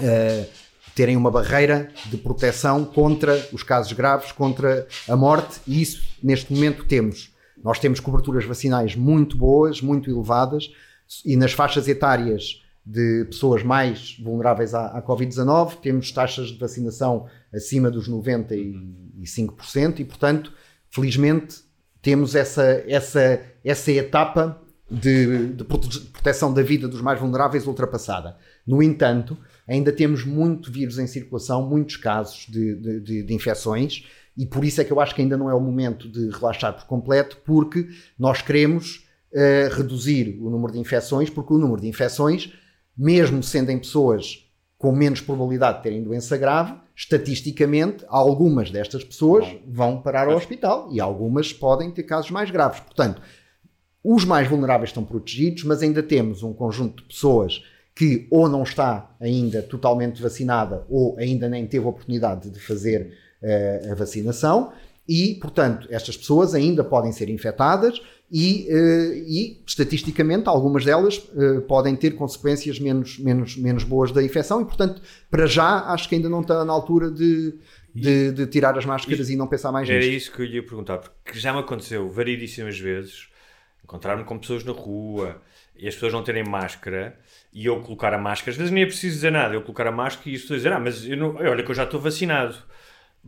uh, 0.00 0.46
terem 0.94 1.16
uma 1.16 1.30
barreira 1.30 1.90
de 2.06 2.16
proteção 2.16 2.84
contra 2.84 3.48
os 3.52 3.62
casos 3.62 3.92
graves, 3.92 4.30
contra 4.30 4.86
a 5.08 5.16
morte, 5.16 5.60
e 5.66 5.82
isso 5.82 6.02
neste 6.22 6.52
momento 6.52 6.84
temos. 6.84 7.32
Nós 7.62 7.78
temos 7.78 7.98
coberturas 7.98 8.44
vacinais 8.44 8.94
muito 8.94 9.36
boas, 9.36 9.80
muito 9.80 10.10
elevadas, 10.10 10.70
e 11.24 11.36
nas 11.36 11.52
faixas 11.52 11.88
etárias 11.88 12.62
de 12.84 13.24
pessoas 13.24 13.62
mais 13.62 14.18
vulneráveis 14.22 14.74
à, 14.74 14.88
à 14.88 15.00
Covid-19, 15.02 15.76
temos 15.80 16.12
taxas 16.12 16.48
de 16.48 16.58
vacinação 16.58 17.26
acima 17.52 17.90
dos 17.90 18.10
95% 18.10 20.00
e, 20.00 20.04
portanto, 20.04 20.52
felizmente, 20.90 21.62
temos 22.02 22.34
essa, 22.34 22.84
essa, 22.86 23.40
essa 23.64 23.90
etapa 23.90 24.60
de, 24.90 25.48
de 25.48 25.64
proteção 25.64 26.52
da 26.52 26.62
vida 26.62 26.86
dos 26.86 27.00
mais 27.00 27.18
vulneráveis 27.18 27.66
ultrapassada. 27.66 28.36
No 28.66 28.82
entanto, 28.82 29.36
ainda 29.66 29.90
temos 29.90 30.24
muito 30.24 30.70
vírus 30.70 30.98
em 30.98 31.06
circulação, 31.06 31.66
muitos 31.66 31.96
casos 31.96 32.46
de, 32.48 33.00
de, 33.00 33.22
de, 33.22 33.34
infecções, 33.34 34.04
e 34.36 34.44
por 34.44 34.64
isso 34.64 34.80
é 34.80 34.84
que 34.84 34.92
eu 34.92 35.00
acho 35.00 35.14
que 35.14 35.22
ainda 35.22 35.36
não 35.38 35.48
é 35.48 35.54
o 35.54 35.60
momento 35.60 36.08
de 36.08 36.28
relaxar 36.28 36.74
por 36.74 36.84
completo, 36.84 37.38
porque 37.44 37.88
nós 38.18 38.42
queremos 38.42 39.06
uh, 39.32 39.74
reduzir 39.74 40.38
o 40.40 40.50
número 40.50 40.72
de 40.72 40.78
infecções, 40.78 41.30
porque 41.30 41.54
o 41.54 41.58
número 41.58 41.80
de 41.80 41.88
infecções 41.88 42.52
mesmo 42.96 43.42
sendo 43.42 43.70
em 43.70 43.78
pessoas 43.78 44.44
com 44.78 44.92
menos 44.92 45.20
probabilidade 45.20 45.78
de 45.78 45.82
terem 45.84 46.02
doença 46.02 46.36
grave, 46.36 46.74
estatisticamente, 46.94 48.04
algumas 48.08 48.70
destas 48.70 49.02
pessoas 49.02 49.46
vão 49.66 50.00
parar 50.00 50.28
ao 50.28 50.36
hospital 50.36 50.88
e 50.92 51.00
algumas 51.00 51.52
podem 51.52 51.90
ter 51.90 52.04
casos 52.04 52.30
mais 52.30 52.50
graves. 52.50 52.80
Portanto, 52.80 53.20
os 54.02 54.24
mais 54.24 54.46
vulneráveis 54.46 54.90
estão 54.90 55.04
protegidos, 55.04 55.64
mas 55.64 55.82
ainda 55.82 56.02
temos 56.02 56.42
um 56.42 56.52
conjunto 56.52 57.02
de 57.02 57.08
pessoas 57.08 57.62
que 57.94 58.26
ou 58.30 58.48
não 58.48 58.62
está 58.62 59.16
ainda 59.20 59.62
totalmente 59.62 60.20
vacinada 60.20 60.84
ou 60.88 61.16
ainda 61.18 61.48
nem 61.48 61.66
teve 61.66 61.86
a 61.86 61.88
oportunidade 61.88 62.50
de 62.50 62.60
fazer 62.60 63.16
uh, 63.42 63.92
a 63.92 63.94
vacinação 63.94 64.72
e, 65.08 65.34
portanto, 65.34 65.86
estas 65.90 66.16
pessoas 66.16 66.54
ainda 66.54 66.82
podem 66.82 67.12
ser 67.12 67.28
infectadas 67.28 68.00
e, 68.30 68.66
uh, 68.70 69.14
e, 69.26 69.62
estatisticamente 69.66 70.48
algumas 70.48 70.84
delas 70.84 71.18
uh, 71.18 71.60
podem 71.62 71.94
ter 71.94 72.12
consequências 72.12 72.78
menos, 72.78 73.18
menos, 73.18 73.56
menos 73.56 73.84
boas 73.84 74.10
da 74.10 74.22
infecção 74.22 74.62
e 74.62 74.64
portanto 74.64 75.00
para 75.30 75.46
já 75.46 75.92
acho 75.92 76.08
que 76.08 76.14
ainda 76.14 76.28
não 76.28 76.40
está 76.40 76.64
na 76.64 76.72
altura 76.72 77.10
de, 77.10 77.54
de, 77.94 78.32
de 78.32 78.46
tirar 78.46 78.76
as 78.78 78.84
máscaras 78.84 79.28
e, 79.28 79.34
e, 79.34 79.36
não 79.36 79.46
pensar 79.46 79.70
mais 79.70 79.88
era 79.88 79.98
nisto. 79.98 80.08
Era 80.08 80.16
isso 80.16 80.32
que 80.32 80.40
eu 80.40 80.46
lhe 80.46 80.56
ia 80.56 80.62
perguntar, 80.62 80.98
porque 80.98 81.38
já 81.38 81.52
me 81.52 81.60
aconteceu 81.60 82.08
variedíssimas 82.08 82.78
vezes 82.78 83.28
encontrar-me 83.84 84.24
com 84.24 84.38
pessoas 84.38 84.64
na 84.64 84.72
rua 84.72 85.40
e 85.76 85.86
as 85.86 85.94
pessoas 85.94 86.12
não 86.12 86.24
terem 86.24 86.42
máscara 86.42 87.18
e 87.52 87.66
eu 87.66 87.80
colocar 87.80 88.12
a 88.12 88.18
máscara, 88.18 88.50
às 88.52 88.56
vezes 88.56 88.72
nem 88.72 88.82
é 88.82 88.86
preciso 88.86 89.14
dizer 89.14 89.30
nada, 89.30 89.54
eu 89.54 89.62
colocar 89.62 89.86
a 89.86 89.92
máscara 89.92 90.30
e 90.30 90.34
as 90.34 90.42
pessoas 90.42 90.60
dizem, 90.60 90.72
ah, 90.72 90.80
mas 90.80 91.06
eu 91.06 91.16
não, 91.16 91.36
olha 91.36 91.62
que 91.62 91.70
eu 91.70 91.74
já 91.74 91.84
estou 91.84 92.00
vacinado. 92.00 92.56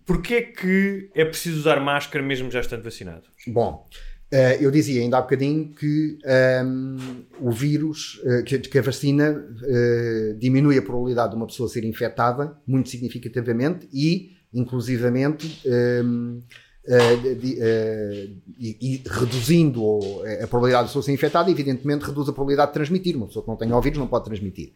Porquê 0.04 0.34
é 0.34 0.42
que 0.42 1.10
é 1.14 1.24
preciso 1.24 1.58
usar 1.58 1.80
máscara 1.80 2.24
mesmo 2.24 2.50
já 2.50 2.60
estando 2.60 2.82
vacinado? 2.82 3.24
Bom, 3.46 3.88
Uh, 4.32 4.60
eu 4.60 4.72
dizia 4.72 5.00
ainda 5.02 5.18
há 5.18 5.22
bocadinho 5.22 5.72
que 5.72 6.18
um, 6.64 6.96
o 7.40 7.52
vírus, 7.52 8.20
uh, 8.24 8.42
que, 8.42 8.58
que, 8.58 8.76
a 8.76 8.82
vacina 8.82 9.30
uh, 9.30 10.34
diminui 10.36 10.76
a 10.76 10.82
probabilidade 10.82 11.30
de 11.30 11.36
uma 11.36 11.46
pessoa 11.46 11.68
ser 11.68 11.84
infectada 11.84 12.58
muito 12.66 12.88
significativamente 12.88 13.88
e, 13.92 14.32
inclusivamente, 14.52 15.62
um, 16.02 16.40
de, 17.40 17.58
e, 18.58 18.78
e, 18.80 19.02
reduzindo 19.08 19.98
a 20.40 20.46
probabilidade 20.46 20.84
de 20.84 20.88
pessoa 20.90 21.02
ser 21.02 21.12
infectada, 21.12 21.50
evidentemente 21.50 22.04
reduz 22.04 22.28
a 22.28 22.32
probabilidade 22.32 22.70
de 22.70 22.74
transmitir. 22.74 23.16
Uma 23.16 23.26
pessoa 23.26 23.44
que 23.44 23.48
não 23.48 23.56
tem 23.56 23.72
o 23.72 23.80
vírus 23.80 23.98
não 23.98 24.06
pode 24.06 24.24
transmitir. 24.24 24.72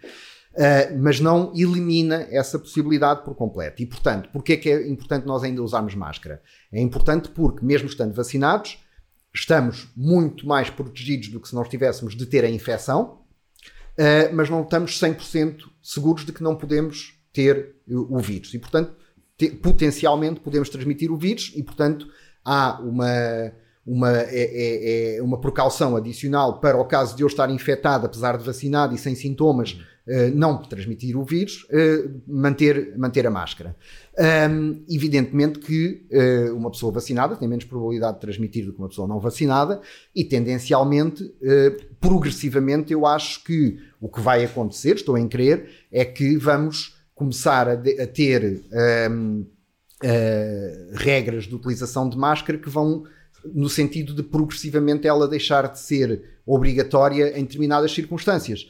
mas 0.98 1.20
não 1.20 1.52
elimina 1.54 2.26
essa 2.32 2.58
possibilidade 2.58 3.22
por 3.24 3.36
completo. 3.36 3.80
E, 3.80 3.86
portanto, 3.86 4.28
porquê 4.32 4.54
é 4.54 4.56
que 4.56 4.68
é 4.68 4.88
importante 4.88 5.24
nós 5.24 5.44
ainda 5.44 5.62
usarmos 5.62 5.94
máscara? 5.94 6.42
É 6.72 6.80
importante 6.80 7.28
porque, 7.28 7.64
mesmo 7.64 7.86
estando 7.88 8.12
vacinados, 8.12 8.76
estamos 9.32 9.88
muito 9.96 10.46
mais 10.46 10.70
protegidos 10.70 11.28
do 11.28 11.40
que 11.40 11.48
se 11.48 11.54
nós 11.54 11.68
tivéssemos 11.68 12.16
de 12.16 12.26
ter 12.26 12.44
a 12.44 12.50
infecção, 12.50 13.20
uh, 13.98 14.34
mas 14.34 14.50
não 14.50 14.62
estamos 14.62 14.98
100% 15.00 15.62
seguros 15.82 16.24
de 16.24 16.32
que 16.32 16.42
não 16.42 16.56
podemos 16.56 17.18
ter 17.32 17.76
o, 17.88 18.16
o 18.16 18.18
vírus. 18.18 18.52
E, 18.54 18.58
portanto, 18.58 18.94
te, 19.36 19.50
potencialmente 19.50 20.40
podemos 20.40 20.68
transmitir 20.68 21.10
o 21.12 21.16
vírus 21.16 21.52
e, 21.54 21.62
portanto, 21.62 22.08
há 22.44 22.80
uma, 22.80 23.52
uma, 23.86 24.10
é, 24.10 24.28
é, 24.32 25.16
é, 25.16 25.22
uma 25.22 25.40
precaução 25.40 25.96
adicional 25.96 26.60
para 26.60 26.76
o 26.76 26.84
caso 26.84 27.16
de 27.16 27.22
eu 27.22 27.26
estar 27.26 27.50
infectado, 27.50 28.06
apesar 28.06 28.36
de 28.36 28.44
vacinado 28.44 28.94
e 28.94 28.98
sem 28.98 29.14
sintomas, 29.14 29.78
não 30.34 30.62
transmitir 30.62 31.16
o 31.16 31.24
vírus, 31.24 31.64
uh, 31.64 32.20
manter, 32.26 32.96
manter 32.96 33.26
a 33.26 33.30
máscara. 33.30 33.76
Um, 34.50 34.84
evidentemente 34.88 35.60
que 35.60 36.06
uh, 36.10 36.54
uma 36.54 36.70
pessoa 36.70 36.92
vacinada 36.92 37.36
tem 37.36 37.48
menos 37.48 37.64
probabilidade 37.64 38.14
de 38.14 38.20
transmitir 38.20 38.66
do 38.66 38.72
que 38.72 38.78
uma 38.78 38.88
pessoa 38.88 39.06
não 39.06 39.20
vacinada 39.20 39.80
e 40.14 40.24
tendencialmente, 40.24 41.22
uh, 41.22 41.94
progressivamente, 42.00 42.92
eu 42.92 43.06
acho 43.06 43.44
que 43.44 43.78
o 44.00 44.08
que 44.08 44.20
vai 44.20 44.44
acontecer, 44.44 44.96
estou 44.96 45.16
em 45.16 45.28
crer, 45.28 45.70
é 45.92 46.04
que 46.04 46.36
vamos 46.36 46.96
começar 47.14 47.68
a, 47.68 47.74
de, 47.76 48.00
a 48.00 48.06
ter 48.06 48.62
um, 49.10 49.46
uh, 50.02 50.96
regras 50.96 51.44
de 51.44 51.54
utilização 51.54 52.08
de 52.08 52.18
máscara 52.18 52.58
que 52.58 52.68
vão 52.68 53.04
no 53.54 53.70
sentido 53.70 54.14
de 54.14 54.22
progressivamente 54.22 55.06
ela 55.06 55.26
deixar 55.26 55.66
de 55.70 55.78
ser 55.78 56.22
obrigatória 56.44 57.38
em 57.38 57.44
determinadas 57.44 57.92
circunstâncias 57.92 58.68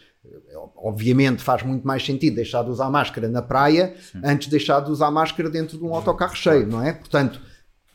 obviamente 0.77 1.43
faz 1.43 1.63
muito 1.63 1.87
mais 1.87 2.05
sentido 2.05 2.37
deixar 2.37 2.63
de 2.63 2.71
usar 2.71 2.91
máscara 2.91 3.29
na 3.29 3.41
praia 3.41 3.95
Sim. 4.13 4.21
antes 4.23 4.47
de 4.47 4.51
deixar 4.51 4.81
de 4.81 4.91
usar 4.91 5.11
máscara 5.11 5.49
dentro 5.49 5.79
de 5.79 5.85
um 5.85 5.95
autocarro 5.95 6.37
cheio, 6.37 6.67
não 6.67 6.83
é? 6.83 6.93
Portanto, 6.93 7.41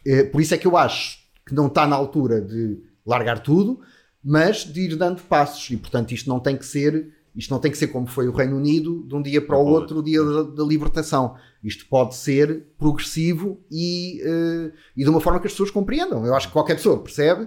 eh, 0.06 0.24
por 0.24 0.42
isso 0.42 0.54
é 0.54 0.58
que 0.58 0.66
eu 0.66 0.76
acho 0.76 1.20
que 1.46 1.54
não 1.54 1.68
está 1.68 1.86
na 1.86 1.96
altura 1.96 2.42
de 2.42 2.80
largar 3.06 3.40
tudo, 3.40 3.80
mas 4.24 4.64
de 4.64 4.82
ir 4.82 4.96
dando 4.96 5.22
passos 5.22 5.70
e 5.70 5.78
portanto 5.78 6.12
isto 6.14 6.28
não 6.28 6.40
tem 6.40 6.58
que 6.58 6.66
ser 6.66 7.14
isto 7.36 7.52
não 7.52 7.60
tem 7.60 7.70
que 7.70 7.78
ser 7.78 7.88
como 7.88 8.08
foi 8.08 8.30
o 8.30 8.32
Reino 8.32 8.56
Unido 8.56 9.04
de 9.06 9.14
um 9.14 9.22
dia 9.22 9.42
para 9.42 9.58
o 9.58 9.66
outro, 9.66 10.00
o 10.00 10.04
dia 10.04 10.24
da, 10.24 10.44
da, 10.44 10.64
libertação. 10.64 11.36
Isto 11.62 11.86
pode 11.88 12.16
ser 12.16 12.68
progressivo 12.78 13.60
e, 13.70 14.22
uh, 14.24 14.72
e 14.96 15.04
de 15.04 15.10
uma 15.10 15.20
forma 15.20 15.42
que 15.42 15.48
as 15.48 15.52
pessoas 15.52 15.70
compreendam. 15.70 16.26
Eu 16.26 16.34
acho 16.34 16.48
que 16.48 16.54
qualquer 16.54 16.76
pessoa 16.76 16.98
percebe 16.98 17.46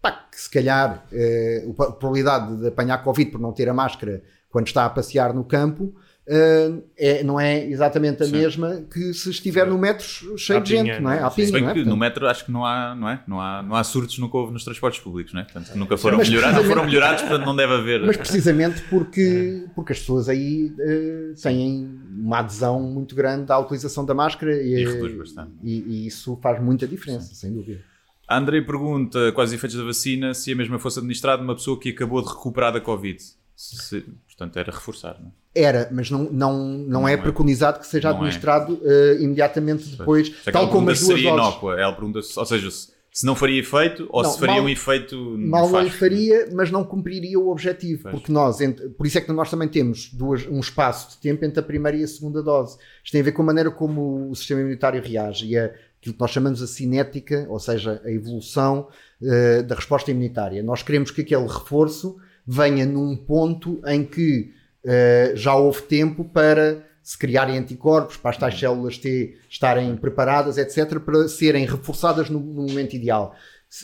pá, 0.00 0.12
que 0.30 0.40
se 0.40 0.50
calhar 0.50 1.04
uh, 1.12 1.82
a 1.82 1.92
probabilidade 1.92 2.56
de 2.56 2.68
apanhar 2.68 3.02
Covid 3.02 3.30
por 3.30 3.40
não 3.40 3.52
ter 3.52 3.68
a 3.68 3.74
máscara 3.74 4.22
quando 4.50 4.66
está 4.66 4.84
a 4.84 4.90
passear 4.90 5.34
no 5.34 5.44
campo, 5.44 5.94
Uh, 6.28 6.84
é, 6.94 7.24
não 7.24 7.40
é 7.40 7.64
exatamente 7.64 8.22
a 8.22 8.26
Sim. 8.26 8.32
mesma 8.32 8.82
que 8.92 9.14
se 9.14 9.30
estiver 9.30 9.66
no 9.66 9.78
metro 9.78 10.36
cheio 10.36 10.60
de 10.60 10.68
gente, 10.68 11.00
não 11.00 11.10
é? 11.10 11.22
À 11.22 11.30
pinha, 11.30 11.58
não 11.58 11.70
é? 11.70 11.74
no 11.76 11.96
metro 11.96 12.28
acho 12.28 12.44
que 12.44 12.52
não 12.52 12.66
há, 12.66 12.94
não 12.94 13.08
é? 13.08 13.22
Não 13.26 13.40
há, 13.40 13.62
não 13.62 13.74
há 13.74 13.82
surtos 13.82 14.18
nunca 14.18 14.36
houve 14.36 14.52
nos 14.52 14.62
transportes 14.62 15.00
públicos, 15.00 15.32
não 15.32 15.40
é? 15.40 15.44
Portanto, 15.44 15.74
nunca 15.74 15.96
foram 15.96 16.18
melhorados, 16.18 16.66
foram 16.66 16.84
melhorados, 16.84 17.22
portanto 17.22 17.46
não 17.46 17.56
deve 17.56 17.72
haver. 17.72 18.02
Mas 18.04 18.18
precisamente 18.18 18.82
porque, 18.90 19.64
é. 19.64 19.70
porque 19.74 19.94
as 19.94 20.00
pessoas 20.00 20.28
aí 20.28 20.66
uh, 20.66 21.34
têm 21.42 21.98
uma 22.10 22.40
adesão 22.40 22.78
muito 22.78 23.14
grande 23.14 23.50
à 23.50 23.58
utilização 23.58 24.04
da 24.04 24.12
máscara 24.12 24.52
e, 24.54 24.84
e, 24.84 25.16
bastante. 25.16 25.52
e, 25.62 25.78
e 25.80 26.06
isso 26.08 26.38
faz 26.42 26.62
muita 26.62 26.86
diferença, 26.86 27.28
Sim. 27.28 27.34
sem 27.36 27.54
dúvida. 27.54 27.80
A 28.28 28.36
Andrei 28.36 28.60
pergunta 28.60 29.32
quais 29.32 29.48
os 29.48 29.54
efeitos 29.54 29.78
da 29.78 29.84
vacina 29.84 30.34
se 30.34 30.52
a 30.52 30.56
mesma 30.56 30.78
fosse 30.78 30.98
administrada 30.98 31.40
numa 31.40 31.54
pessoa 31.54 31.80
que 31.80 31.88
acabou 31.88 32.20
de 32.20 32.28
recuperar 32.28 32.72
da 32.72 32.80
Covid. 32.80 33.18
Se, 33.56 34.02
portanto, 34.26 34.56
era 34.58 34.70
reforçar, 34.70 35.18
não 35.18 35.28
é? 35.28 35.30
Era, 35.54 35.88
mas 35.90 36.10
não, 36.10 36.24
não, 36.24 36.30
não, 36.30 36.78
não 36.78 37.08
é, 37.08 37.14
é, 37.14 37.16
preconizado 37.16 37.80
que 37.80 37.86
seja 37.86 38.08
é. 38.08 38.12
administrado 38.12 38.78
é. 38.84 39.14
uh, 39.16 39.22
imediatamente 39.22 39.88
depois, 39.88 40.28
pois. 40.28 40.52
tal 40.52 40.68
como 40.68 40.90
as 40.90 41.00
duas 41.00 41.08
seria 41.08 41.30
doses. 41.30 41.46
Inócua. 41.46 41.80
Ela 41.80 41.92
pergunta, 41.92 42.20
ou 42.36 42.46
seja, 42.46 42.70
se, 42.70 42.92
se 43.10 43.26
não 43.26 43.34
faria 43.34 43.58
efeito 43.58 44.06
ou 44.10 44.22
não, 44.22 44.30
se 44.30 44.38
faria 44.38 44.54
mal, 44.54 44.64
um 44.64 44.68
efeito 44.68 45.16
mal 45.38 45.68
não 45.68 45.90
faria, 45.90 46.48
mas 46.52 46.70
não 46.70 46.84
cumpriria 46.84 47.40
o 47.40 47.50
objetivo, 47.50 48.10
porque 48.10 48.30
nós, 48.30 48.58
por 48.96 49.06
isso 49.06 49.18
é 49.18 49.20
que 49.20 49.32
nós 49.32 49.50
também 49.50 49.66
temos 49.66 50.12
duas, 50.12 50.46
um 50.46 50.60
espaço 50.60 51.10
de 51.10 51.18
tempo 51.18 51.44
entre 51.44 51.58
a 51.58 51.62
primeira 51.62 51.96
e 51.98 52.04
a 52.04 52.06
segunda 52.06 52.40
dose. 52.42 52.78
Isto 53.02 53.12
tem 53.12 53.20
a 53.20 53.24
ver 53.24 53.32
com 53.32 53.42
a 53.42 53.46
maneira 53.46 53.72
como 53.72 54.30
o 54.30 54.34
sistema 54.36 54.60
imunitário 54.60 55.02
reage 55.02 55.46
e 55.46 55.58
a, 55.58 55.72
aquilo 56.00 56.14
que 56.14 56.20
nós 56.20 56.30
chamamos 56.30 56.62
a 56.62 56.66
cinética, 56.66 57.46
ou 57.48 57.58
seja, 57.58 58.00
a 58.04 58.10
evolução 58.10 58.88
uh, 59.20 59.62
da 59.64 59.74
resposta 59.74 60.10
imunitária. 60.10 60.62
Nós 60.62 60.82
queremos 60.82 61.10
que 61.10 61.20
aquele 61.20 61.46
reforço 61.46 62.16
venha 62.46 62.86
num 62.86 63.16
ponto 63.16 63.80
em 63.86 64.04
que 64.04 64.52
uh, 64.84 65.36
já 65.36 65.54
houve 65.54 65.82
tempo 65.82 66.24
para 66.24 66.86
se 67.02 67.18
criarem 67.18 67.58
anticorpos, 67.58 68.16
para 68.16 68.30
as 68.30 68.36
tais 68.36 68.58
células 68.58 68.98
T 68.98 69.36
estarem 69.50 69.96
preparadas, 69.96 70.58
etc., 70.58 71.00
para 71.00 71.26
serem 71.26 71.66
reforçadas 71.66 72.30
no, 72.30 72.38
no 72.38 72.66
momento 72.66 72.94
ideal. 72.94 73.34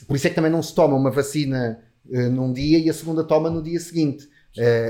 Por 0.06 0.16
isso 0.16 0.26
é 0.26 0.30
que 0.30 0.36
também 0.36 0.50
não 0.50 0.62
se 0.62 0.74
toma 0.74 0.96
uma 0.96 1.10
vacina 1.10 1.80
uh, 2.06 2.30
num 2.30 2.52
dia 2.52 2.78
e 2.78 2.88
a 2.88 2.94
segunda 2.94 3.24
toma 3.24 3.50
no 3.50 3.62
dia 3.62 3.80
seguinte. 3.80 4.32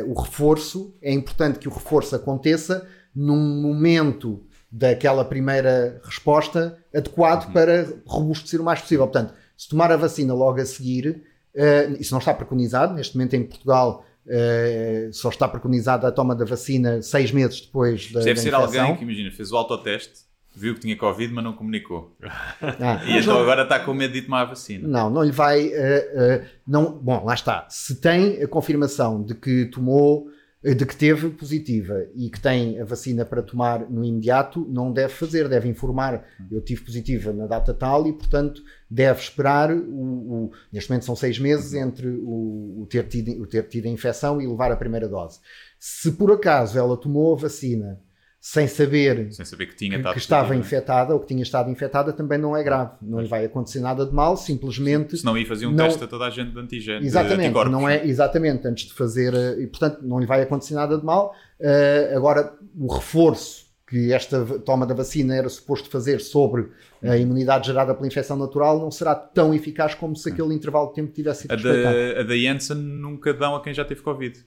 O 0.07 0.21
reforço, 0.21 0.95
é 1.01 1.11
importante 1.11 1.59
que 1.59 1.67
o 1.67 1.73
reforço 1.73 2.15
aconteça 2.15 2.87
num 3.15 3.63
momento 3.63 4.45
daquela 4.77 5.25
primeira 5.25 6.01
resposta 6.03 6.77
adequado 6.93 7.53
para 7.53 7.87
robustecer 8.05 8.61
o 8.61 8.65
mais 8.65 8.81
possível. 8.81 9.07
Portanto, 9.07 9.33
se 9.57 9.69
tomar 9.69 9.93
a 9.93 9.97
vacina 9.97 10.35
logo 10.35 10.61
a 10.61 10.67
seguir, 10.67 11.23
eh, 11.55 11.95
isso 12.01 12.13
não 12.13 12.19
está 12.19 12.35
preconizado, 12.35 12.93
neste 12.93 13.17
momento 13.17 13.35
em 13.35 13.45
Portugal 13.45 14.05
eh, 14.27 15.11
só 15.13 15.29
está 15.29 15.47
preconizada 15.47 16.09
a 16.09 16.11
toma 16.11 16.35
da 16.35 16.45
vacina 16.45 17.01
seis 17.03 17.31
meses 17.31 17.61
depois 17.61 18.11
da, 18.11 18.21
Deve 18.21 18.41
ser 18.41 18.53
alguém 18.53 18.97
que, 18.97 19.05
imagina, 19.05 19.31
fez 19.31 19.53
o 19.53 19.57
autoteste, 19.57 20.25
viu 20.57 20.75
que 20.75 20.81
tinha 20.81 20.97
Covid, 20.97 21.33
mas 21.33 21.45
não 21.45 21.53
comunicou. 21.53 22.17
Ah, 22.61 23.01
E 23.07 23.19
então 23.19 23.41
agora 23.41 23.63
está 23.63 23.79
com 23.79 23.95
medo 23.95 24.13
de 24.13 24.23
tomar 24.23 24.41
a 24.41 24.47
vacina. 24.47 24.89
Não, 24.89 25.09
não 25.09 25.23
lhe 25.23 25.31
vai. 25.31 25.69
eh, 25.73 26.45
não, 26.67 26.99
bom, 26.99 27.25
lá 27.25 27.35
está. 27.35 27.65
Se 27.71 28.01
tem 28.01 28.43
a 28.43 28.49
confirmação 28.49 29.23
de 29.23 29.37
que 29.37 29.67
tomou, 29.67 30.27
de 30.73 30.87
que 30.87 30.97
teve 30.97 31.29
positiva 31.29 32.07
e 32.15 32.31
que 32.31 32.41
tem 32.41 32.81
a 32.81 32.85
vacina 32.87 33.23
para 33.23 33.43
tomar 33.43 33.91
no 33.91 34.03
imediato, 34.03 34.67
não 34.71 34.91
deve 34.91 35.13
fazer, 35.13 35.47
deve 35.47 35.69
informar. 35.69 36.25
Eu 36.51 36.63
tive 36.63 36.81
positiva 36.83 37.35
na 37.35 37.47
data 37.47 37.75
tal 37.75 38.07
e, 38.07 38.13
portanto, 38.15 38.63
deve 38.89 39.21
esperar. 39.21 39.71
O, 39.71 40.45
o- 40.47 40.51
neste 40.73 40.89
momento 40.89 41.05
são 41.05 41.15
seis 41.15 41.39
meses 41.39 41.75
entre 41.75 42.09
o, 42.09 42.81
o 42.83 42.87
ter 42.89 43.07
tido, 43.09 43.43
o 43.43 43.47
ter 43.47 43.65
tido 43.69 43.87
a 43.87 43.91
infecção 43.91 44.41
e 44.41 44.47
levar 44.47 44.73
a 44.73 44.77
primeira 44.77 45.07
dose. 45.07 45.39
Se 45.79 46.13
por 46.13 46.33
acaso 46.33 46.79
ela 46.79 46.97
tomou 46.97 47.35
a 47.35 47.39
vacina 47.39 48.01
sem 48.47 48.69
saber 48.69 49.33
Sem 49.33 49.43
saber 49.43 49.65
que 49.69 49.75
tinha 49.75 49.97
que, 50.03 50.13
que 50.13 50.19
estava 50.19 50.49
positivo, 50.49 50.67
infectada 50.67 51.15
ou 51.15 51.21
que 51.21 51.27
tinha 51.29 51.43
estado 51.43 51.71
infectada 51.71 52.13
também 52.13 52.37
não 52.37 52.55
é 52.55 52.63
grave. 52.63 52.91
Não 53.01 53.19
lhe 53.19 53.27
vai 53.27 53.43
acontecer 53.47 53.81
nada 53.81 54.05
de 54.05 54.13
mal, 54.13 54.37
simplesmente. 54.37 55.17
Senão 55.17 55.39
ia 55.39 55.47
fazer 55.47 55.67
um 55.67 55.71
não- 55.71 55.87
teste 55.87 56.05
a 56.05 56.07
toda 56.07 56.27
a 56.27 56.31
gente 56.31 56.51
de 56.53 56.59
antigênio. 56.61 57.01
de 57.01 57.07
Exatamente, 57.07 57.47
anticorpos. 57.47 57.73
não 57.73 57.89
é 57.89 58.07
exatamente 58.07 58.69
antes 58.69 58.85
de 58.89 58.93
fazer 58.93 59.33
eh, 59.33 59.63
e 59.63 59.67
portanto 59.67 60.01
não 60.03 60.21
lhe 60.21 60.27
vai 60.27 60.43
acontecer 60.43 60.75
nada 60.75 60.99
de 60.99 61.05
mal. 61.05 61.35
Eh, 61.59 62.13
agora 62.15 62.53
o 62.79 62.93
reforço 62.93 63.65
que 63.89 64.13
esta 64.13 64.45
toma 64.61 64.85
da 64.87 64.93
vacina 64.95 65.35
era 65.35 65.49
suposto 65.49 65.89
fazer 65.89 66.21
sobre 66.21 66.69
a 67.03 67.17
imunidade 67.17 67.67
gerada 67.69 67.95
pela 67.95 68.07
infecção 68.07 68.37
natural 68.37 68.79
não 68.79 68.91
será 68.91 69.15
tão 69.15 69.55
eficaz 69.55 69.95
como 69.95 70.15
se 70.17 70.29
aquele 70.29 70.53
intervalo 70.55 70.89
de 70.89 70.95
tempo 70.97 71.13
tivesse 71.13 71.43
sido 71.43 71.53
A 71.53 71.55
respeitado. 71.55 71.95
da, 72.15 72.21
a 72.21 72.23
da 72.25 72.37
Janssen 72.37 72.77
nunca 72.77 73.33
dão 73.33 73.55
a 73.57 73.63
quem 73.63 73.73
já 73.73 73.85
teve 73.87 74.03
Covid. 74.03 74.39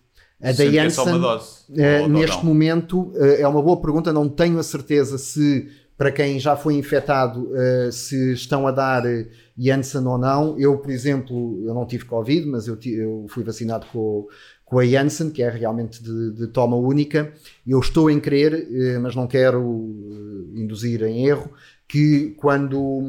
A 0.42 0.48
da 0.48 0.54
Sendo 0.54 0.72
que 0.72 0.78
é 0.78 0.90
só 0.90 1.04
uma 1.04 1.12
Janssen, 1.12 1.22
dose. 1.22 2.02
ou 2.04 2.10
neste 2.10 2.46
momento 2.46 3.12
eh, 3.16 3.42
é 3.42 3.48
uma 3.48 3.62
boa 3.62 3.82
pergunta, 3.82 4.14
não 4.14 4.30
tenho 4.30 4.60
a 4.60 4.64
certeza 4.64 5.18
se 5.18 5.68
para 5.98 6.12
quem 6.12 6.40
já 6.40 6.56
foi 6.56 6.76
infectado 6.76 7.50
eh, 7.56 7.90
se 7.92 8.34
estão 8.34 8.68
a 8.68 8.72
dar 8.72 9.04
Janssen 9.58 10.06
ou 10.06 10.18
não. 10.18 10.56
Eu, 10.60 10.78
por 10.78 10.92
exemplo, 10.92 11.64
eu 11.66 11.74
não 11.74 11.88
tive 11.88 12.06
Covid, 12.06 12.46
mas 12.46 12.68
eu, 12.68 12.78
eu 12.86 13.26
fui 13.30 13.44
vacinado 13.44 13.88
com, 13.92 14.28
com 14.64 14.78
a 14.78 14.86
Janssen, 14.86 15.32
que 15.32 15.42
é 15.42 15.50
realmente 15.50 16.04
de, 16.04 16.34
de 16.34 16.48
toma 16.48 16.76
única. 16.76 17.34
Eu 17.66 17.80
estou 17.80 18.12
em 18.12 18.20
crer, 18.20 18.68
mas 19.02 19.16
não 19.16 19.26
quero 19.26 19.64
induzir 20.54 21.02
em 21.02 21.26
erro, 21.26 21.52
que 21.88 22.32
quando 22.38 23.02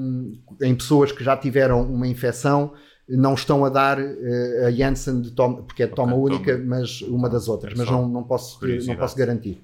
em 0.63 0.75
pessoas 0.75 1.11
que 1.13 1.25
já 1.25 1.37
tiveram 1.37 1.83
uma 1.83 2.07
infecção 2.07 2.73
não 3.09 3.35
estão 3.35 3.65
a 3.65 3.71
dar 3.71 3.99
eh, 3.99 4.65
a 4.67 4.71
Janssen 4.71 5.21
de 5.23 5.31
toma, 5.33 5.63
porque 5.63 5.83
é 5.83 5.87
de 5.87 5.95
toma 5.95 6.15
Ok, 6.15 6.37
única, 6.37 6.53
toma. 6.59 6.77
mas 6.77 7.01
uma 7.03 7.29
das 7.29 7.49
outras, 7.49 7.73
mas 7.77 7.87
só 7.89 7.93
não, 7.93 8.09
não, 8.09 8.23
posso, 8.25 8.59
não 8.87 8.97
posso 8.97 9.17
garantir. 9.17 9.61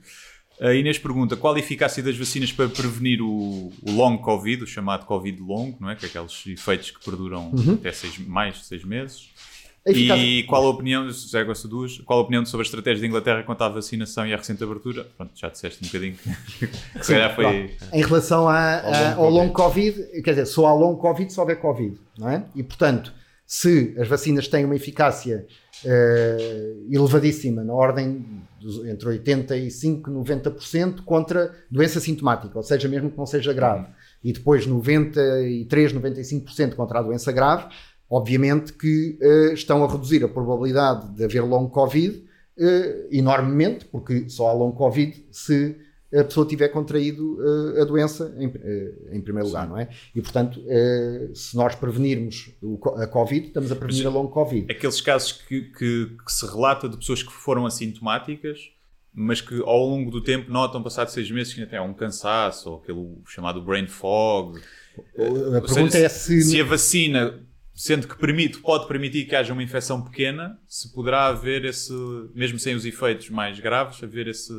A 0.61 0.73
Inês 0.73 0.99
pergunta 0.99 1.37
qual 1.37 1.55
a 1.55 1.59
eficácia 1.59 2.03
das 2.03 2.17
vacinas 2.17 2.53
para 2.53 2.69
prevenir 2.69 3.21
o, 3.21 3.71
o 3.83 3.91
long 3.91 4.17
Covid, 4.19 4.63
o 4.63 4.67
chamado 4.67 5.05
Covid 5.05 5.41
longo, 5.43 5.77
não 5.81 5.91
é? 5.91 5.97
Que 5.97 6.07
é 6.07 6.09
aqueles 6.09 6.47
efeitos 6.47 6.91
que 6.93 7.05
perduram 7.05 7.51
Uhum. 7.53 7.75
até 7.75 7.93
seis, 7.93 8.17
mais 8.19 8.59
de 8.61 8.65
seis 8.67 8.85
meses. 8.85 9.29
E 9.87 10.45
qual 10.45 10.65
a 10.67 10.71
opinião, 10.71 11.11
já 11.11 11.43
gosto 11.45 11.69
duas, 11.69 11.99
qual 11.99 12.19
a 12.21 12.23
opinião 12.23 12.45
sobre 12.47 12.65
a 12.65 12.67
estratégia 12.67 13.03
da 13.03 13.07
Inglaterra 13.07 13.43
quanto 13.43 13.63
à 13.63 13.69
vacinação 13.69 14.27
e 14.27 14.33
à 14.33 14.37
recente 14.37 14.65
abertura? 14.65 15.07
Pronto, 15.17 15.33
já 15.35 15.49
disseste 15.51 15.85
um 15.85 15.87
bocadinho 15.87 16.15
que, 16.59 16.67
que 16.99 17.05
se 17.05 17.13
calhar 17.13 17.35
foi. 17.35 17.77
Em 17.93 18.03
relação 18.03 18.49
a- 18.49 18.55
a- 18.77 19.15
ao, 19.15 19.29
long 19.29 19.45
long 19.45 19.49
COVID, 19.53 20.23
quer 20.23 20.31
dizer, 20.31 20.47
só 20.47 20.67
há 20.67 20.75
long 20.75 20.97
COVID 20.97 21.31
se 21.31 21.39
houver 21.39 21.61
COVID, 21.61 21.99
não 22.19 22.31
é? 22.31 22.45
E 22.55 22.63
portanto, 22.63 23.13
se 23.47 23.95
as 23.99 24.09
vacinas 24.09 24.49
têm 24.49 24.65
uma 24.65 24.75
eficácia 24.75 25.47
eh, 25.85 26.77
elevadíssima, 26.91 27.63
na 27.63 27.75
ordem 27.75 28.25
dos, 28.59 28.85
entre 28.87 29.07
85% 29.19 29.53
e 29.53 30.01
90% 30.11 31.03
contra 31.05 31.55
doença 31.71 32.01
sintomática, 32.01 32.57
ou 32.57 32.63
seja, 32.63 32.89
mesmo 32.89 33.11
que 33.11 33.19
não 33.19 33.27
seja 33.27 33.53
grave, 33.53 33.87
e 34.23 34.33
depois 34.33 34.67
93%, 34.67 35.67
95% 35.69 36.75
contra 36.75 37.01
a 37.01 37.03
doença 37.03 37.31
grave, 37.31 37.67
obviamente 38.09 38.73
que 38.73 39.19
eh, 39.21 39.53
estão 39.55 39.83
a 39.85 39.91
reduzir 39.91 40.23
a 40.25 40.29
probabilidade 40.29 41.15
de 41.17 41.25
haver 41.25 41.43
long 41.45 41.69
COVID 41.69 42.25
eh, 42.59 43.09
enormemente, 43.11 43.85
porque 43.87 44.29
só 44.29 44.49
há 44.49 44.53
long 44.53 44.73
COVID 44.73 45.27
se 45.31 45.77
a 46.15 46.23
pessoa 46.23 46.47
tiver 46.47 46.69
contraído 46.69 47.39
eh, 47.77 47.81
a 47.83 47.85
doença 47.85 48.33
em, 48.39 48.47
em 49.17 49.21
primeiro 49.21 49.49
lugar, 49.49 49.69
não 49.69 49.77
é? 49.77 49.89
E 50.15 50.21
portanto, 50.23 50.61
se 51.35 51.57
nós 51.57 51.75
prevenirmos 51.75 52.51
o 52.63 52.79
a 52.99 53.07
Covid, 53.09 53.49
estamos 53.49 53.73
a 53.73 53.75
prevenir 53.77 54.07
a 54.07 54.11
long 54.11 54.29
Covid. 54.29 54.71
Aqueles 54.71 55.01
casos 55.01 55.33
que, 55.33 55.63
que- 55.73 56.17
que 56.25 56.33
se 56.33 56.47
relata 56.47 56.89
de 56.89 56.97
pessoas 56.97 57.21
que 57.23 57.33
foram 57.33 57.67
assintomáticas, 57.67 58.61
mas 59.13 59.41
que 59.41 59.61
ao 59.63 59.85
longo 59.87 60.11
do 60.11 60.21
tempo 60.23 60.51
notam, 60.53 60.83
passado 60.85 61.09
seis 61.09 61.29
meses, 61.31 61.53
que 61.53 61.61
ainda 61.61 61.71
têm 61.71 61.81
um 61.81 61.95
cansaço 61.95 62.71
ou 62.71 62.77
aquele 62.79 63.19
chamado 63.27 63.61
brain 63.63 63.87
fog. 63.89 64.59
A 65.19 65.23
Ou 65.23 65.51
pergunta 65.63 65.91
seja, 65.91 66.07
é 66.07 66.09
se- 66.09 66.43
se 66.43 66.61
a 66.61 66.65
vacina, 66.65 67.41
sendo 67.75 68.07
que 68.07 68.17
permite, 68.17 68.59
pode 68.59 68.87
permitir 68.87 69.25
que 69.27 69.35
haja 69.35 69.53
uma 69.53 69.63
infecção 69.63 70.01
pequena, 70.03 70.59
se 70.67 70.93
poderá 70.95 71.27
haver 71.27 71.65
esse, 71.65 71.93
mesmo 72.35 72.59
sem 72.59 72.75
os 72.75 72.85
efeitos 72.85 73.29
mais 73.31 73.59
graves, 73.59 74.03
haver 74.03 74.29
esse. 74.29 74.53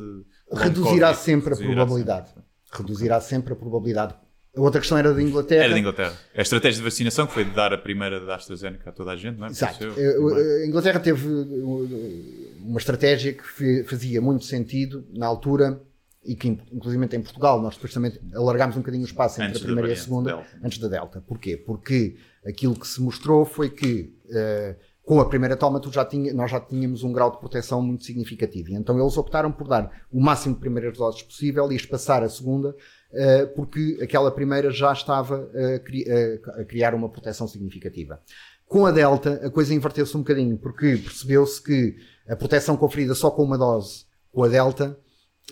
reduzirá 0.52 1.08
Covid. 1.08 1.24
sempre 1.24 1.54
a 1.54 1.56
Reduzirá 1.56 1.74
probabilidade. 1.86 2.30
Reduzirá 2.72 3.20
sempre 3.20 3.52
a 3.54 3.56
probabilidade. 3.56 4.14
A 4.54 4.60
outra 4.60 4.80
questão 4.80 4.96
era 4.96 5.12
da 5.12 5.22
Inglaterra. 5.22 5.64
Era 5.64 5.72
da 5.74 5.78
Inglaterra. 5.78 6.18
A 6.34 6.40
estratégia 6.40 6.78
de 6.78 6.84
vacinação 6.84 7.26
que 7.26 7.34
foi 7.34 7.44
de 7.44 7.50
dar 7.50 7.72
a 7.74 7.78
primeira 7.78 8.24
da 8.24 8.36
AstraZeneca 8.36 8.88
a 8.88 8.92
toda 8.92 9.10
a 9.12 9.16
gente, 9.16 9.38
não 9.38 9.46
é? 9.46 9.50
Exato. 9.50 9.84
Eh, 9.96 10.62
A 10.62 10.66
Inglaterra 10.66 10.98
teve 10.98 11.28
uh, 11.28 12.52
uma 12.64 12.78
estratégia 12.78 13.34
que 13.34 13.84
fazia 13.84 14.20
muito 14.20 14.44
sentido 14.46 15.06
na 15.14 15.26
altura 15.26 15.80
e 16.26 16.34
que, 16.34 16.48
inclusive 16.72 17.04
em 17.04 17.20
Portugal, 17.22 17.60
nós 17.62 17.74
depois 17.74 17.92
também 17.94 18.12
alargámos 18.34 18.76
um 18.76 18.80
bocadinho 18.80 19.04
o 19.04 19.06
espaço 19.06 19.34
entre 19.40 19.48
Antes 19.50 19.62
a 19.62 19.64
primeira 19.64 19.88
e 19.88 19.92
a 19.92 19.94
segunda, 20.04 20.30
antes 20.64 20.78
da 20.78 20.88
Delta. 20.88 21.20
Porquê? 21.26 21.56
Porque 21.56 22.16
aquilo 22.46 22.74
que 22.74 22.86
se 22.86 23.00
mostrou 23.00 23.44
foi 23.44 23.70
que 23.70 24.14
eh, 24.30 24.76
com 25.02 25.20
a 25.20 25.28
primeira 25.28 25.56
toma 25.56 25.78
tu 25.80 25.92
já 25.92 26.04
tinha, 26.04 26.34
nós 26.34 26.50
já 26.50 26.58
tínhamos 26.60 27.04
um 27.04 27.12
grau 27.12 27.30
de 27.30 27.38
proteção 27.38 27.80
muito 27.80 28.04
significativo. 28.04 28.70
E 28.70 28.74
então 28.74 28.98
eles 29.00 29.16
optaram 29.16 29.52
por 29.52 29.68
dar 29.68 29.90
o 30.12 30.20
máximo 30.20 30.54
de 30.54 30.60
primeiras 30.60 30.98
doses 30.98 31.22
possível 31.22 31.70
e 31.70 31.76
espaçar 31.76 32.22
a 32.24 32.28
segunda, 32.28 32.74
eh, 33.12 33.46
porque 33.46 33.98
aquela 34.02 34.30
primeira 34.32 34.70
já 34.70 34.92
estava 34.92 35.48
a, 35.74 35.78
cri- 35.78 36.04
a- 36.10 36.60
a 36.60 36.64
criar 36.64 36.92
uma 36.94 37.08
proteção 37.08 37.46
significativa. 37.46 38.20
Com 38.66 38.84
a 38.84 38.90
Delta, 38.90 39.40
a 39.46 39.50
coisa 39.50 39.72
inverteu-se 39.72 40.16
um 40.16 40.20
bocadinho, 40.20 40.58
porque 40.58 40.96
percebeu-se 40.96 41.62
que 41.62 41.94
a 42.28 42.34
proteção 42.34 42.76
conferida 42.76 43.14
só 43.14 43.30
com 43.30 43.44
uma 43.44 43.56
dose 43.56 44.04
com 44.32 44.42
a 44.42 44.48
Delta, 44.48 44.98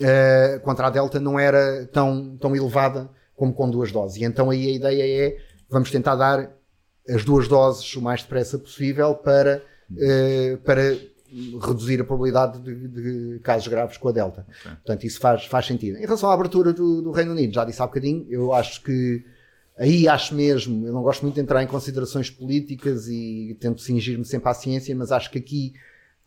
eh, 0.01 0.59
contra 0.63 0.87
a 0.87 0.89
Delta, 0.89 1.19
não 1.19 1.39
era 1.39 1.85
tão, 1.87 2.37
tão 2.37 2.55
elevada 2.55 3.09
como 3.35 3.53
com 3.53 3.69
duas 3.69 3.91
doses. 3.91 4.17
E 4.17 4.23
então 4.23 4.49
aí 4.49 4.67
a 4.67 4.71
ideia 4.71 5.27
é, 5.27 5.37
vamos 5.69 5.91
tentar 5.91 6.15
dar 6.15 6.51
as 7.07 7.23
duas 7.23 7.47
doses 7.47 7.95
o 7.95 8.01
mais 8.01 8.21
depressa 8.23 8.57
possível 8.57 9.13
para, 9.15 9.63
eh, 9.97 10.57
para 10.65 10.97
reduzir 11.65 12.01
a 12.01 12.03
probabilidade 12.03 12.59
de, 12.59 12.87
de 12.87 13.39
casos 13.39 13.67
graves 13.67 13.97
com 13.97 14.09
a 14.09 14.11
Delta. 14.11 14.45
Portanto, 14.63 15.05
isso 15.05 15.19
faz, 15.19 15.45
faz 15.45 15.65
sentido. 15.65 15.97
Em 15.97 16.01
relação 16.01 16.29
à 16.29 16.33
abertura 16.33 16.73
do, 16.73 17.01
do 17.01 17.11
Reino 17.11 17.31
Unido, 17.31 17.53
já 17.53 17.63
disse 17.65 17.81
há 17.81 17.85
bocadinho, 17.85 18.25
eu 18.29 18.53
acho 18.53 18.81
que 18.81 19.23
aí 19.77 20.07
acho 20.07 20.33
mesmo, 20.33 20.87
eu 20.87 20.93
não 20.93 21.03
gosto 21.03 21.21
muito 21.23 21.35
de 21.35 21.41
entrar 21.41 21.61
em 21.61 21.67
considerações 21.67 22.29
políticas 22.29 23.07
e 23.07 23.55
tento 23.59 23.81
cingir-me 23.81 24.25
sempre 24.25 24.49
à 24.49 24.53
ciência, 24.53 24.95
mas 24.95 25.11
acho 25.11 25.29
que 25.29 25.37
aqui 25.37 25.73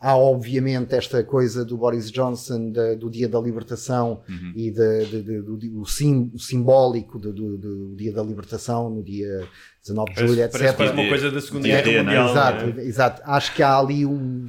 há 0.00 0.16
obviamente 0.16 0.94
esta 0.94 1.24
coisa 1.24 1.64
do 1.64 1.76
Boris 1.76 2.10
Johnson 2.10 2.70
da- 2.70 2.94
do 2.94 3.10
dia 3.10 3.28
da 3.28 3.40
libertação 3.40 4.20
e 4.54 4.70
da- 4.70 4.98
de- 5.04 5.22
de- 5.22 5.40
do, 5.42 5.84
sim- 5.86 6.30
o 6.34 6.38
simbólico 6.38 7.18
do, 7.18 7.32
do- 7.32 7.58
do 7.58 7.96
dia 7.96 8.12
da 8.12 8.22
libertação 8.22 8.88
no 8.90 9.02
dia 9.02 9.46
19 9.82 10.10
de 10.10 10.14
Parece- 10.14 10.32
julho, 10.34 10.50
parece 10.50 10.64
etc. 10.66 10.76
quase 10.76 10.92
uma 10.92 11.08
coisa 11.08 11.30
da 11.30 11.40
Segunda 11.40 11.68
É, 11.68 11.82
Guerra 11.82 12.02
Mundial, 12.04 12.30
Exato, 12.30 12.66
não 12.66 12.78
é? 12.78 12.84
exato. 12.84 13.22
Acho 13.24 13.54
que 13.54 13.62
há 13.62 13.76
ali 13.78 14.06
um 14.06 14.46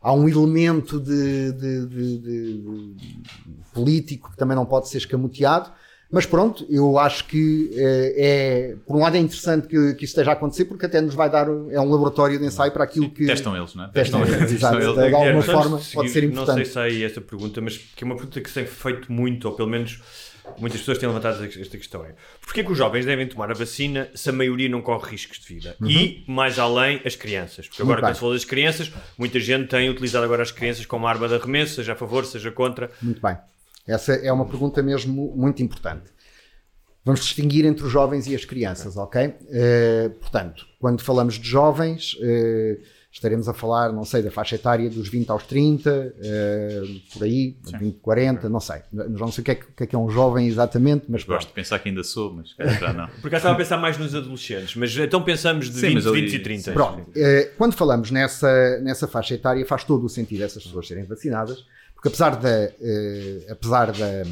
há 0.00 0.12
um 0.12 0.28
elemento 0.28 1.00
de, 1.00 1.50
de- 1.52 1.86
de- 1.86 2.18
de- 2.18 2.58
de- 2.58 3.22
político 3.72 4.30
que 4.30 4.36
também 4.36 4.54
não 4.54 4.66
pode 4.66 4.88
ser 4.88 4.98
escamoteado. 4.98 5.70
Mas 6.10 6.26
pronto, 6.26 6.64
eu 6.70 6.96
acho 6.98 7.24
que 7.24 7.70
eh, 7.74 8.14
é, 8.16 8.76
por 8.86 8.96
um 8.96 9.00
lado 9.00 9.16
é 9.16 9.20
interessante 9.20 9.66
que, 9.66 9.94
que 9.94 10.04
isso 10.04 10.12
esteja 10.12 10.30
a 10.30 10.34
acontecer, 10.34 10.64
porque 10.66 10.86
até 10.86 11.00
nos 11.00 11.14
vai 11.14 11.28
dar, 11.28 11.48
é 11.48 11.80
um 11.80 11.90
laboratório 11.90 12.38
de 12.38 12.44
ensaio 12.44 12.70
para 12.70 12.84
aquilo 12.84 13.10
que... 13.10 13.26
Testam 13.26 13.56
eles, 13.56 13.74
não 13.74 13.84
é? 13.84 13.88
Testam 13.88 14.20
eles, 14.22 14.36
Testam 14.38 14.78
exato. 14.78 15.00
eles. 15.00 15.10
De 15.10 15.14
alguma 15.14 15.42
só 15.42 15.52
forma 15.52 15.70
pode 15.92 16.10
seguir, 16.10 16.10
ser 16.10 16.22
Não 16.28 16.34
sei 16.34 16.42
importante. 16.42 16.68
se 16.68 16.78
aí 16.78 17.02
esta 17.02 17.20
pergunta, 17.20 17.60
mas 17.60 17.76
que 17.78 18.04
é 18.04 18.06
uma 18.06 18.14
pergunta 18.14 18.40
que 18.40 18.48
se 18.48 18.54
tem 18.54 18.66
feito 18.66 19.10
muito, 19.10 19.48
ou 19.48 19.54
pelo 19.56 19.68
menos 19.68 20.00
muitas 20.58 20.78
pessoas 20.80 20.98
têm 20.98 21.08
levantado 21.08 21.42
esta 21.44 21.76
questão. 21.78 22.04
É, 22.04 22.14
porquê 22.40 22.62
que 22.62 22.70
os 22.70 22.78
jovens 22.78 23.06
devem 23.06 23.26
tomar 23.26 23.50
a 23.50 23.54
vacina 23.54 24.08
se 24.14 24.28
a 24.28 24.32
maioria 24.32 24.68
não 24.68 24.82
corre 24.82 25.10
riscos 25.10 25.40
de 25.40 25.52
vida? 25.52 25.74
E, 25.82 26.22
mais 26.28 26.58
além, 26.58 27.00
as 27.04 27.16
crianças. 27.16 27.66
Porque 27.66 27.82
agora, 27.82 28.00
Uhum. 28.00 28.06
Quando 28.06 28.14
se 28.14 28.20
fala 28.20 28.32
das 28.34 28.44
crianças, 28.44 28.92
muita 29.18 29.40
gente 29.40 29.68
tem 29.68 29.88
utilizado 29.90 30.24
agora 30.24 30.42
as 30.42 30.52
crianças 30.52 30.84
como 30.86 31.06
arma 31.06 31.26
de 31.26 31.34
arremesso, 31.34 31.76
seja 31.76 31.94
a 31.94 31.96
favor, 31.96 32.24
seja 32.24 32.50
contra. 32.52 32.90
Muito 33.02 33.20
bem. 33.20 33.36
Essa 33.86 34.14
é 34.14 34.32
uma 34.32 34.46
pergunta 34.46 34.82
mesmo 34.82 35.32
muito 35.36 35.62
importante. 35.62 36.12
Vamos 37.04 37.20
distinguir 37.20 37.66
entre 37.66 37.84
os 37.84 37.92
jovens 37.92 38.26
e 38.26 38.34
as 38.34 38.46
crianças, 38.46 38.96
ok? 38.96 39.34
Eh, 39.50 40.10
portanto, 40.20 40.64
quando 40.80 41.02
falamos 41.02 41.34
de 41.34 41.46
jovens, 41.46 42.16
eh, 42.22 42.78
estaremos 43.12 43.46
a 43.46 43.52
falar, 43.52 43.92
não 43.92 44.06
sei, 44.06 44.22
da 44.22 44.30
faixa 44.30 44.54
etária 44.54 44.88
dos 44.88 45.06
20 45.08 45.28
aos 45.28 45.42
30, 45.46 46.14
eh, 46.18 46.82
por 47.12 47.24
aí, 47.24 47.58
20, 47.78 47.98
40, 48.00 48.48
não 48.48 48.58
sei. 48.58 48.80
Não 48.90 49.30
sei 49.30 49.42
o 49.42 49.44
que 49.44 49.50
é 49.50 49.54
que, 49.54 49.64
o 49.64 49.72
que 49.76 49.82
é, 49.82 49.86
que 49.86 49.94
é 49.94 49.98
um 49.98 50.08
jovem 50.08 50.46
exatamente, 50.48 51.04
mas 51.06 51.24
Gosto 51.24 51.48
de 51.48 51.52
pensar 51.52 51.78
que 51.78 51.90
ainda 51.90 52.02
sou, 52.02 52.32
mas 52.32 52.54
já 52.80 52.90
não. 52.94 53.06
Porque 53.20 53.34
eu 53.34 53.36
estava 53.36 53.54
a 53.54 53.58
pensar 53.58 53.76
mais 53.76 53.98
nos 53.98 54.14
adolescentes, 54.14 54.74
mas 54.74 54.96
então 54.96 55.22
pensamos 55.22 55.66
de 55.68 55.74
Sim, 55.78 55.88
20, 55.88 55.94
mas 55.96 56.06
ali- 56.06 56.20
20 56.22 56.32
e 56.32 56.38
30. 56.38 56.72
Pronto, 56.72 57.10
quando 57.58 57.74
falamos 57.74 58.10
nessa, 58.10 58.80
nessa 58.80 59.06
faixa 59.06 59.34
etária, 59.34 59.66
faz 59.66 59.84
todo 59.84 60.06
o 60.06 60.08
sentido 60.08 60.42
essas 60.42 60.64
pessoas 60.64 60.88
serem 60.88 61.04
vacinadas, 61.04 61.66
porque 62.04 62.08
apesar 62.08 62.36
da, 62.36 62.50
eh, 62.50 63.46
apesar 63.48 63.92
da, 63.92 64.22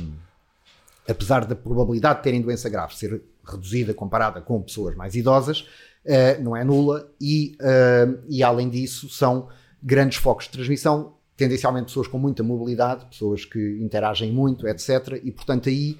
apesar 1.08 1.46
da 1.46 1.56
probabilidade 1.56 2.18
de 2.18 2.24
terem 2.24 2.42
doença 2.42 2.68
grave 2.68 2.94
ser 2.94 3.22
reduzida 3.42 3.94
comparada 3.94 4.42
com 4.42 4.60
pessoas 4.60 4.94
mais 4.94 5.14
idosas, 5.14 5.66
eh, 6.04 6.36
não 6.38 6.54
é 6.54 6.64
nula 6.64 7.10
e, 7.18 7.56
eh, 7.58 8.08
e 8.28 8.42
além 8.42 8.68
disso 8.68 9.08
são 9.08 9.48
grandes 9.82 10.18
focos 10.18 10.44
de 10.44 10.50
transmissão, 10.50 11.14
tendencialmente 11.34 11.86
pessoas 11.86 12.06
com 12.06 12.18
muita 12.18 12.42
mobilidade, 12.42 13.06
pessoas 13.06 13.46
que 13.46 13.78
interagem 13.80 14.30
muito, 14.30 14.68
etc. 14.68 15.18
E 15.24 15.32
portanto 15.32 15.70
aí 15.70 15.96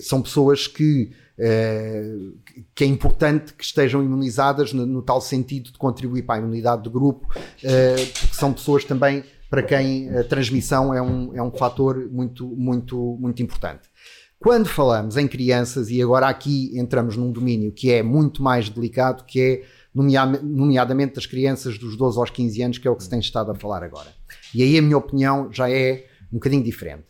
são 0.00 0.22
pessoas 0.22 0.66
que, 0.66 1.12
que 2.74 2.84
é 2.84 2.86
importante 2.86 3.52
que 3.52 3.62
estejam 3.62 4.02
imunizadas 4.02 4.72
no, 4.72 4.86
no 4.86 5.02
tal 5.02 5.20
sentido 5.20 5.70
de 5.70 5.78
contribuir 5.78 6.22
para 6.22 6.36
a 6.36 6.38
imunidade 6.38 6.82
do 6.82 6.90
grupo, 6.90 7.28
porque 7.28 8.34
são 8.34 8.52
pessoas 8.52 8.82
também 8.82 9.22
para 9.50 9.62
quem 9.62 10.08
a 10.10 10.24
transmissão 10.24 10.92
é 10.92 11.00
um, 11.00 11.34
é 11.34 11.42
um 11.42 11.50
fator 11.50 12.08
muito, 12.10 12.46
muito, 12.46 13.16
muito 13.20 13.42
importante. 13.42 13.88
Quando 14.38 14.66
falamos 14.68 15.16
em 15.16 15.26
crianças, 15.26 15.88
e 15.90 16.00
agora 16.02 16.28
aqui 16.28 16.70
entramos 16.78 17.16
num 17.16 17.32
domínio 17.32 17.72
que 17.72 17.90
é 17.90 18.02
muito 18.02 18.42
mais 18.42 18.68
delicado, 18.68 19.24
que 19.24 19.40
é 19.40 19.62
nomea- 19.94 20.26
nomeadamente 20.26 21.14
das 21.14 21.24
crianças 21.26 21.78
dos 21.78 21.96
12 21.96 22.18
aos 22.18 22.30
15 22.30 22.62
anos, 22.62 22.78
que 22.78 22.86
é 22.86 22.90
o 22.90 22.96
que 22.96 23.04
se 23.04 23.10
tem 23.10 23.18
estado 23.18 23.50
a 23.50 23.54
falar 23.54 23.82
agora. 23.82 24.08
E 24.54 24.62
aí 24.62 24.76
a 24.78 24.82
minha 24.82 24.98
opinião 24.98 25.50
já 25.50 25.70
é 25.70 26.06
um 26.30 26.36
bocadinho 26.36 26.62
diferente. 26.62 27.04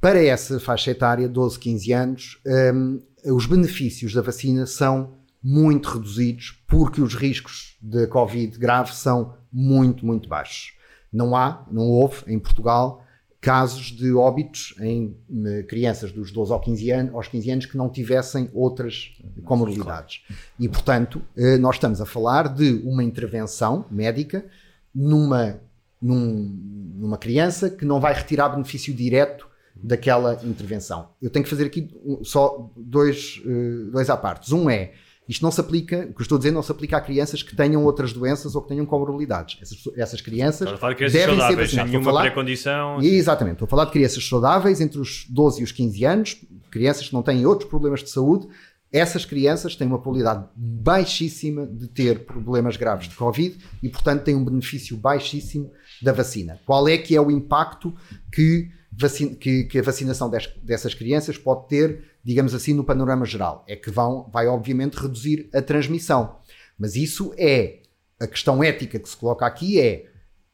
Para 0.00 0.22
essa 0.22 0.60
faixa 0.60 0.90
etária, 0.90 1.28
12, 1.28 1.58
15 1.58 1.92
anos, 1.92 2.38
hum, 2.74 3.00
os 3.24 3.46
benefícios 3.46 4.12
da 4.12 4.20
vacina 4.20 4.66
são 4.66 5.14
muito 5.42 5.88
reduzidos 5.88 6.62
porque 6.68 7.00
os 7.00 7.14
riscos 7.14 7.76
de 7.80 8.06
Covid 8.08 8.58
grave 8.58 8.92
são 8.94 9.34
muito, 9.50 10.04
muito 10.04 10.28
baixos. 10.28 10.75
Não 11.12 11.34
há, 11.36 11.64
não 11.70 11.88
houve 11.88 12.22
em 12.26 12.38
Portugal 12.38 13.02
casos 13.40 13.92
de 13.92 14.12
óbitos 14.12 14.74
em 14.80 15.16
eh, 15.46 15.62
crianças 15.62 16.10
dos 16.10 16.32
12 16.32 16.52
aos 16.52 16.64
15 16.64 16.90
anos, 16.90 17.14
aos 17.14 17.28
15 17.28 17.50
anos 17.50 17.66
que 17.66 17.76
não 17.76 17.88
tivessem 17.88 18.50
outras 18.52 19.12
comorbilidades. 19.44 20.22
E, 20.58 20.68
portanto, 20.68 21.22
eh, 21.36 21.56
nós 21.58 21.76
estamos 21.76 22.00
a 22.00 22.06
falar 22.06 22.48
de 22.52 22.80
uma 22.84 23.04
intervenção 23.04 23.84
médica 23.90 24.44
numa, 24.92 25.60
num- 26.02 26.92
numa 26.96 27.18
criança 27.18 27.70
que 27.70 27.84
não 27.84 28.00
vai 28.00 28.14
retirar 28.14 28.48
benefício 28.48 28.92
direto 28.92 29.46
daquela 29.76 30.40
intervenção. 30.42 31.10
Eu 31.20 31.30
tenho 31.30 31.44
que 31.44 31.50
fazer 31.50 31.66
aqui 31.66 31.88
só 32.22 32.68
dois, 32.76 33.40
eh, 33.46 33.90
dois 33.92 34.10
à 34.10 34.16
partes. 34.16 34.50
Um 34.50 34.68
é, 34.68 34.92
isto 35.28 35.42
não 35.42 35.50
se 35.50 35.60
aplica, 35.60 36.06
o 36.10 36.14
que 36.14 36.20
eu 36.20 36.22
estou 36.22 36.36
a 36.36 36.38
dizer 36.38 36.50
não 36.52 36.62
se 36.62 36.70
aplica 36.70 36.96
a 36.96 37.00
crianças 37.00 37.42
que 37.42 37.54
tenham 37.56 37.84
outras 37.84 38.12
doenças 38.12 38.54
ou 38.54 38.62
que 38.62 38.68
tenham 38.68 38.86
comorbilidades. 38.86 39.58
Essas, 39.60 39.78
essas 39.96 40.20
crianças 40.20 40.60
Estamos 40.62 40.74
a 40.74 40.78
falar 40.78 40.92
de 40.92 40.96
crianças 40.98 41.12
devem 41.20 41.34
ser 41.34 41.40
saudáveis, 41.40 41.70
sem 41.70 41.78
vacinadas. 41.78 41.88
Estou 41.88 41.98
a 41.98 42.00
nenhuma 42.00 42.04
falar- 42.04 42.20
pré-condição. 42.22 43.02
Exatamente, 43.02 43.52
estou 43.54 43.66
a 43.66 43.68
falar 43.68 43.84
de 43.86 43.90
crianças 43.92 44.28
saudáveis 44.28 44.80
entre 44.80 44.98
os 45.00 45.26
12 45.28 45.60
e 45.60 45.64
os 45.64 45.72
15 45.72 46.04
anos, 46.04 46.36
crianças 46.70 47.08
que 47.08 47.14
não 47.14 47.22
têm 47.22 47.44
outros 47.46 47.68
problemas 47.68 48.02
de 48.02 48.10
saúde. 48.10 48.46
Essas 48.92 49.24
crianças 49.24 49.74
têm 49.74 49.86
uma 49.86 49.98
probabilidade 49.98 50.46
baixíssima 50.56 51.66
de 51.66 51.88
ter 51.88 52.20
problemas 52.24 52.76
graves 52.76 53.08
de 53.08 53.14
Covid 53.16 53.58
e, 53.82 53.88
portanto, 53.88 54.22
têm 54.22 54.34
um 54.36 54.44
benefício 54.44 54.96
baixíssimo 54.96 55.70
da 56.00 56.12
vacina. 56.12 56.60
Qual 56.64 56.86
é 56.88 56.96
que 56.96 57.14
é 57.16 57.20
o 57.20 57.30
impacto 57.30 57.92
que, 58.32 58.68
vacina- 58.92 59.34
que- 59.34 59.64
que 59.64 59.78
a 59.78 59.82
vacinação 59.82 60.30
des- 60.30 60.48
dessas 60.62 60.94
crianças 60.94 61.36
pode 61.36 61.66
ter, 61.68 62.15
digamos 62.26 62.52
assim, 62.54 62.74
no 62.74 62.82
panorama 62.82 63.24
geral? 63.24 63.64
É 63.68 63.76
que 63.76 63.90
vão, 63.90 64.28
vai, 64.32 64.48
obviamente, 64.48 64.94
reduzir 64.94 65.48
a 65.54 65.62
transmissão. 65.62 66.36
Mas 66.76 66.96
isso 66.96 67.32
é 67.38 67.82
a 68.18 68.26
questão 68.26 68.64
ética 68.64 68.98
que 68.98 69.08
se 69.08 69.16
coloca 69.16 69.46
aqui 69.46 69.80
é 69.80 70.06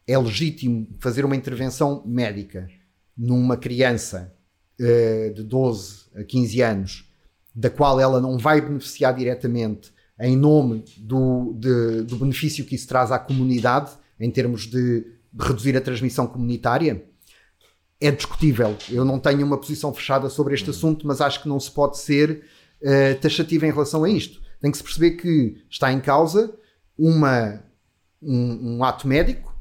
é 0.06 0.18
legítimo 0.18 0.86
fazer 0.98 1.24
uma 1.24 1.36
intervenção 1.36 2.02
médica 2.04 2.68
numa 3.16 3.56
criança 3.56 4.34
eh, 4.78 5.30
de 5.34 5.42
12 5.44 6.10
a 6.16 6.24
15 6.24 6.60
anos, 6.60 7.08
da 7.54 7.70
qual 7.70 8.00
ela 8.00 8.20
não 8.20 8.36
vai 8.36 8.60
beneficiar 8.60 9.14
diretamente 9.14 9.92
em 10.20 10.36
nome 10.36 10.84
do, 10.98 11.54
de- 11.58 12.02
do 12.02 12.16
benefício 12.16 12.64
que 12.64 12.74
isso 12.74 12.88
traz 12.88 13.12
à 13.12 13.18
comunidade, 13.18 13.92
em 14.18 14.30
termos 14.30 14.66
de 14.66 15.04
reduzir 15.38 15.76
a 15.76 15.80
transmissão 15.80 16.26
comunitária? 16.26 17.04
É 18.04 18.10
discutível. 18.10 18.76
Eu 18.90 19.04
não 19.04 19.18
tenho 19.18 19.44
uma 19.46 19.56
posição 19.58 19.92
fechada 19.94 20.28
sobre 20.28 20.54
este 20.54 20.70
assunto, 20.70 21.06
mas 21.06 21.20
acho 21.20 21.42
que 21.42 21.48
não 21.48 21.60
se 21.60 21.70
pode 21.70 21.98
ser 21.98 22.44
eh, 22.82 23.14
taxativo 23.14 23.64
em 23.64 23.70
relação 23.70 24.02
a 24.04 24.10
isto. 24.10 24.40
Tem 24.60 24.70
que 24.70 24.76
se 24.76 24.82
perceber 24.82 25.12
que 25.12 25.62
está 25.70 25.92
em 25.92 26.00
causa 26.00 26.52
uma, 26.98 27.62
um- 28.20 28.76
um 28.78 28.84
ato 28.84 29.06
médico 29.06 29.54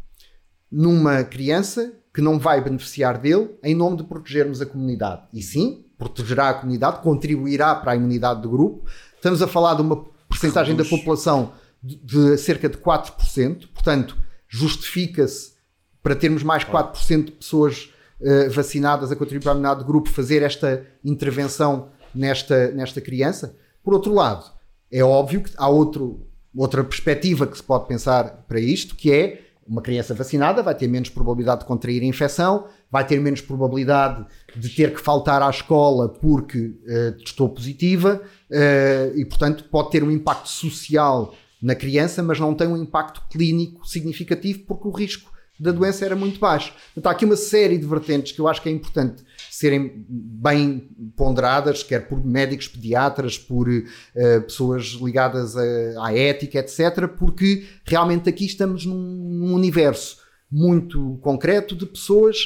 numa 0.71 1.23
criança 1.23 1.93
que 2.13 2.21
não 2.21 2.39
vai 2.39 2.61
beneficiar 2.61 3.17
dele 3.19 3.51
em 3.63 3.75
nome 3.75 3.97
de 3.97 4.03
protegermos 4.03 4.61
a 4.61 4.65
comunidade. 4.65 5.21
E 5.33 5.41
sim, 5.41 5.85
protegerá 5.97 6.49
a 6.49 6.53
comunidade, 6.55 7.01
contribuirá 7.01 7.75
para 7.75 7.91
a 7.91 7.95
imunidade 7.95 8.41
do 8.41 8.49
grupo. 8.49 8.85
Estamos 9.15 9.41
a 9.41 9.47
falar 9.47 9.75
de 9.75 9.81
uma 9.81 10.03
porcentagem 10.27 10.75
da 10.75 10.83
população 10.83 11.53
de, 11.81 11.95
de 11.97 12.37
cerca 12.37 12.67
de 12.67 12.77
4%, 12.77 13.67
portanto, 13.73 14.17
justifica-se 14.47 15.51
para 16.01 16.15
termos 16.15 16.41
mais 16.43 16.63
4% 16.63 17.25
de 17.25 17.31
pessoas 17.33 17.90
eh, 18.23 18.49
vacinadas 18.49 19.11
a 19.11 19.15
contribuir 19.15 19.43
para 19.43 19.51
a 19.51 19.55
imunidade 19.55 19.79
do 19.81 19.85
grupo 19.85 20.09
fazer 20.09 20.43
esta 20.43 20.85
intervenção 21.03 21.89
nesta, 22.13 22.71
nesta 22.71 23.01
criança. 23.01 23.55
Por 23.83 23.93
outro 23.93 24.13
lado, 24.13 24.45
é 24.91 25.03
óbvio 25.03 25.41
que 25.41 25.51
há 25.57 25.67
outro, 25.67 26.27
outra 26.55 26.83
perspectiva 26.83 27.47
que 27.47 27.57
se 27.57 27.63
pode 27.63 27.87
pensar 27.87 28.45
para 28.47 28.59
isto, 28.59 28.95
que 28.95 29.11
é 29.11 29.41
uma 29.67 29.81
criança 29.81 30.13
vacinada 30.13 30.61
vai 30.61 30.75
ter 30.75 30.87
menos 30.87 31.09
probabilidade 31.09 31.61
de 31.61 31.67
contrair 31.67 32.01
a 32.01 32.05
infecção, 32.05 32.65
vai 32.91 33.07
ter 33.07 33.19
menos 33.19 33.39
probabilidade 33.41 34.25
de 34.55 34.69
ter 34.69 34.93
que 34.93 34.99
faltar 34.99 35.41
à 35.41 35.49
escola 35.49 36.09
porque 36.09 36.75
eh, 36.85 37.11
testou 37.11 37.47
positiva 37.47 38.21
eh, 38.51 39.13
e, 39.15 39.23
portanto, 39.23 39.63
pode 39.71 39.91
ter 39.91 40.03
um 40.03 40.11
impacto 40.11 40.49
social 40.49 41.33
na 41.61 41.73
criança, 41.73 42.21
mas 42.21 42.39
não 42.39 42.53
tem 42.53 42.67
um 42.67 42.75
impacto 42.75 43.21
clínico 43.29 43.87
significativo 43.87 44.65
porque 44.67 44.87
o 44.87 44.91
risco 44.91 45.30
da 45.61 45.71
doença 45.71 46.03
era 46.03 46.15
muito 46.15 46.39
baixo. 46.39 46.73
Portanto, 46.93 47.07
há 47.07 47.11
aqui 47.11 47.25
uma 47.25 47.35
série 47.35 47.77
de 47.77 47.85
vertentes 47.85 48.31
que 48.31 48.39
eu 48.41 48.47
acho 48.47 48.61
que 48.61 48.69
é 48.69 48.71
importante 48.71 49.23
serem 49.49 50.05
bem 50.09 50.89
ponderadas, 51.15 51.83
quer 51.83 52.07
por 52.07 52.23
médicos, 52.25 52.67
pediatras, 52.67 53.37
por 53.37 53.67
eh, 53.69 54.39
pessoas 54.39 54.85
ligadas 55.01 55.55
a- 55.55 56.07
à 56.07 56.17
ética, 56.17 56.59
etc., 56.59 57.07
porque 57.07 57.65
realmente 57.85 58.27
aqui 58.27 58.45
estamos 58.45 58.85
num, 58.85 58.95
num 58.95 59.53
universo 59.53 60.17
muito 60.51 61.19
concreto 61.21 61.75
de 61.75 61.85
pessoas 61.85 62.37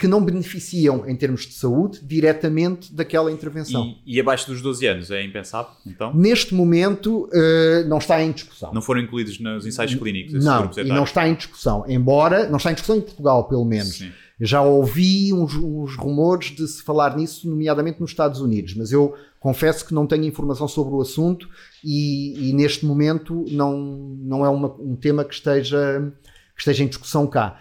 que 0.00 0.08
não 0.08 0.24
beneficiam 0.24 1.06
em 1.06 1.14
termos 1.14 1.46
de 1.46 1.52
saúde 1.52 2.00
diretamente 2.02 2.90
daquela 2.94 3.30
intervenção. 3.30 3.94
E, 4.06 4.16
e 4.16 4.20
abaixo 4.20 4.46
dos 4.50 4.62
12 4.62 4.86
anos 4.86 5.10
é 5.10 5.22
impensável, 5.22 5.70
então? 5.86 6.14
Neste 6.14 6.54
momento 6.54 7.28
eh, 7.32 7.84
não 7.86 7.98
está 7.98 8.22
em 8.22 8.32
discussão. 8.32 8.72
Não 8.72 8.80
foram 8.80 9.02
incluídos 9.02 9.38
nos 9.38 9.66
ensaios 9.66 9.94
clínicos 9.94 10.42
Não, 10.42 10.70
e 10.78 10.84
não 10.84 11.04
está 11.04 11.28
em 11.28 11.34
discussão. 11.34 11.84
Embora, 11.86 12.48
não 12.48 12.56
está 12.56 12.70
em 12.70 12.74
discussão 12.74 12.96
em 12.96 13.02
Portugal, 13.02 13.44
pelo 13.46 13.64
menos. 13.66 13.98
Sim. 13.98 14.10
Já 14.40 14.62
ouvi 14.62 15.34
uns, 15.34 15.54
uns 15.54 15.94
rumores 15.96 16.48
de 16.56 16.66
se 16.66 16.82
falar 16.82 17.14
nisso, 17.14 17.46
nomeadamente 17.46 18.00
nos 18.00 18.10
Estados 18.10 18.40
Unidos, 18.40 18.72
mas 18.74 18.90
eu 18.90 19.14
confesso 19.38 19.84
que 19.86 19.92
não 19.92 20.06
tenho 20.06 20.24
informação 20.24 20.66
sobre 20.66 20.94
o 20.94 21.00
assunto 21.02 21.46
e, 21.84 22.48
e 22.48 22.52
neste 22.54 22.86
momento 22.86 23.44
não, 23.50 23.76
não 24.18 24.42
é 24.46 24.48
uma- 24.48 24.74
um 24.80 24.96
tema 24.96 25.24
que 25.26 25.34
esteja, 25.34 26.10
que 26.54 26.60
esteja 26.60 26.84
em 26.84 26.88
discussão 26.88 27.26
cá. 27.26 27.60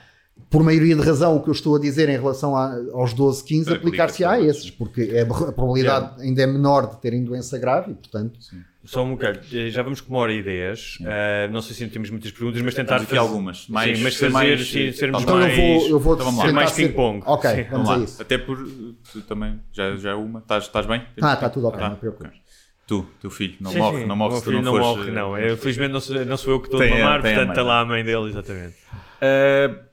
Por 0.49 0.63
maioria 0.63 0.95
de 0.95 1.01
razão, 1.01 1.35
o 1.37 1.43
que 1.43 1.49
eu 1.49 1.53
estou 1.53 1.75
a 1.75 1.79
dizer 1.79 2.09
em 2.09 2.13
relação 2.17 2.55
a- 2.55 2.75
aos 2.93 3.13
12, 3.13 3.43
15 3.43 3.69
Aplica-se 3.73 4.23
aplicar-se 4.23 4.25
a 4.25 4.39
esses, 4.41 4.71
porque 4.71 5.01
é- 5.13 5.21
a 5.21 5.25
probabilidade 5.51 6.21
ainda 6.21 6.41
é 6.41 6.47
menor 6.47 6.89
de 6.89 6.99
terem 7.01 7.23
doença 7.23 7.57
grave 7.59 7.91
e, 7.91 7.93
portanto, 7.95 8.39
Só 8.85 9.03
um 9.03 9.11
bocado, 9.11 9.39
eh, 9.53 9.69
já 9.69 9.83
vamos 9.83 10.01
com 10.01 10.11
uma 10.13 10.21
hora 10.21 10.33
e 10.33 10.41
dez. 10.41 10.97
Eh, 11.05 11.47
não 11.51 11.61
sei 11.61 11.75
se 11.75 11.83
ainda 11.83 11.93
temos 11.93 12.09
muitas 12.09 12.31
perguntas, 12.31 12.59
mas 12.61 12.73
tentar 12.73 12.99
fazer- 13.01 13.17
algumas. 13.19 13.67
Mais- 13.67 13.95
sim, 13.97 14.03
mas 14.03 14.13
ser 14.15 14.31
fazer, 14.31 14.33
mais, 14.55 14.67
sim, 14.69 14.87
eh, 14.87 14.91
sermos 14.93 15.21
então 15.21 15.35
eu 15.35 15.41
mais, 15.41 15.55
vou, 15.57 15.89
eu 15.89 15.99
vou 15.99 16.13
Então 16.15 16.31
ser 16.41 16.51
mais 16.53 16.71
ping-pong. 16.71 17.21
Ok, 17.25 17.49
Sim. 17.51 17.55
vamos, 17.69 17.71
Vamos 17.71 17.89
a 17.89 17.97
lá. 17.97 18.03
isso. 18.03 18.21
Até 18.21 18.37
por. 18.39 18.57
Tu 19.11 19.21
também. 19.27 19.59
Já, 19.73 19.95
já 19.97 20.11
é 20.11 20.15
uma. 20.15 20.39
Estás, 20.39 20.63
estás 20.63 20.85
bem? 20.87 21.03
Ah, 21.21 21.33
está 21.33 21.49
tudo 21.49 21.67
ok, 21.67 21.79
Tá. 21.79 21.89
não 21.89 21.95
te 21.97 21.99
preocupes. 21.99 22.31
Tu, 22.87 23.05
teu 23.21 23.29
filho, 23.29 23.55
não 23.59 23.71
Sim, 23.71 23.77
morre, 23.79 23.97
sim. 23.99 24.05
não 24.07 24.15
morre 24.15 24.35
se 24.37 24.41
tu 24.43 24.49
filho 24.49 24.61
não 24.63 24.73
não 24.73 24.81
fores. 24.81 24.97
morre, 24.97 25.09
eh, 25.09 25.13
não. 25.13 25.37
Eu, 25.37 25.57
felizmente 25.57 25.93
não 25.93 25.99
sou, 25.99 26.25
não 26.25 26.37
sou 26.37 26.53
eu 26.53 26.59
que 26.59 26.67
estou 26.67 26.79
a 26.79 26.83
Tem 26.83 26.93
a- 26.93 26.97
mamar, 27.03 27.21
portanto 27.21 27.49
está 27.49 27.61
lá 27.61 27.81
a 27.81 27.85
mãe 27.85 28.03
dele, 28.03 28.29
exatamente. 28.29 28.75
Uh, 29.21 29.88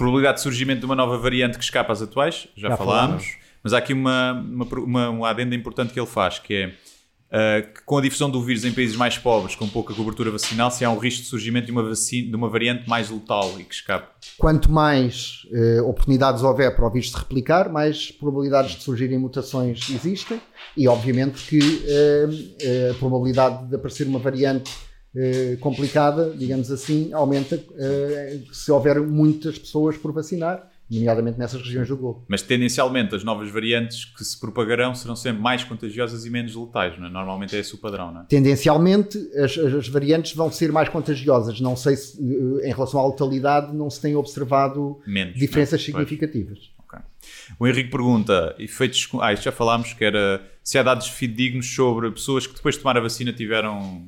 probabilidade 0.00 0.38
de 0.38 0.42
surgimento 0.42 0.80
de 0.80 0.86
uma 0.86 0.96
nova 0.96 1.18
variante 1.18 1.58
que 1.58 1.64
escapa 1.64 1.92
às 1.92 2.00
atuais, 2.00 2.48
já, 2.56 2.70
Já 2.70 2.76
falámos, 2.76 3.36
mas 3.62 3.74
há 3.74 3.78
aqui 3.78 3.92
uma, 3.92 4.32
uma, 4.32 4.64
uma, 4.64 5.10
uma 5.10 5.28
adenda 5.28 5.54
importante 5.54 5.92
que 5.92 6.00
ele 6.00 6.06
faz, 6.06 6.38
que 6.38 6.54
é 6.54 6.66
uh, 6.66 7.74
que 7.74 7.82
com 7.84 7.98
a 7.98 8.00
difusão 8.00 8.30
do 8.30 8.42
vírus 8.42 8.64
em 8.64 8.72
países 8.72 8.96
mais 8.96 9.18
pobres, 9.18 9.54
com 9.54 9.68
pouca 9.68 9.92
cobertura 9.92 10.30
vacinal, 10.30 10.70
se 10.70 10.86
há 10.86 10.90
um 10.90 10.96
risco 10.96 11.20
de 11.20 11.28
surgimento 11.28 11.66
de 11.66 11.72
uma, 11.72 11.82
vacina, 11.82 12.30
de 12.30 12.34
uma 12.34 12.48
variante 12.48 12.88
mais 12.88 13.10
letal 13.10 13.60
e 13.60 13.64
que 13.64 13.74
escape. 13.74 14.08
Quanto 14.38 14.72
mais 14.72 15.42
eh, 15.52 15.82
oportunidades 15.82 16.42
houver 16.42 16.74
para 16.74 16.86
o 16.86 16.90
vírus 16.90 17.10
se 17.10 17.18
replicar, 17.18 17.70
mais 17.70 18.10
probabilidades 18.10 18.76
de 18.76 18.82
surgirem 18.82 19.18
mutações 19.18 19.86
existem 19.90 20.40
e, 20.74 20.88
obviamente, 20.88 21.44
que 21.46 21.84
eh, 21.86 22.90
a 22.90 22.94
probabilidade 22.94 23.66
de 23.66 23.76
aparecer 23.76 24.06
uma 24.06 24.18
variante 24.18 24.72
eh, 25.14 25.56
complicada, 25.60 26.30
digamos 26.36 26.70
assim, 26.70 27.12
aumenta 27.12 27.62
eh, 27.76 28.40
se 28.52 28.70
houver 28.70 29.00
muitas 29.00 29.58
pessoas 29.58 29.96
por 29.96 30.12
vacinar, 30.12 30.68
nomeadamente 30.90 31.38
nessas 31.38 31.62
regiões 31.62 31.86
do 31.86 31.96
globo. 31.96 32.24
Mas 32.28 32.42
tendencialmente 32.42 33.14
as 33.14 33.22
novas 33.22 33.48
variantes 33.50 34.04
que 34.04 34.24
se 34.24 34.38
propagarão 34.40 34.92
serão 34.94 35.14
sempre 35.14 35.40
mais 35.40 35.62
contagiosas 35.62 36.24
e 36.26 36.30
menos 36.30 36.54
letais, 36.56 36.98
não 36.98 37.06
é? 37.06 37.10
Normalmente 37.10 37.54
é 37.54 37.60
esse 37.60 37.74
o 37.74 37.78
padrão, 37.78 38.12
não 38.12 38.22
é? 38.22 38.24
Tendencialmente, 38.24 39.16
as, 39.36 39.56
as- 39.56 39.86
variantes 39.88 40.34
vão 40.34 40.50
ser 40.50 40.72
mais 40.72 40.88
contagiosas. 40.88 41.60
Não 41.60 41.76
sei 41.76 41.94
se, 41.96 42.18
eh, 42.62 42.68
em 42.68 42.72
relação 42.72 42.98
à 43.00 43.06
letalidade, 43.06 43.72
não 43.74 43.88
se 43.88 44.00
tem 44.00 44.16
observado 44.16 44.98
Menos. 45.06 45.38
diferenças 45.38 45.80
não 45.80 45.88
é? 45.88 45.92
Pois. 45.92 46.08
significativas. 46.08 46.70
O 47.58 47.66
Henrique 47.66 47.90
pergunta, 47.90 48.54
efeitos, 48.58 49.08
ah, 49.20 49.34
já 49.34 49.52
falámos, 49.52 49.92
que 49.92 50.04
era 50.04 50.42
se 50.64 50.78
há 50.78 50.82
dados 50.82 51.06
fidedignos 51.08 51.72
sobre 51.72 52.10
pessoas 52.10 52.46
que 52.46 52.54
depois 52.54 52.74
de 52.76 52.80
tomar 52.80 52.96
a 52.96 53.00
vacina 53.00 53.32
tiveram 53.32 54.04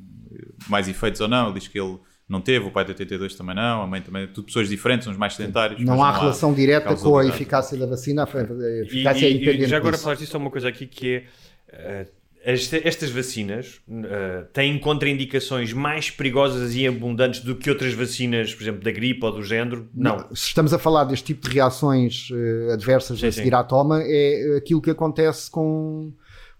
mais 0.68 0.88
efeitos 0.88 1.20
ou 1.20 1.28
não. 1.28 1.46
Ele 1.50 1.58
diz 1.58 1.68
que 1.68 1.78
ele 1.80 1.98
não 2.28 2.40
teve, 2.40 2.66
o 2.66 2.70
pai 2.70 2.84
de 2.84 2.92
82 2.92 3.34
também 3.34 3.54
não, 3.54 3.82
a 3.82 3.86
mãe 3.86 4.00
também, 4.00 4.26
tudo 4.26 4.46
pessoas 4.46 4.68
diferentes, 4.68 5.06
uns 5.06 5.16
mais 5.16 5.34
sedentários. 5.34 5.80
Não 5.84 6.02
há 6.02 6.10
relação 6.18 6.54
direta 6.54 6.94
com 6.96 7.18
a 7.18 7.26
eficácia 7.26 7.76
da 7.76 7.86
vacina. 7.86 8.24
A 8.24 8.26
E, 8.28 8.82
eficácia 8.86 9.26
é 9.26 9.30
e- 9.30 9.32
e 9.32 9.36
independente 9.36 9.68
já 9.68 9.76
agora 9.76 9.92
disso. 9.92 10.04
falaste 10.04 10.20
disso, 10.22 10.36
há 10.36 10.40
uma 10.40 10.50
coisa 10.50 10.68
aqui 10.68 10.86
que 10.86 11.24
é. 11.68 12.06
esta- 12.44 12.80
estas 12.82 13.08
vacinas 13.10 13.80
eh, 13.88 14.44
têm 14.52 14.76
contraindicações 14.78 15.72
mais 15.72 16.10
perigosas 16.10 16.74
e 16.74 16.86
abundantes 16.88 17.40
do 17.40 17.54
que 17.54 17.70
outras 17.70 17.92
vacinas, 17.94 18.52
por 18.54 18.62
exemplo, 18.64 18.82
da 18.82 18.90
gripe 18.90 19.24
ou 19.24 19.30
do 19.32 19.42
género? 19.44 19.88
Não. 19.94 20.18
Se 20.34 20.48
estamos 20.48 20.72
a 20.74 20.78
falar 20.78 21.04
deste 21.04 21.26
tipo 21.26 21.48
de 21.48 21.54
reações 21.54 22.28
eh, 22.32 22.72
adversas 22.72 23.20
Sim, 23.20 23.26
a 23.26 23.32
seguir 23.32 23.54
à 23.54 23.62
toma, 23.62 24.00
é 24.04 24.56
aquilo 24.56 24.82
que 24.82 24.90
acontece 24.90 25.48
com, 25.50 26.12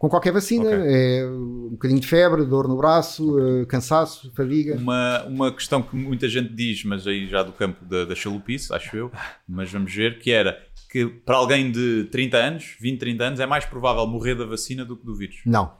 com 0.03 0.09
qualquer 0.09 0.33
vacina. 0.33 0.65
Ok. 0.65 0.79
É 0.85 1.25
um 1.29 1.69
bocadinho 1.71 2.01
de 2.01 2.09
febre, 2.09 2.45
dor 2.45 2.67
no 2.67 2.77
braço, 2.77 3.39
eh, 3.39 3.67
cansaço, 3.67 4.33
fadiga. 4.35 4.75
Uma, 4.75 5.23
uma 5.27 5.53
questão 5.53 5.81
que 5.81 5.95
muita 5.95 6.29
gente 6.29 6.53
diz, 6.53 6.83
mas 6.83 7.07
aí 7.07 7.29
já 7.29 7.45
do 7.45 7.53
campo 7.53 7.85
da, 7.85 8.05
da 8.05 8.13
chalupice, 8.13 8.75
acho 8.75 8.97
eu, 8.97 9.13
mas 9.47 9.71
vamos 9.71 9.95
ver, 9.95 10.19
que 10.19 10.33
era 10.33 10.61
que 10.91 11.07
para 11.07 11.37
alguém 11.37 11.71
de 11.71 12.09
30 12.11 12.37
anos, 12.37 12.77
20, 12.81 12.99
30 12.99 13.25
anos, 13.25 13.41
é 13.41 13.47
mais 13.47 13.65
provável 13.65 14.05
morrer 14.09 14.35
da 14.35 14.45
vacina 14.45 14.85
do 14.85 14.97
que 14.97 15.07
do 15.07 15.15
vírus. 15.15 15.37
Não. 15.47 15.73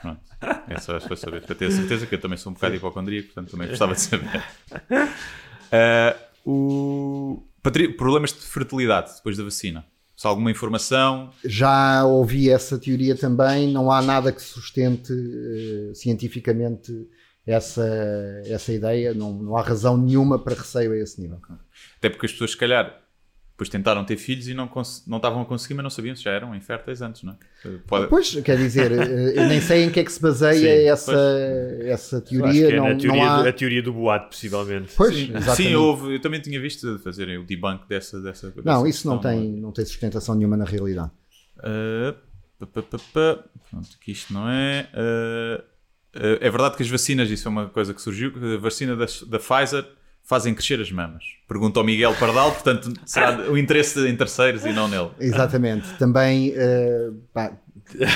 Pronto. 0.00 0.20
É 0.68 0.78
só 0.78 0.96
para 1.00 1.16
saber, 1.16 1.42
para 1.42 1.56
ter 1.56 1.64
a 1.64 1.70
certeza 1.72 2.06
que 2.06 2.14
eu 2.14 2.20
também 2.20 2.38
sou 2.38 2.52
um 2.52 2.54
bocado 2.54 2.76
hipocondríaco, 2.76 3.26
portanto 3.26 3.50
também 3.50 3.66
gostava 3.66 3.92
de 3.92 4.00
saber. 4.00 4.40
Ah, 5.72 6.14
o... 6.46 7.42
Problemas 7.96 8.32
de 8.32 8.46
fertilidade 8.46 9.16
depois 9.16 9.36
da 9.36 9.42
vacina. 9.42 9.84
Se 10.18 10.26
há 10.26 10.30
alguma 10.30 10.50
informação, 10.50 11.30
Já 11.44 12.04
ouvi 12.04 12.50
essa 12.50 12.76
teoria 12.76 13.14
também. 13.14 13.72
Não 13.72 13.88
há 13.88 14.02
nada 14.02 14.32
que 14.32 14.42
sustente 14.42 15.12
eh, 15.12 15.94
cientificamente 15.94 16.92
essa, 17.46 17.86
essa 18.44 18.72
ideia. 18.72 19.14
Não, 19.14 19.32
não 19.32 19.56
há 19.56 19.62
razão 19.62 19.96
nenhuma 19.96 20.36
para 20.36 20.56
receio 20.56 20.90
a 20.90 20.96
esse 20.96 21.20
nível. 21.20 21.38
até 21.98 22.10
porque 22.10 22.26
as 22.26 22.32
pessoas, 22.32 22.50
se 22.50 22.56
calhar, 22.56 23.00
depois 23.58 23.68
tentaram 23.68 24.04
ter 24.04 24.16
filhos 24.16 24.46
e 24.46 24.54
não, 24.54 24.70
não 25.04 25.16
estavam 25.16 25.42
a 25.42 25.44
conseguir, 25.44 25.74
mas 25.74 25.82
não 25.82 25.90
sabiam 25.90 26.14
se 26.14 26.22
já 26.22 26.30
eram 26.30 26.54
inférteis 26.54 27.02
antes, 27.02 27.24
não 27.24 27.32
é? 27.32 27.68
Pode- 27.88 28.06
Pois, 28.06 28.36
quer 28.36 28.56
dizer, 28.56 28.92
eh, 28.92 29.32
eu 29.34 29.48
nem 29.48 29.60
sei 29.60 29.82
em 29.82 29.90
que 29.90 29.98
é 29.98 30.04
que 30.04 30.12
se 30.12 30.22
baseia 30.22 30.54
Sim, 30.54 30.88
essa, 30.88 31.12
essa 31.82 32.20
teoria. 32.20 32.68
que 32.68 32.74
é 32.74 32.76
não, 32.76 32.96
teoria, 32.96 33.24
não 33.24 33.28
há... 33.28 33.42
do, 33.42 33.48
a 33.48 33.52
teoria 33.52 33.82
do 33.82 33.92
boato, 33.92 34.28
possivelmente. 34.28 34.92
Pois, 34.96 35.12
Sim, 35.12 35.32
sim, 35.56 35.74
houve, 35.74 36.14
eu 36.14 36.20
também 36.20 36.40
tinha 36.40 36.60
visto 36.60 37.00
fazerem 37.00 37.36
o 37.36 37.44
debunk 37.44 37.88
dessa. 37.88 38.20
dessa 38.22 38.46
Não, 38.64 38.84
dessa 38.84 38.88
isso 38.88 39.08
não 39.08 39.18
tem, 39.18 39.50
não 39.50 39.72
tem 39.72 39.84
sustentação 39.84 40.36
nenhuma 40.36 40.56
na 40.56 40.64
realidade. 40.64 41.10
Uh, 41.58 42.14
pá, 42.64 42.80
pá, 42.80 42.98
pá. 43.12 43.44
Pronto, 43.70 43.88
que 44.00 44.12
isto 44.12 44.32
não 44.32 44.48
é. 44.48 44.88
Uh, 44.94 45.60
uh, 46.16 46.38
é 46.40 46.48
verdade 46.48 46.76
que 46.76 46.84
as 46.84 46.88
vacinas, 46.88 47.28
isso 47.28 47.48
é 47.48 47.50
uma 47.50 47.68
coisa 47.68 47.92
que 47.92 48.00
surgiu, 48.00 48.32
a 48.54 48.58
vacina 48.58 48.94
da, 48.94 49.06
da 49.26 49.38
Pfizer 49.40 49.84
fazem 50.28 50.54
crescer 50.54 50.78
as 50.78 50.92
mamas. 50.92 51.24
Pergunta 51.48 51.80
ao 51.80 51.86
Miguel 51.86 52.14
Pardal, 52.14 52.52
portanto, 52.52 52.92
será 53.06 53.50
o 53.50 53.56
interesse 53.56 54.06
em 54.06 54.14
terceiros 54.14 54.64
e 54.66 54.72
não 54.72 54.86
nele. 54.86 55.08
Exatamente. 55.18 55.88
Também, 55.98 56.52
pá, 57.32 57.52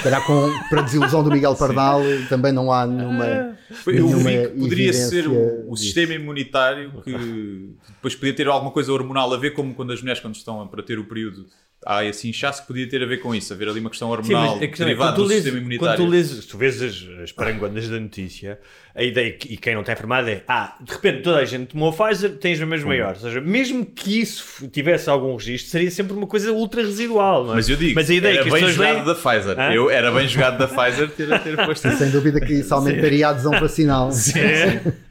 calhar 0.02 0.24
com, 0.26 0.50
para 0.68 0.82
desilusão 0.82 1.24
do 1.24 1.30
Miguel 1.30 1.54
Pardal, 1.56 2.02
também 2.28 2.52
não 2.52 2.70
há 2.70 2.86
nenhuma. 2.86 3.56
Eu 3.86 3.92
nenhuma 3.94 4.30
vi 4.30 4.48
que 4.48 4.58
poderia 4.58 4.92
ser 4.92 5.26
o, 5.26 5.70
o 5.70 5.76
sistema 5.76 6.12
imunitário 6.12 7.02
que 7.02 7.70
depois 7.88 8.14
podia 8.14 8.34
ter 8.34 8.46
alguma 8.48 8.70
coisa 8.70 8.92
hormonal 8.92 9.32
a 9.32 9.38
ver, 9.38 9.52
como 9.52 9.74
quando 9.74 9.92
as 9.92 10.00
mulheres, 10.00 10.20
quando 10.20 10.34
estão 10.34 10.66
para 10.68 10.82
ter 10.82 10.98
o 10.98 11.04
período, 11.04 11.46
há 11.86 12.04
esse 12.04 12.28
inchaço, 12.28 12.66
podia 12.66 12.88
ter 12.88 13.02
a 13.02 13.06
ver 13.06 13.18
com 13.18 13.34
isso, 13.34 13.52
haver 13.52 13.68
ali 13.68 13.80
uma 13.80 13.90
questão 13.90 14.08
Sim, 14.08 14.14
hormonal 14.34 14.56
a 14.56 14.58
questão 14.60 14.86
é, 14.86 14.88
derivada 14.88 15.10
quando 15.12 15.16
tu 15.16 15.22
do 15.22 15.28
lês, 15.28 15.42
sistema 15.42 15.56
quando 15.60 15.72
imunitário. 15.72 16.04
tu 16.04 16.10
lês, 16.10 16.26
se 16.28 16.46
tu 16.48 16.58
vês 16.58 16.82
as, 16.82 17.04
as 17.24 17.32
paranguandas 17.32 17.88
da 17.88 17.98
notícia, 17.98 18.58
a 18.94 19.02
ideia, 19.02 19.32
que- 19.32 19.52
e 19.52 19.56
quem 19.56 19.74
não 19.74 19.80
está 19.80 19.92
informado 19.94 20.28
é, 20.28 20.42
ah, 20.46 20.76
de 20.80 20.92
repente 20.92 21.22
toda 21.22 21.38
a 21.38 21.44
gente 21.44 21.68
tomou 21.68 21.88
a 21.88 21.92
Pfizer, 21.92 22.30
tens 22.38 22.60
as 22.60 22.68
mesmas 22.68 22.84
maiores. 22.84 23.22
Ou 23.24 23.28
seja, 23.30 23.40
mesmo 23.40 23.84
que 23.86 24.20
isso 24.20 24.68
tivesse 24.68 25.08
algum 25.10 25.34
registro, 25.34 25.70
seria 25.70 25.90
sempre 25.90 26.12
uma 26.12 26.26
coisa 26.26 26.52
ultra 26.52 26.82
residual, 26.82 27.44
não 27.44 27.52
é? 27.52 27.56
Mas 27.56 27.68
eu 27.68 27.76
digo, 27.76 27.94
mas 27.94 28.08
a 28.10 28.14
ideia 28.14 28.34
era 28.34 28.44
que 28.44 28.50
bem 28.50 28.68
jogado 28.68 29.04
da 29.04 29.14
Pfizer. 29.14 29.58
Hã? 29.58 29.72
Eu 29.72 29.90
era 29.90 30.10
bem 30.12 30.28
jogado 30.28 30.58
da 30.58 30.68
Pfizer 30.68 31.10
ter, 31.10 31.40
ter 31.40 31.56
posto. 31.66 31.90
Sem 31.96 32.10
dúvida 32.10 32.40
que 32.40 32.52
isso 32.52 32.72
aumentaria 32.74 33.26
a 33.28 33.30
adesão 33.30 33.52
vacinal. 33.58 34.10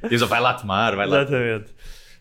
E 0.03 0.07
eles, 0.07 0.21
vai 0.21 0.39
lá 0.39 0.53
tomar, 0.53 0.95
vai 0.95 1.07
lá. 1.07 1.21
Exatamente. 1.21 1.65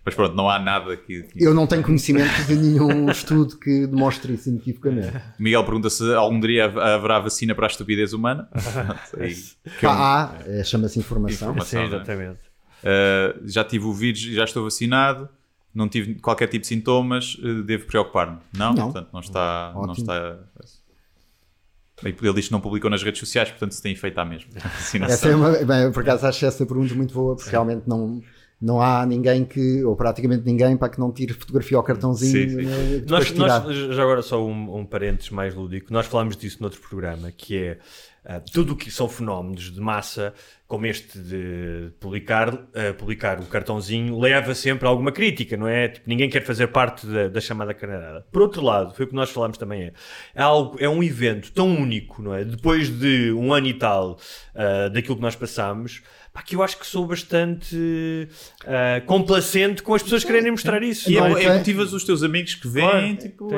Mas 0.05 0.14
pronto, 0.14 0.35
não 0.35 0.48
há 0.48 0.59
nada 0.59 0.97
que. 0.97 1.22
que- 1.24 1.44
Eu 1.44 1.52
não 1.52 1.66
tenho 1.66 1.82
conhecimento 1.82 2.44
de 2.47 2.56
nenhum 2.56 3.09
estudo 3.10 3.59
que 3.59 3.86
demonstre 3.86 4.32
isso 4.35 4.48
inequivocamente. 4.48 5.12
Miguel 5.39 5.62
pergunta 5.64 5.90
se 5.90 6.14
algum 6.14 6.40
dia 6.40 6.64
haverá 6.66 7.18
vacina 7.20 7.55
para 7.55 7.66
a 7.66 7.68
estupidez 7.68 8.12
humana. 8.12 8.48
Aí, 9.20 9.35
que 9.78 9.85
é 9.85 9.89
um- 9.89 9.93
há, 9.93 10.35
chama-se 10.64 10.98
informação. 10.98 11.51
Informação. 11.51 11.81
Sim, 11.81 11.85
é? 11.85 11.97
exatamente. 11.97 12.40
Uh, 12.82 13.47
já 13.47 13.62
tive 13.62 13.85
o 13.85 13.93
vírus 13.93 14.20
e 14.22 14.35
já 14.35 14.44
estou 14.44 14.64
vacinado. 14.64 15.28
Não 15.74 15.86
tive 15.89 16.14
qualquer 16.14 16.48
tipo 16.48 16.62
de 16.62 16.66
sintomas. 16.66 17.35
uh, 17.35 17.62
devo 17.62 17.85
preocupar-me? 17.86 18.39
Não? 18.56 18.72
Não. 18.72 18.85
Portanto, 18.90 19.09
não 19.12 19.20
está. 19.20 19.72
Não 19.74 19.93
está... 19.93 20.39
Bem, 22.02 22.14
Ele 22.22 22.32
diz 22.35 22.47
que 22.47 22.52
não 22.52 22.60
publicou 22.60 22.90
nas 22.90 23.02
redes 23.02 23.20
sociais, 23.20 23.51
portanto, 23.51 23.72
se 23.72 23.82
tem 23.82 23.93
efeito 23.93 24.18
à 24.18 24.24
mesma. 24.24 24.51
Vacinação. 24.59 25.14
Essa 25.14 25.28
é 25.28 25.35
uma, 25.36 25.51
bem, 25.64 25.93
por 25.93 26.02
acaso 26.02 26.27
acho 26.27 26.47
essa 26.47 26.64
pergunta 26.66 26.94
muito 26.94 27.12
boa, 27.14 27.35
porque 27.36 27.51
realmente 27.51 27.82
não, 27.86 28.22
não 28.60 28.81
há 28.81 29.05
ninguém 29.06 29.44
que, 29.44 29.82
ou 29.85 29.94
praticamente 29.97 30.44
ninguém, 30.44 30.77
para 30.77 30.89
que 30.89 30.98
não 30.98 31.12
tire 31.12 31.32
fotografia 31.35 31.77
ao 31.77 31.82
cartãozinho. 31.82 32.51
Sim, 32.51 32.66
sim. 32.66 32.94
eh, 32.97 33.05
Nós, 33.09 33.31
nós- 33.32 33.77
já 33.94 34.02
agora 34.02 34.22
só 34.22 34.44
um, 34.44 34.78
um 34.81 34.85
parênteses 34.86 35.31
mais 35.31 35.55
lúdico, 35.55 35.93
nós 35.93 36.06
falámos 36.06 36.36
disso 36.36 36.59
noutro 36.60 36.81
programa, 36.81 37.31
que 37.31 37.56
é 37.56 37.78
ah, 38.24 38.40
tudo 38.40 38.74
o 38.74 38.76
que 38.76 38.90
são 38.90 39.09
fenómenos 39.09 39.72
de 39.72 39.80
massa, 39.80 40.34
como 40.66 40.86
este 40.86 41.18
de 41.18 41.90
publicar, 41.98 42.52
ah, 42.74 42.94
publicar 42.97 43.40
o 43.40 43.47
cartãozinho, 43.47 44.18
leva 44.18 44.55
sempre 44.55 44.86
a 44.86 44.90
alguma 44.90 45.10
crítica, 45.10 45.56
não 45.56 45.66
é? 45.66 45.88
Tipo, 45.88 46.09
ninguém 46.09 46.28
quer 46.28 46.44
fazer 46.44 46.68
parte 46.68 47.06
da, 47.06 47.28
da 47.28 47.40
chamada 47.40 47.72
canarada. 47.72 48.26
Por 48.30 48.42
outro 48.42 48.62
lado, 48.62 48.94
foi 48.94 49.06
o 49.06 49.09
que 49.09 49.14
nós 49.14 49.30
falámos 49.30 49.59
também, 49.59 49.84
é, 49.84 49.92
é, 50.34 50.42
algo, 50.42 50.76
é 50.78 50.88
um 50.88 51.02
evento 51.02 51.52
tão 51.52 51.74
único, 51.74 52.22
não 52.22 52.34
é? 52.34 52.44
Depois 52.44 52.88
de 52.90 53.32
um 53.32 53.52
ano 53.52 53.68
e 53.68 53.74
tal 53.74 54.18
ah, 54.55 54.88
daquilo 54.88 55.16
que 55.16 55.22
nós 55.22 55.34
passámos, 55.34 56.02
pá, 56.32 56.43
que 56.43 56.55
eu 56.57 56.62
acho 56.62 56.78
que 56.78 56.86
sou 56.86 57.07
bastante 57.07 58.28
ah, 58.66 59.01
complacente 59.07 59.82
com 59.82 59.94
as 59.94 60.02
pessoas 60.02 60.24
quererem 60.24 60.51
mostrar 60.51 60.82
isso. 60.82 61.11
E 61.11 61.15
não 61.15 61.36
é, 61.36 61.43
é? 61.43 61.47
é 61.47 61.59
motivas 61.59 61.93
os 61.93 62.05
teus 62.05 62.23
amigos 62.23 62.55
que 62.55 62.69
vêm, 62.69 63.16
Claro. 63.16 63.16
tipo, 63.16 63.51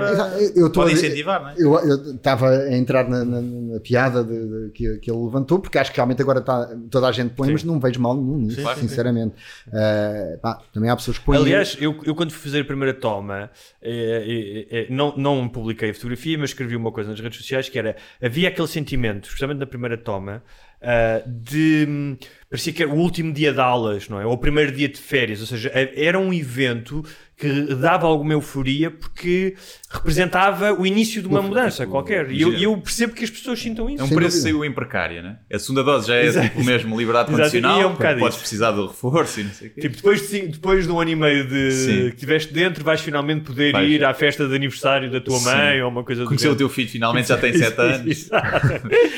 eu 0.56 0.70
podem 0.70 0.94
incentivar, 0.94 1.42
não 1.42 1.48
é? 1.50 1.54
Eu 1.56 2.14
estava 2.14 2.48
a 2.50 2.76
entrar 2.76 3.08
na, 3.08 3.24
na- 3.24 3.40
na 3.42 3.80
piada 3.80 4.24
de, 4.24 4.70
que, 4.72 4.82
que, 4.94 4.98
que 4.98 5.10
ele 5.10 5.18
levantou, 5.22 5.58
porque 5.58 5.78
acho 5.78 5.90
que 5.90 5.96
realmente 5.96 6.22
agora 6.22 6.40
está, 6.40 6.68
toda 6.90 7.08
a 7.08 7.12
gente 7.12 7.34
põe, 7.34 7.48
Sim. 7.48 7.52
mas 7.52 7.64
não 7.64 7.78
vejo 7.78 8.00
mal 8.00 8.16
nenhum 8.16 8.38
nisso, 8.38 8.60
Sim, 8.60 8.80
sinceramente. 8.80 9.34
Uh, 9.68 10.38
pá, 10.40 10.60
também 10.72 10.90
há 10.90 10.96
pessoas 10.96 11.18
que 11.18 11.24
põem. 11.24 11.38
Aliás, 11.38 11.76
eu, 11.80 11.98
eu 12.04 12.14
quando 12.14 12.32
fui 12.32 12.42
fazer 12.42 12.60
a 12.60 12.64
primeira 12.64 12.94
toma, 12.94 13.50
eh, 13.80 14.66
eh, 14.70 14.78
eh, 14.78 14.86
não, 14.90 15.14
não 15.16 15.48
publiquei 15.48 15.90
a 15.90 15.94
fotografia, 15.94 16.36
mas 16.38 16.50
escrevi 16.50 16.76
uma 16.76 16.90
coisa 16.92 17.10
nas 17.10 17.20
redes 17.20 17.38
sociais 17.38 17.68
que 17.68 17.78
era, 17.78 17.96
havia 18.22 18.48
aquele 18.48 18.68
sentimento, 18.68 19.24
especialmente 19.24 19.58
na 19.58 19.66
primeira 19.66 19.96
toma, 19.96 20.42
ah, 20.80 21.22
de 21.26 22.16
parecia 22.52 22.70
que 22.70 22.82
era 22.82 22.92
o 22.92 22.98
último 22.98 23.32
dia 23.32 23.50
de 23.50 23.60
aulas, 23.60 24.10
não 24.10 24.20
é? 24.20 24.26
Ou 24.26 24.34
o 24.34 24.38
primeiro 24.38 24.70
dia 24.72 24.86
de 24.86 24.98
férias, 24.98 25.40
ou 25.40 25.46
seja, 25.46 25.70
era 25.72 26.18
um 26.18 26.34
evento 26.34 27.02
que 27.36 27.74
dava 27.74 28.06
alguma 28.06 28.34
euforia 28.34 28.88
porque 28.90 29.56
representava 29.90 30.72
o 30.72 30.86
início 30.86 31.20
de 31.20 31.26
uma 31.26 31.42
mudança 31.42 31.86
qualquer. 31.86 32.30
E 32.30 32.40
eu, 32.40 32.52
eu 32.54 32.76
percebo 32.78 33.14
que 33.14 33.24
as 33.24 33.30
pessoas 33.30 33.58
sintam 33.60 33.90
isso. 33.90 34.00
É 34.00 34.04
um 34.04 34.08
preço 34.08 34.36
dúvida. 34.36 34.42
saiu 34.42 34.64
em 34.64 34.72
precária, 34.72 35.22
né? 35.22 35.38
A 35.52 35.58
segunda 35.58 35.82
dose 35.82 36.06
já 36.08 36.14
é 36.14 36.26
Exato. 36.26 36.48
tipo 36.48 36.64
mesmo 36.64 36.96
liberdade 36.96 37.30
Exato. 37.30 37.42
condicional, 37.50 37.78
E 37.78 37.82
é 37.82 37.86
um 37.86 37.96
podes 37.96 38.28
isso. 38.28 38.38
precisar 38.38 38.70
do 38.70 38.86
reforço 38.86 39.40
e 39.40 39.44
não 39.44 39.50
sei 39.50 39.68
o 39.68 39.70
quê. 39.74 39.80
Tipo, 39.80 39.96
depois 39.96 40.30
de, 40.30 40.40
depois 40.48 40.86
de 40.86 40.92
um 40.92 41.00
ano 41.00 41.10
e 41.10 41.16
meio 41.16 41.48
de 41.48 41.70
Sim. 41.72 41.86
que 41.86 42.14
estiveste 42.14 42.52
dentro, 42.52 42.84
vais 42.84 43.00
finalmente 43.00 43.42
poder 43.44 43.72
Vais. 43.72 43.90
ir 43.90 44.04
à 44.04 44.14
festa 44.14 44.46
de 44.46 44.54
aniversário 44.54 45.10
da 45.10 45.20
tua 45.20 45.38
Sim. 45.38 45.44
mãe 45.46 45.82
ou 45.82 45.90
uma 45.90 46.04
coisa 46.04 46.22
do 46.22 46.28
Conheceu 46.28 46.50
o 46.50 46.54
género. 46.54 46.58
teu 46.58 46.68
filho, 46.68 46.88
finalmente 46.88 47.28
já 47.28 47.36
tem 47.38 47.52
7 47.52 47.80
anos. 47.80 48.30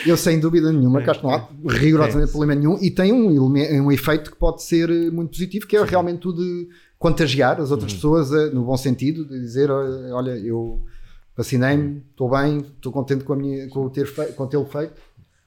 Eu 0.06 0.16
sem 0.16 0.40
dúvida 0.40 0.72
nenhuma, 0.72 1.02
que 1.02 1.10
acho 1.10 1.20
que 1.20 1.26
não 1.26 1.34
há 1.34 1.48
rigorosamente 1.68 2.30
problema 2.30 2.54
nenhum 2.54 2.78
e 2.80 2.90
tem 2.90 3.12
um, 3.12 3.52
um 3.82 3.92
efeito 3.92 4.30
que 4.30 4.36
pode 4.36 4.62
ser 4.62 4.88
muito 5.12 5.30
positivo, 5.30 5.66
que 5.66 5.76
é 5.76 5.84
realmente 5.84 6.26
o 6.28 6.32
de 6.32 6.68
contagiar 6.98 7.60
as 7.60 7.70
outras 7.70 7.92
pessoas 7.92 8.32
eh, 8.32 8.50
no 8.50 8.64
bom 8.64 8.76
sentido, 8.76 9.24
de 9.24 9.38
dizer, 9.40 9.70
olha, 9.70 10.32
eu 10.38 10.84
vacinei-me, 11.36 12.02
estou 12.10 12.30
bem, 12.30 12.58
estou 12.58 12.92
contente 12.92 13.24
com, 13.24 13.32
a 13.32 13.36
minha, 13.36 13.68
com, 13.68 13.84
o 13.84 13.90
ter 13.90 14.06
fei- 14.06 14.32
com 14.32 14.46
tê-lo 14.46 14.66
feito. 14.66 14.94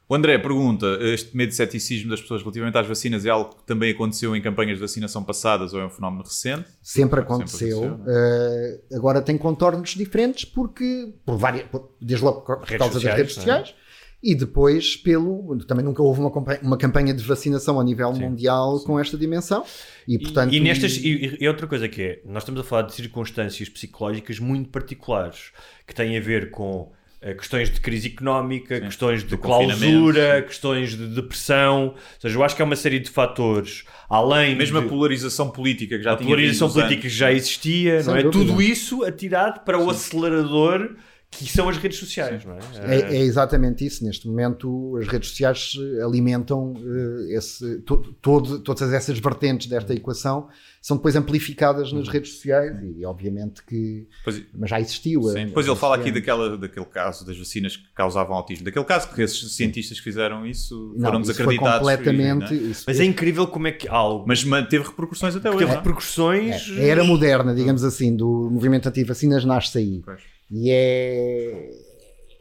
O 0.09 0.15
André 0.15 0.37
pergunta: 0.37 0.85
este 1.01 1.35
medo 1.35 1.49
de 1.49 1.55
ceticismo 1.55 2.09
das 2.09 2.21
pessoas 2.21 2.41
relativamente 2.41 2.77
às 2.77 2.87
vacinas 2.87 3.25
é 3.25 3.29
algo 3.29 3.55
que 3.55 3.63
também 3.65 3.91
aconteceu 3.91 4.33
em 4.35 4.41
campanhas 4.41 4.77
de 4.77 4.81
vacinação 4.81 5.21
passadas 5.21 5.73
ou 5.73 5.81
é 5.81 5.85
um 5.85 5.89
fenómeno 5.89 6.23
recente? 6.23 6.65
Sempre 6.81 6.81
Sempre 6.81 7.19
aconteceu. 7.21 7.83
aconteceu. 7.83 8.13
Eh, 8.13 8.79
agora 8.93 9.21
tem 9.21 9.37
contornos 9.37 9.89
diferentes 9.95 10.45
porque, 10.45 11.13
por 11.25 11.37
várias, 11.37 11.67
por- 11.67 11.89
desde 11.99 12.23
logo 12.23 12.39
por 12.41 12.59
Redes 12.59 12.77
causa 12.77 12.93
das 12.93 13.01
sociais, 13.03 13.17
redes 13.17 13.35
não 13.37 13.43
é? 13.43 13.57
E 14.21 14.33
depois 14.35 14.95
pelo. 14.95 15.57
Também 15.67 15.85
nunca 15.85 16.01
houve 16.01 16.19
uma, 16.19 16.31
campanha- 16.31 16.59
uma 16.63 16.77
campanha 16.77 17.13
de 17.13 17.23
vacinação 17.23 17.79
a 17.79 17.83
nível 17.83 18.11
mundial 18.13 18.79
com 18.81 18.99
esta 18.99 19.17
dimensão 19.17 19.63
e, 20.07 20.17
portanto. 20.17 20.53
e, 20.53 20.59
nestas, 20.59 20.97
e, 20.97 21.37
e 21.39 21.47
outra 21.47 21.67
coisa 21.67 21.87
que 21.87 22.01
é, 22.01 22.21
nós 22.25 22.43
estamos 22.43 22.59
a 22.61 22.63
falar 22.63 22.83
de 22.83 22.93
circunstâncias 22.93 23.69
psicológicas 23.69 24.39
muito 24.39 24.69
particulares 24.69 25.51
que 25.85 25.93
têm 25.93 26.17
a 26.17 26.21
ver 26.21 26.49
com 26.51 26.91
eh, 27.21 27.33
questões 27.33 27.69
de 27.69 27.79
crise 27.79 28.07
económica, 28.09 28.79
questões 28.81 29.23
de 29.23 29.37
clausura, 29.37 30.41
questões 30.41 30.95
de 30.97 31.07
depressão. 31.07 31.87
Ou 31.89 31.95
seja, 32.19 32.37
eu 32.37 32.43
acho 32.43 32.55
que 32.55 32.61
é 32.61 32.65
uma 32.65 32.75
série 32.75 32.99
de 32.99 33.09
fatores, 33.09 33.83
além 34.09 34.55
Mesmo 34.55 34.77
a 34.79 34.81
de, 34.81 34.87
polarização 34.87 35.49
política 35.49 35.97
que 35.97 36.03
já 36.03 36.13
a 36.13 36.15
tinha 36.17 36.27
polarização 36.27 36.69
política 36.71 37.01
que 37.01 37.07
anos. 37.07 37.13
já 37.17 37.31
existia, 37.31 38.01
Sem 38.03 38.11
não 38.13 38.19
é? 38.19 38.23
dúvida. 38.23 38.45
Tudo 38.45 38.61
isso 38.61 39.03
atirado 39.03 39.63
para 39.63 39.79
o 39.79 39.89
acelerador 39.89 40.95
que 41.29 41.45
são 41.45 41.67
as 41.69 41.77
redes 41.77 41.99
sociais, 41.99 42.43
não 42.45 42.53
é? 42.55 42.59
É, 42.95 43.15
é 43.17 43.19
exatamente 43.19 43.85
isso. 43.85 44.03
Neste 44.03 44.27
momento, 44.27 44.97
as 44.97 45.07
redes 45.07 45.29
sociais 45.29 45.73
eh, 45.99 46.01
alimentam 46.03 46.73
eh, 46.77 47.35
esse, 47.37 47.79
to- 47.81 48.15
todo- 48.21 48.59
todas 48.59 48.91
essas 48.93 49.19
vertentes 49.19 49.67
desta 49.67 49.93
equação 49.93 50.47
são 50.81 50.95
depois 50.97 51.15
amplificadas 51.17 51.91
nas 51.91 52.07
redes 52.07 52.31
sociais 52.35 52.75
e, 52.81 53.05
obviamente, 53.05 53.61
que. 53.65 54.07
Pois- 54.23 54.41
Mas 54.57 54.69
já 54.69 54.79
existiu. 54.79 55.21
Sim, 55.23 55.39
eh, 55.39 55.45
Depois 55.47 55.67
ele 55.67 55.75
fala 55.75 55.97
aqui 55.97 56.11
daquela, 56.11 56.57
daquele 56.57 56.85
caso 56.85 57.25
das 57.25 57.37
vacinas 57.37 57.75
que 57.75 57.83
causavam 57.93 58.35
autismo. 58.35 58.63
Daquele 58.65 58.85
caso 58.85 59.13
que 59.13 59.21
esses 59.21 59.51
cientistas 59.53 59.97
que 59.99 60.03
fizeram 60.05 60.45
isso 60.45 60.93
Não, 60.97 61.07
foram 61.09 61.21
isso 61.21 61.33
foi 61.35 61.43
desacreditados. 61.57 61.79
completamente. 61.79 62.53
e- 62.53 62.57
não 62.59 62.67
é? 62.67 62.69
isso- 62.71 62.83
Mas 62.87 62.99
é 62.99 63.03
incrível 63.03 63.45
como 63.45 63.67
é 63.67 63.73
que 63.73 63.87
algo 63.87 64.23
Mas 64.27 64.43
manteve 64.45 64.85
repercussões 64.85 65.35
até 65.35 65.49
hoje. 65.49 65.59
teve 65.59 65.71
é? 65.71 65.75
repercussões. 65.75 66.69
É, 66.77 66.81
a 66.81 66.83
era 66.85 67.03
moderna, 67.03 67.53
digamos 67.53 67.83
assim, 67.83 68.15
do 68.15 68.49
movimento 68.49 68.87
anti-vacinas 68.87 69.43
nasce 69.45 69.77
aí. 69.77 70.01
Pois. 70.03 70.21
E 70.49 70.71
é, 70.71 71.69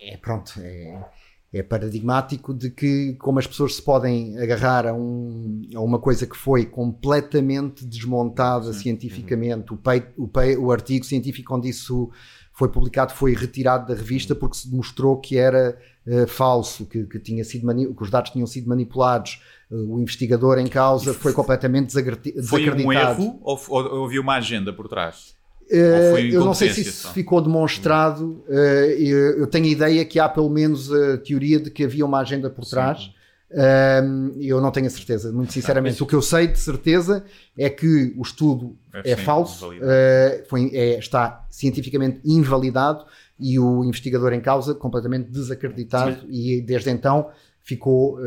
é 0.01 0.17
pronto, 0.17 0.53
é, 0.61 1.05
é 1.53 1.63
paradigmático 1.63 2.55
de 2.55 2.71
que 2.71 3.15
como 3.15 3.39
as 3.39 3.47
pessoas 3.47 3.75
se 3.77 3.83
podem 3.83 4.39
agarrar 4.39 4.87
a, 4.87 4.93
um, 4.95 5.63
a 5.75 5.81
uma 5.81 5.99
coisa 5.99 6.27
que 6.27 6.37
foi 6.37 6.67
completamente 6.67 7.85
desmontada 7.85 8.73
cientificamente, 8.73 9.73
o, 9.73 9.77
pei- 9.77 10.07
o, 10.17 10.29
pei- 10.29 10.57
o 10.57 10.71
artigo 10.71 11.05
científico 11.05 11.55
onde 11.55 11.69
isso 11.69 12.11
foi 12.53 12.69
publicado 12.69 13.13
foi 13.13 13.35
retirado 13.35 13.87
da 13.87 13.95
revista 13.95 14.35
porque 14.35 14.57
se 14.57 14.71
demonstrou 14.71 15.19
que 15.19 15.37
era 15.37 15.79
eh, 16.07 16.27
falso, 16.27 16.87
que, 16.87 17.05
que 17.05 17.19
tinha 17.19 17.45
sido 17.45 17.67
que 17.95 18.03
os 18.03 18.11
dados 18.11 18.31
tinham 18.31 18.47
sido 18.47 18.67
manipulados. 18.69 19.43
Eh, 19.71 19.75
o 19.75 20.01
investigador 20.01 20.59
em 20.59 20.67
causa 20.67 21.13
foi 21.13 21.35
completamente 21.35 21.89
desagrati- 21.89 22.33
Foi 22.43 22.63
um 22.63 22.75
desacreditado. 22.77 23.23
erro 23.23 23.39
ou, 23.43 23.61
ou, 23.69 23.85
ou 23.99 24.05
havia 24.07 24.21
uma 24.23 24.37
agenda 24.37 24.73
por 24.73 24.89
trás? 24.89 25.35
Eh, 25.71 26.29
eu 26.33 26.45
não 26.45 26.55
sei 26.55 26.71
se 26.71 26.83
isso 26.83 27.09
só? 27.09 27.13
ficou 27.13 27.41
demonstrado. 27.41 28.45
eh, 28.49 28.97
eu, 28.99 29.39
eu 29.41 29.47
tenho 29.47 29.65
a 29.67 29.69
ideia 29.69 30.05
que 30.05 30.19
há 30.21 30.29
pelo 30.29 30.49
menos 30.49 30.93
a 30.93 31.19
teoria 31.19 31.59
de 31.59 31.71
que 31.71 31.85
havia 31.85 32.05
uma 32.05 32.21
agenda 32.21 32.49
por 32.49 32.65
trás. 32.65 33.11
Ehm, 33.51 34.33
eu 34.41 34.61
não 34.61 34.73
tenho 34.73 34.87
a 34.87 34.91
certeza, 34.91 35.33
muito 35.33 35.53
sinceramente. 35.53 36.03
O 36.03 36.07
que 36.07 36.15
eu 36.15 36.23
sei 36.23 36.49
de 36.49 36.59
certeza 36.59 37.25
é 37.57 37.71
que 37.71 38.13
o 38.17 38.23
estudo 38.23 38.77
É, 38.93 39.13
é 39.13 39.17
sim, 39.17 39.23
falso, 39.23 39.71
eh, 39.81 40.45
foi, 40.49 40.71
é- 40.75 40.99
está 40.99 41.47
cientificamente 41.51 42.21
invalidado 42.25 43.05
e 43.39 43.59
o 43.59 43.85
investigador 43.85 44.33
em 44.33 44.41
causa 44.41 44.75
completamente 44.75 45.31
desacreditado 45.31 46.27
e 46.29 46.61
desde 46.61 46.91
então 46.91 47.29
ficou 47.63 48.19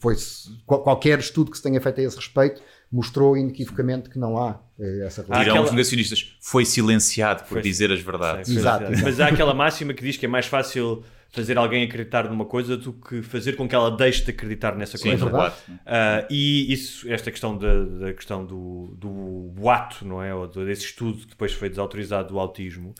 foi 0.00 0.16
qualquer 0.66 1.18
estudo 1.20 1.50
que 1.50 1.56
se 1.56 1.62
tenha 1.62 1.80
feito 1.80 2.00
a 2.00 2.04
esse 2.04 2.16
respeito 2.16 2.60
mostrou 2.90 3.36
inequivocamente 3.36 4.10
que 4.10 4.18
não 4.18 4.36
há 4.36 4.60
essa 5.04 5.22
relação. 5.22 5.24
Dirão 5.40 5.40
aquela- 5.54 5.64
os 5.64 5.70
negacionistas, 5.70 6.36
foi 6.40 6.64
silenciado 6.64 7.42
por 7.44 7.48
Foi- 7.54 7.62
dizer 7.62 7.90
as 7.92 8.00
verdades. 8.00 8.48
Sim, 8.48 8.56
Exato. 8.58 8.84
Mas 9.02 9.20
há 9.20 9.28
aquela 9.28 9.54
máxima 9.54 9.94
que 9.94 10.02
diz 10.02 10.16
que 10.16 10.26
é 10.26 10.28
mais 10.28 10.46
fácil 10.46 11.04
fazer 11.30 11.56
alguém 11.56 11.82
acreditar 11.84 12.28
numa 12.28 12.44
coisa 12.44 12.76
do 12.76 12.92
que 12.92 13.22
fazer 13.22 13.54
com 13.56 13.66
que 13.66 13.74
ela 13.74 13.90
deixe 13.96 14.22
de 14.22 14.30
acreditar 14.32 14.76
nessa 14.76 14.98
Sim, 14.98 15.08
coisa. 15.10 15.24
é 15.24 15.28
verdade. 15.30 15.54
Ah, 15.86 16.26
e 16.28 16.70
isso, 16.70 17.10
esta 17.10 17.30
questão 17.30 17.56
da, 17.56 17.84
da 17.84 18.12
questão 18.12 18.44
do, 18.44 18.94
do 18.98 19.50
boato, 19.54 20.04
não 20.04 20.22
é? 20.22 20.34
Ou 20.34 20.46
desse 20.46 20.84
estudo 20.84 21.18
que 21.20 21.28
depois 21.28 21.52
foi 21.54 21.70
desautorizado 21.70 22.28
do 22.28 22.38
autismo, 22.38 22.94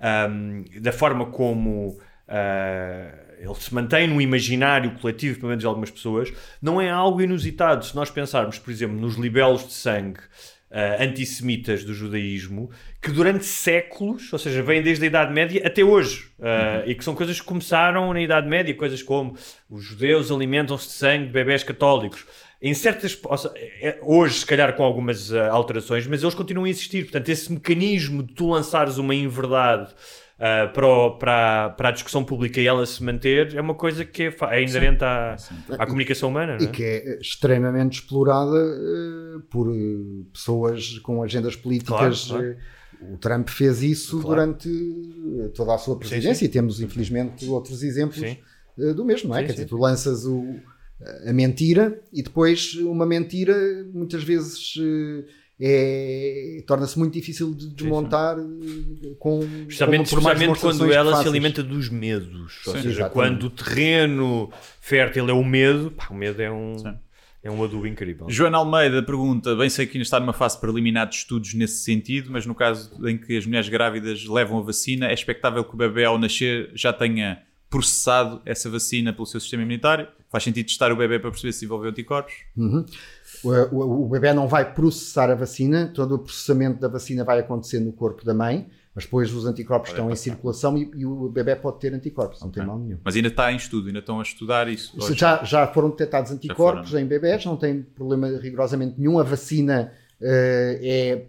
ahm, 0.00 0.64
da 0.80 0.90
forma 0.90 1.26
como 1.26 1.96
ah, 2.28 3.12
ele 3.38 3.54
se 3.54 3.72
mantém 3.72 4.08
no 4.08 4.20
imaginário 4.20 4.92
coletivo, 4.98 5.36
pelo 5.36 5.48
menos 5.50 5.62
de 5.62 5.66
algumas 5.66 5.90
pessoas, 5.90 6.32
não 6.60 6.80
é 6.80 6.90
algo 6.90 7.20
inusitado. 7.20 7.84
Se 7.84 7.94
nós 7.94 8.10
pensarmos, 8.10 8.58
por 8.58 8.70
exemplo, 8.72 8.96
nos 8.98 9.14
libelos 9.16 9.64
de 9.66 9.72
sangue 9.74 10.18
ah, 10.70 11.02
antissemitas 11.02 11.84
do 11.84 11.94
judaísmo, 11.94 12.70
que 13.00 13.10
durante 13.10 13.44
séculos, 13.44 14.32
ou 14.32 14.38
seja, 14.38 14.62
vêm 14.62 14.82
desde 14.82 15.04
a 15.04 15.06
Idade 15.06 15.32
Média 15.32 15.62
até 15.64 15.84
hoje, 15.84 16.28
ah, 16.40 16.82
e 16.86 16.94
que 16.94 17.04
são 17.04 17.14
coisas 17.14 17.40
que 17.40 17.46
começaram 17.46 18.12
na 18.12 18.20
Idade 18.20 18.48
Média, 18.48 18.74
coisas 18.74 19.02
como 19.02 19.36
os 19.70 19.84
judeus 19.84 20.30
alimentam-se 20.30 20.86
de 20.88 20.92
sangue 20.94 21.26
de 21.26 21.32
bebés 21.32 21.62
católicos. 21.62 22.26
Em 22.60 22.72
certas, 22.72 23.18
seja, 23.30 23.52
é- 23.80 23.98
hoje, 24.02 24.40
se 24.40 24.46
calhar 24.46 24.74
com 24.74 24.82
algumas 24.82 25.30
alterações, 25.32 26.06
mas 26.06 26.22
eles 26.22 26.34
continuam 26.34 26.64
a 26.64 26.70
existir. 26.70 27.02
Portanto, 27.04 27.28
esse 27.28 27.52
mecanismo 27.52 28.22
de 28.22 28.32
tu 28.32 28.48
lançares 28.48 28.96
uma 28.96 29.14
inverdade 29.14 29.94
ah, 30.38 30.70
para, 30.74 30.86
o- 30.86 31.18
para, 31.18 31.64
a- 31.66 31.70
para 31.70 31.88
a 31.88 31.92
discussão 31.92 32.22
pública 32.24 32.60
e 32.60 32.66
ela 32.66 32.84
se 32.84 33.02
manter 33.02 33.54
é 33.54 33.60
uma 33.60 33.74
coisa 33.74 34.04
que 34.04 34.24
é, 34.24 34.36
é 34.50 34.62
inerente 34.62 35.02
à, 35.04 35.36
à 35.78 35.86
comunicação 35.86 36.28
humana. 36.28 36.58
e 36.60 36.64
é? 36.64 36.66
que 36.68 36.82
é 36.84 37.18
extremamente 37.20 38.00
explorada 38.00 38.56
eh, 38.58 39.38
por 39.50 39.74
eh, 39.74 40.24
pessoas 40.32 40.98
com 41.00 41.22
agendas 41.22 41.56
políticas. 41.56 42.24
Claro, 42.26 42.42
claro. 42.44 43.14
o 43.14 43.16
Trump 43.18 43.48
fez 43.48 43.82
isso 43.82 44.20
Claro. 44.20 44.28
durante 44.54 44.68
toda 45.54 45.74
a 45.74 45.78
sua 45.78 45.98
presidência 45.98 46.44
e 46.44 46.48
temos, 46.48 46.80
infelizmente, 46.80 47.46
outros 47.46 47.82
exemplos 47.82 48.18
Sim. 48.20 48.36
do 48.94 49.04
mesmo, 49.04 49.30
não 49.30 49.36
é? 49.36 49.40
Sim, 49.40 49.46
Quer 49.46 49.52
sim. 49.52 49.56
dizer, 49.56 49.68
tu 49.68 49.76
lanças 49.78 50.24
o, 50.26 50.54
a 51.26 51.32
mentira 51.32 51.98
e 52.12 52.22
depois 52.22 52.74
uma 52.74 53.04
mentira 53.06 53.54
muitas 53.92 54.22
vezes 54.22 54.74
é, 55.58 56.62
torna-se 56.66 56.98
muito 56.98 57.14
difícil 57.14 57.54
de 57.54 57.68
desmontar 57.70 58.36
eh, 58.38 59.14
com, 59.18 59.40
Especialmente, 59.40 60.10
com- 60.10 60.16
por 60.16 60.22
mais 60.22 60.40
especialmente 60.40 60.60
quando 60.60 60.92
ela 60.92 61.22
se 61.22 61.28
alimenta 61.28 61.62
dos 61.62 61.88
medos. 61.88 62.60
Ou 62.66 62.74
Sim, 62.74 62.82
seja, 62.82 62.88
exatamente. 63.00 63.12
quando 63.12 63.42
o 63.44 63.50
terreno 63.50 64.50
fértil 64.80 65.28
é 65.28 65.32
o 65.32 65.42
medo, 65.44 65.90
pá, 65.90 66.08
o 66.10 66.14
medo 66.14 66.42
é 66.42 66.52
um, 66.52 66.76
é 67.42 67.50
um 67.50 67.64
adubo 67.64 67.86
incrível. 67.86 68.26
Joana 68.28 68.58
Almeida 68.58 69.02
pergunta: 69.02 69.56
bem 69.56 69.70
sei 69.70 69.86
que 69.86 69.96
ainda 69.96 70.02
está 70.04 70.20
numa 70.20 70.34
fase 70.34 70.60
preliminar 70.60 71.08
de 71.08 71.14
estudos 71.16 71.54
nesse 71.54 71.82
sentido, 71.82 72.30
mas 72.30 72.44
no 72.44 72.54
caso 72.54 72.90
em 73.08 73.16
que 73.16 73.36
as 73.38 73.46
mulheres 73.46 73.68
grávidas 73.70 74.26
levam 74.26 74.58
a 74.58 74.62
vacina, 74.62 75.06
é 75.08 75.14
expectável 75.14 75.64
que 75.64 75.72
o 75.74 75.76
bebê 75.76 76.04
ao 76.04 76.18
nascer 76.18 76.70
já 76.74 76.92
tenha 76.92 77.42
processado 77.70 78.40
essa 78.44 78.68
vacina 78.70 79.12
pelo 79.12 79.26
seu 79.26 79.40
sistema 79.40 79.62
imunitário? 79.62 80.06
Faz 80.30 80.44
sentido 80.44 80.66
testar 80.66 80.92
o 80.92 80.96
bebê 80.96 81.18
para 81.18 81.30
perceber 81.30 81.52
se 81.52 81.60
desenvolveu 81.60 81.90
anticorpos? 81.90 82.34
Uhum. 82.56 82.84
O, 83.44 83.50
o, 83.50 84.04
o 84.04 84.08
bebê 84.08 84.32
não 84.32 84.46
vai 84.48 84.72
processar 84.74 85.30
a 85.30 85.34
vacina, 85.34 85.90
todo 85.94 86.14
o 86.14 86.18
processamento 86.18 86.80
da 86.80 86.88
vacina 86.88 87.24
vai 87.24 87.38
acontecer 87.40 87.80
no 87.80 87.92
corpo 87.92 88.24
da 88.24 88.34
mãe. 88.34 88.68
Mas 88.94 89.04
depois 89.04 89.30
os 89.34 89.44
anticorpos 89.44 89.90
Pode 89.90 89.98
estão 90.00 90.06
em 90.06 90.12
passar. 90.12 90.22
circulação 90.22 90.78
e, 90.78 90.90
e 90.96 91.04
o 91.04 91.28
bebê 91.28 91.54
pode 91.54 91.78
ter 91.80 91.92
anticorpos, 91.92 92.40
não 92.40 92.50
tem 92.50 92.64
mal 92.64 92.78
nenhum. 92.78 92.96
Mas 93.04 93.14
ainda 93.14 93.28
está 93.28 93.52
em 93.52 93.56
estudo, 93.56 93.88
ainda 93.88 93.98
estão 93.98 94.18
a 94.18 94.22
estudar 94.22 94.68
isso. 94.68 94.94
Hoje. 94.98 95.12
Já, 95.18 95.44
já 95.44 95.66
foram 95.66 95.90
detectados 95.90 96.32
anticorpos 96.32 96.88
foram. 96.88 97.02
em 97.02 97.06
bebés, 97.06 97.44
não 97.44 97.58
tem 97.58 97.82
problema 97.82 98.26
rigorosamente 98.38 98.98
nenhum. 98.98 99.18
A 99.18 99.22
vacina 99.22 99.92
eh, 100.18 100.80
é, 100.82 101.26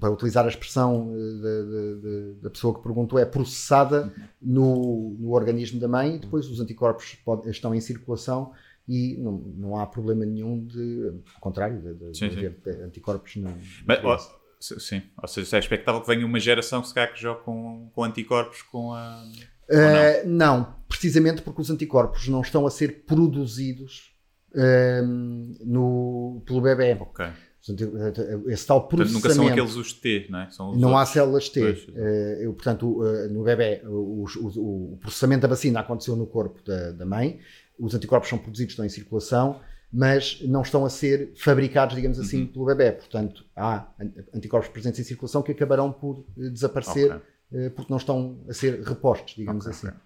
para 0.00 0.10
utilizar 0.10 0.44
a 0.44 0.48
expressão 0.48 1.12
da, 1.40 1.48
da- 1.48 2.00
da- 2.02 2.42
da 2.42 2.50
pessoa 2.50 2.74
que 2.74 2.82
perguntou, 2.82 3.20
é 3.20 3.24
processada 3.24 4.12
no, 4.42 5.16
no 5.16 5.30
organismo 5.30 5.78
da 5.78 5.86
mãe 5.86 6.16
e 6.16 6.18
depois 6.18 6.48
os 6.48 6.58
anticorpos 6.58 7.16
pode- 7.24 7.48
estão 7.48 7.72
em 7.72 7.80
circulação 7.80 8.50
e 8.92 9.16
não, 9.18 9.32
não 9.56 9.76
há 9.76 9.86
problema 9.86 10.24
nenhum 10.24 10.66
de, 10.66 11.12
ao 11.34 11.40
contrário, 11.40 11.80
de, 11.80 11.94
de- 11.94 12.18
Sim, 12.18 12.28
de 12.28 12.46
haver 12.46 12.82
anticorpos 12.84 13.36
na 13.36 13.52
Mas, 13.86 14.04
ó, 14.04 14.18
sim, 14.60 15.02
ou 15.22 15.28
seja, 15.28 15.56
é 15.56 15.60
expectável 15.60 16.00
que 16.00 16.06
venha 16.08 16.26
uma 16.26 16.40
geração 16.40 16.82
que 16.82 16.88
se 16.88 16.94
calhar 16.94 17.12
que 17.12 17.20
jogue 17.20 17.42
com, 17.44 17.90
com 17.94 18.04
anticorpos 18.04 18.62
com 18.62 18.92
a. 18.92 19.22
Uh, 19.70 20.28
não? 20.28 20.74
precisamente 20.88 21.42
porque 21.42 21.60
os 21.62 21.70
anticorpos 21.70 22.26
não 22.26 22.40
estão 22.40 22.66
a 22.66 22.70
ser 22.70 23.04
produzidos 23.04 24.10
um, 24.54 25.54
no, 25.64 26.42
pelo 26.44 26.60
bebê. 26.60 26.96
Ok. 27.00 27.26
Anti- 27.68 27.84
Esse 28.48 28.66
tal 28.66 28.88
Portanto, 28.88 29.12
processamento. 29.12 29.12
nunca 29.12 29.30
são 29.34 29.46
aqueles 29.48 29.76
os 29.76 29.92
T, 29.92 30.26
não 30.30 30.40
é? 30.40 30.50
São 30.50 30.70
os 30.70 30.80
Não 30.80 30.88
há 30.96 31.00
outros. 31.00 31.12
células 31.12 31.48
T. 31.50 31.60
Eh, 31.94 32.38
eu, 32.40 32.54
portanto, 32.54 33.04
eh, 33.06 33.28
no 33.28 33.44
bebê, 33.44 33.82
o, 33.84 34.24
o- 34.24 34.92
o 34.94 34.96
processamento 34.98 35.42
da 35.42 35.48
vacina 35.48 35.80
aconteceu 35.80 36.16
no 36.16 36.26
corpo 36.26 36.62
da, 36.64 36.90
da 36.92 37.04
mãe, 37.04 37.38
os 37.80 37.94
anticorpos 37.94 38.28
são 38.28 38.38
produzidos, 38.38 38.72
estão 38.72 38.84
em 38.84 38.88
circulação, 38.88 39.60
mas 39.92 40.40
não 40.42 40.62
estão 40.62 40.84
a 40.84 40.90
ser 40.90 41.32
fabricados, 41.36 41.96
digamos 41.96 42.18
Uhum. 42.18 42.24
assim, 42.24 42.46
pelo 42.46 42.64
bebê. 42.66 42.92
Portanto, 42.92 43.44
há 43.56 43.86
an- 44.00 44.12
anticorpos 44.34 44.68
presentes 44.70 45.00
em 45.00 45.04
circulação 45.04 45.42
que 45.42 45.50
acabarão 45.52 45.90
por 45.90 46.24
eh, 46.38 46.48
desaparecer 46.50 47.10
Ok. 47.10 47.20
eh, 47.52 47.70
porque 47.70 47.90
não 47.90 47.98
estão 47.98 48.38
a 48.48 48.52
ser 48.52 48.80
repostos, 48.82 49.34
digamos 49.34 49.66
Ok, 49.66 49.76
assim. 49.76 49.96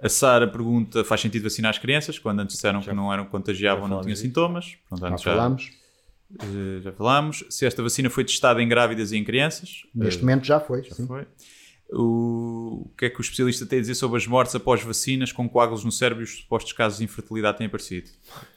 A 0.00 0.08
Sara 0.08 0.46
pergunta: 0.48 1.02
faz 1.04 1.20
sentido 1.22 1.44
vacinar 1.44 1.70
as 1.70 1.78
crianças 1.78 2.18
quando 2.18 2.40
antes 2.40 2.56
disseram 2.56 2.80
que 2.82 2.92
não 2.92 3.10
eram 3.12 3.24
contagiavam, 3.24 3.82
não 3.84 3.88
falámos 3.88 4.04
tinham 4.06 4.14
disso. 4.14 4.26
sintomas? 4.26 4.76
Portanto, 4.88 5.00
Já 5.00 5.08
antes 5.14 5.24
já, 5.24 5.30
falámos. 5.32 5.70
eh, 6.40 6.80
já 6.82 6.92
falámos. 6.92 7.44
Se 7.50 7.64
esta 7.64 7.82
vacina 7.82 8.10
foi 8.10 8.24
testada 8.24 8.60
em 8.62 8.68
grávidas 8.68 9.12
e 9.12 9.16
em 9.16 9.24
crianças? 9.24 9.84
Neste 9.94 10.18
Eh, 10.18 10.22
momento 10.22 10.44
já 10.44 10.60
foi. 10.60 10.82
já 10.82 10.94
sim. 10.94 11.06
foi. 11.06 11.26
O... 11.94 12.90
que 12.96 13.04
é 13.06 13.10
que 13.10 13.20
o 13.20 13.22
especialista 13.22 13.66
tem 13.66 13.78
a 13.78 13.82
dizer 13.82 13.94
sobre 13.94 14.16
as 14.16 14.26
mortes 14.26 14.54
após 14.54 14.82
vacinas 14.82 15.30
com 15.30 15.48
coágulos 15.48 15.84
no 15.84 15.92
cérebro 15.92 16.22
e 16.22 16.24
os 16.24 16.38
supostos 16.38 16.72
casos 16.72 16.98
de 16.98 17.04
infertilidade 17.04 17.58
têm 17.58 17.66
aparecido? 17.66 18.10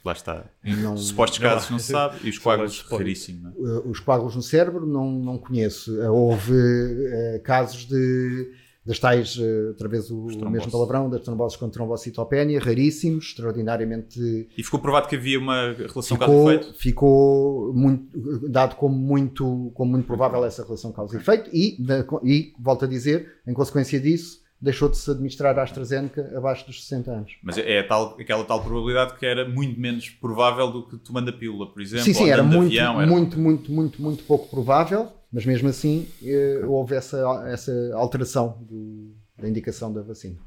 Lá 0.04 0.12
está. 0.12 0.46
Não- 0.64 0.94
Os 0.94 1.08
supostos 1.08 1.38
não 1.38 1.48
casos 1.50 1.70
não 1.70 1.78
se 1.78 1.92
sabe 1.92 2.18
e 2.24 2.30
os 2.30 2.38
coágulos 2.38 2.80
raríssimo. 2.90 3.48
é? 3.48 3.50
Uh, 3.60 3.90
os 3.90 4.00
coágulos 4.00 4.34
no 4.36 4.42
cérebro 4.42 4.86
não, 4.86 5.10
não 5.10 5.38
conheço. 5.38 5.92
Uh, 6.00 6.12
Houve 6.12 6.52
uh, 6.52 7.42
casos 7.42 7.84
de 7.86 8.50
das 8.86 8.98
tais, 8.98 9.36
uh, 9.36 9.68
outra 9.68 9.88
vez 9.88 10.10
o, 10.10 10.26
o 10.26 10.50
mesmo 10.50 10.70
palavrão, 10.70 11.10
das 11.10 11.20
tromboses 11.22 11.56
com 11.58 11.68
trombocitopénia, 11.68 12.60
raríssimos, 12.60 13.26
extraordinariamente 13.26 14.48
E 14.56 14.62
ficou 14.62 14.78
provado 14.78 15.08
que 15.08 15.16
havia 15.16 15.38
uma 15.38 15.72
relação 15.72 16.16
causa-efeito? 16.16 16.74
ficou 16.78 17.72
muito, 17.74 18.48
dado 18.48 18.76
como 18.76 18.94
muito, 18.96 19.70
como 19.74 19.90
muito 19.92 20.06
provável 20.06 20.44
essa 20.44 20.62
relação 20.64 20.92
causa 20.92 21.16
e 21.16 21.20
efeito 21.20 21.50
e, 21.52 22.52
volto 22.58 22.84
a 22.84 22.88
dizer, 22.88 23.32
em 23.46 23.52
consequência 23.52 23.98
disso, 24.00 24.40
deixou 24.60 24.88
de 24.88 24.96
se 24.96 25.10
administrar 25.10 25.58
a 25.58 25.62
AstraZeneca 25.62 26.32
abaixo 26.36 26.66
dos 26.66 26.82
60 26.84 27.10
anos. 27.10 27.32
Mas 27.42 27.58
é 27.58 27.82
tal, 27.82 28.16
aquela 28.18 28.44
tal 28.44 28.62
probabilidade 28.62 29.18
que 29.18 29.26
era 29.26 29.48
muito 29.48 29.78
menos 29.78 30.08
provável 30.08 30.70
do 30.70 30.86
que 30.88 30.96
tomando 30.96 31.28
a 31.28 31.32
pílula, 31.32 31.70
por 31.70 31.82
exemplo. 31.82 32.04
sim, 32.04 32.14
sim, 32.14 32.30
era 32.30 32.42
muito, 32.42 32.66
avião, 32.68 33.00
era- 33.00 33.10
muito, 33.10 33.38
muito, 33.38 33.70
muito, 33.72 34.00
muito 34.02 34.24
pouco 34.24 34.48
provável, 34.48 35.08
mas 35.32 35.44
mesmo 35.46 35.68
assim 35.68 36.08
eh, 36.24 36.62
houve 36.66 36.94
essa, 36.94 37.18
essa 37.48 37.72
alteração 37.94 38.58
do- 38.68 39.14
da 39.38 39.48
indicação 39.48 39.92
da 39.92 40.02
vacina. 40.02 40.38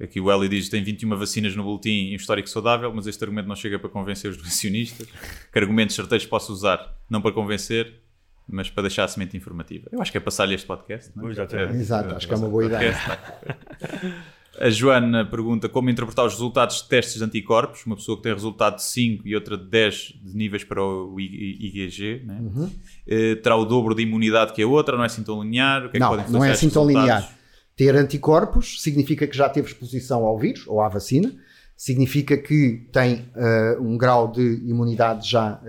Aqui 0.00 0.20
o 0.20 0.30
Eli 0.30 0.48
diz 0.48 0.64
que 0.64 0.70
tem 0.72 0.82
21 0.82 1.16
vacinas 1.16 1.54
no 1.54 1.62
boletim 1.62 2.08
e 2.08 2.12
um 2.12 2.16
histórico 2.16 2.48
saudável, 2.48 2.92
mas 2.92 3.06
este 3.06 3.22
argumento 3.22 3.46
não 3.48 3.54
chega 3.54 3.78
para 3.78 3.88
convencer 3.88 4.30
os 4.30 4.36
doacionistas. 4.42 5.06
Que 5.52 5.58
argumentos 5.58 5.94
certeiros 5.94 6.26
posso 6.26 6.52
usar? 6.52 6.96
Não 7.08 7.22
para 7.22 7.32
convencer, 7.32 8.00
mas 8.48 8.68
para 8.68 8.82
deixar 8.82 9.04
a 9.04 9.08
semente 9.08 9.36
informativa. 9.36 9.88
Eu 9.92 10.02
acho 10.02 10.10
que 10.10 10.18
é 10.18 10.20
passar-lhe 10.20 10.54
este 10.54 10.66
podcast. 10.66 11.12
Não 11.14 11.28
é? 11.28 11.30
Exatamente. 11.30 11.76
Exato, 11.76 12.14
acho 12.16 12.26
que 12.26 12.34
é 12.34 12.36
uma 12.36 12.48
boa 12.48 12.64
ideia. 12.64 12.92
A 14.60 14.70
Joana 14.70 15.24
pergunta 15.24 15.68
como 15.68 15.90
interpretar 15.90 16.24
os 16.24 16.32
resultados 16.32 16.82
de 16.82 16.88
testes 16.88 17.16
de 17.16 17.24
anticorpos. 17.24 17.84
Uma 17.86 17.96
pessoa 17.96 18.16
que 18.16 18.22
tem 18.22 18.32
resultado 18.32 18.76
de 18.76 18.82
5 18.82 19.26
e 19.26 19.34
outra 19.34 19.56
de 19.56 19.64
10 19.64 19.96
de 20.22 20.36
níveis 20.36 20.64
para 20.64 20.82
o 20.82 21.18
IgG. 21.18 22.22
Né? 22.24 22.38
Uhum. 22.40 22.70
Eh, 23.06 23.34
terá 23.36 23.56
o 23.56 23.64
dobro 23.64 23.94
de 23.94 24.02
imunidade 24.02 24.52
que 24.52 24.62
a 24.62 24.66
outra, 24.66 24.96
não 24.96 25.02
é 25.02 25.06
assim 25.06 25.22
tão 25.22 25.42
linear? 25.42 25.86
O 25.86 25.90
que 25.90 25.96
é 25.96 26.00
que 26.00 26.00
Não, 26.00 26.08
podem 26.08 26.30
não 26.30 26.44
é 26.44 26.50
assim 26.50 26.70
tão 26.70 26.86
linear. 26.86 27.28
Ter 27.76 27.96
anticorpos 27.96 28.80
significa 28.80 29.26
que 29.26 29.36
já 29.36 29.48
teve 29.48 29.66
exposição 29.66 30.24
ao 30.24 30.38
vírus 30.38 30.64
ou 30.66 30.80
à 30.80 30.88
vacina, 30.88 31.34
significa 31.76 32.36
que 32.36 32.86
tem 32.92 33.28
eh, 33.34 33.76
um 33.80 33.98
grau 33.98 34.30
de 34.30 34.60
imunidade 34.64 35.28
já 35.28 35.60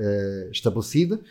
estabelecido, 0.52 1.22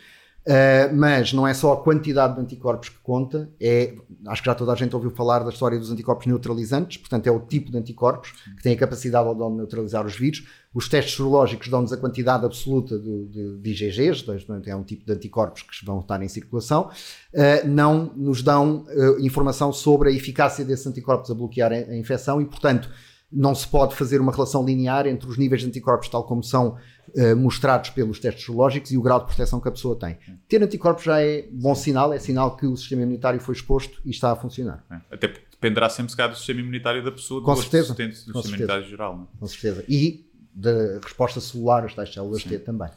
eh, 0.47 0.91
mas 0.93 1.33
não 1.33 1.47
é 1.47 1.53
só 1.55 1.73
a 1.73 1.77
quantidade 1.77 2.35
de 2.35 2.41
anticorpos 2.41 2.89
que 2.89 2.99
conta, 2.99 3.49
é, 3.59 3.95
acho 4.27 4.43
que 4.43 4.45
já 4.45 4.53
toda 4.53 4.71
a 4.71 4.75
gente 4.75 4.95
ouviu 4.95 5.09
falar 5.09 5.39
da 5.39 5.49
história 5.49 5.79
dos 5.79 5.91
anticorpos 5.91 6.27
neutralizantes, 6.27 6.97
portanto 6.97 7.25
é 7.25 7.31
o 7.31 7.39
tipo 7.39 7.71
de 7.71 7.77
anticorpos 7.77 8.31
que 8.31 8.61
tem 8.61 8.73
a 8.73 8.77
capacidade 8.77 9.33
de 9.33 9.49
neutralizar 9.49 10.05
os 10.05 10.15
vírus. 10.15 10.45
Os 10.71 10.87
testes 10.87 11.15
serológicos 11.15 11.67
dão-nos 11.69 11.91
a 11.93 11.97
quantidade 11.97 12.45
absoluta 12.45 12.99
de, 12.99 13.25
de, 13.27 13.57
de 13.57 13.69
IgGs, 13.71 14.21
portanto, 14.21 14.67
é 14.67 14.75
um 14.75 14.83
tipo 14.83 15.05
de 15.05 15.13
anticorpos 15.13 15.63
que 15.63 15.85
vão 15.85 16.01
estar 16.01 16.21
em 16.21 16.27
circulação, 16.27 16.89
uh, 17.33 17.67
não 17.67 18.11
nos 18.15 18.43
dão 18.43 18.85
uh, 18.89 19.19
informação 19.25 19.71
sobre 19.71 20.09
a 20.09 20.11
eficácia 20.11 20.65
desses 20.65 20.85
anticorpos 20.85 21.31
a 21.31 21.33
bloquear 21.33 21.71
a, 21.71 21.75
a, 21.75 21.95
infecção 21.95 22.41
e, 22.41 22.45
portanto, 22.45 22.89
não 23.35 23.53
se 23.53 23.67
pode 23.67 23.95
fazer 23.95 24.21
uma 24.21 24.31
relação 24.31 24.65
linear 24.65 25.05
entre 25.05 25.29
os 25.29 25.37
níveis 25.37 25.61
de 25.61 25.67
anticorpos, 25.67 26.07
tal 26.07 26.23
como 26.23 26.41
são 26.41 26.77
uh, 27.09 27.35
mostrados 27.35 27.89
pelos 27.89 28.19
testes 28.19 28.45
serológicos, 28.45 28.91
e 28.91 28.97
o 28.97 29.01
grau 29.01 29.19
de 29.19 29.25
proteção 29.25 29.59
que 29.59 29.67
a 29.67 29.71
pessoa 29.71 29.99
tem. 29.99 30.17
Ter 30.47 30.63
anticorpos 30.63 31.03
já 31.03 31.21
é 31.21 31.47
bom 31.51 31.75
sinal, 31.75 32.13
é 32.13 32.19
sinal 32.19 32.55
que 32.55 32.65
o 32.65 32.77
sistema 32.77 33.01
imunitário 33.01 33.39
foi 33.41 33.53
exposto 33.53 34.01
e 34.05 34.09
está 34.09 34.31
a 34.31 34.35
funcionar. 34.35 34.83
É. 34.89 35.15
Até 35.15 35.27
porque 35.27 35.45
dependerá 35.51 35.89
sempre, 35.89 36.11
se 36.11 36.17
calhar, 36.17 36.31
do 36.31 36.37
sistema 36.37 36.61
imunitário 36.61 37.03
da 37.03 37.11
pessoa, 37.11 37.41
do 37.41 37.45
Com 37.45 37.55
certeza. 37.57 37.93
do 37.93 37.97
Com 37.97 38.11
sistema 38.11 38.33
certeza. 38.41 38.55
imunitário 38.55 38.87
geral. 38.87 39.17
Não 39.17 39.23
é? 39.23 39.27
Com 39.39 39.47
certeza. 39.47 39.83
E 39.89 40.25
da 40.53 40.99
resposta 41.03 41.41
celular, 41.41 41.83
as 41.83 41.93
tais 41.93 42.13
células 42.13 42.43
T 42.43 42.57
também. 42.59 42.89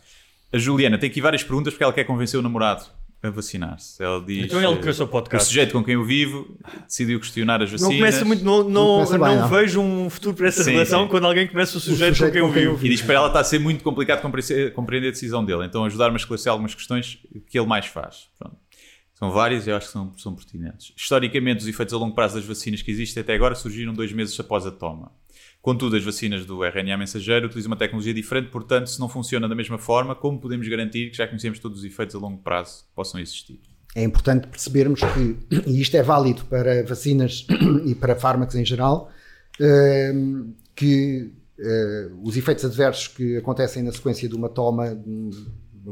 A 0.53 0.57
Juliana 0.57 0.97
tem 0.97 1.11
aqui 1.11 1.21
várias 1.21 1.43
perguntas 1.43 1.75
porque 1.75 1.85
ela 1.85 1.93
quer 1.93 2.05
convencer 2.05 2.39
o 2.39 2.43
namorado 2.43 2.85
a 3.23 3.31
vacinar-se. 3.31 4.03
Ela 4.03 4.21
diz. 4.25 4.45
Então 4.45 4.59
ele 4.59 4.69
O 4.69 5.07
podcast. 5.09 5.49
sujeito 5.49 5.73
com 5.73 5.83
quem 5.83 5.95
eu 5.95 6.05
vivo 6.05 6.57
decidiu 6.87 7.19
questionar 7.19 7.61
as 7.63 7.71
Não 7.73 7.79
vacinas. 7.79 7.97
começa 7.99 8.25
muito, 8.25 8.45
não, 8.45 8.59
não, 8.63 8.71
Não 8.71 8.95
começa 9.07 9.19
não 9.19 9.27
bem, 9.27 9.37
não. 9.37 9.49
vejo 9.49 9.81
um 9.81 10.09
futuro 10.09 10.37
para 10.37 10.49
essa 10.49 10.63
Sim, 10.63 10.73
relação 10.73 11.03
sim. 11.03 11.09
quando 11.09 11.27
alguém 11.27 11.47
começa 11.49 11.77
o 11.77 11.81
sujeito, 11.81 12.19
com 12.19 12.31
quem 12.31 12.41
eu 12.41 12.77
vivo. 12.77 12.87
E 12.87 12.89
diz 12.89 13.03
para 13.03 13.15
ela 13.15 13.27
está 13.29 13.41
a 13.41 13.45
ser 13.45 13.59
muito 13.59 13.83
complicado 13.83 14.23
compreender, 14.23 14.73
compreender 14.73 15.09
a 15.09 15.11
decisão 15.11 15.45
dele. 15.45 15.65
Então 15.65 15.85
ajudar-me 15.85 16.15
a 16.15 16.17
esclarecer 16.17 16.51
algumas 16.53 16.75
questões 16.75 17.19
que 17.49 17.59
ele 17.59 17.67
mais 17.67 17.87
faz. 17.87 18.29
Pronto. 18.39 18.57
São 19.15 19.33
várias 19.33 19.67
e 19.67 19.71
eu 19.71 19.77
acho 19.77 19.87
que 19.87 19.93
são, 19.93 20.13
são 20.17 20.33
pertinentes. 20.33 20.93
Historicamente, 20.97 21.63
os 21.63 21.67
efeitos 21.67 21.93
a 21.93 21.99
longo 21.99 22.15
prazo 22.15 22.37
das 22.37 22.45
vacinas 22.45 22.83
que 22.83 22.91
existem 22.93 23.21
até 23.21 23.35
agora 23.35 23.57
surgiram 23.57 23.93
dois 23.93 24.13
meses 24.13 24.39
após 24.39 24.65
a 24.65 24.71
toma. 24.71 25.11
Contudo, 25.61 25.97
as 25.97 26.05
vacinas 26.05 26.47
do 26.47 26.65
RNA 26.65 26.97
mensageiro 26.97 27.47
utilizam 27.47 27.71
uma 27.71 27.77
tecnologia 27.77 28.15
diferente, 28.15 28.49
portanto, 28.49 28.89
se 28.89 29.01
não 29.01 29.09
funciona 29.09 29.49
da 29.49 29.55
mesma 29.55 29.77
forma, 29.77 30.15
como 30.15 30.41
podemos 30.41 30.67
garantir 30.69 31.11
que 31.11 31.17
já 31.17 31.27
conhecemos 31.27 31.59
todos 31.59 31.81
os 31.81 31.85
efeitos 31.85 32.15
a 32.15 32.19
longo 32.19 32.39
prazo 32.39 32.85
que 32.85 32.95
possam 32.95 33.21
existir? 33.21 33.61
É 33.95 34.03
importante 34.03 34.47
percebermos 34.47 35.01
que, 35.01 35.37
e 35.67 35.81
isto 35.81 35.97
é 35.97 36.03
válido 36.03 36.45
para 36.45 36.85
vacinas 36.85 37.47
e 37.85 37.95
para 37.95 38.15
fármacos 38.15 38.55
em 38.55 38.65
geral, 38.65 39.11
ehm, 39.61 40.53
que 40.77 41.33
eh, 41.59 42.11
os 42.23 42.37
efeitos 42.37 42.65
adversos 42.65 43.09
que 43.09 43.37
acontecem 43.37 43.83
na 43.83 43.91
sequência 43.91 44.29
de 44.29 44.37
uma 44.37 44.49
toma 44.49 44.95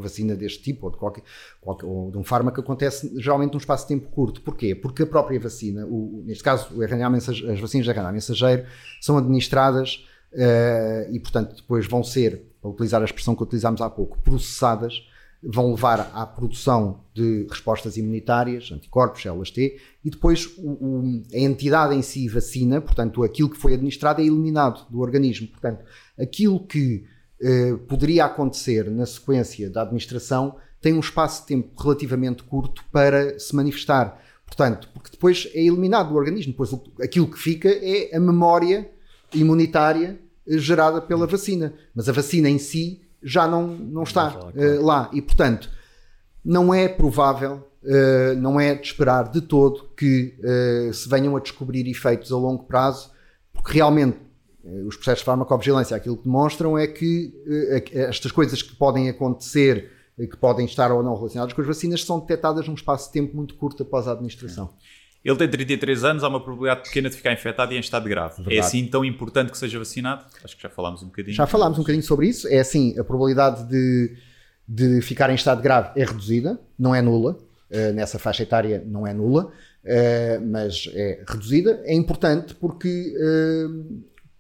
vacina 0.01 0.35
deste 0.35 0.63
tipo 0.63 0.87
ou 0.87 0.93
de, 0.93 0.99
qualquer, 0.99 1.23
qualquer- 1.61 1.87
ou 1.87 2.11
de 2.11 2.19
um 2.19 2.25
fármaco 2.25 2.61
acontece 2.61 3.13
geralmente 3.21 3.53
num 3.53 3.59
espaço 3.59 3.85
de 3.85 3.89
tempo 3.89 4.09
curto. 4.11 4.41
Porquê? 4.43 4.75
Porque 4.75 5.03
a 5.03 5.07
própria 5.07 5.39
vacina, 5.41 5.87
o- 5.87 6.23
neste 6.27 6.43
caso 6.45 6.69
o 6.75 6.83
RNA 6.83 7.11
mensageiro, 7.11 7.53
as 7.53 7.61
vacinas 7.61 7.85
de 7.87 7.91
RNA 7.93 8.13
mensageiro, 8.13 8.65
são 9.01 9.17
administradas 9.19 10.05
eh, 10.33 11.09
e, 11.13 11.21
portanto, 11.21 11.57
depois 11.57 11.87
vão 11.87 12.03
ser, 12.03 12.53
para 12.61 12.71
utilizar 12.71 13.01
a 13.01 13.05
expressão 13.05 13.35
que 13.35 13.43
utilizámos 13.43 13.81
há 13.81 13.89
pouco, 13.89 14.19
processadas 14.21 15.03
vão 15.43 15.71
levar 15.71 16.11
à 16.13 16.27
produção 16.27 17.05
de 17.15 17.47
respostas 17.49 17.97
imunitárias, 17.97 18.71
anticorpos, 18.73 19.23
células 19.23 19.51
T, 19.51 19.79
e 20.05 20.11
depois 20.11 20.47
o- 20.59 20.71
o- 20.73 21.23
a 21.33 21.39
entidade 21.39 21.95
em 21.95 22.03
si 22.03 22.27
vacina, 22.29 22.81
portanto, 22.81 23.23
aquilo 23.23 23.49
que 23.51 23.57
foi 23.57 23.75
administrado 23.75 24.21
é 24.21 24.25
eliminado 24.25 24.87
do 24.91 25.01
organismo. 25.01 25.47
Portanto, 25.47 25.85
aquilo 26.19 26.59
que 26.67 27.05
eh, 27.41 27.75
poderia 27.89 28.25
acontecer 28.25 28.91
na 28.91 29.07
sequência 29.07 29.69
da 29.71 29.83
administração 29.83 30.57
tem 30.81 30.93
um 30.95 31.01
espaço 31.01 31.43
de 31.43 31.49
tempo 31.49 31.83
relativamente 31.83 32.43
curto 32.43 32.85
para 32.93 33.39
se 33.39 33.55
manifestar. 33.57 34.23
Portanto, 34.47 34.89
porque 34.95 35.11
depois 35.11 35.49
é 35.53 35.61
eliminado 35.65 36.11
do 36.11 36.15
organismo, 36.15 36.53
depois 36.53 36.73
aquilo 37.03 37.27
que 37.27 37.39
fica 37.39 37.69
é 37.69 38.15
a 38.15 38.21
memória 38.21 38.89
imunitária 39.35 40.19
eh, 40.47 40.59
gerada 40.59 41.01
pela 41.01 41.27
vacina. 41.27 41.75
Mas 41.95 42.09
a 42.09 42.13
vacina 42.13 42.49
em 42.49 42.59
si 42.59 43.03
já 43.23 43.49
não, 43.49 43.67
não 43.67 44.03
está 44.03 44.29
está 44.29 44.41
lá, 44.41 44.53
lá. 44.81 45.11
E, 45.13 45.21
portanto, 45.21 45.71
não 46.45 46.73
é 46.73 46.87
provável 46.87 47.67
eh, 47.89 48.35
não 48.35 48.59
é 48.59 48.75
de 48.75 48.85
esperar 48.85 49.31
de 49.31 49.41
todo 49.41 49.89
que 49.97 50.35
eh, 50.43 50.91
se 50.93 51.09
venham 51.09 51.37
a 51.37 51.41
descobrir 51.41 51.89
efeitos 51.89 52.33
a 52.33 52.37
longo 52.37 52.65
prazo, 52.65 53.13
porque 53.53 53.75
realmente 53.75 54.19
os 54.87 54.97
processos 54.97 55.21
de 55.21 55.25
farmacovigilância 55.25 55.97
aquilo 55.97 56.17
que 56.17 56.25
demonstram 56.25 56.77
é 56.77 56.87
que 56.87 57.33
eh, 57.47 57.85
estas 58.09 58.33
coisas 58.33 58.63
que 58.63 58.75
podem 58.75 59.09
acontecer, 59.09 59.91
eh, 60.19 60.27
que 60.27 60.37
podem 60.37 60.67
estar 60.67 60.91
ou 60.91 61.03
não 61.03 61.15
relacionadas 61.15 61.53
com 61.53 61.61
as 61.61 61.67
vacinas, 61.67 62.03
são 62.03 62.21
detectadas 62.21 62.67
num 62.67 62.75
espaço 62.75 63.07
de 63.07 63.13
tempo 63.13 63.37
muito 63.37 63.55
curto 63.55 63.83
após 63.83 64.09
a 64.09 64.13
administração. 64.13 64.71
Ele 65.25 65.37
tem 65.37 65.49
33 65.49 66.05
anos, 66.05 66.23
há 66.23 66.29
uma 66.29 66.41
probabilidade 66.41 66.89
pequena 66.89 67.11
de 67.11 67.17
ficar 67.17 67.33
infectado 67.33 67.73
e 67.73 67.77
em 67.77 67.81
estado 67.81 68.09
grave. 68.09 68.35
É 68.35 68.45
Verdade. 68.45 68.59
assim 68.61 68.87
tão 68.87 69.05
importante 69.05 69.51
que 69.51 69.59
seja 69.59 69.79
vacinado? 69.79 70.25
Acho 70.45 70.57
que 70.57 70.63
já 70.63 70.71
falámos 70.71 71.03
um 71.03 71.07
bocadinho. 71.07 71.35
Já 71.35 71.47
falámos 71.47 71.79
um 71.79 71.81
bocadinho 71.83 72.05
sobre 72.05 72.29
isso. 72.29 72.47
É 72.47 72.61
assim, 72.61 72.97
a 72.97 73.03
probabilidade 73.03 73.69
de, 73.69 74.17
de 74.69 75.01
ficar 75.03 75.29
em 75.31 75.35
estado 75.35 75.61
grave 75.61 76.01
é 76.01 76.05
reduzida, 76.05 76.61
não 76.79 76.95
é 76.95 77.03
nula. 77.03 77.37
Eh, 77.69 77.93
nessa 77.93 78.19
faixa 78.19 78.45
etária 78.45 78.83
não 78.87 79.05
é 79.05 79.13
nula, 79.13 79.51
eh, 79.85 80.39
mas 80.39 80.89
é 80.95 81.25
reduzida. 81.27 81.83
É 81.85 81.95
importante 81.95 82.55
porque, 82.55 82.89
eh, 82.89 83.67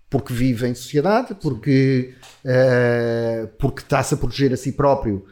porque 0.08 0.32
vive 0.32 0.66
em 0.66 0.74
sociedade, 0.74 1.34
porque, 1.34 2.14
eh, 2.44 3.48
porque 3.58 3.80
está-se 3.80 4.14
a 4.14 4.16
proteger 4.16 4.52
a 4.52 4.56
si 4.56 4.72
próprio, 4.72 5.26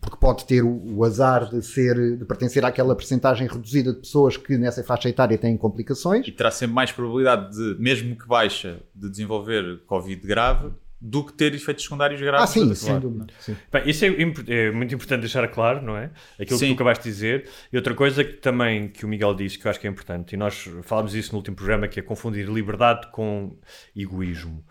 porque 0.00 0.16
pode 0.18 0.44
ter 0.44 0.62
o, 0.62 0.96
o 0.96 1.04
azar 1.04 1.48
de, 1.48 1.64
ser, 1.64 2.18
de 2.18 2.24
pertencer 2.24 2.64
àquela 2.64 2.94
percentagem 2.94 3.48
reduzida 3.48 3.92
de 3.92 4.00
pessoas 4.00 4.36
que 4.36 4.58
nessa 4.58 4.84
faixa 4.84 5.08
etária 5.08 5.38
têm 5.38 5.56
complicações. 5.56 6.28
E 6.28 6.32
terá 6.32 6.50
sempre 6.50 6.74
mais 6.74 6.92
probabilidade 6.92 7.56
de, 7.56 7.80
mesmo 7.80 8.14
que 8.14 8.26
baixa, 8.26 8.80
de 8.94 9.08
desenvolver 9.08 9.82
Covid 9.86 10.26
grave 10.26 10.70
do 11.00 11.24
que 11.24 11.32
ter 11.32 11.54
efeitos 11.54 11.84
secundários 11.84 12.20
graves. 12.20 12.50
Ah, 12.50 12.52
sim, 12.52 12.68
da 12.68 12.74
sem 12.74 13.00
dúvida. 13.00 13.26
Sim. 13.38 13.56
Bem, 13.72 13.88
isso 13.88 14.04
é, 14.04 14.08
é 14.08 14.70
muito 14.70 14.94
importante 14.94 15.20
deixar 15.20 15.46
claro, 15.48 15.80
não 15.82 15.96
é? 15.96 16.10
Aquilo 16.38 16.58
Sim. 16.58 16.66
que 16.66 16.72
tu 16.72 16.74
acabaste 16.74 17.04
de 17.04 17.10
dizer. 17.10 17.48
E 17.72 17.76
outra 17.76 17.94
coisa 17.94 18.22
que 18.22 18.34
também 18.34 18.88
que 18.88 19.04
o 19.04 19.08
Miguel 19.08 19.34
disse 19.34 19.58
que 19.58 19.66
eu 19.66 19.70
acho 19.70 19.80
que 19.80 19.86
é 19.86 19.90
importante, 19.90 20.34
e 20.34 20.36
nós 20.36 20.68
falámos 20.82 21.14
isso 21.14 21.32
no 21.32 21.38
último 21.38 21.56
programa, 21.56 21.88
que 21.88 21.98
é 21.98 22.02
confundir 22.02 22.46
liberdade 22.46 23.10
com 23.10 23.56
egoísmo. 23.96 24.62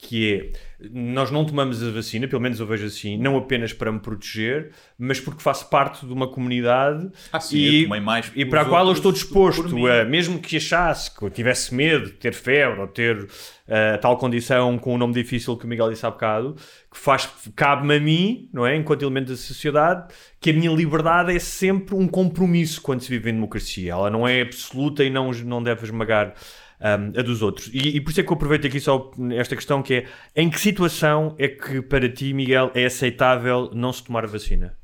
Que 0.00 0.52
é, 0.54 0.88
nós 0.92 1.28
não 1.30 1.44
tomamos 1.44 1.82
a 1.82 1.90
vacina, 1.90 2.28
pelo 2.28 2.40
menos 2.40 2.60
eu 2.60 2.66
vejo 2.66 2.86
assim, 2.86 3.18
não 3.18 3.36
apenas 3.36 3.72
para 3.72 3.90
me 3.90 3.98
proteger, 3.98 4.70
mas 4.96 5.20
porque 5.20 5.42
faço 5.42 5.68
parte 5.68 6.06
de 6.06 6.12
uma 6.12 6.28
comunidade 6.28 7.10
Ah, 7.32 7.40
sim, 7.40 7.56
e, 7.56 7.86
mais 8.00 8.30
e 8.36 8.44
para 8.44 8.60
a 8.60 8.64
qual 8.64 8.86
eu 8.86 8.92
estou 8.92 9.10
disposto, 9.10 9.86
a, 9.88 10.04
mesmo 10.04 10.38
que 10.38 10.56
achasse 10.56 11.12
que 11.12 11.20
eu 11.22 11.28
tivesse 11.28 11.74
medo 11.74 12.06
de 12.06 12.12
ter 12.12 12.32
febre 12.32 12.80
ou 12.80 12.86
ter 12.86 13.26
eh, 13.66 13.98
tal 13.98 14.16
condição 14.16 14.78
com 14.78 14.94
o 14.94 14.98
nome 14.98 15.12
difícil 15.12 15.54
que 15.56 15.66
o 15.66 15.68
Miguel 15.68 15.90
disse 15.90 16.06
há 16.06 16.10
bocado, 16.10 16.54
que 16.90 16.96
faz, 16.96 17.28
cabe-me 17.54 17.96
a 17.96 18.00
mim, 18.00 18.48
não 18.50 18.66
é, 18.66 18.74
enquanto 18.74 19.02
elemento 19.02 19.28
da 19.28 19.36
sociedade, 19.36 20.14
que 20.40 20.50
a 20.50 20.52
minha 20.54 20.70
liberdade 20.70 21.36
é 21.36 21.38
sempre 21.38 21.94
um 21.94 22.08
compromisso 22.08 22.80
quando 22.80 23.02
se 23.02 23.10
vive 23.10 23.28
em 23.30 23.34
democracia. 23.34 23.92
Ela 23.92 24.08
não 24.08 24.26
é 24.26 24.40
absoluta 24.40 25.04
e 25.04 25.10
não, 25.10 25.32
não 25.32 25.62
deve 25.62 25.84
esmagar 25.84 26.34
um, 26.80 27.18
a 27.18 27.22
dos 27.22 27.42
outros. 27.42 27.70
E, 27.72 27.96
e 27.96 28.00
por 28.00 28.10
isso 28.10 28.20
é 28.20 28.22
que 28.22 28.30
eu 28.30 28.34
aproveito 28.34 28.66
aqui 28.66 28.80
só 28.80 29.10
esta 29.32 29.56
questão 29.56 29.82
que 29.82 29.94
é, 29.94 30.06
em 30.36 30.48
que 30.50 30.60
situação 30.60 31.34
é 31.38 31.48
que 31.48 31.82
para 31.82 32.08
ti, 32.08 32.32
Miguel, 32.32 32.70
é 32.74 32.86
aceitável 32.86 33.70
não 33.72 33.92
se 33.92 34.04
tomar 34.04 34.24
a 34.24 34.28
vacina? 34.28 34.76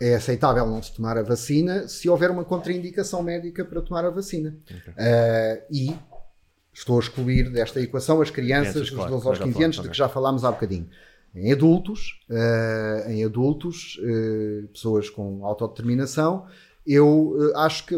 é 0.00 0.16
aceitável 0.16 0.66
não 0.66 0.82
se 0.82 0.92
tomar 0.92 1.16
a 1.16 1.22
vacina 1.22 1.86
se 1.86 2.08
houver 2.08 2.28
uma 2.28 2.44
contraindicação 2.44 3.22
médica 3.22 3.64
para 3.64 3.80
tomar 3.80 4.04
a 4.04 4.10
vacina. 4.10 4.58
Uh, 4.68 5.62
e 5.70 5.96
estou 6.72 6.96
a 6.96 7.00
excluir 7.00 7.50
desta 7.50 7.80
equação 7.80 8.20
as 8.20 8.28
crianças 8.28 8.72
Crianças, 8.72 8.90
dos 8.90 8.96
claro, 8.96 9.10
12 9.12 9.24
nós 9.24 9.26
aos 9.26 9.38
já 9.38 9.44
15 9.44 9.54
falamos, 9.54 9.76
anos, 9.76 9.82
de 9.84 9.90
que 9.92 9.96
já 9.96 10.08
falámos 10.08 10.44
há 10.44 10.50
bocadinho. 10.50 10.88
Em 11.34 11.52
adultos, 11.52 12.20
uh, 12.28 13.10
em 13.10 13.24
adultos, 13.24 13.98
uh, 13.98 14.68
pessoas 14.68 15.08
com 15.08 15.46
autodeterminação, 15.46 16.46
eu 16.84 17.36
uh, 17.36 17.56
acho 17.58 17.86
que 17.86 17.94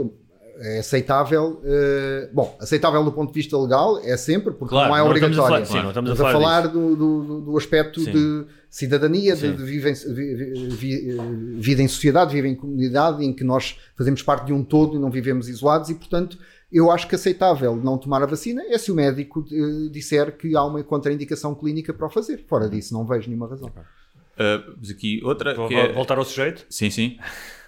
é 0.58 0.78
aceitável, 0.78 1.60
uh, 1.62 2.34
bom, 2.34 2.56
aceitável 2.60 3.02
do 3.04 3.10
ponto 3.12 3.28
de 3.32 3.34
vista 3.34 3.56
legal 3.58 3.98
é 4.04 4.16
sempre, 4.16 4.52
porque 4.52 4.70
Claro, 4.74 4.88
não 4.90 4.96
é 4.96 5.00
não 5.00 5.14
estamos 5.14 5.38
a 5.38 5.42
obrigatório. 5.42 5.66
falar- 5.66 5.78
sim, 5.78 5.82
não 5.82 5.88
estamos 5.90 6.10
a 6.10 6.12
Estamos 6.14 6.30
a 6.34 6.38
falar 6.38 6.62
falar 6.62 6.68
do, 6.72 6.96
do- 6.96 7.40
do 7.42 7.56
aspecto 7.58 8.00
Sim. 8.00 8.12
de 8.12 8.46
cidadania, 8.70 9.34
de, 9.34 9.40
Sim. 9.40 9.52
de 9.56 9.62
em- 9.62 9.64
vi- 9.66 10.34
vi- 10.34 10.68
vi- 10.68 11.16
vida 11.60 11.82
em 11.82 11.88
sociedade, 11.88 12.32
vida 12.32 12.46
em 12.48 12.54
comunidade, 12.54 13.24
em 13.24 13.32
que 13.32 13.42
nós 13.44 13.78
fazemos 13.96 14.22
parte 14.22 14.46
de 14.46 14.52
um 14.52 14.62
todo 14.64 14.96
e 14.96 14.98
não 14.98 15.10
vivemos 15.10 15.48
isolados 15.48 15.90
e, 15.90 15.94
portanto, 15.94 16.38
eu 16.72 16.90
acho 16.90 17.06
que 17.08 17.14
aceitável 17.14 17.76
não 17.76 17.96
tomar 17.98 18.22
a 18.22 18.26
vacina 18.26 18.62
é 18.68 18.76
se 18.78 18.90
o 18.90 18.94
médico 18.96 19.44
eh, 19.52 19.88
disser 19.92 20.36
que 20.36 20.56
há 20.56 20.64
uma 20.64 20.82
contraindicação 20.82 21.54
clínica 21.54 21.92
para 21.94 22.06
o 22.06 22.10
fazer. 22.10 22.44
Fora 22.48 22.68
disso, 22.68 22.92
não 22.94 23.06
vejo 23.06 23.28
nenhuma 23.28 23.48
razão. 23.48 23.68
Uh, 23.68 24.74
mas 24.80 24.90
aqui 24.90 25.20
outra. 25.22 25.54
Vou 25.54 25.68
que 25.68 25.74
é- 25.76 25.92
voltar 25.92 26.18
ao 26.18 26.24
sujeito? 26.24 26.66
Sim, 26.68 26.90
sim. 26.90 27.16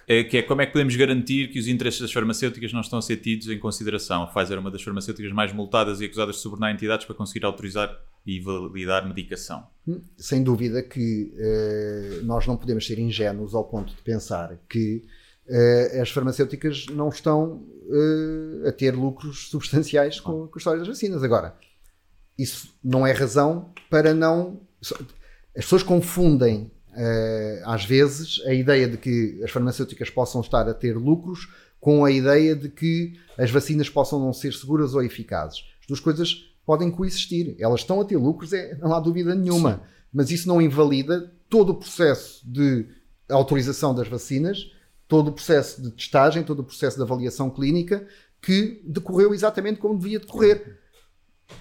É, 0.09 0.23
que 0.23 0.37
é 0.37 0.41
como 0.41 0.61
é 0.61 0.65
que 0.65 0.71
podemos 0.71 0.95
garantir 0.95 1.49
que 1.49 1.59
os 1.59 1.67
interesses 1.67 1.99
das 1.99 2.13
farmacêuticas 2.13 2.71
não 2.71 2.79
estão 2.79 2.97
a 2.97 3.01
ser 3.01 3.17
tidos 3.17 3.49
em 3.49 3.59
consideração. 3.59 4.23
A 4.23 4.27
Pfizer 4.27 4.55
é 4.55 4.59
uma 4.59 4.71
das 4.71 4.81
farmacêuticas 4.81 5.33
mais 5.33 5.51
multadas 5.51 5.99
e 5.99 6.05
acusadas 6.05 6.37
de 6.37 6.41
subornar 6.41 6.73
entidades 6.73 7.05
para 7.05 7.13
conseguir 7.13 7.45
autorizar 7.45 7.93
e 8.25 8.39
validar 8.39 9.05
medicação. 9.05 9.67
Sem 10.15 10.43
dúvida 10.43 10.81
que 10.81 11.33
eh, 11.37 12.19
nós 12.23 12.47
não 12.47 12.55
podemos 12.55 12.87
ser 12.87 12.99
ingênuos 12.99 13.53
ao 13.53 13.65
ponto 13.65 13.93
de 13.93 14.01
pensar 14.01 14.57
que 14.69 15.03
eh, 15.47 15.99
as 16.01 16.09
farmacêuticas 16.09 16.85
não 16.87 17.09
estão 17.09 17.65
eh, 17.89 18.69
a 18.69 18.71
ter 18.71 18.95
lucros 18.95 19.49
substanciais 19.49 20.21
com, 20.21 20.47
com 20.47 20.53
a 20.55 20.57
história 20.57 20.79
das 20.79 20.87
vacinas. 20.87 21.21
Agora, 21.21 21.53
isso 22.37 22.73
não 22.83 23.05
é 23.05 23.11
razão 23.11 23.73
para 23.89 24.13
não. 24.13 24.61
As 24.81 25.63
pessoas 25.65 25.83
confundem 25.83 26.71
às 27.65 27.85
vezes 27.85 28.41
a 28.45 28.53
ideia 28.53 28.87
de 28.87 28.97
que 28.97 29.39
as 29.43 29.51
farmacêuticas 29.51 30.09
possam 30.09 30.41
estar 30.41 30.67
a 30.67 30.73
ter 30.73 30.97
lucros 30.97 31.47
com 31.79 32.03
a 32.03 32.11
ideia 32.11 32.55
de 32.55 32.69
que 32.69 33.13
as 33.37 33.51
vacinas 33.51 33.89
possam 33.89 34.19
não 34.19 34.33
ser 34.33 34.53
seguras 34.53 34.93
ou 34.93 35.03
eficazes. 35.03 35.63
As 35.79 35.87
duas 35.87 35.99
coisas 35.99 36.51
podem 36.65 36.91
coexistir. 36.91 37.55
Elas 37.59 37.81
estão 37.81 38.01
a 38.01 38.05
ter 38.05 38.17
lucros, 38.17 38.51
é, 38.51 38.75
não 38.79 38.93
há 38.93 38.99
dúvida 38.99 39.33
nenhuma. 39.33 39.83
Mas 40.11 40.31
isso 40.31 40.47
não 40.47 40.61
invalida 40.61 41.33
todo 41.49 41.69
o 41.69 41.75
processo 41.75 42.41
de 42.45 42.85
autorização 43.29 43.93
das 43.93 44.07
vacinas, 44.07 44.71
todo 45.07 45.29
o 45.29 45.31
processo 45.31 45.81
de 45.81 45.91
testagem, 45.91 46.43
todo 46.43 46.59
o 46.59 46.63
processo 46.63 46.97
de 46.97 47.03
avaliação 47.03 47.49
clínica 47.49 48.05
que 48.41 48.81
decorreu 48.85 49.33
exatamente 49.33 49.79
como 49.79 49.97
devia 49.97 50.19
decorrer. 50.19 50.79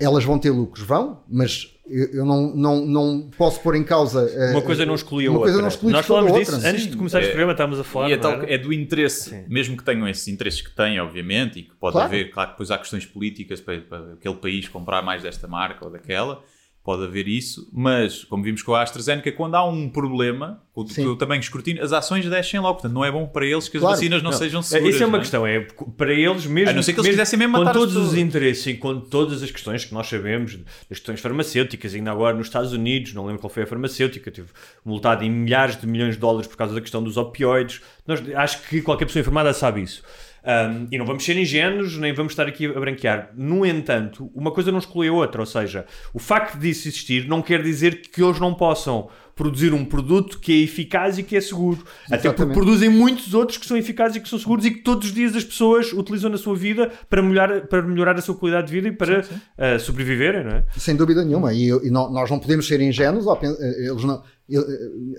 Elas 0.01 0.25
vão 0.25 0.39
ter 0.39 0.51
lucros, 0.51 0.85
vão, 0.85 1.23
mas 1.29 1.76
eu, 1.89 2.07
eu 2.21 2.25
não, 2.25 2.55
não, 2.55 2.85
não 2.87 3.31
posso 3.37 3.61
pôr 3.61 3.77
em 3.77 3.85
causa. 3.85 4.29
eh, 4.35 4.53
Uma 4.53 4.63
coisa 4.63 4.85
não 4.85 4.95
exclui 4.95 5.27
a 5.27 5.31
uma 5.31 5.39
outra. 5.39 5.53
coisa 5.53 5.63
não 5.63 5.69
exclui 5.69 5.93
Nós 5.93 6.09
outra. 6.11 6.33
disso 6.39 6.55
antes 6.67 6.87
de 6.89 6.97
começar 6.97 7.19
este 7.21 7.29
É- 7.29 7.33
programa, 7.33 7.53
estávamos 7.53 7.81
a 7.81 7.85
falar. 7.85 8.09
e 8.09 8.13
é, 8.13 8.17
não 8.17 8.23
tal- 8.23 8.43
é 8.43 8.59
do 8.59 8.73
interesse, 8.73 9.31
Sim. 9.31 9.45
mesmo 9.49 9.77
que 9.77 9.85
tenham 9.85 10.09
esses 10.09 10.27
interesses 10.29 10.61
que 10.63 10.71
têm, 10.75 10.99
obviamente, 11.01 11.61
e 11.61 11.63
que 11.63 11.75
pode 11.77 11.93
Claro. 11.93 12.09
haver, 12.09 12.31
claro 12.31 12.49
que 12.51 12.55
depois 12.55 12.71
há 12.71 12.79
questões 12.79 13.07
políticas 13.07 13.61
para, 13.61 13.81
para 13.81 14.13
aquele 14.15 14.35
país 14.37 14.69
comprar 14.69 15.03
mais 15.03 15.23
desta 15.23 15.47
marca 15.47 15.85
ou 15.85 15.91
daquela, 15.91 16.43
pode 16.87 17.03
haver 17.03 17.27
isso, 17.27 17.69
mas 17.73 18.23
como 18.23 18.45
vimos 18.45 18.63
com 18.63 18.73
a 18.73 18.81
AstraZeneca, 18.81 19.33
quando 19.33 19.57
há 19.57 19.69
um 19.69 19.89
problema, 19.89 20.63
o 20.73 20.87
eu 20.97 21.17
também 21.17 21.41
escrutino, 21.41 21.83
as 21.83 21.93
ações 21.93 22.25
descem 22.31 22.61
logo, 22.61 22.75
portanto 22.75 22.93
não 22.93 23.05
é 23.05 23.11
bom 23.11 23.27
para 23.27 23.45
eles 23.45 23.69
que 23.69 23.77
as 23.77 23.81
Claro. 23.81 23.97
vacinas 23.97 24.23
não, 24.23 24.31
Não, 24.31 24.39
sejam 24.39 24.61
é, 24.61 24.63
seguras. 24.63 24.95
Isso 24.95 25.03
é 25.03 25.07
uma 25.07 25.17
não 25.17 25.21
questão, 25.21 25.45
é 25.45 25.67
para 25.97 26.13
eles 26.13 26.47
mesmo. 26.47 26.71
A 26.71 26.73
não 26.73 26.85
ser 26.85 26.93
que 26.93 27.01
eles 27.01 27.09
mesmo 27.09 27.19
quisessem 27.19 27.39
mesmo 27.41 27.55
com 27.55 27.65
matar 27.65 27.71
as 27.73 27.77
todos 27.77 27.97
os 27.97 28.15
interesses 28.15 28.67
e 28.69 28.75
com 28.75 29.01
todas 29.01 29.43
as 29.43 29.51
questões 29.51 29.85
que 29.85 29.93
nós 29.93 30.07
sabemos, 30.07 30.57
das 30.57 30.99
questões 31.01 31.19
farmacêuticas, 31.19 31.93
ainda 31.93 32.13
agora 32.13 32.37
nos 32.37 32.47
Estados 32.47 32.73
Unidos, 32.73 33.13
não 33.15 33.27
lembro 33.27 33.41
qual 33.41 33.51
foi 33.51 33.65
a 33.65 33.67
farmacêutica, 33.67 34.31
teve 34.31 34.49
multado 34.85 35.25
em 35.25 35.31
milhares 35.31 35.81
de 35.81 35.89
milhões 35.89 36.15
de 36.15 36.21
dólares 36.21 36.47
por 36.47 36.57
causa 36.57 36.73
da 36.73 36.81
questão 36.81 37.03
dos 37.03 37.17
opioides. 37.17 37.81
Nós, 38.07 38.23
acho 38.37 38.63
que 38.69 38.81
qualquer 38.81 39.07
pessoa 39.07 39.23
informada 39.23 39.53
sabe 39.53 39.83
isso. 39.83 40.05
Um, 40.47 40.87
e 40.93 40.97
não 40.97 41.05
vamos 41.05 41.25
ser 41.25 41.37
ingênuos, 41.37 41.99
nem 41.99 42.13
vamos 42.13 42.33
estar 42.33 42.47
aqui 42.47 42.67
a 42.67 42.79
branquear. 42.79 43.31
No 43.37 43.67
entanto, 43.67 44.31
uma 44.33 44.53
coisa 44.53 44.71
não 44.71 44.79
exclui 44.79 45.09
a 45.09 45.13
outra, 45.13 45.43
ou 45.43 45.47
seja, 45.47 45.85
o 46.15 46.21
facto 46.21 46.57
disso 46.57 46.87
existir 46.87 47.27
não 47.27 47.43
quer 47.43 47.61
dizer 47.65 48.01
que 48.01 48.23
eles 48.23 48.39
não 48.39 48.55
possam 48.55 49.09
produzir 49.35 49.75
um 49.75 49.85
produto 49.85 50.39
que 50.39 50.53
é 50.53 50.65
eficaz 50.65 51.19
e 51.19 51.23
que 51.25 51.37
é 51.37 51.41
seguro. 51.41 51.81
Até 52.07 52.17
porque 52.17 52.29
Exatamente. 52.29 52.55
produzem 52.55 52.89
muitos 52.89 53.35
outros 53.35 53.59
que 53.59 53.67
são 53.67 53.77
eficazes 53.77 54.17
e 54.17 54.21
que 54.21 54.29
são 54.29 54.39
seguros 54.39 54.65
e 54.65 54.71
que 54.71 54.79
todos 54.83 55.09
os 55.09 55.13
dias 55.15 55.35
as 55.37 55.45
pessoas 55.45 55.93
utilizam 55.93 56.31
na 56.31 56.39
sua 56.39 56.55
vida 56.57 56.91
para 57.11 57.21
melhorar, 57.21 57.63
para 57.67 57.83
melhorar 57.83 58.17
a 58.17 58.23
sua 58.23 58.35
qualidade 58.37 58.69
de 58.69 58.73
vida 58.73 58.89
e 58.89 58.93
para 58.93 59.21
uh, 59.23 59.79
sobreviverem, 59.81 60.45
não 60.45 60.53
é? 60.53 60.65
Sem 60.79 60.95
dúvida 60.97 61.23
nenhuma. 61.25 61.53
E, 61.53 61.69
e 61.69 61.91
não- 61.91 62.11
nós 62.11 62.31
não 62.31 62.39
podemos 62.39 62.67
ser 62.67 62.81
ingênuos. 62.81 63.27
eh, 63.27 63.87
Eles 63.91 64.05
não, 64.05 64.23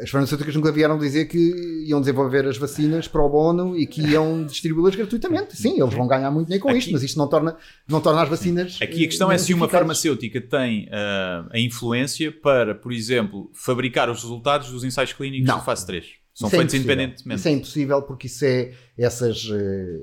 as 0.01 0.09
farmacêuticas 0.09 0.55
nunca 0.55 0.71
vieram 0.71 0.97
dizer 0.97 1.25
que 1.25 1.83
iam 1.85 1.99
desenvolver 1.99 2.47
as 2.47 2.57
vacinas 2.57 3.07
para 3.09 3.21
o 3.21 3.29
bono 3.29 3.77
e 3.77 3.85
que 3.85 4.01
iam 4.01 4.43
distribuí-las 4.47 4.95
gratuitamente. 4.95 5.55
Sim, 5.57 5.81
eles 5.81 5.93
vão 5.93 6.07
ganhar 6.07 6.31
muito 6.31 6.49
nem 6.49 6.59
com 6.59 6.69
Aqui- 6.69 6.79
isto, 6.79 6.91
mas 6.93 7.03
isto 7.03 7.17
não 7.17 7.27
torna, 7.27 7.57
não 7.87 7.99
torna 7.99 8.21
as 8.21 8.29
vacinas. 8.29 8.77
Aqui 8.81 9.03
a 9.03 9.07
questão 9.07 9.29
eh, 9.31 9.35
é 9.35 9.37
se 9.37 9.53
uma 9.53 9.67
farmacêutica 9.67 10.39
tem 10.39 10.87
ah, 10.91 11.45
a 11.51 11.59
influência 11.59 12.31
para, 12.31 12.73
por 12.73 12.93
exemplo, 12.93 13.49
fabricar 13.53 14.09
os 14.09 14.21
resultados 14.21 14.69
dos 14.71 14.83
ensaios 14.85 15.11
clínicos 15.11 15.47
Não. 15.47 15.59
de 15.59 15.65
fase 15.65 15.85
3. 15.85 16.05
São 16.33 16.47
Isso 16.47 16.55
é 16.55 16.59
feitos 16.59 16.73
impossível. 16.75 16.93
independentemente. 16.93 17.39
Isso 17.39 17.47
é 17.47 17.51
impossível 17.51 18.01
porque 18.03 18.27
isso 18.27 18.45
é 18.45 18.71
essas, 18.97 19.49
eh, 19.51 19.99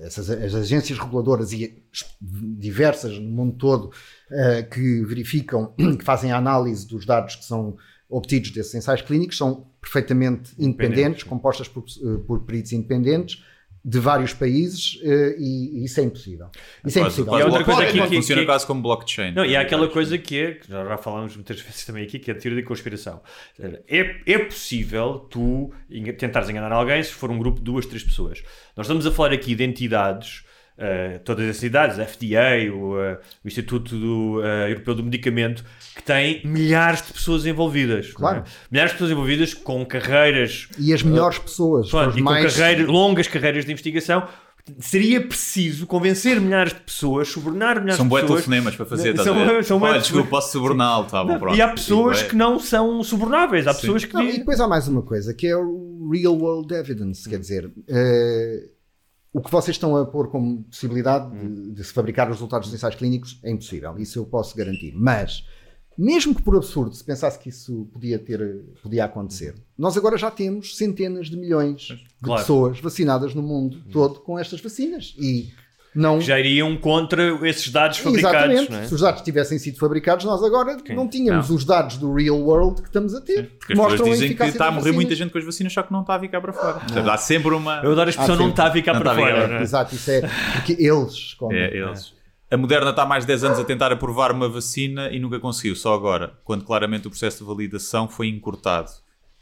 essas 0.00 0.28
as 0.30 0.54
agências 0.54 0.98
reguladoras 0.98 1.52
e 1.52 1.80
diversas 2.58 3.18
no 3.18 3.28
mundo 3.28 3.56
todo 3.56 3.92
eh, 4.30 4.62
que 4.62 5.02
verificam, 5.04 5.74
que 5.98 6.04
fazem 6.04 6.32
a 6.32 6.38
análise 6.38 6.86
dos 6.88 7.04
dados 7.06 7.36
que 7.36 7.44
são 7.44 7.76
obtidos 8.12 8.50
desses 8.50 8.74
ensaios 8.74 9.02
clínicos 9.02 9.36
são 9.36 9.66
perfeitamente 9.80 10.52
independentes, 10.58 11.22
compostas 11.24 11.66
por, 11.68 11.82
eh, 11.84 12.18
por 12.26 12.40
peritos 12.44 12.72
independentes 12.72 13.42
de 13.84 13.98
vários 13.98 14.32
países 14.32 15.00
eh, 15.02 15.34
e, 15.40 15.80
e 15.80 15.84
isso 15.86 15.98
é 15.98 16.04
impossível. 16.04 16.46
Isso 16.86 16.98
é 17.00 17.02
impossível. 17.02 17.36
E 17.36 17.42
outra 17.42 17.64
coisa 17.64 17.82
aqui 17.82 18.00
que- 18.00 18.14
funciona 18.14 18.42
que- 18.42 18.46
quase 18.46 18.64
como 18.64 18.80
blockchain. 18.80 19.32
Não, 19.34 19.44
e 19.44 19.56
há 19.56 19.60
aquela 19.62 19.88
coisa 19.88 20.16
que 20.16 20.38
é, 20.38 20.52
que 20.52 20.68
já, 20.70 20.84
já 20.86 20.96
falámos 20.96 21.34
muitas 21.34 21.60
vezes 21.60 21.84
também 21.84 22.04
aqui, 22.04 22.20
que 22.20 22.30
é 22.30 22.34
a 22.34 22.36
teoria 22.38 22.62
da 22.62 22.68
conspiração. 22.68 23.20
É, 23.88 24.20
é 24.24 24.38
possível 24.38 25.26
tu 25.28 25.72
tentares 26.16 26.48
enganar 26.48 26.70
alguém 26.70 27.02
se 27.02 27.10
for 27.12 27.28
um 27.30 27.38
grupo 27.38 27.58
de 27.58 27.64
duas, 27.64 27.84
três 27.84 28.04
pessoas. 28.04 28.40
Nós 28.76 28.86
estamos 28.86 29.04
a 29.04 29.10
falar 29.10 29.32
aqui 29.32 29.52
de 29.56 29.64
entidades, 29.64 30.44
eh, 30.84 31.20
todas 31.24 31.48
as 31.48 31.56
entidades, 31.58 31.98
a 32.00 32.04
FDA, 32.04 32.72
o, 32.74 33.00
eh, 33.00 33.18
o 33.44 33.46
Instituto 33.48 33.96
do, 33.96 34.40
eh, 34.44 34.70
Europeu 34.70 34.94
do 34.96 35.04
Medicamento, 35.04 35.64
que 35.94 36.02
têm 36.02 36.42
milhares 36.44 37.06
de 37.06 37.12
pessoas 37.12 37.46
envolvidas. 37.46 38.08
é? 38.10 38.12
Claro. 38.12 38.42
Milhares 38.70 38.90
de 38.92 38.96
pessoas 38.98 39.10
envolvidas 39.12 39.54
com 39.54 39.86
carreiras 39.86 40.68
E 40.78 40.92
as 40.92 41.02
melhores 41.02 41.38
pessoas, 41.38 41.88
Pronto, 41.88 42.18
e 42.18 42.22
com 42.22 42.24
mais 42.24 42.56
carreiras- 42.56 42.86
longas 42.88 43.28
carreiras 43.28 43.64
de 43.64 43.70
investigação. 43.70 44.26
Seria 44.78 45.20
preciso 45.20 45.86
convencer 45.88 46.40
milhares 46.40 46.72
de 46.72 46.78
pessoas, 46.80 47.26
subornar 47.28 47.76
milhares 47.80 47.96
São 47.96 48.06
de 48.06 48.14
pessoas. 48.14 48.30
telefonemas 48.30 48.76
para 48.76 48.86
fazer, 48.86 49.10
estás 49.14 49.26
São- 49.28 49.40
a 49.40 49.44
ver? 49.44 49.64
são 49.64 49.80
Olha, 49.82 49.94
de- 49.94 50.00
desculpa, 50.04 50.28
posso 50.30 50.52
suborná-lo, 50.52 51.04
tá 51.06 51.24
bom, 51.24 51.36
pronto. 51.38 51.56
E 51.56 51.60
há 51.60 51.68
pessoas 51.68 52.18
Sim, 52.18 52.28
que 52.28 52.36
não 52.36 52.58
são 52.60 53.02
subornáveis. 53.02 53.66
Há 53.66 53.74
pessoas 53.74 54.04
que. 54.04 54.14
Não, 54.14 54.22
e 54.22 54.38
depois 54.38 54.60
há 54.60 54.68
mais 54.68 54.86
uma 54.86 55.02
coisa, 55.02 55.34
que 55.34 55.48
é 55.48 55.56
o 55.56 56.08
real 56.12 56.36
world 56.36 56.72
evidence, 56.74 57.28
quer 57.28 57.38
dizer, 57.40 57.72
eh, 57.88 58.68
o 59.32 59.40
que 59.40 59.50
vocês 59.50 59.74
estão 59.76 59.96
a 59.96 60.04
pôr 60.04 60.28
como 60.30 60.62
possibilidade 60.64 61.30
de, 61.30 61.72
de 61.72 61.84
se 61.84 61.92
fabricar 61.92 62.28
os 62.28 62.36
resultados 62.36 62.68
dos 62.68 62.74
ensaios 62.76 62.96
clínicos 62.96 63.38
é 63.42 63.50
impossível, 63.50 63.98
isso 63.98 64.18
eu 64.18 64.26
posso 64.26 64.56
garantir. 64.56 64.92
Mas, 64.94 65.46
mesmo 65.96 66.34
que 66.34 66.42
por 66.42 66.54
absurdo 66.56 66.94
se 66.94 67.02
pensasse 67.04 67.38
que 67.38 67.48
isso 67.48 67.88
podia, 67.92 68.18
ter, 68.18 68.64
podia 68.82 69.04
acontecer, 69.06 69.54
nós 69.76 69.96
agora 69.96 70.16
já 70.18 70.30
temos 70.30 70.76
centenas 70.76 71.28
de 71.28 71.36
milhões 71.36 71.80
de 71.82 72.04
Claro. 72.22 72.40
pessoas 72.42 72.80
vacinadas 72.80 73.34
no 73.34 73.42
mundo 73.42 73.82
todo 73.90 74.20
com 74.20 74.38
estas 74.38 74.60
vacinas. 74.60 75.14
E 75.18 75.50
não 75.94 76.20
já 76.20 76.38
iriam 76.38 76.76
contra 76.76 77.46
esses 77.48 77.68
dados 77.70 77.98
fabricados. 77.98 78.38
Exatamente. 78.40 78.70
Não 78.72 78.78
é? 78.78 78.86
Se 78.86 78.94
os 78.94 79.00
dados 79.00 79.22
tivessem 79.22 79.58
sido 79.58 79.78
fabricados, 79.78 80.24
nós 80.24 80.42
agora 80.42 80.76
não 80.90 81.08
tínhamos 81.08 81.48
Não. 81.48 81.56
os 81.56 81.64
dados 81.64 81.96
do 81.98 82.14
real 82.14 82.38
world 82.38 82.80
que 82.82 82.88
estamos 82.88 83.14
a 83.14 83.20
ter. 83.20 83.50
Porque 83.58 83.72
as 83.74 83.78
pessoas 83.78 84.18
dizem 84.18 84.36
que 84.36 84.42
está 84.44 84.68
a 84.68 84.70
morrer 84.70 84.92
muita 84.92 85.14
gente 85.14 85.30
com 85.30 85.38
as 85.38 85.44
vacinas, 85.44 85.72
só 85.72 85.82
que 85.82 85.92
não 85.92 86.00
está 86.00 86.14
a 86.14 86.20
ficar 86.20 86.40
para 86.40 86.52
fora. 86.52 86.80
Portanto, 86.80 87.08
há 87.10 87.16
sempre 87.16 87.54
uma. 87.54 87.80
Eu 87.82 87.92
adoro 87.92 88.08
a 88.08 88.10
expressão 88.10 88.34
Há 88.34 88.38
não 88.38 88.48
está 88.50 88.66
a 88.66 88.70
ficar 88.70 88.94
Não 88.94 89.00
para 89.02 89.14
ficar, 89.14 89.40
fora. 89.42 89.58
é? 89.58 89.62
Exato, 89.62 89.94
isso 89.94 90.10
é 90.10 90.20
porque 90.54 90.72
eles 90.78 91.12
escondem. 91.12 91.58
É, 91.58 91.76
eles. 91.76 92.14
A 92.50 92.56
Moderna 92.56 92.90
está 92.90 93.02
há 93.02 93.06
mais 93.06 93.24
de 93.24 93.28
10 93.28 93.44
anos 93.44 93.58
a 93.58 93.64
tentar 93.64 93.90
aprovar 93.92 94.30
uma 94.30 94.46
vacina 94.48 95.08
e 95.10 95.18
nunca 95.18 95.40
conseguiu, 95.40 95.74
só 95.74 95.94
agora, 95.94 96.34
quando 96.44 96.64
claramente 96.64 97.06
o 97.06 97.10
processo 97.10 97.38
de 97.38 97.44
validação 97.44 98.06
foi 98.08 98.28
encurtado. 98.28 98.90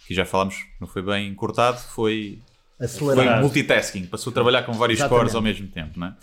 Que 0.07 0.15
já 0.15 0.25
falámos, 0.25 0.55
não 0.81 0.87
foi 0.87 1.03
bem 1.03 1.29
encurtado, 1.29 1.79
foi, 1.79 2.39
foi 2.79 2.87
Acelerado. 2.87 3.41
multitasking, 3.43 4.07
passou 4.07 4.31
a 4.31 4.35
trabalhar 4.35 4.63
com 4.63 4.73
vários 4.73 4.99
Exatamente. 5.01 5.19
cores 5.21 5.35
ao 5.35 5.43
mesmo 5.43 5.67
tempo. 5.69 5.99
Não 5.99 6.07
é? 6.07 6.15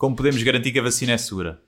Como 0.00 0.16
podemos 0.16 0.42
garantir 0.42 0.72
que 0.72 0.78
a 0.78 0.82
vacina 0.82 1.12
é 1.12 1.18
segura? 1.18 1.60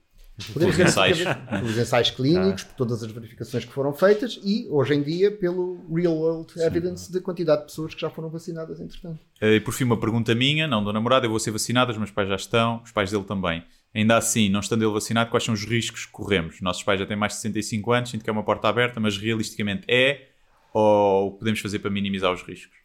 Podemos 0.55 0.75
Pelos 0.75 0.91
ensaios. 0.91 1.19
pelos 1.51 1.77
ensaios 1.77 2.11
clínicos, 2.13 2.65
por 2.65 2.75
todas 2.77 3.03
as 3.03 3.13
verificações 3.13 3.67
que 3.67 3.71
foram 3.71 3.93
feitas 3.93 4.41
e, 4.43 4.67
hoje 4.71 4.95
em 4.95 5.03
dia, 5.03 5.31
pelo 5.31 5.85
real 5.95 6.15
world 6.15 6.51
evidence 6.57 7.13
da 7.13 7.21
quantidade 7.21 7.61
de 7.61 7.67
pessoas 7.67 7.95
que 7.95 8.01
já 8.01 8.09
foram 8.09 8.31
vacinadas, 8.31 8.81
entretanto. 8.81 9.21
Eh, 9.39 9.57
E 9.57 9.61
por 9.61 9.75
fim, 9.75 9.85
uma 9.85 10.01
pergunta 10.01 10.35
minha, 10.35 10.67
não 10.67 10.83
do 10.83 10.91
namorado, 10.95 11.27
eu 11.27 11.31
vou 11.31 11.39
ser 11.39 11.51
vacinado, 11.51 11.93
os 11.93 11.99
meus 11.99 12.11
pais 12.11 12.27
já 12.27 12.37
estão, 12.37 12.81
os 12.83 12.91
pais 12.91 13.11
dele 13.11 13.25
também. 13.25 13.63
Ainda 13.95 14.17
assim, 14.17 14.49
não 14.49 14.61
estando 14.61 14.83
ele 14.83 14.95
vacinado, 14.95 15.29
quais 15.29 15.45
são 15.45 15.53
os 15.53 15.67
riscos 15.67 16.07
que 16.07 16.13
corremos? 16.13 16.59
Nossos 16.63 16.83
pais 16.83 16.99
já 16.99 17.05
têm 17.05 17.19
mais 17.19 17.35
de 17.35 17.41
65 17.41 17.93
anos, 17.93 18.09
sinto 18.09 18.25
que 18.25 18.31
é 18.31 18.33
uma 18.33 18.43
porta 18.43 18.67
aberta, 18.67 18.99
mas 18.99 19.19
realisticamente 19.19 19.85
é 19.87 20.29
ou 20.73 21.33
podemos 21.33 21.61
fazer 21.61 21.81
para 21.81 21.91
minimizar 21.91 22.33
os 22.33 22.41
riscos? 22.41 22.82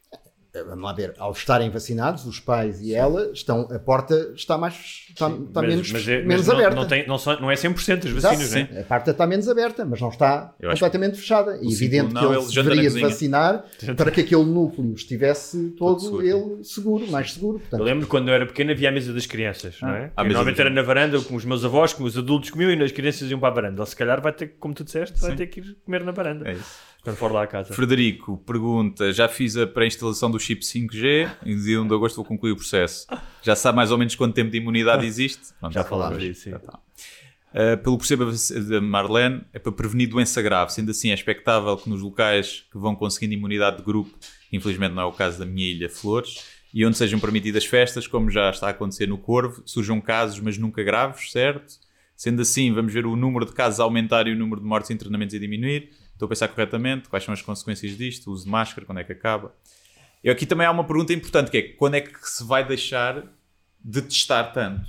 Eh, 0.58 0.64
Vamos 0.64 0.84
lá 0.84 0.92
ver, 0.92 1.14
ao 1.18 1.32
estarem 1.32 1.70
vacinados, 1.70 2.24
os 2.26 2.38
pais 2.40 2.80
e 2.80 2.94
ela, 2.94 3.30
estão, 3.32 3.68
a 3.70 3.78
porta 3.78 4.32
está 4.34 4.56
mais 4.58 4.74
está, 5.08 5.28
está 5.28 5.60
Mas- 5.62 5.68
menos, 5.70 5.92
mas 5.92 6.08
é- 6.08 6.22
menos 6.22 6.46
não- 6.46 6.54
aberta. 6.54 6.74
Não, 6.76 6.86
tem- 6.86 7.06
não 7.06 7.18
só- 7.18 7.40
não 7.40 7.50
é 7.50 7.56
100% 7.56 8.06
as 8.06 8.14
Exato, 8.14 8.36
vacinas, 8.36 8.68
não 8.70 8.76
é? 8.78 8.80
A 8.80 8.84
porta 8.84 9.10
está 9.10 9.26
menos 9.26 9.48
aberta, 9.48 9.84
mas 9.84 10.00
não 10.00 10.08
está 10.08 10.54
Eu 10.60 10.70
acho 10.70 10.80
completamente 10.80 11.16
fechada. 11.18 11.52
É 11.56 11.64
evidente 11.64 12.08
que 12.08 12.14
não, 12.14 12.32
ele 12.34 12.52
deveria 12.52 12.90
vacinar 13.08 13.64
para 13.96 14.10
que 14.10 14.20
aquele 14.20 14.44
núcleo 14.44 14.92
estivesse 14.94 15.70
todo 15.78 16.00
seguro. 16.00 16.26
ele 16.26 16.64
seguro, 16.64 17.06
mais 17.10 17.32
seguro. 17.32 17.56
Eu 17.56 17.60
Portanto, 17.60 17.82
lembro 17.82 18.06
quando 18.06 18.28
eu 18.28 18.34
era 18.34 18.46
pequeno 18.46 18.70
havia 18.72 18.88
a 18.88 18.92
mesa 18.92 19.12
das 19.12 19.26
crianças, 19.26 19.76
não 19.80 19.90
é? 19.90 20.00
mesa 20.02 20.12
normalmente 20.24 20.60
era 20.60 20.70
na 20.70 20.82
varanda 20.82 21.20
com 21.20 21.34
os 21.36 21.44
meus 21.44 21.64
avós, 21.64 21.92
com 21.92 22.04
os 22.04 22.16
adultos 22.16 22.50
comiam 22.50 22.70
e 22.70 22.82
as 22.82 22.92
crianças 22.92 23.30
iam 23.30 23.38
para 23.40 23.48
a 23.48 23.52
varanda. 23.54 23.80
Ele 23.82 23.88
se 23.88 23.96
calhar 23.96 24.20
vai 24.20 24.32
ter, 24.32 24.54
como 24.58 24.74
tu 24.74 24.84
disseste, 24.84 25.18
vai 25.20 25.34
ter 25.34 25.46
que 25.46 25.60
ir 25.60 25.76
comer 25.84 26.04
na 26.04 26.12
varanda. 26.12 26.48
É 26.48 26.52
isso. 26.54 26.88
Quando 27.02 27.16
for 27.16 27.32
lá 27.32 27.44
a 27.44 27.46
casa. 27.46 27.72
Frederico 27.72 28.38
pergunta: 28.38 29.12
já 29.12 29.28
fiz 29.28 29.56
a 29.56 29.66
pré-instalação 29.66 30.30
do 30.30 30.38
chip 30.38 30.62
5G 30.62 31.30
e 31.44 31.54
no 31.54 31.62
dia 31.62 31.80
1 31.80 31.86
de 31.86 31.94
agosto 31.94 32.16
vou 32.16 32.24
concluir 32.24 32.52
o 32.52 32.56
processo. 32.56 33.06
Já 33.42 33.54
sabe 33.54 33.76
mais 33.76 33.90
ou 33.90 33.98
menos 33.98 34.14
quanto 34.14 34.34
tempo 34.34 34.50
de 34.50 34.58
imunidade 34.58 35.06
existe? 35.06 35.54
Pronto, 35.60 35.72
Já 35.72 35.84
falámos 35.84 36.20
disso, 36.20 36.42
sim. 36.42 36.50
Tá. 36.50 36.78
Uh, 37.48 37.82
pelo 37.82 37.96
que 37.96 38.06
perceba 38.06 38.30
da 38.68 38.80
Marlene, 38.80 39.40
é 39.54 39.58
para 39.58 39.72
prevenir 39.72 40.08
doença 40.08 40.42
grave. 40.42 40.72
Sendo 40.72 40.90
assim, 40.90 41.10
é 41.10 41.14
expectável 41.14 41.76
que 41.76 41.88
nos 41.88 42.02
locais 42.02 42.66
que 42.70 42.76
vão 42.76 42.94
conseguindo 42.94 43.32
imunidade 43.32 43.78
de 43.78 43.82
grupo, 43.82 44.10
infelizmente 44.52 44.92
não 44.92 45.02
é 45.02 45.06
o 45.06 45.12
caso 45.12 45.38
da 45.38 45.46
minha 45.46 45.66
ilha 45.66 45.88
Flores, 45.88 46.44
e 46.74 46.84
onde 46.84 46.98
sejam 46.98 47.18
permitidas 47.18 47.64
festas, 47.64 48.06
como 48.06 48.30
já 48.30 48.50
está 48.50 48.66
a 48.66 48.70
acontecer 48.70 49.08
no 49.08 49.16
Corvo, 49.16 49.62
surjam 49.64 50.00
casos, 50.00 50.38
mas 50.40 50.58
nunca 50.58 50.82
graves, 50.82 51.32
certo? 51.32 51.78
Sendo 52.14 52.42
assim, 52.42 52.72
vamos 52.72 52.92
ver 52.92 53.06
o 53.06 53.16
número 53.16 53.46
de 53.46 53.52
casos 53.52 53.80
aumentar 53.80 54.26
e 54.26 54.32
o 54.32 54.36
número 54.36 54.60
de 54.60 54.66
mortes 54.66 54.90
e 54.90 54.92
internamentos 54.92 55.34
a 55.34 55.38
diminuir. 55.38 55.90
Estou 56.18 56.26
a 56.26 56.28
pensar 56.30 56.48
corretamente. 56.48 57.08
Quais 57.08 57.22
são 57.24 57.32
as 57.32 57.40
consequências 57.40 57.96
disto? 57.96 58.26
O 58.28 58.32
uso 58.32 58.44
de 58.44 58.50
máscara, 58.50 58.84
quando 58.84 58.98
é 58.98 59.04
que 59.04 59.12
acaba? 59.12 59.54
E 60.24 60.28
aqui 60.28 60.44
também 60.44 60.66
há 60.66 60.70
uma 60.72 60.82
pergunta 60.84 61.12
importante, 61.12 61.48
que 61.48 61.56
é 61.56 61.62
quando 61.62 61.94
é 61.94 62.00
que 62.00 62.10
se 62.28 62.42
vai 62.42 62.66
deixar 62.66 63.22
de 63.82 64.02
testar 64.02 64.44
tanto? 64.52 64.84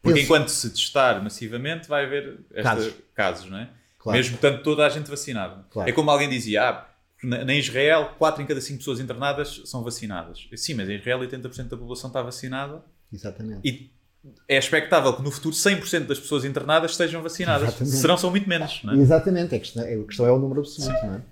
Porque 0.00 0.20
Penso- 0.20 0.24
enquanto 0.26 0.48
se 0.50 0.70
testar 0.70 1.20
massivamente, 1.20 1.88
vai 1.88 2.04
haver 2.04 2.38
esta- 2.52 2.62
Casos. 2.62 2.94
casos, 3.14 3.50
não 3.50 3.58
é? 3.58 3.68
Claro. 3.98 4.16
Mesmo 4.16 4.38
tanto 4.38 4.62
toda 4.62 4.86
a 4.86 4.88
gente 4.88 5.10
vacinada. 5.10 5.66
Claro. 5.70 5.90
É 5.90 5.92
como 5.92 6.08
alguém 6.12 6.28
dizia, 6.28 6.62
ah, 6.70 6.88
na, 7.22 7.44
na 7.44 7.54
Israel, 7.54 8.14
4 8.16 8.40
em 8.40 8.46
cada 8.46 8.60
5 8.60 8.78
pessoas 8.78 9.00
internadas 9.00 9.62
são 9.64 9.82
vacinadas. 9.82 10.48
Sim, 10.54 10.74
mas 10.74 10.88
em 10.88 10.94
Israel 10.94 11.18
80% 11.18 11.64
da 11.70 11.76
população 11.76 12.08
está 12.08 12.22
vacinada 12.22 12.84
exatamente. 13.12 13.68
e 13.68 13.90
é 14.48 14.58
expectável 14.58 15.12
que 15.14 15.22
no 15.22 15.30
futuro 15.30 15.54
100% 15.54 16.06
das 16.06 16.18
pessoas 16.18 16.44
internadas 16.44 16.92
estejam 16.92 17.22
vacinadas. 17.22 17.68
Exatamente. 17.68 17.96
Serão 17.96 18.16
são 18.16 18.30
muito 18.30 18.48
menos, 18.48 18.80
não 18.82 18.94
é? 18.94 18.96
Exatamente, 18.96 19.54
a 19.54 19.58
questão, 19.58 19.82
a 19.82 20.04
questão 20.06 20.26
é 20.26 20.32
o 20.32 20.38
número 20.38 20.60
absoluto, 20.60 21.06
não 21.06 21.14
é? 21.14 21.22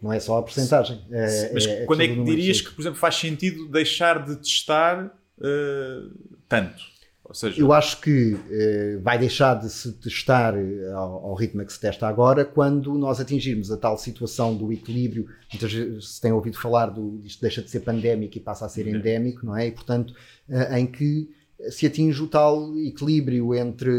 Não 0.00 0.12
é 0.12 0.20
só 0.20 0.38
a 0.38 0.42
porcentagem. 0.42 1.04
É, 1.10 1.50
Mas 1.52 1.66
é 1.66 1.84
quando 1.84 2.02
é 2.02 2.08
que 2.08 2.22
dirias 2.22 2.60
que, 2.60 2.70
por 2.70 2.82
exemplo, 2.82 2.98
faz 2.98 3.16
sentido 3.16 3.66
deixar 3.68 4.24
de 4.24 4.36
testar 4.36 5.12
eh, 5.42 6.02
tanto? 6.48 6.82
Ou 7.24 7.34
seja, 7.34 7.60
Eu 7.60 7.74
acho 7.74 8.00
que 8.00 8.38
eh, 8.50 8.98
vai 9.02 9.18
deixar 9.18 9.54
de 9.54 9.68
se 9.68 9.92
testar 9.92 10.54
eh, 10.56 10.92
ao, 10.92 11.26
ao 11.26 11.34
ritmo 11.34 11.62
que 11.64 11.72
se 11.72 11.78
testa 11.78 12.08
agora 12.08 12.42
quando 12.42 12.94
nós 12.94 13.20
atingirmos 13.20 13.70
a 13.70 13.76
tal 13.76 13.98
situação 13.98 14.56
do 14.56 14.72
equilíbrio. 14.72 15.28
Muitas 15.52 15.70
vezes 15.70 16.14
se 16.14 16.20
tem 16.22 16.32
ouvido 16.32 16.56
falar 16.58 16.86
do 16.86 17.20
isto 17.22 17.42
deixa 17.42 17.60
de 17.60 17.68
ser 17.68 17.80
pandémico 17.80 18.38
e 18.38 18.40
passa 18.40 18.64
a 18.64 18.68
ser 18.68 18.86
endémico, 18.86 19.44
não 19.44 19.54
é? 19.54 19.66
E 19.66 19.72
portanto, 19.72 20.14
eh, 20.48 20.78
em 20.78 20.86
que 20.86 21.28
se 21.70 21.86
atinge 21.86 22.22
o 22.22 22.28
tal 22.28 22.76
equilíbrio 22.78 23.54
entre, 23.54 23.90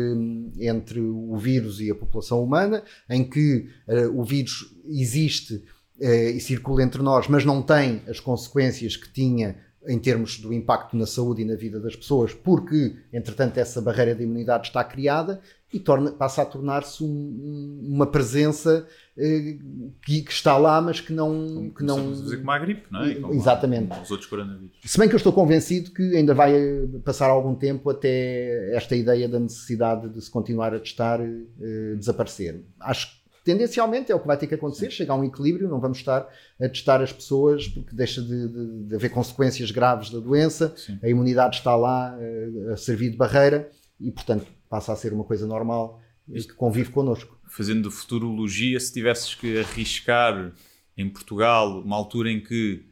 entre 0.59 0.99
o 0.99 1.35
vírus 1.37 1.81
e 1.81 1.91
a 1.91 1.95
população 1.95 2.43
humana, 2.43 2.83
em 3.09 3.23
que 3.23 3.67
eh, 3.87 4.07
o 4.07 4.23
vírus 4.23 4.73
existe 4.87 5.63
eh, 5.99 6.31
e 6.31 6.39
circula 6.39 6.83
entre 6.83 7.01
nós, 7.01 7.27
mas 7.27 7.43
não 7.43 7.61
tem 7.61 8.01
as 8.07 8.19
consequências 8.19 8.95
que 8.95 9.11
tinha 9.11 9.57
em 9.87 9.97
termos 9.97 10.37
do 10.39 10.51
impacto 10.53 10.95
na 10.97 11.05
saúde 11.05 11.41
e 11.41 11.45
na 11.45 11.55
vida 11.55 11.79
das 11.79 11.95
pessoas, 11.95 12.33
porque, 12.33 12.95
entretanto, 13.13 13.57
essa 13.57 13.81
barreira 13.81 14.13
de 14.13 14.23
imunidade 14.23 14.67
está 14.67 14.83
criada 14.83 15.39
e 15.71 15.79
torna, 15.79 16.11
passa 16.11 16.41
a 16.41 16.45
tornar-se 16.45 17.03
um- 17.03 17.07
um- 17.07 17.89
uma 17.95 18.05
presença 18.07 18.85
eh, 19.17 19.57
que, 20.05 20.21
que 20.21 20.31
está 20.31 20.57
lá, 20.57 20.81
mas 20.81 20.99
que 21.01 21.11
não. 21.13 21.69
Que 21.71 21.83
não 21.83 22.11
dizer 22.11 22.37
como 22.37 22.51
a 22.51 22.57
gripe, 22.59 22.83
não 22.91 23.03
é? 23.03 23.15
Como 23.15 23.33
Exatamente. 23.33 23.91
Os 24.01 24.09
outros 24.11 24.29
coronavírus. 24.29 24.77
se 24.83 24.97
bem 24.97 25.07
que 25.07 25.13
eu 25.15 25.17
estou 25.17 25.31
convencido 25.33 25.91
que 25.91 26.15
ainda 26.15 26.33
vai 26.33 26.55
eh, 26.55 26.87
passar 27.03 27.27
algum 27.29 27.53
tempo 27.53 27.89
até 27.89 28.75
esta 28.75 28.95
ideia 28.95 29.27
da 29.29 29.39
necessidade 29.39 30.09
de 30.09 30.21
se 30.21 30.29
continuar 30.31 30.73
a 30.73 30.79
testar 30.79 31.19
eh, 31.21 31.95
desaparecer. 31.97 32.63
Acho 32.79 33.07
que 33.13 33.18
tendencialmente 33.51 34.11
é 34.11 34.15
o 34.15 34.19
que 34.19 34.27
vai 34.27 34.37
ter 34.37 34.45
que 34.47 34.53
acontecer, 34.55 34.91
chegar 34.91 35.13
a 35.13 35.17
um 35.17 35.23
equilíbrio, 35.23 35.67
não 35.67 35.79
vamos 35.79 35.97
estar 35.97 36.27
a 36.61 36.69
testar 36.69 37.01
as 37.01 37.11
pessoas 37.11 37.67
porque 37.67 37.95
deixa 37.95 38.21
de, 38.21 38.47
de- 38.47 38.83
de 38.87 38.95
haver 38.95 39.09
consequências 39.09 39.71
graves 39.71 40.09
da 40.11 40.19
doença, 40.19 40.73
Sim. 40.77 40.99
a 41.01 41.07
imunidade 41.09 41.57
está 41.57 41.75
lá 41.75 42.15
eh, 42.19 42.73
a 42.73 42.77
servir 42.77 43.09
de 43.11 43.17
barreira 43.17 43.69
e, 43.99 44.11
portanto, 44.11 44.45
passa 44.69 44.93
a 44.93 44.95
ser 44.95 45.13
uma 45.13 45.23
coisa 45.23 45.47
normal 45.47 45.99
e 46.27 46.41
que 46.43 46.53
convive 46.53 46.91
connosco. 46.91 47.37
Fazendo 47.47 47.89
futurologia, 47.89 48.79
se 48.79 48.93
tivesses 48.93 49.33
que 49.33 49.59
arriscar 49.59 50.51
em 50.95 51.09
Portugal 51.09 51.79
uma 51.81 51.95
altura 51.95 52.29
em 52.31 52.39
que 52.39 52.85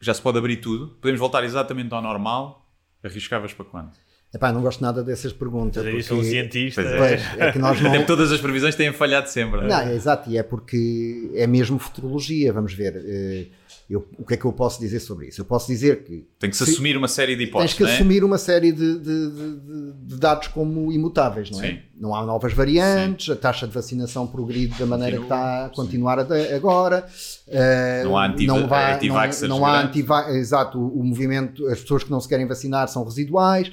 já 0.00 0.14
se 0.14 0.22
pode 0.22 0.38
abrir 0.38 0.56
tudo, 0.58 0.96
podemos 1.00 1.20
voltar 1.20 1.44
exatamente 1.44 1.92
ao 1.92 2.00
normal, 2.00 2.66
arriscavas 3.04 3.52
para 3.52 3.64
quando? 3.66 3.90
Epá, 4.34 4.52
não 4.52 4.60
gosto 4.60 4.82
nada 4.82 5.02
dessas 5.02 5.32
perguntas. 5.32 5.82
Mas 5.84 5.94
aí 5.94 6.02
sou 6.02 6.16
um 6.18 6.20
porque- 6.20 6.30
cientista. 6.32 6.82
Pois 6.82 6.98
Pois, 7.22 7.40
é 7.40 7.52
que 7.52 7.58
nós 7.58 7.80
não, 7.80 8.04
todas 8.04 8.30
as 8.30 8.40
previsões 8.40 8.74
têm 8.74 8.92
falhado 8.92 9.28
sempre. 9.28 9.60
não 9.60 9.66
é? 9.66 9.68
Não, 9.68 9.78
é 9.92 9.94
exato, 9.94 10.28
e 10.30 10.36
é 10.36 10.42
porque 10.42 11.30
é 11.34 11.46
mesmo 11.46 11.78
futurologia, 11.78 12.52
vamos 12.52 12.74
ver. 12.74 12.94
eh, 13.06 13.46
Eu, 13.90 14.06
o 14.18 14.24
que 14.26 14.34
é 14.34 14.36
que 14.36 14.44
eu 14.44 14.52
posso 14.52 14.78
dizer 14.78 15.00
sobre 15.00 15.28
isso? 15.28 15.40
Eu 15.40 15.46
posso 15.46 15.66
dizer 15.66 16.04
que. 16.04 16.26
Tem 16.38 16.50
que 16.50 16.56
se, 16.58 16.62
assumir 16.62 16.94
uma 16.94 17.08
série 17.08 17.34
de 17.36 17.44
hipóteses. 17.44 17.70
Tens 17.74 17.76
que 17.78 17.82
não 17.84 17.90
é? 17.90 17.94
assumir 17.94 18.22
uma 18.22 18.36
série 18.36 18.70
de, 18.70 18.98
de- 18.98 19.30
de- 19.30 19.92
de 20.08 20.16
dados 20.18 20.48
como 20.48 20.92
imutáveis, 20.92 21.50
não 21.50 21.62
é? 21.62 21.66
Sim. 21.68 21.78
Não 21.98 22.14
há 22.14 22.22
novas 22.26 22.52
variantes, 22.52 23.30
a 23.30 23.34
taxa 23.34 23.66
de 23.66 23.72
vacinação 23.72 24.26
progride 24.26 24.78
da 24.78 24.84
maneira 24.84 25.16
que 25.16 25.22
está 25.22 25.64
a 25.64 25.68
continuar 25.70 26.18
até 26.18 26.54
agora. 26.54 27.06
eh, 27.46 28.02
Não 28.04 28.14
há 28.18 28.26
anti- 28.26 28.46
não 28.46 28.56
anti-vaxxers 28.58 29.48
não, 29.48 29.60
não 29.60 29.64
há 29.64 29.80
anti 29.80 30.04
Exato, 30.34 30.78
o, 30.78 31.00
o 31.00 31.02
movimento, 31.02 31.66
as 31.68 31.80
pessoas 31.80 32.04
que 32.04 32.10
não 32.10 32.20
se 32.20 32.28
querem 32.28 32.46
vacinar 32.46 32.88
são 32.88 33.02
residuais. 33.04 33.72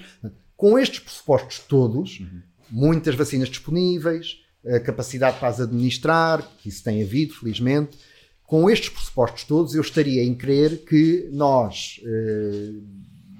Com 0.57 0.77
estes 0.79 0.99
pressupostos 0.99 1.59
todos, 1.59 2.19
Uhum. 2.19 2.41
muitas 2.71 3.15
vacinas 3.15 3.49
disponíveis, 3.49 4.37
a 4.65 4.79
capacidade 4.79 5.37
para 5.37 5.49
as 5.49 5.59
administrar, 5.59 6.41
que 6.59 6.69
isso 6.69 6.83
tem 6.83 7.03
havido, 7.03 7.33
felizmente. 7.35 7.97
Com 8.43 8.69
estes 8.69 8.89
pressupostos 8.89 9.43
todos, 9.43 9.75
eu 9.75 9.81
estaria 9.81 10.23
em 10.23 10.33
crer 10.33 10.83
que 10.85 11.29
nós, 11.31 11.99
eh, 12.05 12.71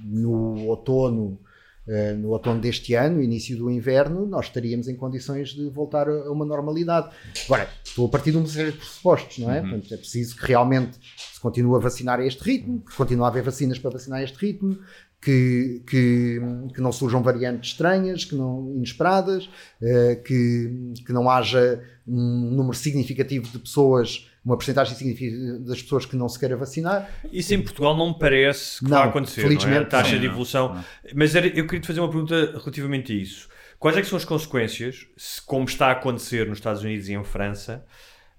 no 0.04 0.66
outono, 0.68 1.40
eh, 1.88 2.14
no 2.14 2.30
outono 2.30 2.60
deste 2.60 2.94
ano, 2.96 3.22
início 3.22 3.56
do 3.58 3.70
inverno, 3.70 4.26
nós 4.26 4.46
estaríamos 4.48 4.88
em 4.88 4.96
condições 4.96 5.50
de 5.50 5.70
voltar 5.70 6.08
a 6.10 6.32
uma 6.32 6.46
normalidade. 6.46 7.10
Agora, 7.46 7.70
estou 7.84 8.08
a 8.08 8.10
partir 8.10 8.32
de 8.32 8.38
uma 8.38 8.48
série 8.48 8.72
de 8.72 8.78
pressupostos, 8.78 9.38
não 9.40 9.52
é? 9.52 9.62
Portanto, 9.62 9.94
é 9.94 9.98
preciso 9.98 10.36
que 10.36 10.46
realmente 10.46 10.98
se 11.34 11.40
continue 11.40 11.76
a 11.76 11.80
vacinar 11.80 12.20
a 12.20 12.26
este 12.26 12.44
ritmo, 12.44 12.82
que 12.82 12.96
continue 12.96 13.24
a 13.24 13.28
haver 13.28 13.44
vacinas 13.44 13.78
para 13.80 13.92
vacinar 13.92 14.20
a 14.20 14.24
este 14.24 14.38
ritmo, 14.38 14.78
que, 15.26 15.82
que, 15.88 16.40
que 16.76 16.80
não 16.82 16.92
surjam 16.92 17.24
variantes 17.24 17.72
estranhas, 17.72 18.24
que 18.24 18.36
não 18.36 18.72
inesperadas, 18.76 19.50
eh, 19.82 20.22
que, 20.24 20.94
que 21.04 21.12
não 21.12 21.28
haja 21.28 21.82
um 22.08 22.52
número 22.52 22.78
significativo 22.78 23.48
de 23.50 23.58
pessoas, 23.58 24.30
uma 24.46 24.56
porcentagem 24.56 24.96
significativa 24.96 25.58
das 25.60 25.82
pessoas 25.82 26.06
que 26.06 26.16
não 26.16 26.30
se 26.30 26.38
queira 26.38 26.56
vacinar. 26.56 27.10
Isso 27.32 27.56
em 27.56 27.62
Portugal 27.64 27.98
não 27.98 28.10
me 28.10 28.20
parece 28.20 28.78
que 28.78 28.84
Não, 28.92 29.00
vai 29.00 29.08
acontecer. 29.10 29.42
não 29.42 29.48
é? 29.48 29.50
felizmente 29.50 29.82
A 29.82 29.86
taxa 29.90 30.12
não. 30.12 30.20
de 30.20 30.26
Não, 30.28 30.32
evolução. 30.34 30.84
Mas 31.16 31.36
era- 31.36 31.48
eu 31.48 31.66
queria 31.66 31.82
te 31.82 31.88
fazer 31.88 32.00
uma 32.02 32.10
pergunta 32.12 32.52
relativamente 32.60 33.12
a 33.12 33.16
isso. 33.16 33.50
Quais 33.80 33.98
é 33.98 34.04
são 34.04 34.18
as 34.18 34.26
consequências, 34.26 35.08
se, 35.18 35.42
como 35.42 35.66
está 35.66 35.88
a 35.88 35.92
acontecer 35.94 36.48
nos 36.48 36.60
Estados 36.60 36.84
Unidos 36.84 37.10
e 37.10 37.14
em 37.14 37.24
França, 37.24 37.84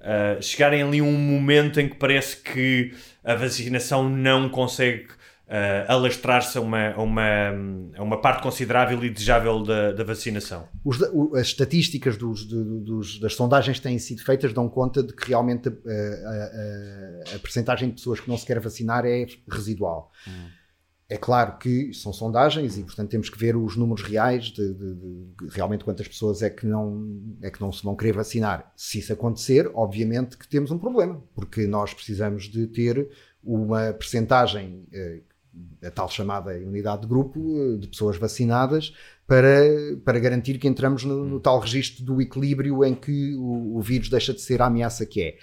ah, 0.01 0.39
chegarem 0.41 0.83
ali 0.83 1.03
um 1.03 1.13
momento 1.13 1.81
em 1.81 1.89
que 1.89 1.97
parece 1.97 2.37
que 2.37 2.95
a 3.25 3.35
vacinação 3.35 4.09
não 4.09 4.49
consegue 4.49 5.09
ah, 5.49 5.93
alastrar-se 5.95 6.59
a 6.59 6.61
uma, 6.61 6.91
a, 6.93 7.01
uma, 7.03 7.23
a 7.97 8.03
uma 8.03 8.21
parte 8.21 8.43
considerável 8.43 9.03
e 9.05 9.11
desejável 9.11 9.63
da, 9.63 9.93
da 9.93 10.03
vacinação? 10.05 10.69
Os 10.85 11.01
as 11.35 11.47
estatísticas 11.49 12.17
dos- 12.17 12.45
do- 12.45 12.81
dos- 12.81 13.19
das 13.21 13.35
sondagens 13.35 13.79
que 13.79 13.83
têm 13.83 13.99
sido 13.99 14.23
feitas 14.25 14.53
dão 14.53 14.69
conta 14.69 15.03
de 15.03 15.13
que 15.15 15.29
realmente 15.29 15.69
a, 15.69 15.73
a, 15.73 17.33
a, 17.33 17.37
a 17.37 17.39
percentagem 17.39 17.89
de 17.89 17.95
pessoas 17.97 18.21
que 18.21 18.29
não 18.29 18.37
se 18.37 18.45
quer 18.47 18.59
vacinar 18.61 19.05
é 19.07 19.27
residual. 19.49 20.11
É 21.09 21.17
claro 21.17 21.57
que 21.59 21.95
são 21.95 22.13
sondagens 22.13 22.77
e, 22.77 22.83
portanto, 22.83 23.09
temos 23.11 23.31
que 23.31 23.39
ver 23.39 23.55
os 23.57 23.77
números 23.77 24.03
reais 24.03 24.47
de, 24.47 24.75
de- 24.75 24.95
de 24.97 25.49
realmente 25.51 25.85
quantas 25.85 26.09
pessoas 26.09 26.43
é 26.43 26.51
que, 26.51 26.67
não, 26.67 27.23
é 27.41 27.49
que 27.49 27.61
não 27.61 27.71
se 27.71 27.85
vão 27.85 27.95
querer 27.95 28.13
vacinar. 28.13 28.73
Se 28.75 28.99
isso 28.99 29.13
acontecer, 29.13 29.71
obviamente 29.73 30.37
que 30.37 30.49
temos 30.49 30.73
um 30.73 30.79
problema, 30.79 31.23
porque 31.33 31.65
nós 31.69 31.95
precisamos 31.95 32.49
de 32.51 32.67
ter 32.67 33.09
uma 33.41 33.93
percentagem, 33.93 34.85
eh, 34.93 35.21
a 35.85 35.91
tal 35.91 36.09
chamada 36.09 36.53
unidade 36.53 37.03
de 37.03 37.09
grupo, 37.09 37.39
eh, 37.39 37.79
de 37.79 37.89
pessoas 37.89 38.17
vacinadas, 38.17 38.93
para, 39.27 39.61
para 40.05 40.19
garantir 40.19 40.59
que 40.59 40.69
entramos 40.69 41.05
no, 41.05 41.25
no 41.25 41.41
tal 41.41 41.59
registro 41.59 42.05
do 42.05 42.21
equilíbrio 42.21 42.85
em 42.85 42.95
que 42.95 43.35
o, 43.35 43.77
o 43.77 43.81
vírus 43.81 44.09
deixa 44.09 44.33
de 44.33 44.41
ser 44.41 44.63
a 44.63 44.67
ameaça 44.67 45.05
que 45.05 45.23
é. 45.23 45.37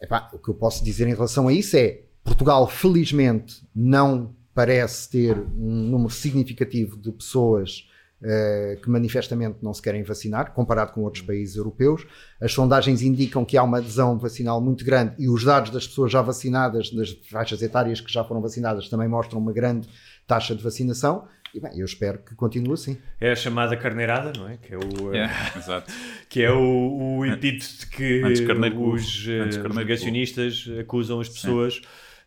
Epá, 0.00 0.30
o 0.32 0.38
que 0.38 0.48
eu 0.48 0.54
posso 0.54 0.84
dizer 0.84 1.06
em 1.06 1.14
relação 1.14 1.48
a 1.48 1.52
isso 1.52 1.76
é 1.76 2.02
Portugal, 2.24 2.68
felizmente, 2.68 3.62
não 3.74 4.34
parece 4.54 5.10
ter 5.10 5.38
um 5.38 5.88
número 5.88 6.10
significativo 6.10 6.96
de 6.96 7.10
pessoas 7.12 7.88
eh, 8.24 8.78
que 8.80 8.88
manifestamente 8.88 9.58
não 9.62 9.74
se 9.74 9.82
querem 9.82 10.04
vacinar, 10.04 10.52
comparado 10.52 10.92
com 10.92 11.02
outros 11.02 11.24
países 11.24 11.56
europeus. 11.56 12.06
As 12.40 12.52
sondagens 12.52 13.02
indicam 13.02 13.44
que 13.44 13.56
há 13.56 13.62
uma 13.64 13.78
adesão 13.78 14.16
vacinal 14.16 14.60
muito 14.60 14.84
grande 14.84 15.14
e 15.18 15.28
os 15.28 15.42
dados 15.42 15.70
das 15.70 15.88
pessoas 15.88 16.12
já 16.12 16.22
vacinadas, 16.22 16.90
das 16.90 17.10
faixas 17.28 17.60
etárias 17.62 18.00
que 18.00 18.12
já 18.12 18.22
foram 18.22 18.40
vacinadas, 18.40 18.88
também 18.88 19.08
mostram 19.08 19.40
uma 19.40 19.52
grande 19.52 19.88
taxa 20.26 20.54
de 20.54 20.62
vacinação. 20.62 21.26
E 21.52 21.58
bem, 21.60 21.72
eu 21.76 21.84
espero 21.84 22.18
que 22.18 22.34
continue 22.34 22.72
assim. 22.74 22.96
É 23.20 23.32
a 23.32 23.36
chamada 23.36 23.76
carneirada, 23.76 24.32
não 24.38 24.48
é? 24.48 24.56
Que 24.56 24.72
é 24.72 24.78
o, 24.78 25.14
É, 25.14 25.24
ah, 25.24 25.52
exato. 25.58 25.92
que 26.28 26.42
é 26.42 26.50
o, 26.50 27.18
o 27.18 27.26
epíteto 27.26 27.80
de 27.80 27.86
que 27.88 28.22
Antes 28.22 28.40
carneiro 28.40 28.88
os. 28.88 29.02
Antes 29.02 29.28
eh, 29.28 29.60
carneiro 29.60 29.68
os 29.68 29.76
negacionistas 29.76 30.70
acusam 30.80 31.20
as 31.20 31.28
pessoas 31.28 31.82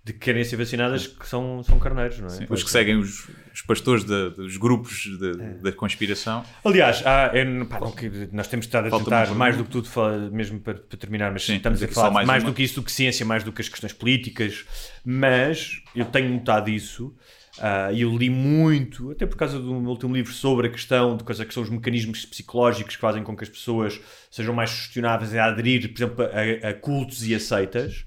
de 0.06 0.14
que 0.14 0.20
querem 0.20 0.44
ser 0.44 0.56
vacinadas 0.56 1.08
que 1.08 1.28
são, 1.28 1.64
são 1.64 1.80
carneiros, 1.80 2.20
não 2.20 2.28
é? 2.28 2.30
Sim, 2.30 2.46
Os 2.48 2.64
que 2.64 2.70
seguem 2.70 2.96
os, 2.96 3.28
os 3.52 3.62
pastores 3.64 4.04
da- 4.04 4.30
dos 4.30 4.56
grupos 4.56 5.00
de- 5.20 5.32
É. 5.42 5.50
da 5.64 5.72
conspiração. 5.72 6.46
Aliás, 6.64 7.02
há, 7.04 7.32
é, 7.34 7.44
pá, 7.66 7.80
não 7.80 7.92
que- 7.92 8.30
nós 8.32 8.48
temos 8.48 8.68
estado 8.68 8.86
a 8.86 8.90
Falta 8.92 9.04
tentar 9.06 9.34
mais 9.34 9.58
do 9.58 9.64
que 9.66 9.72
tudo, 9.72 9.90
mesmo 10.32 10.60
para, 10.60 10.76
para 10.76 10.98
terminar, 11.00 11.32
mas 11.32 11.44
Sim, 11.44 11.56
estamos 11.56 11.82
a 11.82 11.88
falar 11.88 12.12
mais 12.12 12.28
mais, 12.28 12.44
do 12.44 12.54
que 12.54 12.62
isso, 12.62 12.76
do 12.76 12.84
que 12.84 12.92
ciência, 12.92 13.26
mais 13.26 13.44
do 13.44 13.52
que 13.52 13.62
as 13.64 13.68
questões 13.68 13.94
políticas, 13.94 14.64
mas 15.04 15.82
eu 15.96 16.06
tenho 16.06 16.30
notado 16.30 16.70
isso. 16.70 17.12
Ah, 17.60 17.92
E 17.92 18.02
eu 18.02 18.16
li 18.16 18.30
muito, 18.30 19.12
até 19.12 19.26
por 19.26 19.38
causa 19.38 19.60
do 19.60 19.80
meu 19.80 19.92
último 19.92 20.16
livro, 20.16 20.34
sobre 20.34 20.68
a 20.68 20.70
questão 20.70 21.16
de 21.18 21.24
coisa 21.24 21.46
que 21.46 21.54
são 21.54 21.64
os 21.64 21.70
mecanismos 21.70 22.26
psicológicos 22.26 22.96
que 22.96 23.02
fazem 23.02 23.24
com 23.24 23.36
que 23.36 23.44
as 23.44 23.50
pessoas 23.50 24.00
sejam 24.30 24.54
mais 24.54 24.70
sugestionáveis 24.70 25.34
a 25.36 25.46
aderir, 25.46 25.90
por 25.94 25.98
exemplo, 25.98 26.26
a, 26.26 26.70
a 26.70 26.74
cultos 26.74 27.26
e 27.28 27.34
a 27.34 27.40
seitas. 27.40 28.04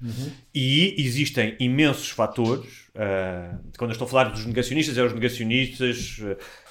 E 0.53 0.95
existem 0.97 1.55
imensos 1.59 2.09
fatores. 2.09 2.89
ah, 2.95 3.57
quando 3.77 3.91
eu 3.91 3.93
estou 3.93 4.05
a 4.05 4.09
falar 4.09 4.25
dos 4.25 4.45
negacionistas, 4.45 4.97
é 4.97 5.03
os 5.03 5.13
negacionistas 5.13 6.21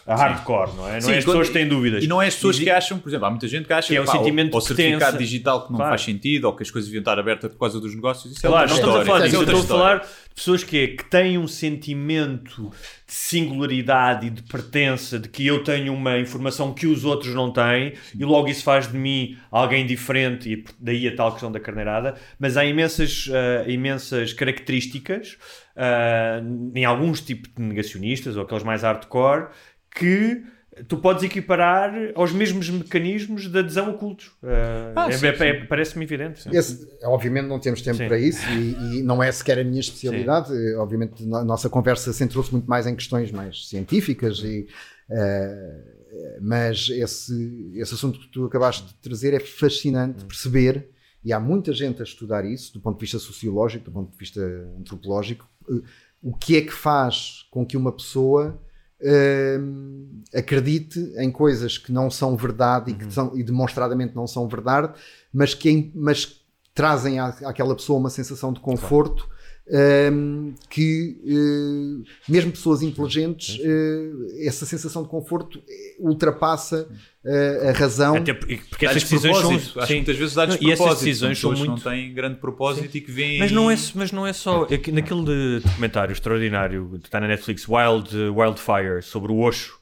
ah, 0.08 0.16
hardcore, 0.16 0.74
não 0.74 0.88
é? 0.88 0.94
Não 0.94 1.00
Sim, 1.02 1.12
é 1.12 1.18
as 1.18 1.24
pessoas 1.26 1.48
que 1.48 1.52
têm 1.52 1.68
dúvidas. 1.68 2.02
E 2.02 2.06
não 2.06 2.20
é 2.22 2.28
as 2.28 2.34
pessoas 2.34 2.58
que 2.58 2.70
acham, 2.70 2.98
por 2.98 3.10
exemplo, 3.10 3.26
há 3.26 3.30
muita 3.30 3.46
gente 3.46 3.66
que 3.66 3.72
acha 3.74 3.88
Que 3.88 3.96
é 3.96 4.00
o 4.00 4.06
pá, 4.06 4.12
sentimento 4.12 4.54
ou, 4.54 4.60
de 4.60 4.66
certificado 4.66 5.18
digital 5.18 5.66
que 5.66 5.70
não 5.70 5.76
Claro. 5.76 5.90
faz 5.90 6.02
sentido, 6.02 6.46
ou 6.46 6.56
que 6.56 6.62
as 6.62 6.70
coisas 6.70 6.88
deviam 6.88 7.02
estar 7.02 7.18
abertas 7.18 7.52
por 7.52 7.58
causa 7.58 7.78
dos 7.78 7.94
negócios. 7.94 8.32
Isso 8.34 8.46
é 8.46 8.48
Claro, 8.48 8.70
outra 8.70 8.86
não 8.86 8.88
estamos 8.88 9.02
a 9.02 9.04
falar 9.04 9.26
Isso 9.26 9.36
disso, 9.38 9.50
é 9.50 9.54
eu 9.54 9.60
estou 9.60 9.76
a 9.76 9.78
falar 9.78 9.98
de 9.98 10.34
pessoas 10.34 10.64
que, 10.64 10.78
é, 10.78 10.86
que 10.88 11.04
têm 11.04 11.36
um 11.36 11.46
sentimento 11.46 12.70
de 13.06 13.12
singularidade 13.14 14.26
e 14.28 14.30
de 14.30 14.42
pertença, 14.42 15.18
de 15.18 15.28
que 15.28 15.46
eu 15.46 15.62
tenho 15.62 15.92
uma 15.92 16.18
informação 16.18 16.72
que 16.72 16.86
os 16.86 17.04
outros 17.04 17.34
não 17.34 17.52
têm, 17.52 17.92
e 18.18 18.24
logo 18.24 18.48
isso 18.48 18.62
faz 18.62 18.90
de 18.90 18.96
mim 18.96 19.36
alguém 19.50 19.84
diferente, 19.84 20.52
e 20.52 20.64
daí 20.78 21.06
a 21.08 21.14
tal 21.14 21.32
questão 21.32 21.52
da 21.52 21.60
carneirada, 21.60 22.14
mas 22.38 22.56
há 22.56 22.64
imensas, 22.64 23.28
ah, 23.32 23.68
imensas 23.68 24.32
características 24.32 25.36
ah, 25.76 26.40
em 26.74 26.84
alguns 26.84 27.20
tipos 27.20 27.50
de 27.56 27.62
negacionistas, 27.62 28.36
ou 28.36 28.42
aqueles 28.42 28.62
mais 28.64 28.82
hardcore, 28.82 29.48
que 29.94 30.42
tu 30.86 30.98
podes 30.98 31.24
equiparar 31.24 31.92
aos 32.14 32.30
mesmos 32.32 32.70
mecanismos 32.70 33.48
de 33.50 33.58
adesão 33.58 33.90
a 33.90 33.94
cultos. 33.94 34.30
Ah, 34.42 34.92
Ah, 34.94 35.08
é- 35.08 35.12
sim, 35.12 35.26
é- 35.26 35.34
sim. 35.36 35.44
é- 35.44 35.64
Parece-me 35.64 36.04
evidente. 36.04 36.42
sim. 36.42 36.50
Esse, 36.52 36.88
obviamente 37.02 37.46
não 37.48 37.58
temos 37.58 37.82
tempo 37.82 37.96
Sim. 37.96 38.06
para 38.06 38.18
isso 38.18 38.46
e, 38.50 38.98
e 38.98 39.02
não 39.02 39.20
é 39.22 39.30
sequer 39.32 39.58
a 39.58 39.64
minha 39.64 39.80
especialidade. 39.80 40.52
Eh, 40.52 40.76
Obviamente 40.76 41.22
a 41.34 41.42
nossa 41.44 41.68
conversa 41.68 42.12
centrou-se 42.12 42.52
muito 42.52 42.68
mais 42.70 42.86
em 42.86 42.94
questões 42.94 43.32
mais 43.32 43.68
científicas, 43.68 44.38
e, 44.44 44.68
eh, 45.10 46.38
mas 46.40 46.88
esse, 46.90 47.72
esse 47.74 47.94
assunto 47.94 48.20
que 48.20 48.28
tu 48.28 48.44
acabaste 48.44 48.86
de 48.86 48.94
trazer 48.96 49.34
é 49.34 49.40
fascinante 49.40 50.24
perceber, 50.24 50.90
e 51.24 51.32
há 51.32 51.40
muita 51.40 51.72
gente 51.72 52.00
a 52.00 52.04
estudar 52.04 52.44
isso 52.44 52.72
do 52.72 52.80
ponto 52.80 52.96
de 52.96 53.00
vista 53.00 53.18
sociológico, 53.18 53.84
do 53.86 53.90
ponto 53.90 54.12
de 54.12 54.16
vista 54.18 54.40
antropológico, 54.78 55.48
eh, 55.68 55.80
o 56.22 56.32
que 56.36 56.56
é 56.56 56.60
que 56.60 56.72
faz 56.72 57.46
com 57.50 57.66
que 57.66 57.76
uma 57.76 57.90
pessoa 57.90 58.60
hum, 59.02 60.22
acredite 60.34 60.98
em 61.16 61.30
coisas 61.30 61.78
que 61.78 61.92
não 61.92 62.10
são 62.10 62.36
verdade 62.36 62.90
e 62.90 62.94
que 62.94 63.12
são, 63.12 63.36
e 63.36 63.42
demonstradamente 63.42 64.14
não 64.14 64.26
são 64.26 64.48
verdade, 64.48 64.92
mas 65.32 65.54
que 65.54 65.90
mas 65.94 66.40
trazem 66.74 67.18
à, 67.18 67.28
àquela 67.44 67.74
pessoa 67.74 67.98
uma 67.98 68.10
sensação 68.10 68.52
de 68.52 68.60
conforto 68.60 69.28
hum, 70.12 70.54
que 70.70 71.16
eh, 71.26 72.10
mesmo 72.28 72.50
pessoas 72.52 72.82
inteligentes 72.82 73.58
eh, 73.62 74.46
essa 74.46 74.64
sensação 74.66 75.02
de 75.02 75.08
conforto 75.08 75.58
eh, 75.68 75.96
ultrapassa 75.98 76.88
eh, 77.24 77.70
a 77.70 77.72
razão 77.78 78.16
Até 78.16 78.32
porque, 78.34 78.60
porque 78.70 78.86
essas 78.86 79.02
decisões 79.02 79.36
são. 79.36 79.48
propósito. 79.48 79.78
Acho 79.78 79.86
que 79.86 79.92
sim. 79.92 79.94
muitas 79.98 80.16
vezes 80.16 80.34
Não, 80.36 80.56
E 80.60 80.72
essas 80.72 80.94
decisões 80.98 81.38
são 81.38 81.50
muito. 81.52 81.66
não 81.66 81.76
têm 81.78 82.12
grande 82.14 82.36
propósito 82.40 82.96
e 82.96 83.00
que 83.00 83.10
vêm. 83.12 83.38
Mas 83.38 83.52
não, 83.52 83.70
é, 83.70 83.76
mas 83.94 84.12
não 84.12 84.26
é 84.26 84.32
só. 84.32 84.66
é 84.70 84.78
que 84.78 84.90
naquele 84.92 85.60
documentário 85.60 86.12
extraordinário 86.12 86.98
que 87.00 87.06
está 87.06 87.20
na 87.20 87.28
Netflix, 87.28 87.66
Wild, 87.68 88.14
Wildfire, 88.16 89.02
sobre 89.02 89.32
o 89.32 89.38
Osho 89.38 89.76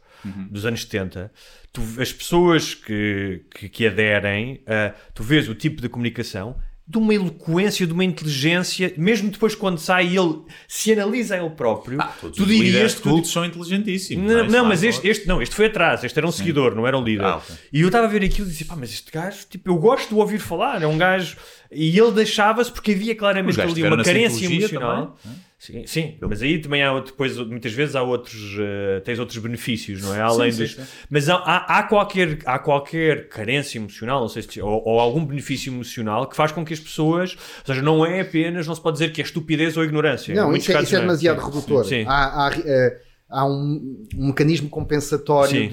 dos 0.51 0.67
anos 0.67 0.83
70, 0.83 1.31
tu- 1.73 1.83
as 2.01 2.13
pessoas 2.13 2.75
que, 2.75 3.43
que, 3.55 3.69
que 3.69 3.87
aderem, 3.87 4.61
tu 5.15 5.23
vês 5.23 5.49
o 5.49 5.55
tipo 5.55 5.81
de 5.81 5.89
comunicação, 5.89 6.57
de 6.89 6.99
uma 6.99 7.13
eloquência, 7.13 7.85
de 7.85 7.93
uma 7.93 8.05
inteligência, 8.05 8.95
mesmo 8.97 9.29
depois 9.31 9.57
quando 9.57 9.77
sai 9.79 10.17
ele 10.17 10.39
se 10.69 10.93
analisa 10.93 11.35
a 11.35 11.39
ele 11.39 11.51
próprio, 11.51 12.01
Ah, 12.01 12.13
Todos 12.21 12.37
tu 12.37 12.43
os 12.45 12.49
dirias 12.49 12.95
que 12.95 13.03
cultos 13.03 13.33
são 13.33 13.45
inteligentíssimos. 13.45 14.25
não, 14.31 14.45
não, 14.47 14.63
lá 14.63 14.69
mas 14.69 14.79
fora. 14.81 14.91
este, 14.91 15.09
este 15.09 15.27
não, 15.27 15.43
este 15.43 15.55
foi 15.55 15.67
atrás, 15.67 16.05
este 16.05 16.17
era 16.17 16.27
um 16.27 16.31
seguidor, 16.31 16.75
não 16.77 16.87
era 16.87 16.97
o 16.97 17.03
líder. 17.03 17.25
Ah, 17.25 17.37
ok. 17.39 17.57
E 17.73 17.81
eu 17.81 17.89
estava 17.89 18.07
a 18.07 18.09
ver 18.09 18.23
aquilo 18.23 18.47
e 18.47 18.51
disse, 18.51 18.65
pá, 18.65 18.77
mas 18.77 18.93
este 18.93 19.11
gajo, 19.11 19.39
tipo, 19.51 19.69
eu 19.69 19.77
gosto 19.79 20.11
de 20.11 20.15
ouvir 20.15 20.39
falar, 20.39 20.81
é 20.81 20.87
um 20.87 20.97
gajo. 20.97 21.37
E 21.73 21.99
ele 21.99 22.13
deixava-se 22.13 22.71
porque 22.71 22.93
havia 22.93 23.17
claramente 23.17 23.61
ali 23.61 23.83
uma 23.83 24.05
carência 24.05 24.47
emocional. 24.47 24.91
também, 25.25 25.33
não 25.35 25.46
Sim, 25.59 25.87
sim, 25.87 26.19
mas 26.21 26.43
aí 26.43 26.61
também 26.61 26.83
há 26.83 27.01
depois 27.01 27.39
muitas 27.39 27.73
vezes 27.73 27.97
há 27.97 28.03
outros 28.03 28.57
eh, 28.61 29.01
tens 29.01 29.19
outros 29.19 29.39
benefícios, 29.39 30.03
não 30.03 30.15
é? 30.15 30.21
Além 30.21 30.53
sim, 30.53 30.63
dos, 30.63 30.75
sim. 30.75 30.83
mas 31.09 31.31
há, 31.31 31.37
há, 31.37 31.79
há 31.79 31.83
qualquer 31.85 32.39
há 32.45 32.59
qualquer 32.59 33.29
carência 33.31 33.79
emocional, 33.79 34.21
não 34.21 34.29
sei 34.29 34.43
se 34.43 34.61
ou, 34.61 34.83
ou 34.85 35.01
algum 35.01 35.25
benefício 35.25 35.73
emocional 35.73 36.29
que 36.29 36.37
faz 36.37 36.53
com 36.53 36.63
que 36.63 36.75
as 36.75 36.79
pessoas, 36.79 37.35
ou 37.61 37.67
seja, 37.67 37.81
não 37.81 38.05
é 38.05 38.21
apenas, 38.21 38.67
não 38.67 38.75
se 38.75 38.83
pode 38.83 38.99
dizer 38.99 39.13
que 39.13 39.21
é 39.23 39.25
estupidez 39.25 39.79
ou 39.79 39.85
ignorância. 39.85 40.35
Não, 40.35 40.55
isso 40.55 40.71
é, 40.71 40.75
casos 40.75 40.89
isso 40.89 40.97
é 40.97 40.99
não 40.99 41.07
demasiado 41.07 41.41
Sim, 41.41 41.47
redutor. 41.47 41.85
Sim. 41.87 42.05
Há, 42.07 42.49
há, 42.49 42.53
eh, 42.59 43.01
há 43.27 43.47
um, 43.47 44.07
um 44.15 44.27
mecanismo 44.27 44.69
compensatório 44.69 45.71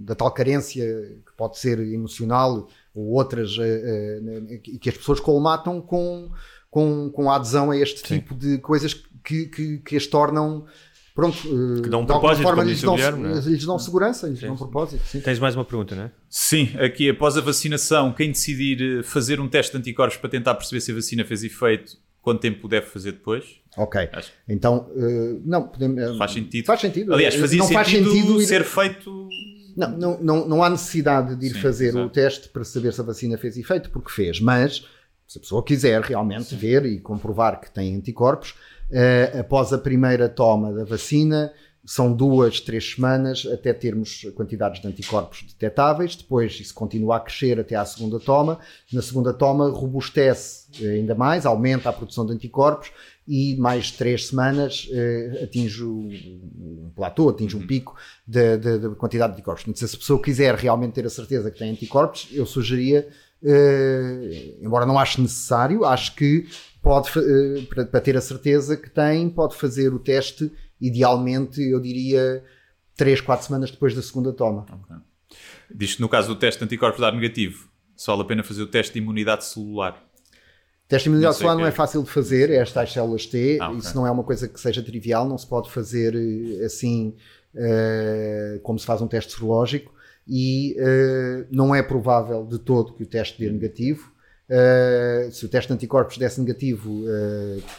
da 0.00 0.14
tal 0.14 0.30
carência 0.32 0.84
que 1.26 1.32
pode 1.34 1.58
ser 1.58 1.80
emocional 1.80 2.68
ou 2.94 3.14
outras 3.14 3.56
eh, 3.58 4.20
que 4.62 4.78
que 4.78 4.88
as 4.90 4.96
pessoas 4.98 5.18
colmatam 5.18 5.80
com, 5.80 6.30
com, 6.70 7.10
com 7.10 7.30
a 7.30 7.36
adesão 7.36 7.70
a 7.70 7.76
este 7.76 8.00
Sim. 8.06 8.16
tipo 8.20 8.34
de 8.34 8.58
coisas 8.58 8.94
que, 9.24 9.46
que, 9.46 9.78
que 9.78 9.96
as 9.96 10.06
tornam. 10.06 10.64
Pronto, 11.14 11.36
eh, 11.38 11.82
Que 11.82 11.88
dão 11.90 12.00
um 12.00 12.04
de 12.04 12.06
propósito, 12.12 12.42
forma 12.44 12.58
como 12.62 12.70
lhes 12.70 12.80
dão, 12.80 12.96
é? 12.96 13.40
lhes 13.40 13.66
dão 13.66 13.78
segurança, 13.78 14.28
lhes 14.28 14.38
Sim, 14.38 14.46
dão 14.46 14.56
propósito. 14.56 15.02
Sim. 15.04 15.20
Tens 15.20 15.38
mais 15.40 15.54
uma 15.56 15.64
pergunta, 15.64 15.94
não 15.96 16.04
é? 16.04 16.10
Sim, 16.28 16.70
aqui 16.78 17.10
após 17.10 17.36
a 17.36 17.40
vacinação, 17.40 18.12
quem 18.12 18.30
decidir 18.30 19.00
eh, 19.00 19.02
fazer 19.02 19.40
um 19.40 19.48
teste 19.48 19.72
de 19.72 19.78
anticorpos 19.78 20.16
para 20.16 20.30
tentar 20.30 20.54
perceber 20.54 20.80
se 20.80 20.92
a 20.92 20.94
vacina 20.94 21.24
fez 21.24 21.42
efeito, 21.42 21.98
quanto 22.22 22.40
tempo 22.40 22.68
deve 22.68 22.86
fazer 22.86 23.12
depois? 23.12 23.44
Ok, 23.76 24.08
Acho- 24.12 24.30
então, 24.48 24.88
eh, 24.96 25.36
não, 25.44 25.64
podemos, 25.68 25.98
eh, 26.00 26.16
Faz 26.16 26.30
sentido. 26.32 26.64
Faz 26.64 26.80
sentido. 26.80 27.12
Aliás, 27.12 27.34
Eh, 27.34 27.38
fazia 27.38 27.58
não 27.58 27.68
faz 27.68 27.88
sentido, 27.88 28.10
sentido 28.12 28.40
ir- 28.40 28.46
ser 28.46 28.64
feito. 28.64 29.28
Não, 29.76 29.90
não, 29.98 30.22
não, 30.22 30.48
não 30.48 30.62
há 30.64 30.70
necessidade 30.70 31.34
de 31.36 31.46
ir 31.46 31.52
Sim, 31.54 31.60
fazer 31.60 31.88
exato. 31.88 32.06
o 32.06 32.08
teste 32.08 32.48
para 32.48 32.64
saber 32.64 32.92
se 32.92 33.00
a 33.00 33.04
vacina 33.04 33.36
fez 33.36 33.56
efeito, 33.56 33.90
porque 33.90 34.10
fez. 34.10 34.40
Mas, 34.40 34.84
se 35.30 35.38
a 35.38 35.40
pessoa 35.40 35.62
quiser 35.62 36.00
realmente 36.02 36.56
ver 36.56 36.84
e 36.84 36.98
comprovar 36.98 37.60
que 37.60 37.70
tem 37.70 37.94
anticorpos, 37.94 38.56
eh, 38.90 39.32
após 39.38 39.72
a 39.72 39.78
primeira 39.78 40.28
toma 40.28 40.72
da 40.72 40.82
vacina, 40.84 41.52
são 41.84 42.12
duas, 42.12 42.58
três 42.60 42.94
semanas 42.94 43.46
até 43.46 43.72
termos 43.72 44.26
quantidades 44.34 44.82
de 44.82 44.88
anticorpos 44.88 45.42
detectáveis. 45.44 46.16
Depois 46.16 46.58
isso 46.58 46.74
continua 46.74 47.16
a 47.16 47.20
crescer 47.20 47.60
até 47.60 47.76
à 47.76 47.84
segunda 47.84 48.18
toma. 48.18 48.58
Na 48.92 49.00
segunda 49.00 49.32
toma, 49.32 49.70
robustece 49.70 50.66
eh, 50.84 50.94
ainda 50.96 51.14
mais, 51.14 51.46
aumenta 51.46 51.88
a 51.88 51.92
produção 51.92 52.26
de 52.26 52.32
anticorpos 52.32 52.90
e 53.28 53.54
mais 53.56 53.92
três 53.92 54.26
semanas 54.26 54.88
eh, 54.90 55.42
atinge 55.44 55.84
um 55.84 56.90
platô, 56.96 57.28
atinge 57.28 57.56
um 57.56 57.64
pico 57.64 57.94
da 58.26 58.56
da- 58.56 58.78
da 58.78 58.88
quantidade 58.96 59.32
de 59.32 59.36
anticorpos. 59.38 59.62
Portanto, 59.62 59.88
se 59.88 59.94
a 59.94 59.98
pessoa 59.98 60.20
quiser 60.20 60.56
realmente 60.56 60.94
ter 60.94 61.06
a 61.06 61.10
certeza 61.10 61.52
que 61.52 61.58
tem 61.60 61.70
anticorpos, 61.70 62.26
eu 62.32 62.44
sugeria, 62.44 63.08
eh, 63.42 64.54
embora 64.60 64.86
não 64.86 64.98
ache 64.98 65.20
necessário, 65.20 65.84
acho 65.84 66.14
que 66.14 66.46
pode, 66.82 67.08
eh, 67.18 67.62
para, 67.68 67.84
para 67.86 68.00
ter 68.00 68.16
a 68.16 68.20
certeza 68.20 68.76
que 68.76 68.88
tem, 68.90 69.28
pode 69.28 69.56
fazer 69.56 69.92
o 69.92 69.98
teste, 69.98 70.50
idealmente, 70.80 71.60
eu 71.62 71.80
diria, 71.80 72.42
3, 72.96 73.20
4 73.20 73.46
semanas 73.46 73.70
depois 73.70 73.94
da 73.94 74.02
segunda 74.02 74.32
toma. 74.32 74.66
Diz 75.74 75.94
que 75.94 76.00
no 76.00 76.08
caso 76.08 76.28
do 76.28 76.36
teste 76.36 76.58
de 76.58 76.64
anticorpos 76.64 77.00
dar 77.00 77.12
negativo, 77.12 77.68
só 77.96 78.12
vale 78.12 78.22
a 78.24 78.28
pena 78.28 78.42
fazer 78.42 78.62
o 78.62 78.66
teste 78.66 78.94
de 78.94 78.98
imunidade 78.98 79.44
celular. 79.44 80.02
Teste 80.88 81.04
de 81.04 81.10
imunidade 81.10 81.34
Não 81.34 81.38
celular 81.38 81.54
não 81.56 81.66
é 81.66 81.70
quê. 81.70 81.76
fácil 81.76 82.02
de 82.02 82.10
fazer, 82.10 82.50
é 82.50 82.60
as 82.60 82.72
tais 82.72 82.92
células 82.92 83.24
T, 83.26 83.58
Ah, 83.60 83.68
ok. 83.68 83.78
isso 83.78 83.94
não 83.94 84.06
é 84.06 84.10
uma 84.10 84.24
coisa 84.24 84.48
que 84.48 84.60
seja 84.60 84.82
trivial, 84.82 85.28
não 85.28 85.38
se 85.38 85.46
pode 85.46 85.70
fazer 85.70 86.14
eh, 86.16 86.64
assim 86.64 87.14
eh, 87.54 88.58
como 88.62 88.78
se 88.78 88.86
faz 88.86 89.00
um 89.00 89.06
teste 89.06 89.32
serológico 89.32 89.92
e 90.30 90.76
eh, 90.78 91.46
não 91.50 91.74
é 91.74 91.82
provável 91.82 92.46
de 92.46 92.58
todo 92.60 92.92
que 92.94 93.02
o 93.02 93.06
teste 93.06 93.38
dê 93.38 93.50
negativo. 93.50 94.12
Eh, 94.48 95.28
se 95.32 95.44
o 95.44 95.48
teste 95.48 95.68
de 95.68 95.74
anticorpos 95.74 96.16
desse 96.18 96.40
negativo 96.40 97.02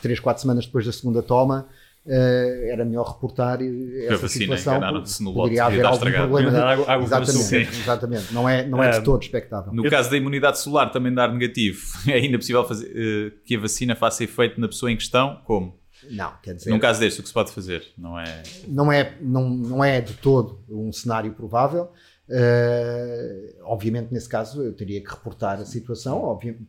3, 0.02 0.20
4 0.20 0.42
semanas 0.42 0.66
depois 0.66 0.86
da 0.86 0.92
segunda 0.92 1.22
toma, 1.24 1.68
eh, 2.06 2.70
era 2.72 2.84
melhor 2.84 3.04
reportar 3.14 3.60
essa 3.62 4.18
vacina 4.18 4.30
situação. 4.58 4.78
enganaram-se 4.78 5.24
no 5.24 5.34
Poderia 5.34 5.66
haver 5.66 5.86
algum 5.86 5.96
estragado. 5.98 6.28
problema. 6.30 6.52
de- 6.52 6.58
Água- 6.58 7.04
exatamente, 7.04 7.80
exatamente. 7.80 8.34
Não 8.34 8.50
é, 8.50 8.66
não 8.68 8.84
é 8.84 8.90
de 8.92 9.04
todo 9.04 9.22
expectável. 9.22 9.72
No 9.74 9.90
caso 9.90 10.10
da 10.10 10.18
imunidade 10.18 10.60
celular 10.60 10.90
também 10.92 11.14
dar 11.14 11.32
negativo, 11.32 11.80
é 12.10 12.14
ainda 12.14 12.38
possível 12.38 12.66
fazer, 12.68 12.92
eh, 12.96 13.32
que 13.46 13.56
a 13.56 13.60
vacina 13.60 13.96
faça 13.96 14.24
efeito 14.24 14.60
na 14.60 14.68
pessoa 14.68 14.92
em 14.92 14.96
questão? 14.98 15.42
Como? 15.46 15.80
Não, 16.10 16.32
quer 16.42 16.56
dizer, 16.56 16.72
Num 16.72 16.80
caso 16.80 17.00
deste, 17.00 17.20
o 17.20 17.22
que 17.24 17.28
se 17.30 17.34
pode 17.34 17.52
fazer? 17.52 17.84
Não 17.96 18.18
é. 18.20 18.42
não 18.68 18.92
é, 18.92 19.14
não, 19.22 19.48
não 19.50 19.84
é 19.84 20.02
de 20.02 20.14
todo 20.14 20.60
um 20.68 20.92
cenário 20.92 21.32
provável. 21.34 21.90
Eh, 22.34 23.56
obviamente, 23.64 24.12
nesse 24.12 24.28
caso, 24.30 24.62
eu 24.64 24.74
teria 24.74 25.02
que 25.04 25.10
reportar 25.10 25.60
a 25.60 25.66
situação, 25.66 26.22
obviamente, 26.24 26.64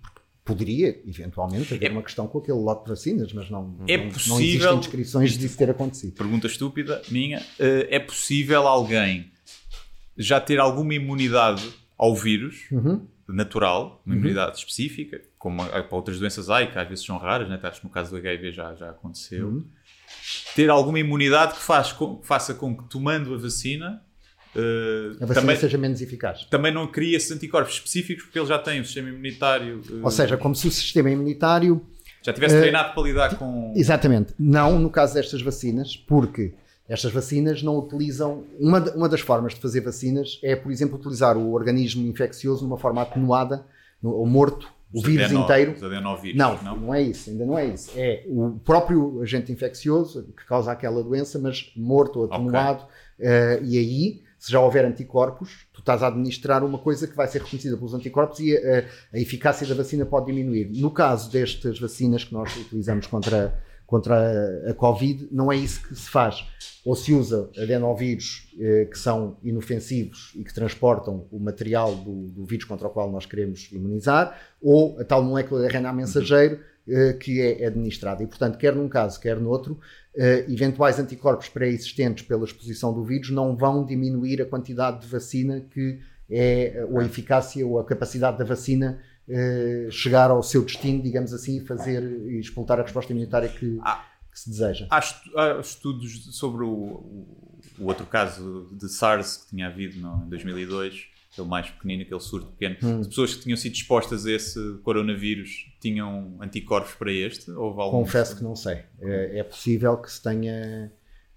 poderia, 0.44 1.00
eventualmente, 1.06 1.72
haver 1.74 1.86
É- 1.90 1.92
uma 1.92 2.02
questão 2.02 2.26
com 2.26 2.38
aquele 2.38 2.58
lote 2.58 2.84
de 2.84 2.90
vacinas, 2.90 3.32
mas 3.32 3.48
não, 3.48 3.76
É 3.86 3.96
não, 3.96 4.04
não 4.06 4.10
possível- 4.12 4.40
existem 4.44 4.78
descrições 4.80 5.38
disso 5.38 5.56
ter 5.56 5.70
acontecido. 5.70 6.14
Pergunta 6.14 6.46
estúpida 6.46 7.00
minha. 7.10 7.40
eh, 7.58 7.86
é 7.90 7.98
possível 8.00 8.66
alguém 8.66 9.30
já 10.16 10.40
ter 10.40 10.58
alguma 10.58 10.94
imunidade 10.94 11.62
ao 11.96 12.14
vírus 12.14 12.64
Uhum. 12.72 13.06
natural, 13.28 14.02
uma 14.04 14.14
imunidade 14.16 14.58
específica, 14.58 15.20
como 15.38 15.64
para 15.64 15.86
outras 15.96 16.18
doenças 16.18 16.50
AI, 16.50 16.70
que 16.70 16.78
às 16.78 16.88
vezes 16.88 17.04
são 17.04 17.16
raras, 17.18 17.48
né? 17.48 17.58
acho 17.62 17.80
que 17.80 17.86
no 17.86 17.92
caso 17.92 18.10
do 18.10 18.16
HIV 18.16 18.50
já, 18.52 18.74
já 18.74 18.90
aconteceu. 18.90 19.46
Uhum. 19.48 19.64
Ter 20.54 20.68
alguma 20.68 20.98
imunidade 20.98 21.54
que 21.54 21.60
faz 21.62 21.92
com- 21.92 22.16
que 22.16 22.26
faça 22.26 22.52
com 22.52 22.76
que, 22.76 22.84
tomando 22.90 23.32
a 23.34 23.38
vacina, 23.38 24.02
eh, 24.56 25.12
A 25.20 25.26
vacina 25.26 25.34
também, 25.34 25.56
seja 25.56 25.78
menos 25.78 26.00
eficaz. 26.00 26.44
também 26.50 26.72
não 26.72 26.86
cria 26.86 27.16
esses 27.16 27.30
anticorpos 27.30 27.74
específicos 27.74 28.24
porque 28.24 28.38
ele 28.38 28.46
já 28.46 28.58
tem 28.58 28.80
o 28.80 28.84
sistema 28.84 29.08
imunitário. 29.08 29.80
eh, 29.90 29.94
Ou 30.02 30.10
seja, 30.10 30.36
como 30.36 30.54
se 30.54 30.66
o 30.68 30.70
sistema 30.70 31.10
imunitário 31.10 31.80
já 32.22 32.32
tivesse 32.32 32.56
eh, 32.56 32.60
treinado 32.60 32.94
para 32.94 33.02
lidar 33.02 33.36
com. 33.38 33.72
Exatamente. 33.76 34.34
Não 34.38 34.78
no 34.78 34.90
caso 34.90 35.14
destas 35.14 35.42
vacinas, 35.42 35.96
porque 35.96 36.52
estas 36.88 37.12
vacinas 37.12 37.62
não 37.62 37.78
utilizam. 37.78 38.44
Uma, 38.60 38.78
uma 38.94 39.08
das 39.08 39.20
formas 39.20 39.54
de 39.54 39.60
fazer 39.60 39.80
vacinas 39.80 40.38
é, 40.42 40.54
por 40.54 40.70
exemplo, 40.70 40.96
utilizar 40.98 41.36
o 41.36 41.52
organismo 41.52 42.06
infeccioso 42.06 42.64
numa 42.64 42.78
forma 42.78 43.02
atenuada, 43.02 43.64
no, 44.02 44.10
ou 44.10 44.26
morto, 44.26 44.68
o 44.92 44.98
os 44.98 45.04
vírus 45.04 45.24
adeno- 45.26 45.40
inteiro. 45.42 45.74
Adenovírus, 45.84 46.36
Não, 46.38 46.62
não? 46.62 46.76
não, 46.76 46.94
é 46.94 47.00
isso, 47.00 47.30
ainda 47.30 47.46
não 47.46 47.58
é 47.58 47.66
isso. 47.66 47.90
É 47.96 48.24
o 48.28 48.60
próprio 48.64 49.22
agente 49.22 49.50
infeccioso 49.50 50.24
que 50.36 50.44
causa 50.44 50.70
aquela 50.70 51.02
doença, 51.02 51.38
mas 51.38 51.72
morto 51.74 52.18
ou 52.20 52.24
atenuado. 52.26 52.84
eh, 53.18 53.60
e 53.64 53.78
aí, 53.78 54.22
se 54.42 54.50
já 54.50 54.58
houver 54.58 54.84
anticorpos, 54.84 55.68
tu 55.72 55.78
estás 55.78 56.02
a 56.02 56.08
administrar 56.08 56.64
uma 56.64 56.76
coisa 56.76 57.06
que 57.06 57.14
vai 57.14 57.28
ser 57.28 57.42
reconhecida 57.42 57.76
pelos 57.76 57.94
anticorpos 57.94 58.40
e 58.40 58.56
a, 58.56 58.84
a 59.12 59.20
eficácia 59.20 59.64
da 59.64 59.72
vacina 59.72 60.04
pode 60.04 60.26
diminuir. 60.26 60.68
No 60.74 60.90
caso 60.90 61.30
destas 61.30 61.78
vacinas 61.78 62.24
que 62.24 62.32
nós 62.32 62.56
utilizamos 62.56 63.06
contra, 63.06 63.56
contra 63.86 64.16
a, 64.66 64.70
a 64.72 64.74
Covid, 64.74 65.28
não 65.30 65.52
é 65.52 65.54
isso 65.54 65.86
que 65.86 65.94
se 65.94 66.10
faz. 66.10 66.44
Ou 66.84 66.96
se 66.96 67.12
usa 67.12 67.50
adenovírus 67.56 68.52
eh, 68.58 68.88
que 68.90 68.98
são 68.98 69.36
inofensivos 69.44 70.32
e 70.34 70.42
que 70.42 70.52
transportam 70.52 71.24
o 71.30 71.38
material 71.38 71.94
do, 71.94 72.26
do 72.26 72.44
vírus 72.44 72.64
contra 72.64 72.88
o 72.88 72.90
qual 72.90 73.12
nós 73.12 73.24
queremos 73.24 73.70
imunizar, 73.70 74.36
ou 74.60 74.98
a 74.98 75.04
tal 75.04 75.22
molécula 75.22 75.60
de 75.60 75.68
RNA 75.68 75.92
mensageiro 75.92 76.58
eh, 76.88 77.12
que 77.12 77.40
é 77.40 77.64
administrada. 77.64 78.24
E, 78.24 78.26
portanto, 78.26 78.58
quer 78.58 78.74
num 78.74 78.88
caso, 78.88 79.20
quer 79.20 79.38
noutro, 79.38 79.78
eh, 79.78 80.01
eventuais 80.48 80.98
anticorpos 80.98 81.48
pré-existentes 81.48 82.24
pela 82.26 82.44
exposição 82.44 82.92
do 82.92 83.02
vírus 83.04 83.30
não 83.30 83.56
vão 83.56 83.84
diminuir 83.84 84.42
a 84.42 84.46
quantidade 84.46 85.00
de 85.00 85.06
vacina 85.06 85.60
que 85.70 85.98
é, 86.30 86.86
ou 86.90 86.98
a 87.00 87.04
eficácia 87.04 87.66
ou 87.66 87.78
a 87.78 87.84
capacidade 87.84 88.38
da 88.38 88.44
vacina 88.44 88.98
eh, 89.28 89.86
chegar 89.90 90.30
ao 90.30 90.42
seu 90.42 90.62
destino, 90.64 91.02
digamos 91.02 91.32
assim, 91.32 91.58
e 91.58 91.60
fazer 91.60 92.02
e 92.02 92.38
explotar 92.40 92.78
a 92.80 92.82
resposta 92.82 93.12
imunitária 93.12 93.48
que, 93.48 93.78
Ah. 93.82 94.04
que 94.30 94.38
se 94.40 94.50
deseja. 94.50 94.86
Há, 94.90 94.98
estu- 94.98 95.38
há 95.38 95.60
estudos 95.60 96.34
sobre 96.36 96.64
o, 96.64 96.68
o- 96.68 97.38
o 97.78 97.84
outro 97.86 98.04
caso 98.06 98.68
de 98.72 98.88
SARS 98.88 99.36
que 99.38 99.50
tinha 99.50 99.68
havido 99.68 100.00
no, 100.00 100.24
em 100.26 100.28
2002, 100.28 101.06
aquele 101.32 101.48
mais 101.48 101.70
pequenino, 101.70 102.02
aquele 102.02 102.20
surto 102.20 102.48
pequeno. 102.48 102.76
Hum. 102.82 103.00
As 103.00 103.08
pessoas 103.08 103.34
que 103.34 103.42
tinham 103.42 103.56
sido 103.56 103.72
expostas 103.74 104.26
a 104.26 104.30
esse 104.32 104.60
coronavírus 104.82 105.66
tinham 105.80 106.36
anticorpos 106.40 106.94
para 106.94 107.10
este? 107.10 107.50
Houve 107.50 107.80
algum 107.80 107.98
Confesso 108.04 108.36
que 108.36 108.44
não 108.44 108.54
sei. 108.54 108.82
É, 109.00 109.38
é 109.38 109.42
possível 109.42 109.96
que 109.96 110.10
se 110.12 110.22
tenha 110.22 110.92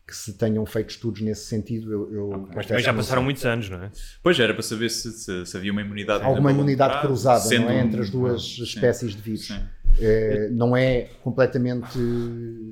que 0.08 0.16
se 0.16 0.38
tenham 0.38 0.64
feito 0.68 0.92
estudos 0.92 1.20
nesse 1.22 1.48
sentido. 1.48 1.92
Eu, 1.92 2.14
eu 2.14 2.50
Mas 2.54 2.68
já 2.84 2.94
passaram 2.94 3.24
muitos 3.24 3.44
anos, 3.44 3.68
não 3.72 3.82
é? 3.82 3.92
Pois 4.22 4.40
era 4.40 4.54
para 4.54 4.62
saber 4.62 4.90
se, 4.90 5.12
se- 5.12 5.46
se 5.48 5.58
havia 5.58 5.72
uma 5.72 5.82
imunidade. 5.82 6.24
alguma 6.24 6.52
imunidade 6.52 7.02
cruzada 7.02 7.40
sendo 7.40 7.64
não 7.66 7.72
é? 7.72 7.80
entre 7.82 8.02
as 8.02 8.10
duas 8.12 8.44
Sim, 8.56 8.64
espécies 8.64 9.16
de 9.16 9.22
vírus. 9.24 9.48
sim. 9.48 9.60
Eh, 10.00 10.50
não 10.52 10.76
é 10.76 11.10
completamente 11.24 11.98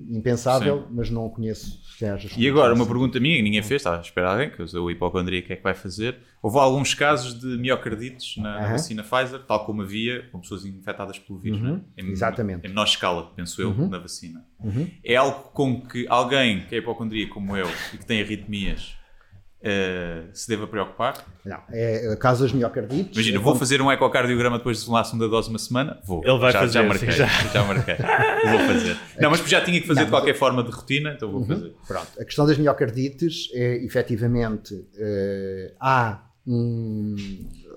impensável, 0.09 0.87
mas 0.91 1.09
não 1.09 1.29
conheço 1.29 1.81
que 1.97 2.05
haja 2.05 2.27
E 2.37 2.47
agora, 2.49 2.73
uma 2.73 2.85
pergunta 2.85 3.19
minha 3.19 3.35
que 3.37 3.41
ninguém 3.41 3.61
fez, 3.63 3.81
estava 3.81 3.97
a 3.97 4.01
esperar 4.01 4.31
alguém, 4.31 4.49
que 4.49 4.61
usou 4.61 4.85
o 4.85 4.91
hipocondria, 4.91 5.39
o 5.39 5.43
que 5.43 5.53
é 5.53 5.55
que 5.55 5.63
vai 5.63 5.73
fazer? 5.73 6.17
Houve 6.41 6.57
alguns 6.59 6.93
casos 6.93 7.39
de 7.39 7.45
miocardites 7.57 8.37
na, 8.41 8.71
vacina 8.71 9.03
Pfizer, 9.03 9.39
tal 9.47 9.65
como 9.65 9.81
havia 9.81 10.23
com 10.31 10.39
pessoas 10.39 10.65
infectadas 10.65 11.17
pelo 11.19 11.39
vírus, 11.39 11.61
Uhum, 11.61 11.73
né? 11.75 11.81
em, 11.97 12.11
exatamente. 12.11 12.65
em 12.65 12.69
menor 12.69 12.85
escala, 12.85 13.31
penso 13.35 13.61
eu, 13.61 13.69
Uhum. 13.69 13.87
na 13.89 13.99
vacina. 13.99 14.45
Uhum. 14.59 14.89
É 15.03 15.15
algo 15.15 15.49
com 15.53 15.81
que 15.81 16.05
alguém 16.09 16.65
que 16.67 16.75
é 16.75 16.79
hipocondria 16.79 17.27
como 17.29 17.55
eu 17.55 17.67
e 17.93 17.97
que 17.97 18.05
tem 18.05 18.21
arritmias 18.21 18.95
eh, 19.63 20.23
se 20.33 20.47
deva 20.49 20.67
preocupar? 20.67 21.23
Não, 21.45 21.59
é 21.71 22.15
caso 22.17 22.43
das 22.43 22.51
miocardites. 22.51 23.13
Imagina, 23.15 23.37
é 23.37 23.41
vou 23.41 23.55
fazer 23.55 23.81
um 23.81 23.89
ecocardiograma 23.91 24.57
depois 24.57 24.79
de 24.79 24.85
tomar 24.85 25.01
a 25.01 25.03
segunda 25.05 25.29
dose 25.29 25.49
uma 25.49 25.57
semana? 25.59 25.99
Vou. 26.05 26.21
Ele 26.25 26.37
vai 26.37 26.51
já, 26.51 26.59
fazer, 26.59 26.73
Já 26.73 26.83
marquei. 26.83 27.11
sim, 27.11 27.17
Já, 27.17 27.25
já. 27.27 27.63
marquei. 27.63 27.95
vou 28.49 28.59
fazer. 28.67 28.97
Não, 29.19 29.31
mas 29.31 29.39
já 29.49 29.61
tinha 29.61 29.79
que 29.79 29.87
fazer 29.87 30.01
Não, 30.01 30.05
de 30.07 30.11
qualquer 30.11 30.35
forma 30.35 30.63
de 30.63 30.69
rotina, 30.71 31.13
então 31.15 31.31
vou 31.31 31.41
Uhum. 31.41 31.47
fazer. 31.47 31.73
Pronto. 31.87 32.07
A 32.19 32.25
questão 32.25 32.45
das 32.45 32.57
miocardites 32.57 33.49
é 33.53 33.83
efetivamente 33.85 34.85
eh, 34.97 35.73
há 35.79 36.23
uma 36.45 37.15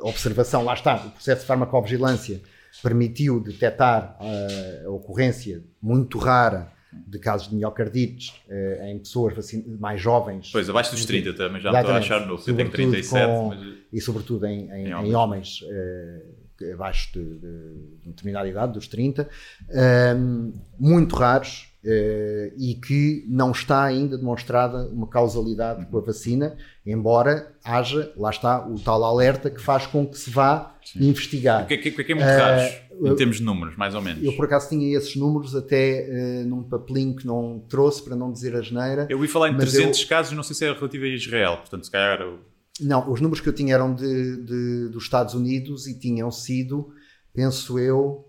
observação, 0.02 0.64
lá 0.64 0.74
está, 0.74 0.96
o 0.96 1.10
processo 1.10 1.42
de 1.42 1.46
farmacovigilância 1.46 2.40
permitiu 2.82 3.40
detectar 3.40 4.16
eh, 4.20 4.82
a 4.86 4.90
ocorrência 4.90 5.62
muito 5.80 6.18
rara 6.18 6.72
de 7.06 7.18
casos 7.18 7.48
de 7.48 7.55
miocardites 7.56 8.35
eh, 8.48 8.90
em 8.93 8.98
pessoas 8.98 9.35
vacin- 9.35 9.64
mais 9.81 10.01
jovens. 10.01 10.51
Pois, 10.52 10.68
abaixo 10.70 10.93
dos 10.93 11.05
30 11.05 11.32
também, 11.35 11.60
já 11.60 11.73
estou 11.81 11.94
a 11.94 11.98
achar 11.98 12.20
novo. 12.27 12.40
Eu 12.47 12.55
tenho 12.56 12.68
Sobretudo 12.68 12.90
37, 12.93 13.27
com- 13.27 13.48
mas- 13.48 13.74
E 13.93 14.01
sobretudo 14.01 14.47
em, 14.47 14.68
em- 14.70 14.73
Em 14.73 14.86
em 14.89 14.94
homens. 14.94 15.14
homens, 15.14 15.60
eh, 15.70 16.73
abaixo 16.73 17.12
de, 17.12 17.23
de- 17.23 17.39
de 18.02 18.09
determinada 18.09 18.48
idade, 18.48 18.73
dos 18.73 18.89
30, 18.89 19.28
ehm, 19.70 20.52
muito 20.78 21.14
raros 21.16 21.65
eh, 21.86 22.52
e 22.58 22.74
que 22.74 23.24
não 23.28 23.52
está 23.52 23.84
ainda 23.84 24.18
demonstrada 24.18 24.88
uma 24.88 25.06
causalidade 25.06 25.86
com 25.86 25.98
a 25.98 26.00
vacina, 26.00 26.56
embora 26.84 27.54
haja, 27.64 28.12
lá 28.16 28.30
está, 28.30 28.66
o 28.66 28.74
tal 28.80 29.04
alerta 29.04 29.48
que 29.50 29.60
faz 29.60 29.86
com 29.86 30.04
que 30.06 30.18
se 30.18 30.28
vá 30.30 30.74
investigar. 30.98 31.62
O 31.64 31.66
que 31.66 31.74
é, 31.74 31.76
que- 31.76 31.88
o 31.90 32.04
que 32.04 32.12
é 32.12 32.14
muito 32.14 32.26
Eh, 32.28 32.36
raros, 32.38 32.74
em 33.04 33.14
termos 33.16 33.36
de 33.36 33.42
números, 33.44 33.76
mais 33.76 33.94
ou 33.94 34.02
menos? 34.02 34.22
Eu, 34.24 34.32
por 34.34 34.46
acaso, 34.46 34.68
tinha 34.68 34.96
esses 34.96 35.14
números 35.16 35.54
até 35.54 36.08
eh, 36.40 36.44
num 36.44 36.62
papelinho 36.62 37.14
que 37.14 37.26
não 37.26 37.62
trouxe, 37.68 38.02
para 38.02 38.16
não 38.16 38.32
dizer 38.32 38.56
a 38.56 38.60
geneira. 38.62 39.06
Eu 39.08 39.16
ouvi 39.18 39.28
falar 39.28 39.48
em 39.50 39.52
mas 39.52 39.70
300 39.70 40.00
eu- 40.02 40.08
casos, 40.08 40.32
não 40.36 40.42
sei 40.42 40.56
se 40.56 40.64
era 40.64 40.74
relativo 40.74 41.04
a 41.04 41.08
Israel, 41.08 41.56
portanto, 41.58 41.84
se 41.84 41.90
calhar. 41.90 42.20
eu- 42.20 42.38
Não, 42.80 43.10
os 43.10 43.20
números 43.20 43.40
que 43.40 43.48
eu 43.48 43.52
tinha 43.54 43.74
eram 43.74 43.94
de, 43.94 44.36
de- 44.44 44.88
dos 44.90 45.04
Estados 45.04 45.34
Unidos 45.34 45.86
e 45.86 45.98
tinham 45.98 46.30
sido, 46.30 46.88
penso 47.32 47.78
eu, 47.78 48.25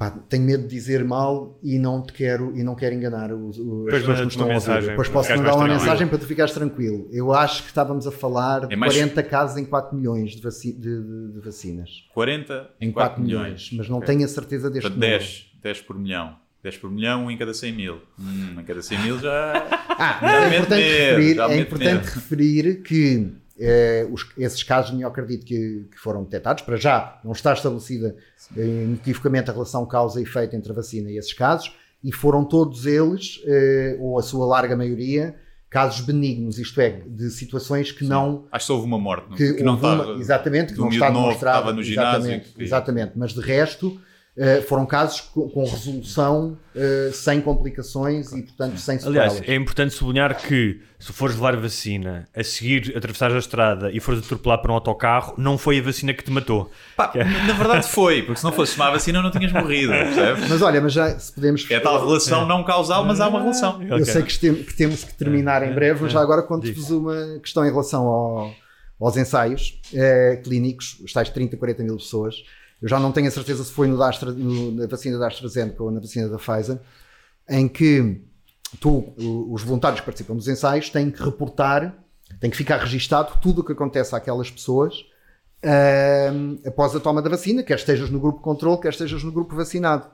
pá, 0.00 0.10
tenho 0.30 0.44
medo 0.44 0.62
de 0.62 0.68
dizer 0.70 1.04
mal 1.04 1.58
e 1.62 1.78
não 1.78 2.02
te 2.02 2.14
quero 2.14 2.56
e 2.56 2.62
não 2.64 2.74
quero 2.74 2.94
enganar 2.94 3.30
os, 3.34 3.58
os, 3.58 3.84
pessoas 3.90 4.16
que 4.16 4.22
me 4.22 4.28
estão 4.28 4.46
uma 4.46 4.54
a 4.54 4.56
ouvir. 4.56 4.68
mensagem 4.70 4.88
Depois 4.88 5.08
para 5.08 5.14
posso 5.20 5.30
mandar 5.30 5.42
uma 5.42 5.52
tranquilo. 5.58 5.78
mensagem 5.80 6.08
para 6.08 6.18
tu 6.18 6.26
ficares 6.26 6.52
tranquilo. 6.54 7.08
Eu 7.12 7.34
acho 7.34 7.62
que 7.64 7.68
estávamos 7.68 8.06
a 8.06 8.10
falar 8.10 8.66
de 8.66 8.72
É 8.72 8.76
mais- 8.76 8.94
40 8.94 9.22
casos 9.22 9.58
em 9.58 9.64
4 9.66 9.94
milhões 9.94 10.30
de, 10.30 10.40
vaci- 10.40 10.72
de- 10.72 11.02
de- 11.02 11.32
de 11.34 11.40
vacinas. 11.40 11.90
40 12.14 12.70
em 12.80 12.88
Em 12.88 12.92
4, 12.92 13.10
4 13.16 13.22
milhões, 13.22 13.70
mas 13.74 13.88
não 13.90 13.98
Ok. 13.98 14.06
tenho 14.06 14.24
a 14.24 14.28
certeza 14.28 14.70
deste 14.70 14.88
Portanto, 14.88 15.02
número. 15.02 15.18
10, 15.18 15.46
10 15.62 15.80
por 15.82 15.98
milhão. 15.98 16.34
10 16.62 16.76
por 16.78 16.90
milhão, 16.90 17.26
um 17.26 17.30
em 17.30 17.36
cada 17.36 17.52
100 17.54 17.72
mil. 17.72 17.96
Hum, 18.18 18.58
em 18.58 18.64
cada 18.64 18.80
100 18.82 18.98
mil 19.00 19.18
já. 19.18 19.52
Ah, 20.02 20.18
é 20.24 20.56
importante, 20.56 20.80
medo, 20.82 20.94
referir, 21.18 21.34
já 21.36 21.48
é 21.50 21.60
importante 21.60 21.92
medo. 21.92 22.04
referir 22.06 22.82
que 22.82 23.32
eh, 23.60 24.06
os- 24.10 24.26
esses 24.38 24.62
casos 24.62 24.90
de 24.90 24.96
miocardite 24.96 25.44
que, 25.44 25.86
que 25.92 25.98
foram 25.98 26.24
detectados, 26.24 26.62
para 26.62 26.76
já 26.76 27.20
não 27.24 27.32
está 27.32 27.52
estabelecida 27.52 28.16
eh, 28.56 28.60
inequivocamente 28.84 29.50
a 29.50 29.52
relação 29.52 29.84
causa 29.86 30.18
e 30.18 30.22
efeito 30.22 30.56
entre 30.56 30.72
a 30.72 30.74
vacina 30.74 31.10
e 31.10 31.18
esses 31.18 31.32
casos, 31.32 31.72
e 32.02 32.10
foram 32.12 32.44
todos 32.44 32.86
eles, 32.86 33.40
eh, 33.44 33.96
ou 34.00 34.18
a 34.18 34.22
sua 34.22 34.46
larga 34.46 34.74
maioria, 34.76 35.36
casos 35.68 36.00
benignos, 36.04 36.58
isto 36.58 36.80
é, 36.80 37.02
de 37.06 37.30
situações 37.30 37.92
que 37.92 38.04
não 38.04 38.46
Acho 38.50 38.66
que 38.66 38.72
houve 38.72 38.86
uma 38.86 38.98
morte, 38.98 39.28
não- 39.30 39.36
que, 39.36 39.52
que 39.54 39.62
não 39.62 39.76
uma- 39.76 39.92
estava. 39.94 40.18
exatamente, 40.18 40.72
que 40.72 40.80
não 40.80 40.88
está 40.88 41.10
novo 41.10 41.26
demonstrado. 41.26 41.58
estava 41.58 41.72
no 41.72 41.82
ginásio. 41.82 42.18
exatamente, 42.18 42.48
que- 42.54 42.62
exatamente, 42.62 43.12
mas 43.14 43.32
de 43.32 43.40
resto 43.40 44.00
eh, 44.36 44.60
foram 44.62 44.86
casos 44.86 45.20
com, 45.20 45.48
com 45.48 45.64
resolução 45.64 46.56
eh, 46.74 47.10
sem 47.12 47.40
complicações 47.40 48.32
e, 48.32 48.42
portanto, 48.42 48.78
sem 48.78 48.98
Aliás, 49.04 49.32
sequelas. 49.34 49.48
é 49.50 49.54
importante 49.54 49.94
sublinhar 49.94 50.36
que 50.40 50.80
se 50.98 51.12
fores 51.12 51.34
levar 51.34 51.56
vacina 51.56 52.28
a 52.34 52.42
seguir 52.44 52.94
atravessar 52.96 53.32
a 53.32 53.38
estrada 53.38 53.90
e 53.90 53.98
fores 54.00 54.20
atropelar 54.24 54.60
para 54.62 54.70
um 54.70 54.74
autocarro, 54.74 55.34
não 55.36 55.56
foi 55.58 55.78
a 55.78 55.82
vacina 55.82 56.12
que 56.14 56.22
te 56.22 56.30
matou. 56.30 56.70
Pá, 56.96 57.10
na 57.14 57.52
verdade 57.54 57.88
foi, 57.88 58.22
porque 58.22 58.38
se 58.38 58.44
não 58.44 58.52
fosse 58.52 58.74
tomar 58.74 58.88
a 58.88 58.92
vacina 58.92 59.20
não 59.22 59.30
tinhas 59.30 59.52
morrido, 59.52 59.92
percebes? 59.92 60.48
Mas 60.48 60.62
olha, 60.62 60.80
mas 60.80 60.92
já 60.92 61.18
se 61.18 61.32
podemos. 61.32 61.66
É 61.70 61.80
tal 61.80 62.06
relação 62.06 62.46
não 62.46 62.62
causal, 62.64 63.04
mas 63.04 63.20
há 63.20 63.28
uma 63.28 63.40
relação. 63.40 63.82
Eu 63.82 64.04
sei 64.04 64.22
que, 64.22 64.28
este- 64.30 64.52
que 64.52 64.74
temos 64.74 65.02
que 65.04 65.14
terminar 65.14 65.62
em 65.68 65.74
breve, 65.74 66.02
mas 66.02 66.12
já 66.12 66.20
agora 66.20 66.42
conto-vos 66.42 66.90
uma 66.90 67.38
questão 67.42 67.64
em 67.66 67.70
relação 67.70 68.06
ao- 68.06 68.54
aos 69.00 69.16
ensaios 69.16 69.80
eh, 69.94 70.40
clínicos, 70.44 70.98
os 71.02 71.12
tais 71.12 71.30
30, 71.30 71.56
40 71.56 71.82
mil 71.82 71.96
pessoas. 71.96 72.36
Eu 72.82 72.88
já 72.88 72.98
não 72.98 73.12
tenho 73.12 73.28
a 73.28 73.30
certeza 73.30 73.62
se 73.64 73.72
foi 73.72 73.86
no 73.86 73.96
da 73.98 74.08
Astra- 74.08 74.32
no- 74.32 74.72
na 74.72 74.86
vacina 74.86 75.18
da 75.18 75.26
AstraZeneca 75.26 75.82
ou 75.82 75.90
na 75.90 76.00
vacina 76.00 76.28
da 76.28 76.38
Pfizer, 76.38 76.78
em 77.48 77.68
que 77.68 78.22
tu, 78.80 79.12
os 79.52 79.62
voluntários 79.62 80.00
que 80.00 80.06
participam 80.06 80.34
dos 80.36 80.48
ensaios 80.48 80.88
têm 80.90 81.10
que 81.10 81.22
reportar, 81.22 81.94
têm 82.40 82.50
que 82.50 82.56
ficar 82.56 82.78
registado 82.78 83.38
tudo 83.40 83.60
o 83.60 83.64
que 83.64 83.72
acontece 83.72 84.14
àquelas 84.14 84.50
pessoas 84.50 84.94
ahm, 85.62 86.56
após 86.66 86.94
a 86.96 87.00
toma 87.00 87.20
da 87.20 87.28
vacina, 87.28 87.62
quer 87.62 87.74
estejas 87.76 88.08
no 88.10 88.18
grupo 88.20 88.38
de 88.38 88.44
controle, 88.44 88.80
quer 88.80 88.90
estejas 88.90 89.22
no 89.22 89.30
grupo 89.32 89.54
vacinado. 89.54 90.06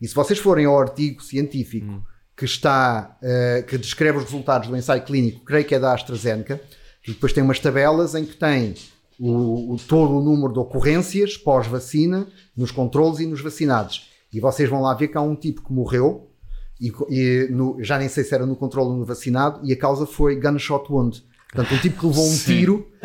E 0.00 0.08
se 0.08 0.14
vocês 0.14 0.38
forem 0.38 0.64
ao 0.66 0.78
artigo 0.80 1.22
científico 1.22 2.02
que 2.36 2.44
está, 2.44 3.16
eh, 3.22 3.62
que 3.68 3.76
descreve 3.76 4.18
os 4.18 4.24
resultados 4.24 4.68
do 4.68 4.76
ensaio 4.76 5.02
clínico, 5.02 5.44
creio 5.44 5.64
que 5.64 5.74
é 5.74 5.78
da 5.78 5.92
AstraZeneca, 5.92 6.60
e 7.06 7.12
depois 7.12 7.32
tem 7.32 7.42
umas 7.42 7.60
tabelas 7.60 8.14
em 8.14 8.24
que 8.24 8.34
tem 8.34 8.74
o, 9.20 9.74
o- 9.74 9.76
todo 9.86 10.16
o 10.16 10.22
número 10.22 10.52
de 10.52 10.58
ocorrências 10.58 11.36
pós-vacina 11.36 12.26
nos 12.56 12.70
controles 12.70 13.20
e 13.20 13.26
nos 13.26 13.40
vacinados. 13.42 14.08
E 14.32 14.40
vocês 14.40 14.68
vão 14.70 14.80
lá 14.80 14.94
ver 14.94 15.08
que 15.08 15.18
há 15.18 15.20
um 15.20 15.36
tipo 15.36 15.62
que 15.64 15.72
morreu, 15.72 16.28
e, 16.80 16.90
e 17.10 17.48
no- 17.50 17.76
já 17.84 17.98
nem 17.98 18.08
sei 18.08 18.24
se 18.24 18.34
era 18.34 18.46
no 18.46 18.56
controle 18.56 18.88
ou 18.90 18.96
no 18.96 19.04
vacinado, 19.04 19.60
e 19.62 19.72
a 19.72 19.76
causa 19.76 20.06
foi 20.06 20.36
gunshot 20.36 20.90
wound. 20.90 21.22
Portanto, 21.52 21.74
um 21.74 21.78
tipo 21.82 22.00
que 22.00 22.06
levou 22.06 22.26
um 22.26 22.38
tiro, 22.38 22.86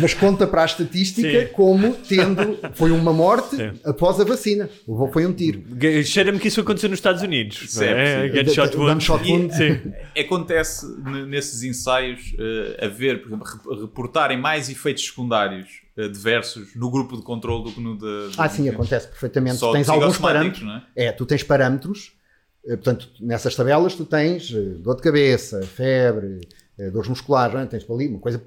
mas 0.00 0.14
conta 0.14 0.46
para 0.46 0.62
a 0.62 0.64
estatística 0.64 1.46
Sim. 1.46 1.52
como 1.52 1.94
tendo, 1.94 2.58
foi 2.74 2.90
uma 2.90 3.12
morte 3.12 3.56
Sim. 3.56 3.72
após 3.84 4.20
a 4.20 4.24
vacina. 4.24 4.68
Levou, 4.86 5.10
foi 5.12 5.26
um 5.26 5.32
tiro. 5.32 5.62
Cheira-me 6.04 6.38
que 6.38 6.48
isso 6.48 6.60
aconteceu 6.60 6.88
nos 6.88 6.98
Estados 6.98 7.22
Unidos. 7.22 7.74
Não 7.76 7.82
é? 7.84 8.28
sim. 8.30 8.44
Gunshot 8.44 8.76
wound. 8.76 8.92
Gunshot 8.94 9.30
wound. 9.30 9.54
Sim. 9.56 9.92
Acontece 10.18 10.86
nesses 11.28 11.62
ensaios 11.62 12.34
eh, 12.38 12.84
haver, 12.86 13.20
por 13.22 13.28
exemplo, 13.28 13.46
re- 13.46 13.80
reportarem 13.82 14.38
mais 14.38 14.68
efeitos 14.68 15.04
secundários 15.06 15.82
eh, 15.96 16.04
adversos 16.04 16.74
no 16.74 16.90
grupo 16.90 17.16
de 17.16 17.22
controle 17.22 17.64
do 17.64 17.72
que 17.72 17.80
no 17.80 17.96
de. 17.96 18.30
Ah, 18.38 18.48
sim, 18.48 18.68
acontece 18.68 19.08
perfeitamente. 19.08 19.56
Só 19.56 19.70
Tu 19.70 19.74
tens 19.74 19.88
alguns 19.88 20.18
parâmetros. 20.18 20.62
não 20.64 20.76
é? 20.76 20.82
É, 20.96 21.12
tu 21.12 21.24
tens 21.26 21.42
parâmetros, 21.42 22.12
eh, 22.66 22.76
portanto, 22.76 23.08
nessas 23.20 23.54
tabelas 23.54 23.94
tu 23.94 24.04
tens 24.04 24.50
dor 24.80 24.96
de 24.96 25.02
cabeça, 25.02 25.62
febre, 25.62 26.40
dores 26.92 27.08
musculares, 27.08 27.54
não 27.54 27.60
é? 27.62 27.66
tens 27.66 27.88
ali 27.90 28.08
uma 28.08 28.18
coisa. 28.18 28.42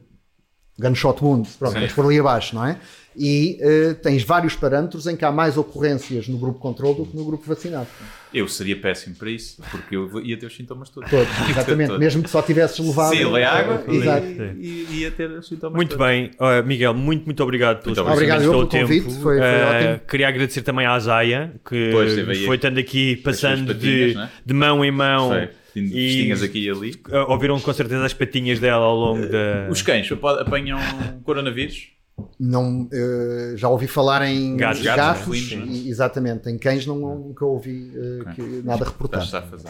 Gunshot 0.79 1.23
wound, 1.23 1.49
pronto, 1.59 1.73
Sim. 1.73 1.79
tens 1.81 1.93
por 1.93 2.05
ali 2.05 2.19
abaixo, 2.19 2.55
não 2.55 2.65
é? 2.65 2.77
E 3.17 3.57
eh, 3.59 3.95
tens 3.95 4.23
vários 4.23 4.55
parâmetros 4.55 5.05
em 5.07 5.15
que 5.15 5.25
há 5.25 5.31
mais 5.31 5.57
ocorrências 5.57 6.27
no 6.29 6.37
grupo 6.37 6.57
controle 6.59 6.95
do 6.95 7.05
que 7.05 7.17
no 7.17 7.25
grupo 7.25 7.43
vacinado. 7.45 7.87
Eu 8.33 8.47
seria 8.47 8.79
péssimo 8.79 9.15
para 9.15 9.29
isso, 9.31 9.61
porque 9.71 9.95
eu 9.95 10.21
ia 10.21 10.37
ter 10.37 10.45
os 10.45 10.55
sintomas 10.55 10.89
todos. 10.89 11.09
Todos, 11.09 11.27
exatamente. 11.49 11.87
Todos. 11.87 11.99
Mesmo 11.99 12.23
que 12.23 12.29
só 12.29 12.41
tivesses 12.41 12.77
levado. 12.79 13.15
Sim, 13.15 13.25
levei 13.25 13.43
água 13.43 13.83
Exato. 13.91 14.25
e, 14.57 14.87
e 14.91 14.99
ia 15.01 15.11
ter 15.11 15.29
os 15.31 15.47
sintomas 15.47 15.75
Muito 15.75 15.97
todos. 15.97 16.05
bem, 16.05 16.31
Uh, 16.39 16.63
Miguel, 16.65 16.93
muito, 16.93 17.25
muito 17.25 17.43
obrigado 17.43 17.81
pelos 17.81 17.97
Muito 17.97 18.11
obrigado. 18.13 18.41
pelo 18.41 18.51
pelo 18.53 18.67
tempo. 18.67 18.87
convite, 18.87 19.05
foi- 19.21 19.37
foi 19.39 19.39
Uh, 19.39 19.75
ótimo. 19.75 19.99
Queria 20.07 20.27
agradecer 20.27 20.61
também 20.61 20.85
à 20.85 20.97
Zaya, 20.99 21.51
que 21.67 21.89
Pois, 21.91 22.45
foi 22.45 22.55
estando 22.55 22.77
aqui 22.79 23.15
passando 23.17 23.73
patinhas, 23.73 24.13
de, 24.13 24.17
é? 24.17 24.29
de 24.45 24.53
mão 24.53 24.85
em 24.85 24.91
mão. 24.91 25.29
Foi. 25.29 25.49
Festinhas 25.87 26.43
aqui 26.43 26.65
e 26.65 26.69
ali. 26.69 26.91
Uh, 27.07 27.29
ouviram 27.31 27.59
com 27.59 27.73
certeza 27.73 28.05
as 28.05 28.13
patinhas 28.13 28.59
dela 28.59 28.85
ao 28.85 28.95
longo 28.95 29.27
da. 29.27 29.67
Os 29.69 29.81
cães 29.81 30.11
apa- 30.11 30.41
apanham 30.41 30.77
coronavírus? 31.23 31.89
Não, 32.37 32.89
eh, 32.91 33.53
já 33.55 33.69
ouvi 33.69 33.87
falar 33.87 34.25
em 34.27 34.57
Gatos, 34.57 34.81
gatos, 34.83 35.25
gatos, 35.25 35.51
não 35.53 35.61
é? 35.63 35.65
e- 35.67 35.89
exatamente. 35.89 36.49
Em 36.49 36.57
cães 36.57 36.85
não, 36.85 36.97
nunca 36.97 37.45
ouvi 37.45 37.93
eh, 37.95 38.33
que, 38.33 38.41
nada 38.65 38.83
reportado. 38.83 39.23
Estás 39.23 39.43
a 39.45 39.47
fazer. 39.47 39.69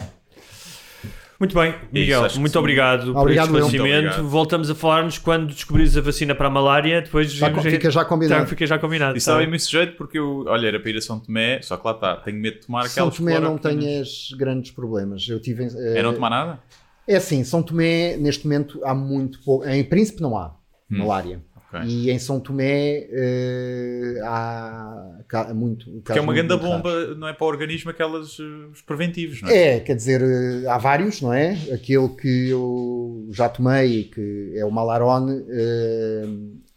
Muito 1.40 1.54
bem, 1.54 1.74
Miguel, 1.90 2.28
que 2.28 2.38
muito 2.38 2.52
sim. 2.52 2.58
obrigado 2.58 3.14
por 3.14 3.20
Obrigado, 3.22 3.46
este 3.56 3.56
esclarecimento. 3.74 4.06
Obrigado. 4.08 4.28
Voltamos 4.28 4.68
a 4.70 4.74
falar-nos 4.74 5.16
quando 5.16 5.46
descobrires 5.46 5.96
a 5.96 6.02
vacina 6.02 6.34
para 6.34 6.48
a 6.48 6.50
malária. 6.50 7.00
Depois 7.00 7.32
Já 7.32 7.48
vimos- 7.48 7.64
fica 7.64 7.90
já 7.90 8.04
combinado. 8.04 8.40
Já 8.42 8.46
fica 8.46 8.66
já 8.66 8.78
combinado. 8.78 9.16
Isso 9.16 9.30
tá 9.30 9.42
imenso 9.42 9.70
jeito 9.70 9.96
porque 9.96 10.18
eu, 10.18 10.44
olha, 10.46 10.66
era 10.68 10.78
para 10.78 10.90
ir 10.90 10.98
a 10.98 11.00
São 11.00 11.18
Tomé, 11.18 11.62
só 11.62 11.78
que 11.78 11.86
lá 11.86 11.94
está, 11.94 12.16
tenho 12.16 12.38
medo 12.38 12.60
de 12.60 12.66
tomar 12.66 12.82
São 12.88 13.04
aquelas 13.08 13.16
Tomé 13.16 13.40
não 13.40 13.56
tenhas 13.56 14.28
grandes 14.36 14.70
problemas. 14.70 15.26
Eu 15.26 15.40
tive. 15.40 15.64
eh, 15.64 15.98
É 15.98 16.02
não 16.02 16.12
tomar 16.12 16.28
nada? 16.28 16.60
É 17.08 17.16
assim, 17.16 17.42
São 17.42 17.62
Tomé, 17.62 18.18
neste 18.18 18.44
momento, 18.44 18.78
há 18.84 18.94
muito 18.94 19.40
pouco. 19.42 19.66
Em 19.66 19.82
Príncipe 19.82 20.20
não 20.20 20.36
há 20.36 20.54
Hum. 20.92 20.98
malária. 20.98 21.40
Ok. 21.72 21.88
E 21.88 22.10
em 22.10 22.18
São 22.18 22.40
Tomé 22.40 23.06
eh, 23.10 24.20
há 24.24 25.54
muito. 25.54 25.88
Porque 26.02 26.18
é 26.18 26.20
uma 26.20 26.34
grande 26.34 26.48
muito 26.48 26.66
raros. 26.66 26.82
bomba, 26.82 27.14
não 27.14 27.28
é 27.28 27.32
para 27.32 27.44
o 27.44 27.48
organismo 27.48 27.90
aquelas 27.90 28.38
eh, 28.40 28.66
os 28.72 28.82
preventivos, 28.82 29.40
não 29.42 29.48
é? 29.48 29.76
É, 29.76 29.80
quer 29.80 29.94
dizer, 29.94 30.20
eh, 30.20 30.66
há 30.66 30.78
vários, 30.78 31.20
não 31.20 31.32
é? 31.32 31.52
Aquele 31.72 32.08
que 32.08 32.48
eu 32.48 33.28
já 33.30 33.48
tomei, 33.48 34.04
que 34.04 34.52
é 34.56 34.64
o 34.64 34.70
Malarone, 34.70 35.44
eh, 35.48 36.24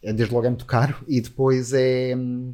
é 0.03 0.13
desde 0.13 0.33
logo 0.33 0.45
é 0.45 0.49
muito 0.49 0.65
caro, 0.65 0.97
e 1.07 1.19
depois 1.21 1.73
é. 1.73 2.13
hum, 2.15 2.53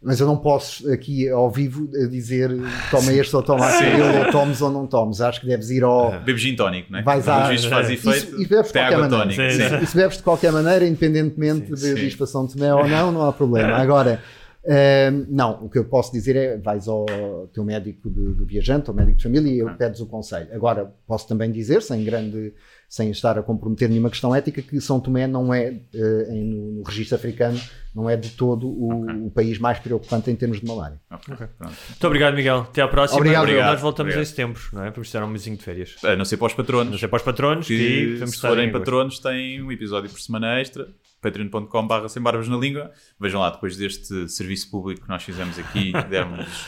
Mas 0.00 0.20
eu 0.20 0.28
não 0.28 0.36
posso 0.36 0.88
aqui 0.92 1.28
ao 1.28 1.50
vivo 1.50 1.88
dizer 2.08 2.50
toma 2.88 3.12
este 3.12 3.34
ou 3.34 3.42
toma 3.42 3.66
aquele, 3.66 4.00
ou 4.00 4.30
tomes 4.30 4.62
ou 4.62 4.70
não 4.70 4.86
tomes. 4.86 5.20
Acho 5.20 5.40
que 5.40 5.46
deves 5.48 5.70
ir 5.70 5.82
ao. 5.82 6.20
Bebes 6.20 6.40
gin 6.40 6.54
tónico, 6.54 6.92
não 6.92 7.00
é? 7.00 7.02
Vais 7.02 7.26
à- 7.28 7.48
vistos 7.48 7.68
faz 7.68 7.90
Isso- 7.90 8.08
efeito. 8.08 8.40
isso 8.40 8.48
bebes 8.48 8.66
de 8.68 8.72
qualquer 8.78 8.98
maneira. 8.98 9.30
Sim, 9.32 9.50
sim. 9.68 9.82
Isso 9.84 9.96
bebes 9.96 10.16
de 10.18 10.22
qualquer 10.22 10.52
maneira, 10.52 10.86
independentemente 10.86 11.66
Sim, 11.66 11.94
de, 11.94 12.10
sim. 12.12 12.16
de 12.24 12.32
Tomé 12.54 12.72
ou 12.74 12.86
não, 12.86 13.10
não 13.10 13.28
há 13.28 13.32
problema. 13.32 13.74
Agora, 13.76 14.22
hum, 14.64 15.26
não, 15.28 15.64
o 15.64 15.70
que 15.70 15.78
eu 15.78 15.84
posso 15.84 16.12
dizer 16.12 16.36
é 16.36 16.56
vais 16.56 16.88
ao 16.88 17.06
teu 17.52 17.64
médico 17.64 18.08
do, 18.10 18.34
do 18.34 18.44
viajante, 18.44 18.88
ao 18.90 18.94
médico 18.96 19.16
de 19.18 19.22
família 19.22 19.50
e 19.52 19.58
eu 19.58 19.74
pedes 19.76 20.00
o 20.00 20.06
conselho. 20.06 20.48
Agora, 20.52 20.92
posso 21.06 21.26
também 21.28 21.50
dizer, 21.50 21.82
sem 21.82 22.04
grande, 22.04 22.52
sem 22.88 23.10
estar 23.10 23.38
a 23.38 23.42
comprometer 23.42 23.88
nenhuma 23.88 24.10
questão 24.10 24.34
ética, 24.34 24.62
que 24.62 24.80
São 24.80 24.98
Tomé 25.00 25.26
não 25.26 25.52
é, 25.52 25.80
eh, 25.94 26.26
em- 26.30 26.44
no, 26.44 26.72
no 26.78 26.82
registro 26.82 27.16
africano, 27.16 27.60
não 27.94 28.08
é 28.08 28.16
de 28.16 28.30
todo 28.30 28.68
o, 28.68 29.26
o 29.26 29.30
país 29.30 29.58
mais 29.58 29.78
preocupante 29.78 30.30
em 30.30 30.36
termos 30.36 30.60
de 30.60 30.66
malária. 30.66 30.98
Ok, 31.10 31.34
pronto. 31.58 31.74
Muito 31.88 32.06
obrigado, 32.06 32.34
Miguel. 32.34 32.58
Até 32.58 32.80
à 32.82 32.88
próxima. 32.88 33.18
Obrigado. 33.18 33.42
Nós 33.42 33.50
Obrigado. 33.50 33.80
voltamos 33.80 34.12
Obrigado. 34.14 34.22
em 34.22 34.26
setembro, 34.30 34.62
não 34.72 34.84
é? 34.84 34.90
Vamos 34.90 35.10
tirar 35.10 35.24
um 35.24 35.28
mesinho 35.28 35.56
de 35.56 35.64
férias. 35.64 35.96
A 36.04 36.14
não 36.16 36.24
ser 36.24 36.36
para 36.36 36.46
os 36.46 36.54
patronos. 36.54 36.90
Não 36.92 36.98
sei 36.98 37.08
para 37.08 37.16
os 37.16 37.22
patronos 37.22 37.66
que, 37.66 38.18
que 38.20 38.26
se 38.28 38.40
forem 38.40 38.70
patronos 38.70 39.18
têm 39.18 39.62
um 39.62 39.72
episódio 39.72 40.08
por 40.10 40.20
semana 40.20 40.60
extra 40.60 40.88
patreon.com.br 41.20 42.08
sem 42.08 42.22
barbas 42.22 42.48
na 42.48 42.56
língua 42.56 42.90
vejam 43.18 43.40
lá 43.40 43.50
depois 43.50 43.76
deste 43.76 44.28
serviço 44.28 44.70
público 44.70 45.02
que 45.02 45.08
nós 45.08 45.22
fizemos 45.22 45.58
aqui 45.58 45.92
demos 46.08 46.66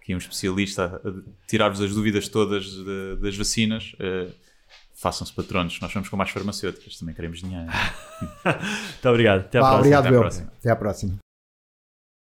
aqui 0.00 0.14
um 0.14 0.18
especialista 0.18 1.00
a 1.04 1.48
tirar-vos 1.48 1.80
as 1.80 1.94
dúvidas 1.94 2.28
todas 2.28 2.64
de- 2.64 3.16
das 3.20 3.36
vacinas 3.36 3.92
eh, 3.98 4.28
façam-se 4.94 5.32
patronos 5.32 5.78
nós 5.80 5.90
somos 5.92 6.08
com 6.08 6.16
mais 6.16 6.30
farmacêuticas 6.30 6.98
também 6.98 7.14
queremos 7.14 7.40
dinheiro 7.40 7.66
Muito 8.44 9.08
obrigado. 9.08 9.40
Até 9.40 9.58
à 9.58 9.60
próxima. 9.62 9.78
obrigado, 9.78 10.06
Até 10.06 10.16
à 10.16 10.20
próxima. 10.20 10.52
Até 10.58 10.70
à 10.70 10.76
próxima. 10.76 11.29